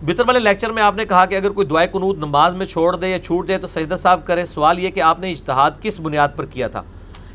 [0.01, 2.95] بطر والے لیکچر میں آپ نے کہا کہ اگر کوئی دعائے قنوت نماز میں چھوڑ
[2.95, 5.99] دے یا چھوٹ دے، تو سجدہ صاحب کرے۔ سوال یہ کہ آپ نے اجتہاد کس
[5.99, 6.81] بنیاد پر کیا تھا؟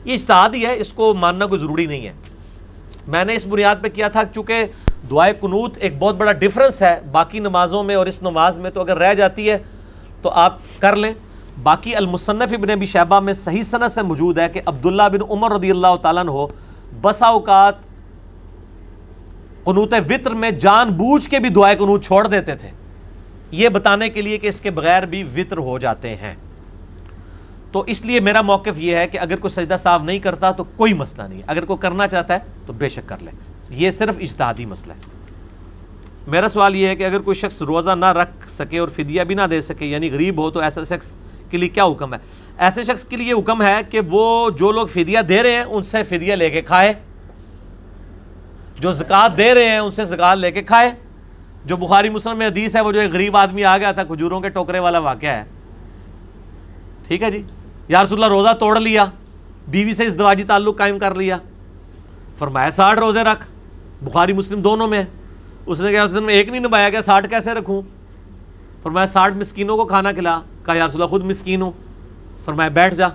[0.05, 2.12] یہ اجتہاد ہی ہے، اس کو ماننا کوئی ضروری نہیں ہے۔
[3.06, 4.64] میں نے اس بنیاد پہ کیا تھا، چونکہ
[5.10, 8.81] دعائے قنوت ایک بہت بڑا ڈفرنس ہے باقی نمازوں میں اور اس نماز میں، تو
[8.81, 9.59] اگر رہ جاتی ہے
[10.22, 11.14] تو آپ کر لیں۔
[11.62, 15.52] باقی المصنف ابن ابی شہبہ میں صحیح صنعت سے موجود ہے کہ عبداللہ بن عمر
[15.52, 16.47] رضی اللہ تعالیٰ ہو
[17.01, 17.74] بسا اوقات
[19.64, 22.70] قنوت وطر میں جان بوجھ کے بھی دعائے قنوت چھوڑ دیتے تھے۔
[23.51, 26.35] یہ بتانے کے لیے کہ اس کے بغیر بھی وطر ہو جاتے ہیں۔
[27.72, 30.64] تو اس لیے میرا موقف یہ ہے کہ اگر کوئی سجدہ صاف نہیں کرتا تو
[30.64, 33.31] کوئی مسئلہ نہیں ہے۔ اگر کوئی کرنا چاہتا ہے تو بے شک کر لے
[33.70, 34.98] یہ صرف اجتہادی مسئلہ ہے۔
[36.26, 39.34] میرا سوال یہ ہے کہ اگر کوئی شخص روزہ نہ رکھ سکے اور فدیہ بھی
[39.34, 41.16] نہ دے سکے یعنی غریب ہو، تو ایسا شخص
[41.51, 42.18] کے لیے کیا حکم ہے؟
[42.59, 45.82] ایسے شخص کے لیے حکم ہے کہ وہ جو لوگ فدیہ دے رہے ہیں، ان
[45.82, 46.92] سے فدیہ لے کے کھائے۔
[48.78, 50.90] جو زکوٰۃ دے رہے ہیں، ان سے زکوٰۃ لے کے کھائے۔
[51.64, 54.40] جو بخاری مسلم میں حدیث ہے، وہ جو ایک غریب آدمی آ گیا تھا، کھجوروں
[54.40, 55.44] کے ٹوکرے والا واقعہ ہے۔
[57.06, 57.42] ٹھیک ہے جی؟
[57.88, 59.05] یا رسول اللہ، روزہ توڑ لیا،
[59.68, 61.38] بیوی سے اس دواجی تعلق قائم کر لیا۔
[62.38, 63.60] فرمایا، ساٹھ روزے رکھ۔
[64.02, 65.02] بخاری مسلم دونوں میں
[65.66, 67.82] اس نے کہا، اس میں ایک نہیں نبھایا گیا، ساٹھ کیسے رکھوں؟
[68.82, 71.70] فرمایا، ساٹھ مسکینوں کو کھانا کھلا۔ کہا، یا رسول اللہ، خود مسکین ہوں
[72.44, 73.06] فرمایا، بیٹھ جا۔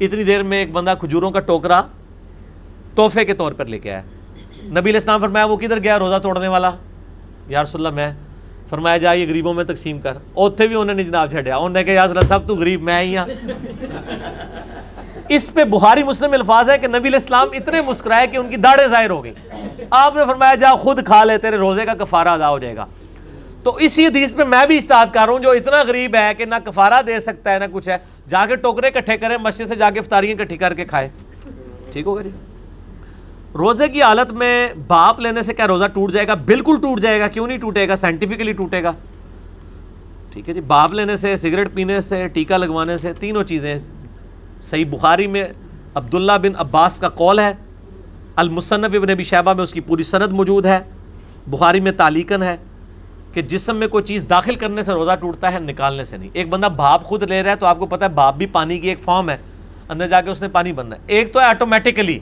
[0.00, 1.82] اتنی دیر میں ایک بندہ کھجوروں کا ٹوکرا
[2.94, 4.02] تحفے کے طور پر لے کے آیا۔
[4.62, 6.70] نبی علیہ السلام فرمایا، وہ کدھر گیا؟ روزہ توڑنے والا۔
[7.48, 8.12] یا رسول اللہ، میں۔
[8.68, 11.84] فرمایا، جا، یہ غریبوں میں تقسیم کر۔ اوتھے بھی انہوں نے جناب چھڑیا انہوں نے
[11.84, 13.26] کہا، یا رسول اللہ، سب تو غریب، میں ہی ہاں۔
[15.28, 18.56] اس پہ بخاری مسلم الفاظ ہے کہ نبی علیہ السلام اتنے مسکرائے کہ ان کی
[18.56, 19.32] داڑھیں ظاہر ہو گئی
[19.90, 22.86] آپ نے فرمایا جا خود کھا لے، تیرے روزے کا کفارہ ادا ہو جائے گا۔
[23.62, 26.44] تو اسی حدیث میں میں بھی استاد کر رہا ہوں، جو اتنا غریب ہے کہ
[26.44, 27.96] نہ کفارہ دے سکتا ہے، نہ کچھ ہے۔
[28.28, 31.08] جا کے ٹوکرے کٹھے کرے، مسجد سے جا کے افطاریاں کٹھی کر کے کھائے۔
[31.92, 32.30] ٹھیک ہوگا جی؟
[33.54, 37.20] روزے کی حالت میں باپ لینے سے کیا روزہ ٹوٹ جائے گا؟ بالکل ٹوٹ جائے
[37.20, 38.92] گا۔ کیوں نہیں ٹوٹے گا؟ سائنٹیفکلی ٹوٹے گا۔
[40.32, 43.78] ٹھیک ہے جی؟ باپ لینے سے، سگریٹ پینے سے ٹیکا لگوانے سے، تینوں چیزیں
[44.60, 45.44] صحیح بخاری میں
[45.94, 47.52] عبداللہ بن عباس کا قول ہے،
[48.36, 50.78] المصنف ابن ابی شہبہ میں اس کی پوری سند موجود ہے،
[51.46, 52.56] بخاری میں تعلیقن ہے
[53.32, 56.48] کہ جسم میں کوئی چیز داخل کرنے سے روزہ ٹوٹتا ہے، نکالنے سے نہیں۔ ایک
[56.48, 58.88] بندہ بھاپ خود لے رہا ہے تو آپ کو پتہ ہے بھاپ بھی پانی کی
[58.88, 59.36] ایک فارم ہے،
[59.88, 62.18] اندر جا کے اس نے پانی بننا ہے۔ ایک تو ہے آٹومیٹیکلی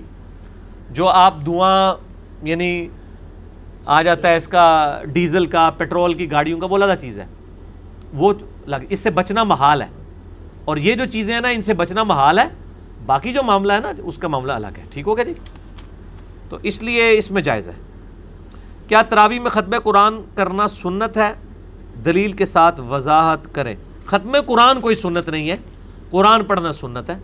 [0.91, 1.95] جو آپ دھواں
[2.43, 2.87] یعنی
[3.87, 7.27] آ جاتا ہے اس کا ڈیزل کا پیٹرول کی گاڑیوں کا، وہ لگا چیز ہے۔
[8.15, 8.33] وہ
[8.67, 9.87] لگ، اس سے بچنا محال ہے۔
[10.65, 12.49] اور یہ جو چیزیں ہیں نا، ان سے بچنا محال ہے۔
[13.07, 15.35] باقی جو معاملہ ہے نا، اس کا معاملہ الگ ہے۔ ٹھیک ہو گیا جی؟
[16.49, 17.73] تو اس لیے اس میں جائز ہے۔
[18.89, 21.33] کیا تراوی میں ختم قرآن کرنا سنت ہے؟
[22.05, 23.75] دلیل کے ساتھ وضاحت کریں۔
[24.07, 25.57] ختم قرآن کوئی سنت نہیں ہے۔
[26.11, 27.19] قرآن پڑھنا سنت ہے۔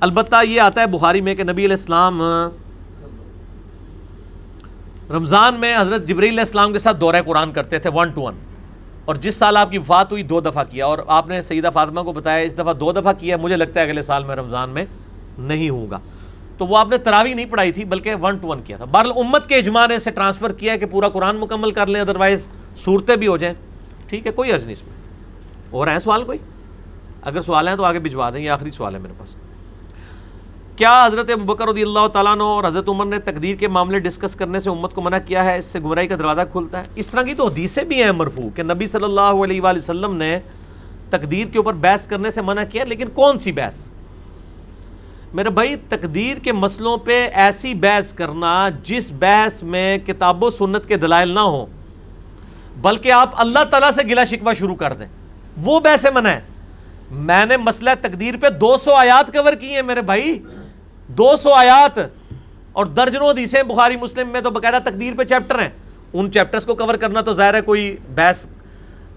[0.00, 2.22] البتہ یہ آتا ہے بخاری میں کہ نبی علیہ السلام،
[5.10, 8.34] رمضان میں حضرت جبریل علیہ السلام کے ساتھ دورہ قرآن کرتے تھے ون ٹو ون
[9.06, 12.00] اور جس سال آپ کی وفات ہوئی دو دفعہ کیا اور آپ نے سیدہ فاطمہ
[12.00, 14.84] کو بتایا اس دفعہ دو دفعہ کیا مجھے لگتا ہے اگلے سال میں رمضان میں
[15.38, 15.98] نہیں ہوں گا۔
[16.58, 19.12] تو وہ آپ نے تراوی نہیں پڑھائی تھی، بلکہ ون ٹو ون کیا تھا۔ بہرحال
[19.16, 22.48] امت کے اجماع نے اسے ٹرانسفر کیا ہے کہ پورا قرآن مکمل کر لیں ادروائز
[22.76, 23.54] صورتیں بھی ہو جائیں۔
[24.08, 24.96] ٹھیک ہے، کوئی عرض نہیں اس میں۔
[25.70, 26.38] اور ہیں سوال کوئی؟
[27.22, 29.36] اگر سوال ہیں تو آگے بھجوا دیں، یہ آخری سوال ہے میرے پاس۔
[30.76, 34.36] کیا حضرت بکر رضی اللہ تعالیٰ عنہ اور حضرت عمر نے تقدیر کے معاملے ڈسکس
[34.36, 37.06] کرنے سے امت کو منع کیا ہے؟ اس سے گمراہی کا دروازہ کھلتا ہے۔ اس
[37.06, 40.38] طرح کی تو حدیثیں بھی ہیں مرفوع کہ نبی صلی اللہ علیہ وآلہ وسلم نے
[41.10, 43.76] تقدیر کے اوپر بحث کرنے سے منع کیا، لیکن کون سی بحث؟
[45.34, 50.86] میرے بھائی، تقدیر کے مسئلوں پہ ایسی بحث کرنا جس بحث میں کتاب و سنت
[50.86, 51.66] کے دلائل نہ ہوں،
[52.80, 55.06] بلکہ آپ اللہ تعالیٰ سے گلا شکوہ شروع کر دیں۔
[55.62, 56.40] وہ بحث منع ہے۔
[57.10, 60.38] میں نے مسئلہ تقدیر پہ دو سو آیات کور کی ہیں میرے بھائی۔
[61.08, 61.98] دو سو آیات
[62.72, 65.68] اور درجنوں حدیثیں بخاری مسلم میں تو باقاعدہ تقدیر پہ چیپٹر ہیں۔
[66.12, 68.46] ان چیپٹرز کو کور کرنا تو ظاہر ہے کوئی بحث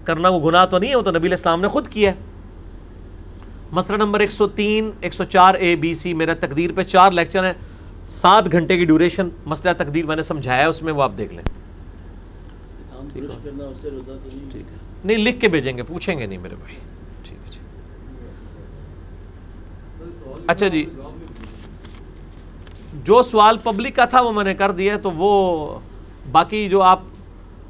[0.04, 2.16] کرنا وہ گناہ تو نہیں ہے وہ تو نبی علیہ السلام نے خود کیا ہے۔
[3.72, 7.12] مسئلہ نمبر ایک سو تین ایک سو چار اے بی سی میرا تقدیر پہ چار
[7.12, 7.52] لیکچر ہیں۔
[8.02, 11.34] سات گھنٹے کی ڈیوریشن مسئلہ تقدیر میں نے سمجھایا ہے اس میں وہ آپ دیکھ
[11.34, 11.42] لیں۔
[15.04, 16.76] نہیں لکھ کے بھیجیں گے پوچھیں گے نہیں میرے بھائی۔
[17.22, 17.60] ٹھیک ہے
[20.46, 20.86] اچھا جی۔
[22.92, 25.78] جو سوال پبلک کا تھا وہ میں نے کر دیا تو وہ
[26.32, 27.00] باقی جو آپ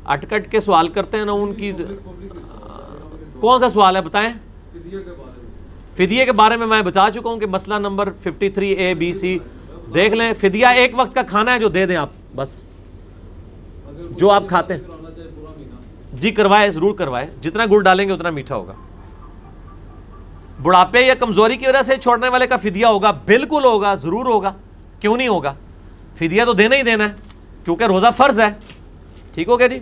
[0.04, 1.72] اٹکٹ کے سوال کرتے ہیں نا، ان کی
[3.40, 4.32] کون سا سوال ہے بتائیں؟
[5.96, 9.12] فدیے کے بارے میں میں بتا چکا ہوں کہ مسئلہ number fifty three A B
[9.12, 9.38] C
[9.94, 12.64] دیکھ لیں۔ فدیہ ایک وقت کا کھانا ہے جو دے دیں آپ، بس۔
[14.10, 14.80] جو آپ کھاتے ہیں۔
[16.12, 18.72] جی کروائے، ضرور کروائے۔ جتنا گڑ ڈالیں گے اتنا میٹھا ہوگا۔
[20.62, 24.52] بڑھاپے یا کمزوری کی وجہ سے چھوڑنے والے کا فدیہ ہوگا، بالکل ہوگا، ضرور ہوگا۔
[25.00, 25.54] کیوں نہیں ہوگا؟
[26.14, 27.14] فدیہ تو دینا ہی دینا ہے،
[27.64, 28.48] کیونکہ روزہ فرض ہے۔
[29.34, 29.78] ٹھیک ہو گیا جی؟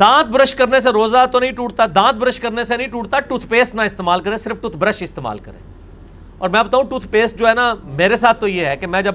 [0.00, 3.46] دانت برش کرنے سے روزہ تو نہیں ٹوٹتا، دانت برش کرنے سے نہیں ٹوٹتا ٹوتھ
[3.46, 5.58] پیسٹ نہ استعمال کریں، صرف ٹوتھ برش استعمال کریں۔
[6.38, 9.02] اور میں بتاؤں ٹوتھ پیسٹ جو ہے نا، میرے ساتھ تو یہ ہے کہ میں
[9.02, 9.14] جب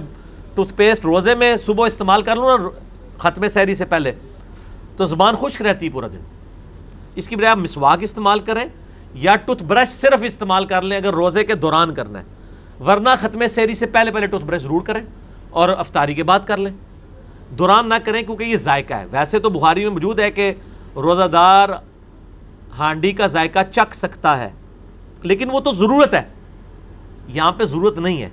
[0.55, 2.69] ٹوتھ پیسٹ روزے میں صبح استعمال کر لوں نا،
[3.17, 4.11] ختم سحری سے پہلے،
[4.97, 6.19] تو زبان خشک رہتی پورا دن۔
[7.15, 8.65] اس کی بجائے آپ مسواک استعمال کریں
[9.13, 12.23] یا ٹوتھ برش صرف استعمال کر لیں، اگر روزے کے دوران کرنا ہے۔
[12.79, 15.01] ورنہ ختم سیری سے پہلے پہلے ٹوتھ برش ضرور کریں
[15.49, 16.71] اور افطاری کے بعد کر لیں۔
[17.49, 20.53] دوران نہ کریں کیونکہ یہ ذائقہ ہے۔ ویسے تو بخاری میں موجود ہے کہ
[20.95, 21.69] روزہ دار
[22.77, 24.49] ہانڈی کا ذائقہ چکھ سکتا ہے،
[25.23, 26.23] لیکن وہ تو ضرورت ہے۔
[27.27, 28.29] یہاں پہ ضرورت نہیں ہے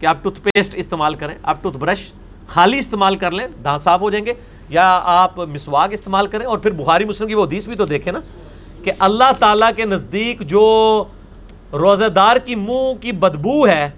[0.00, 2.12] کہ آپ ٹوتھ پیسٹ استعمال کریں، آپ ٹوتھ برش
[2.48, 4.34] خالی استعمال کر لیں، دانت صاف ہو جائیں گے،
[4.68, 8.12] یا آپ مسواک استعمال کریں۔ اور پھر بخاری مسلم کی وہ حدیث بھی تو دیکھیں
[8.12, 8.20] نا
[8.84, 11.04] کہ اللہ تعالیٰ کے نزدیک جو
[11.72, 13.90] روزہ دار کی منہ کی بدبو ہے،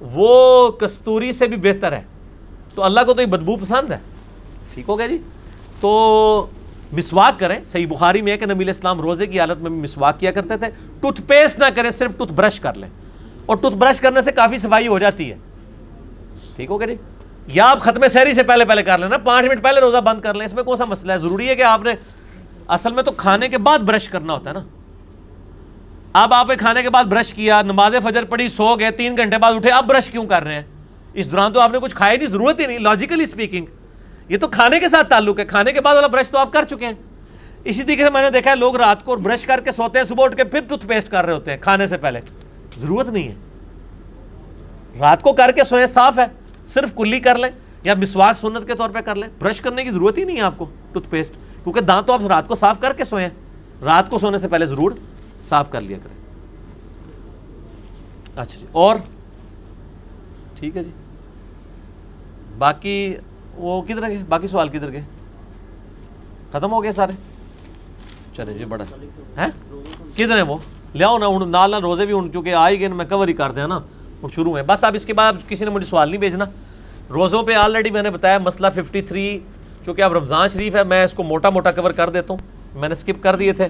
[0.00, 2.02] وہ کستوری سے بھی بہتر ہے۔
[2.74, 3.98] تو اللہ کو تو یہ بدبو پسند ہے۔
[4.74, 5.18] ٹھیک ہو گیا جی؟
[5.80, 6.46] تو
[6.92, 10.20] مسواک کریں۔ صحیح بخاری میں ہے کہ نبی اسلام روزے کی حالت میں بھی مسواک
[10.20, 10.66] کیا کرتے تھے۔
[11.00, 12.88] ٹوتھ پیسٹ نہ کریں، صرف ٹوتھ برش کر لیں۔
[13.46, 15.36] اور ٹوتھ برش کرنے سے کافی صفائی ہو جاتی ہے۔
[16.56, 16.94] ٹھیک ہو گیا جی؟
[17.46, 20.34] یا آپ ختم سحری سے پہلے پہلے کر لینا، پانچ منٹ پہلے روزہ بند کر
[20.34, 21.92] لیں۔ اس میں کون سا مسئلہ ہے؟ ضروری ہے کہ آپ نے،
[22.68, 24.60] اصل میں تو کھانے کے بعد برش کرنا ہوتا ہے نا۔
[26.14, 29.38] اب آپ نے کھانے کے بعد برش کیا نماز فجر پڑی سو گئے، تین گھنٹے
[29.38, 30.62] بعد اٹھے، اب برش کیوں کر رہے ہیں؟
[31.14, 33.66] اس دوران تو آپ نے کچھ کھایا نہیں، ضرورت ہی نہیں لاجیکلی اسپیکنگ
[34.28, 36.64] یہ تو کھانے کے ساتھ تعلق ہے، کھانے کے بعد والا برش تو آپ کر
[36.64, 36.92] چکے ہیں۔
[37.64, 40.06] اسی طریقے سے میں نے دیکھا ہے، لوگ رات کو برش کر کے سوتے ہیں،
[40.06, 42.20] صبح اٹھ کے پھر ٹوتھ پیسٹ کر رہے ہوتے ہیں، کھانے سے پہلے۔
[42.78, 43.34] ضرورت نہیں ہے۔
[45.00, 46.26] رات کو کر کے سوئے، صاف ہے۔
[46.66, 47.50] صرف کلی کر لیں
[47.84, 50.42] یا مسواک سنت کے طور پہ کر لیں۔ برش کرنے کی ضرورت ہی نہیں ہے
[50.42, 51.32] آپ کو، ٹوتھ پیسٹ۔
[51.62, 53.28] کیونکہ دانت تو آپ رات کو صاف کر کے سوئیں
[53.84, 54.92] رات کو سونے سے پہلے ضرور
[55.40, 56.14] صاف کر لیا کریں۔
[58.36, 58.96] اچھا جی اور؟
[60.54, 60.90] ٹھیک ہے جی۔
[62.58, 63.14] باقی
[63.54, 65.02] وہ کدھر گئے؟ باقی سوال کدھر گئے؟
[66.52, 67.12] ختم ہو گئے سارے؟
[68.32, 68.84] چلے جی بڑا۔
[69.36, 69.46] ہے
[70.14, 70.56] کدھر ہیں وہ؟
[70.92, 73.66] لیاؤ نا نال نہ روزے بھی، ان چونکہ آئی گئے میں کور ہی کر دیا
[73.66, 73.78] نا،
[74.22, 76.44] وہ شروع میں بس اب اس کے بعد کسی نے مجھے سوال نہیں بھیجنا۔
[77.10, 79.38] روزوں پہ آلریڈی میں نے بتایا، مسئلہ ففٹی تھری
[79.84, 82.88] چونکہ اب رمضان شریف ہے، میں اس کو موٹا موٹا کور کر دیتا ہوں۔ میں
[82.88, 83.68] نے اسکپ کر دیے تھے۔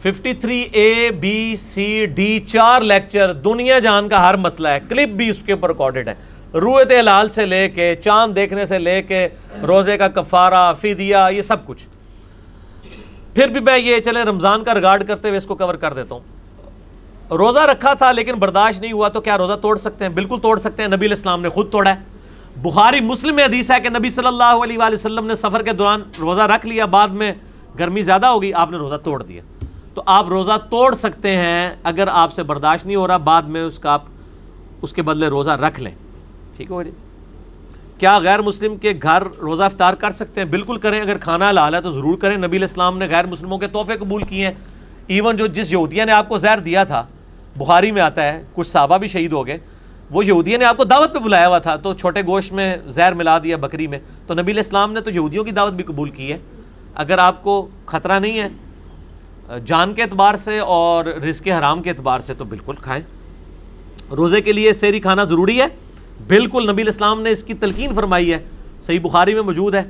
[0.00, 5.16] Fifty three A B C D چار لیکچر دنیا جان کا ہر مسئلہ ہے کلپ
[5.16, 6.14] بھی اس کے اوپر ریکارڈڈ ہے
[6.54, 9.26] رویت حلال سے لے کے چاند دیکھنے سے لے کے
[9.62, 11.86] روزے کا کفارہ فدیہ یہ سب کچھ
[13.34, 16.14] پھر بھی میں یہ چلے رمضان کا ریگارڈ کرتے ہوئے اس کو کور کر دیتا
[16.14, 20.40] ہوں روزہ رکھا تھا لیکن برداشت نہیں ہوا تو کیا روزہ توڑ سکتے ہیں بالکل
[20.42, 23.80] توڑ سکتے ہیں نبی علیہ السلام نے خود توڑا ہے بخاری مسلم میں حدیث ہے
[23.80, 27.08] کہ نبی صلی اللہ علیہ وآلہ وسلم نے سفر کے دوران روزہ رکھ لیا بعد
[27.14, 27.32] میں
[27.78, 29.57] گرمی زیادہ ہوگی آپ نے روزہ توڑ دیا
[29.98, 33.62] تو آپ روزہ توڑ سکتے ہیں اگر آپ سے برداشت نہیں ہو رہا، بعد میں
[33.62, 34.02] اس کا آپ
[34.82, 35.92] اس کے بدلے روزہ رکھ لیں۔
[36.56, 36.90] ٹھیک ہو جی؟
[37.98, 41.74] کیا غیر مسلم کے گھر روزہ افطار کر سکتے ہیں؟ بالکل کریں، اگر کھانا لال
[41.74, 44.54] ہے تو ضرور کریں۔ نبی علیہ السلام نے غیر مسلموں کے تحفے قبول کیے ہیں۔
[45.06, 47.06] ایون جو جس یہودیہ نے آپ کو زہر دیا تھا،
[47.56, 49.58] بخاری میں آتا ہے، کچھ صحابہ بھی شہید ہو گئے۔
[50.10, 53.14] وہ یہودیہ نے آپ کو دعوت پہ بلایا ہوا تھا، تو چھوٹے گوشت میں زہر
[53.14, 56.10] ملا دیا بکری میں۔ تو نبی علیہ السلام نے تو یہودیوں کی دعوت بھی قبول
[56.10, 56.38] کی ہے۔
[56.94, 58.48] اگر آپ کو خطرہ نہیں ہے
[59.64, 63.02] جان کے اعتبار سے اور رزق حرام کے اعتبار سے تو بالکل کھائیں۔
[64.14, 65.66] روزے کے لیے سیری کھانا ضروری ہے۔
[66.28, 68.38] بالکل نبی الاسلام نے اس کی تلقین فرمائی ہے۔
[68.80, 69.82] صحیح بخاری میں موجود ہے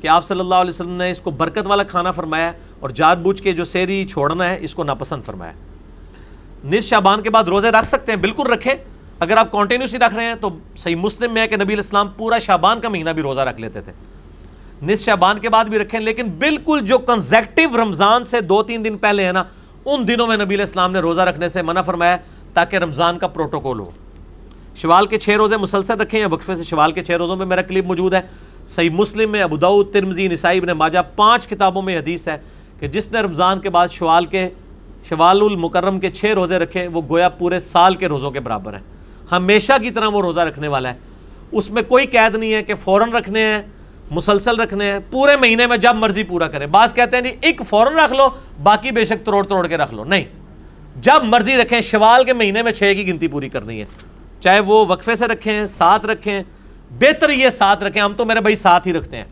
[0.00, 3.18] کہ آپ صلی اللہ علیہ وسلم نے اس کو برکت والا کھانا فرمایا اور جات
[3.18, 5.52] بوجھ کے جو سیری چھوڑنا ہے اس کو ناپسند فرمایا۔
[6.64, 8.74] نصف شابان کے بعد روزے رکھ سکتے ہیں، بالکل رکھیں۔
[9.18, 12.38] اگر آپ کنٹینیوسلی رکھ رہے ہیں تو صحیح مسلم میں ہے کہ نبی الاسلام پورا
[12.38, 13.92] شابان کا مہینہ بھی روزہ رکھ لیتے تھے۔
[14.82, 18.96] نصف شابان کے بعد بھی رکھیں، لیکن بالکل جو کنزیکٹو رمضان سے دو تین دن
[18.96, 19.44] پہلے ہے نا،
[19.84, 22.16] ان دنوں میں نبی الاسلام نے روزہ رکھنے سے منع فرمایا
[22.54, 23.90] تاکہ رمضان کا پروٹوکول ہو۔
[24.76, 27.62] شوال کے چھ روزے مسلسل رکھیں یا وقفے سے شوال کے چھ روزوں میں میرا
[27.62, 28.20] کلپ موجود ہے۔
[28.68, 32.36] صحیح مسلم میں ابوداؤد ترمزی نسائی، ابن ماجہ، پانچ کتابوں میں حدیث ہے
[32.80, 34.48] کہ جس نے رمضان کے بعد شوال کے
[35.08, 38.82] شوال المکرم کے چھ روزے رکھے، وہ گویا پورے سال کے روزوں کے برابر ہیں۔
[39.32, 40.98] ہمیشہ کی طرح وہ روزہ رکھنے والا ہے۔
[41.52, 43.62] اس میں کوئی قید نہیں ہے کہ فوراً رکھنے ہیں
[44.10, 47.62] مسلسل رکھنے ہیں، پورے مہینے میں جب مرضی پورا کریں۔ بعض کہتے ہیں نہیں ایک
[47.68, 48.28] فوراً رکھ لو،
[48.62, 50.24] باقی بے شک توڑ توڑ کے رکھ لو۔ نہیں،
[50.96, 53.84] جب مرضی رکھیں، شوال کے مہینے میں چھ کی گنتی پوری کرنی ہے۔
[54.40, 56.42] چاہے وہ وقفے سے رکھیں، ساتھ رکھیں،
[56.90, 59.24] بہتر یہ ساتھ رکھیں، ہم تو میرے بھائی ساتھ ہی رکھتے ہیں۔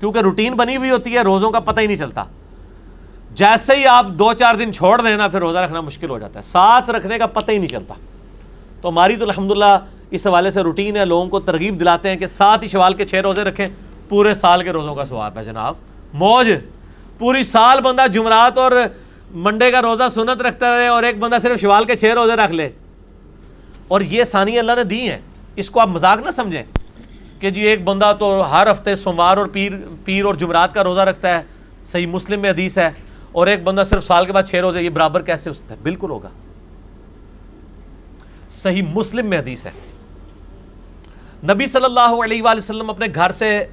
[0.00, 2.24] کیونکہ روٹین بنی ہوئی ہوتی ہے، روزوں کا پتہ ہی نہیں چلتا۔
[3.34, 6.38] جیسے ہی آپ دو چار دن چھوڑ دیں نا، پھر روزہ رکھنا مشکل ہو جاتا
[6.38, 7.94] ہے۔ ساتھ رکھنے کا پتہ ہی نہیں چلتا۔
[8.80, 9.78] تو ہماری تو الحمدللہ
[10.10, 13.04] اس حوالے سے روٹین ہے، لوگوں کو ترغیب دلاتے ہیں کہ سات ہی شوال کے
[13.04, 13.66] چھ روزے رکھیں۔
[14.10, 15.74] پورے سال کے روزوں کا سواب ہے جناب۔
[16.12, 16.52] موج،
[17.18, 18.72] پوری سال بندہ جمعرات اور
[19.30, 22.52] منڈے کا روزہ سنت رکھتا رہے اور ایک بندہ صرف شوال کے چھ روزے رکھ
[22.52, 22.70] لے۔
[23.88, 25.18] اور یہ ثانی اللہ نے دی ہیں۔
[25.56, 26.62] اس کو آپ مذاق نہ سمجھیں
[27.40, 29.72] کہ جی ایک بندہ تو ہر ہفتے سوموار اور پیر
[30.04, 31.42] پیر اور جمعرات کا روزہ رکھتا ہے،
[31.84, 32.90] صحیح مسلم میں حدیث ہے،
[33.32, 35.80] اور ایک بندہ صرف سال کے بعد چھ روزے، یہ برابر کیسے ہو سکتا ہے؟
[35.82, 36.28] بالکل ہوگا۔
[38.48, 39.70] صحیح مسلم میں حدیث ہے۔
[41.44, 43.66] نبی صلی اللہ علیہ وآلہ وسلم اپنے گھر سے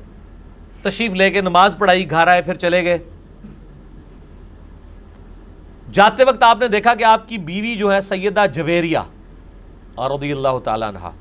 [0.90, 2.98] تشریف لے کے نماز پڑھائی، گھر آئے، پھر چلے گئے۔
[5.92, 8.98] جاتے وقت آپ نے دیکھا کہ آپ کی بیوی جو ہے، سیدہ جویریہ
[9.98, 11.12] رضی اللہ تعالیٰ عنہ۔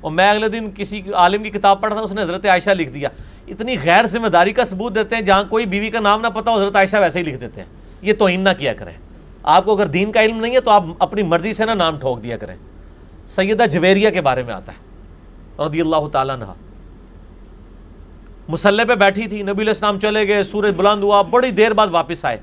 [0.00, 2.90] اور میں اگلے دن کسی عالم کی کتاب پڑھا تھا، اس نے حضرت عائشہ لکھ
[2.90, 3.08] دیا۔
[3.48, 6.50] اتنی غیر ذمہ داری کا ثبوت دیتے ہیں، جہاں کوئی بیوی کا نام نہ پتا
[6.50, 7.68] ہو، حضرت عائشہ ویسے ہی لکھ دیتے ہیں۔
[8.02, 8.92] یہ توہین نہ کیا کریں۔
[9.42, 11.98] آپ کو اگر دین کا علم نہیں ہے، تو آپ اپنی مرضی سے نہ نام
[11.98, 12.56] ٹھوک دیا کریں۔
[13.26, 14.88] سیدہ جویریہ کے بارے میں آتا ہے۔
[15.64, 16.67] رضی اللہ تعالیٰ عنہ۔
[18.48, 21.86] مسلح پہ بیٹھی تھی، نبی علیہ السلام چلے گئے، سورج بلند ہوا، بڑی دیر بعد
[21.90, 22.36] واپس آئے۔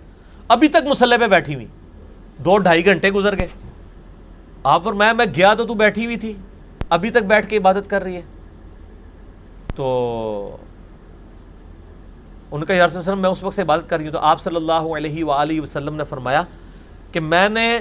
[0.48, 1.66] ابھی تک مسلح پہ بیٹھی ہوئی۔
[2.38, 3.48] دو ڈھائی گھنٹے گزر گئے۔
[4.64, 6.34] آپ پر میں میں گیا تو تو بیٹھی ہوئی تھی۔
[6.90, 8.22] ابھی تک بیٹھ کے عبادت کر رہی ہے۔
[9.76, 10.58] تو
[12.52, 14.56] ان کا یار وسلم، میں اس وقت سے عبادت کر رہی ہوں۔ تو آپ صلی
[14.56, 16.44] اللہ علیہ وآلہ وسلم نے فرمایا
[17.12, 17.80] کہ میں نے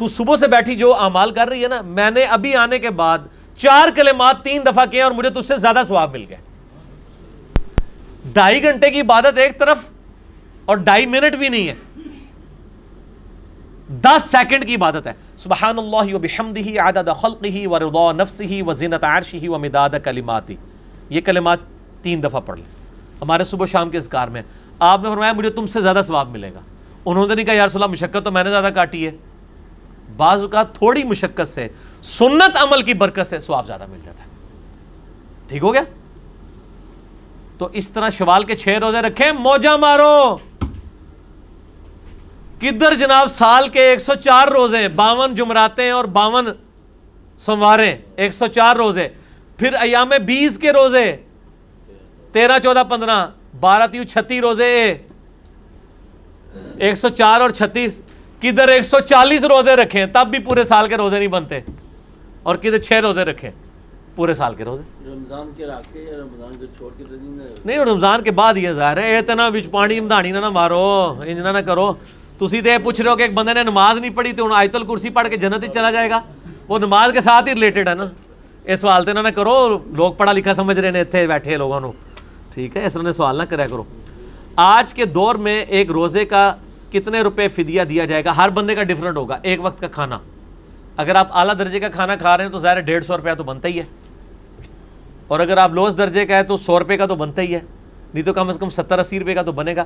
[0.00, 2.90] تو صبح سے بیٹھی، جو اعمال کر رہی ہے نا، میں نے ابھی آنے کے
[2.90, 3.18] بعد
[3.56, 6.36] چار کلمات تین دفعہ کیے اور مجھے تجھ سے زیادہ ثواب مل گئے
[8.32, 9.78] ڈھائی گھنٹے کی عبادت ایک طرف
[10.64, 11.74] اور ڈھائی منٹ بھی نہیں ہے۔
[13.88, 18.72] دس سیکنڈ کی عبادت ہے۔ سبحان اللہ و بحمدہ، عدد خلقہ و رضا نفسہ و
[18.72, 20.56] زینت عرشہ و مداد کلماتی۔
[21.10, 21.58] یہ کلمات
[22.02, 22.66] تین دفعہ پڑھ لیں۔
[23.20, 24.42] ہمارے صبح شام کے اذکار میں
[24.78, 26.60] آپ نے فرمایا مجھے تم سے زیادہ ثواب ملے گا۔
[27.04, 29.10] انہوں نے نہیں کہا یا رسول اللہ مشقت تو میں نے زیادہ کاٹی ہے۔
[30.16, 31.68] بعض اوقات تھوڑی مشقت سے،
[32.02, 34.28] سنت عمل کی برکت سے ثواب زیادہ مل جاتا ہے۔
[35.48, 35.82] ٹھیک ہو گیا؟
[37.58, 40.36] تو اس طرح شوال کے چھ روزے رکھیں، موجہ مارو۔
[42.60, 46.46] کدھر جناب سال کے ایک سو چار روزے، باون جمراتے اور باون
[47.38, 49.08] سومواریں، ایک سو چار روزے۔
[49.58, 51.16] پھر ایام بیس کے روزے،
[52.32, 53.26] تیرہ، چودہ، پندرہ،
[53.60, 54.94] بارہ، تیو چھتی روزے۔
[56.78, 58.02] ایک سو چار اور چھتیس،
[58.42, 61.60] کدھر ایک سو چالیس روزے رکھیں، تب بھی پورے سال کے روزے نہیں بنتے۔
[62.42, 63.50] اور کدھر چھ روزے رکھیں۔
[64.16, 67.14] پورے سال کے روزے۔ رمضان کے راکے یا رمضان کے چھوڑ کے تو
[67.64, 71.58] نہیں رمضان کے بعد یہ ظاہر ہے اتنا وچ پانی امدانی نہ مارو انجنا نہ
[71.66, 71.92] کرو۔
[72.38, 74.58] تسی تو یہ پوچھ رہے ہو کہ ایک بندے نے نماز نہیں پڑھی تو انہوں
[74.58, 76.20] آیت الکرسی پڑھ کے جنت ہی چلا جائے گا؟
[76.68, 78.06] وہ نماز کے ساتھ ہی ریلیٹڈ ہے نا۔
[78.64, 81.90] یہ سوال تو نہ کرو لوگ پڑھا لکھا سمجھ رہے ہیں اتنے بیٹھے لوگوں نے
[82.54, 83.82] ٹھیک ہے اس طرح سوال نہ کریا کرو۔
[84.56, 86.52] آج کے دور میں ایک روزے کا
[86.92, 90.18] کتنے روپے فدیہ دیا جائے گا؟ ہر بندے کا ڈفرنٹ ہوگا ایک وقت کا کھانا۔
[90.96, 93.44] اگر آپ اعلیٰ درجے کا کھانا کھا رہے ہیں تو ظاہر ڈیڑھ سو روپیہ تو
[93.44, 93.84] بنتا ہی ہے۔
[95.28, 97.60] اور اگر آپ لوس درجے کا ہے تو سو روپے کا تو بنتا ہی ہے،
[98.14, 99.84] نہیں تو کم از کم ستر اسی روپے کا تو بنے گا۔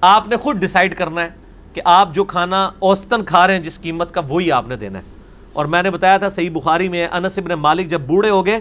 [0.00, 1.28] آپ نے خود ڈیسائیڈ کرنا ہے
[1.74, 4.98] کہ آپ جو کھانا اوسطن کھا رہے ہیں جس قیمت کا وہی آپ نے دینا
[4.98, 5.04] ہے۔
[5.52, 8.60] اور میں نے بتایا تھا صحیح بخاری میں انس ابن مالک جب بوڑھے ہو گئے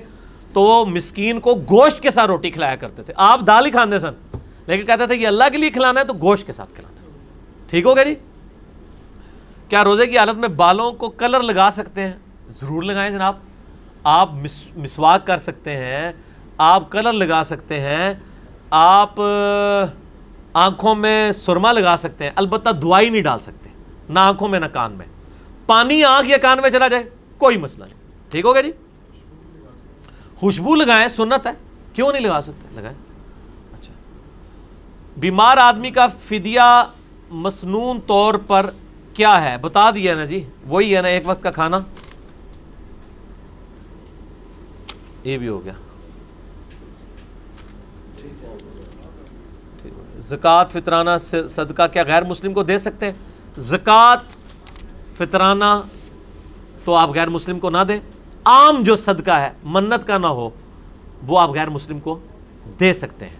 [0.53, 3.99] تو وہ مسکین کو گوشت کے ساتھ روٹی کھلایا کرتے تھے۔ آپ دال ہی کھانے
[3.99, 7.01] سن، لیکن کہتے تھے یہ اللہ کے لیے کھلانا ہے تو گوشت کے ساتھ کھلانا
[7.01, 7.07] ہے۔
[7.69, 8.15] ٹھیک ہو گیا جی؟
[9.69, 12.13] کیا روزے کی حالت میں بالوں کو کلر لگا سکتے ہیں؟
[12.61, 13.35] ضرور لگائیں جناب۔
[14.09, 14.29] آپ
[14.77, 16.11] مسواک کر سکتے ہیں،
[16.57, 18.13] آپ کلر لگا سکتے ہیں،
[18.69, 19.21] آپ
[20.53, 23.69] آنکھوں میں سرما لگا سکتے ہیں، البتہ دعائی نہیں ڈال سکتے،
[24.09, 25.05] نہ آنکھوں میں، نہ کان میں۔
[25.65, 27.03] پانی آنکھ یا کان میں چلا جائے،
[27.37, 28.71] کوئی مسئلہ نہیں۔ ٹھیک ہو گیا جی؟
[30.39, 31.51] خوشبو لگائیں، سنت ہے،
[31.93, 32.97] کیوں نہیں لگا سکتے؟ لگائیں۔
[33.73, 33.93] اچھا۔
[35.17, 36.83] بیمار آدمی کا فدیہ
[37.29, 38.69] مسنون طور پر
[39.13, 41.79] کیا ہے؟ بتا دیا نا جی وہی ہے نا، ایک وقت کا کھانا۔
[45.23, 45.73] یہ بھی ہو گیا۔
[50.19, 51.09] زکوٰۃ فطرانہ
[51.49, 54.23] صدقہ کیا غیر مسلم کو دے سکتے؟ ہیں زکوٰۃ
[55.17, 55.73] فطرانہ
[56.85, 57.99] تو آپ غیر مسلم کو نہ دیں۔
[58.45, 60.49] عام جو صدقہ ہے منت کا نہ ہو
[61.27, 62.19] وہ آپ غیر مسلم کو
[62.79, 63.35] دے سکتے ہیں۔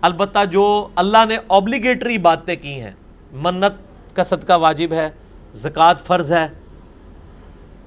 [0.00, 2.90] البتہ جو اللہ نے اوبلیگیٹری باتیں کی ہیں
[3.32, 5.08] منت کا صدقہ واجب ہے
[5.54, 6.46] زکوٰۃ فرض ہے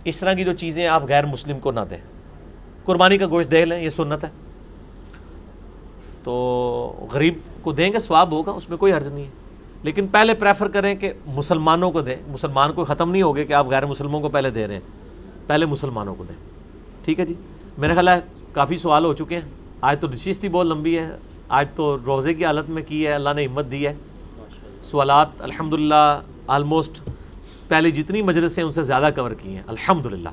[0.04, 1.98] اس طرح کی جو چیزیں آپ غیر مسلم کو نہ دیں۔
[2.84, 4.30] قربانی کا گوشت دے لیں، یہ سنت ہے۔
[6.24, 9.30] تو غریب کو دیں گے، ثواب ہوگا، اس میں کوئی حرض نہیں ہے۔
[9.84, 13.68] لیکن پہلے پریفر کریں کہ مسلمانوں کو دیں۔ مسلمان کو ختم نہیں ہوگے کہ آپ
[13.68, 14.82] غیر مسلموں کو پہلے دے رہے ہیں۔
[15.48, 16.36] پہلے مسلمانوں کو دیں۔
[17.06, 17.34] ٹھیک ہے جی؟
[17.78, 18.20] میرا خیال ہے
[18.54, 19.50] کافی سوال ہو چکے ہیں۔
[19.82, 21.10] آج تو نشستی بہت لمبی ہے۔
[21.50, 23.94] آج تو روزے کی حالت میں کی ہے، اللہ نے ہمت دی ہے۔
[24.84, 27.10] سوالات الحمد للہ آلموسٹ
[27.68, 30.30] پہلے جتنی مجلس ہیں ان سے زیادہ کور کی ہیں۔ الحمد للہ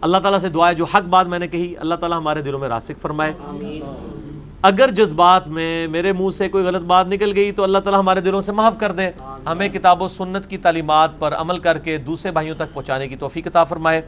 [0.00, 2.58] اللہ تعالیٰ سے دعا ہے، جو حق بات میں نے کہی، اللہ تعالیٰ ہمارے دلوں
[2.58, 3.32] میں راسک فرمائے۔
[4.62, 8.20] اگر جذبات میں میرے منہ سے کوئی غلط بات نکل گئی، تو اللہ تعالیٰ ہمارے
[8.20, 9.10] دلوں سے معاف کر دے
[9.46, 13.16] ہمیں کتاب و سنت کی تعلیمات پر عمل کر کے دوسرے بھائیوں تک پہنچانے کی
[13.16, 14.00] توفیق عطا فرمائے۔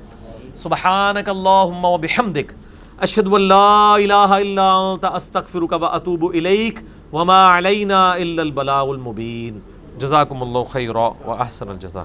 [0.55, 2.53] سبحانک اللہم و بحمدک،
[3.01, 6.79] اشہد واللہ الہ الا انت، استغفرک و اتوب الیک،
[7.13, 9.59] وما علینا الا البلاغ المبین۔
[9.99, 12.03] جزاکم اللہ خیرہ و احسن الجزا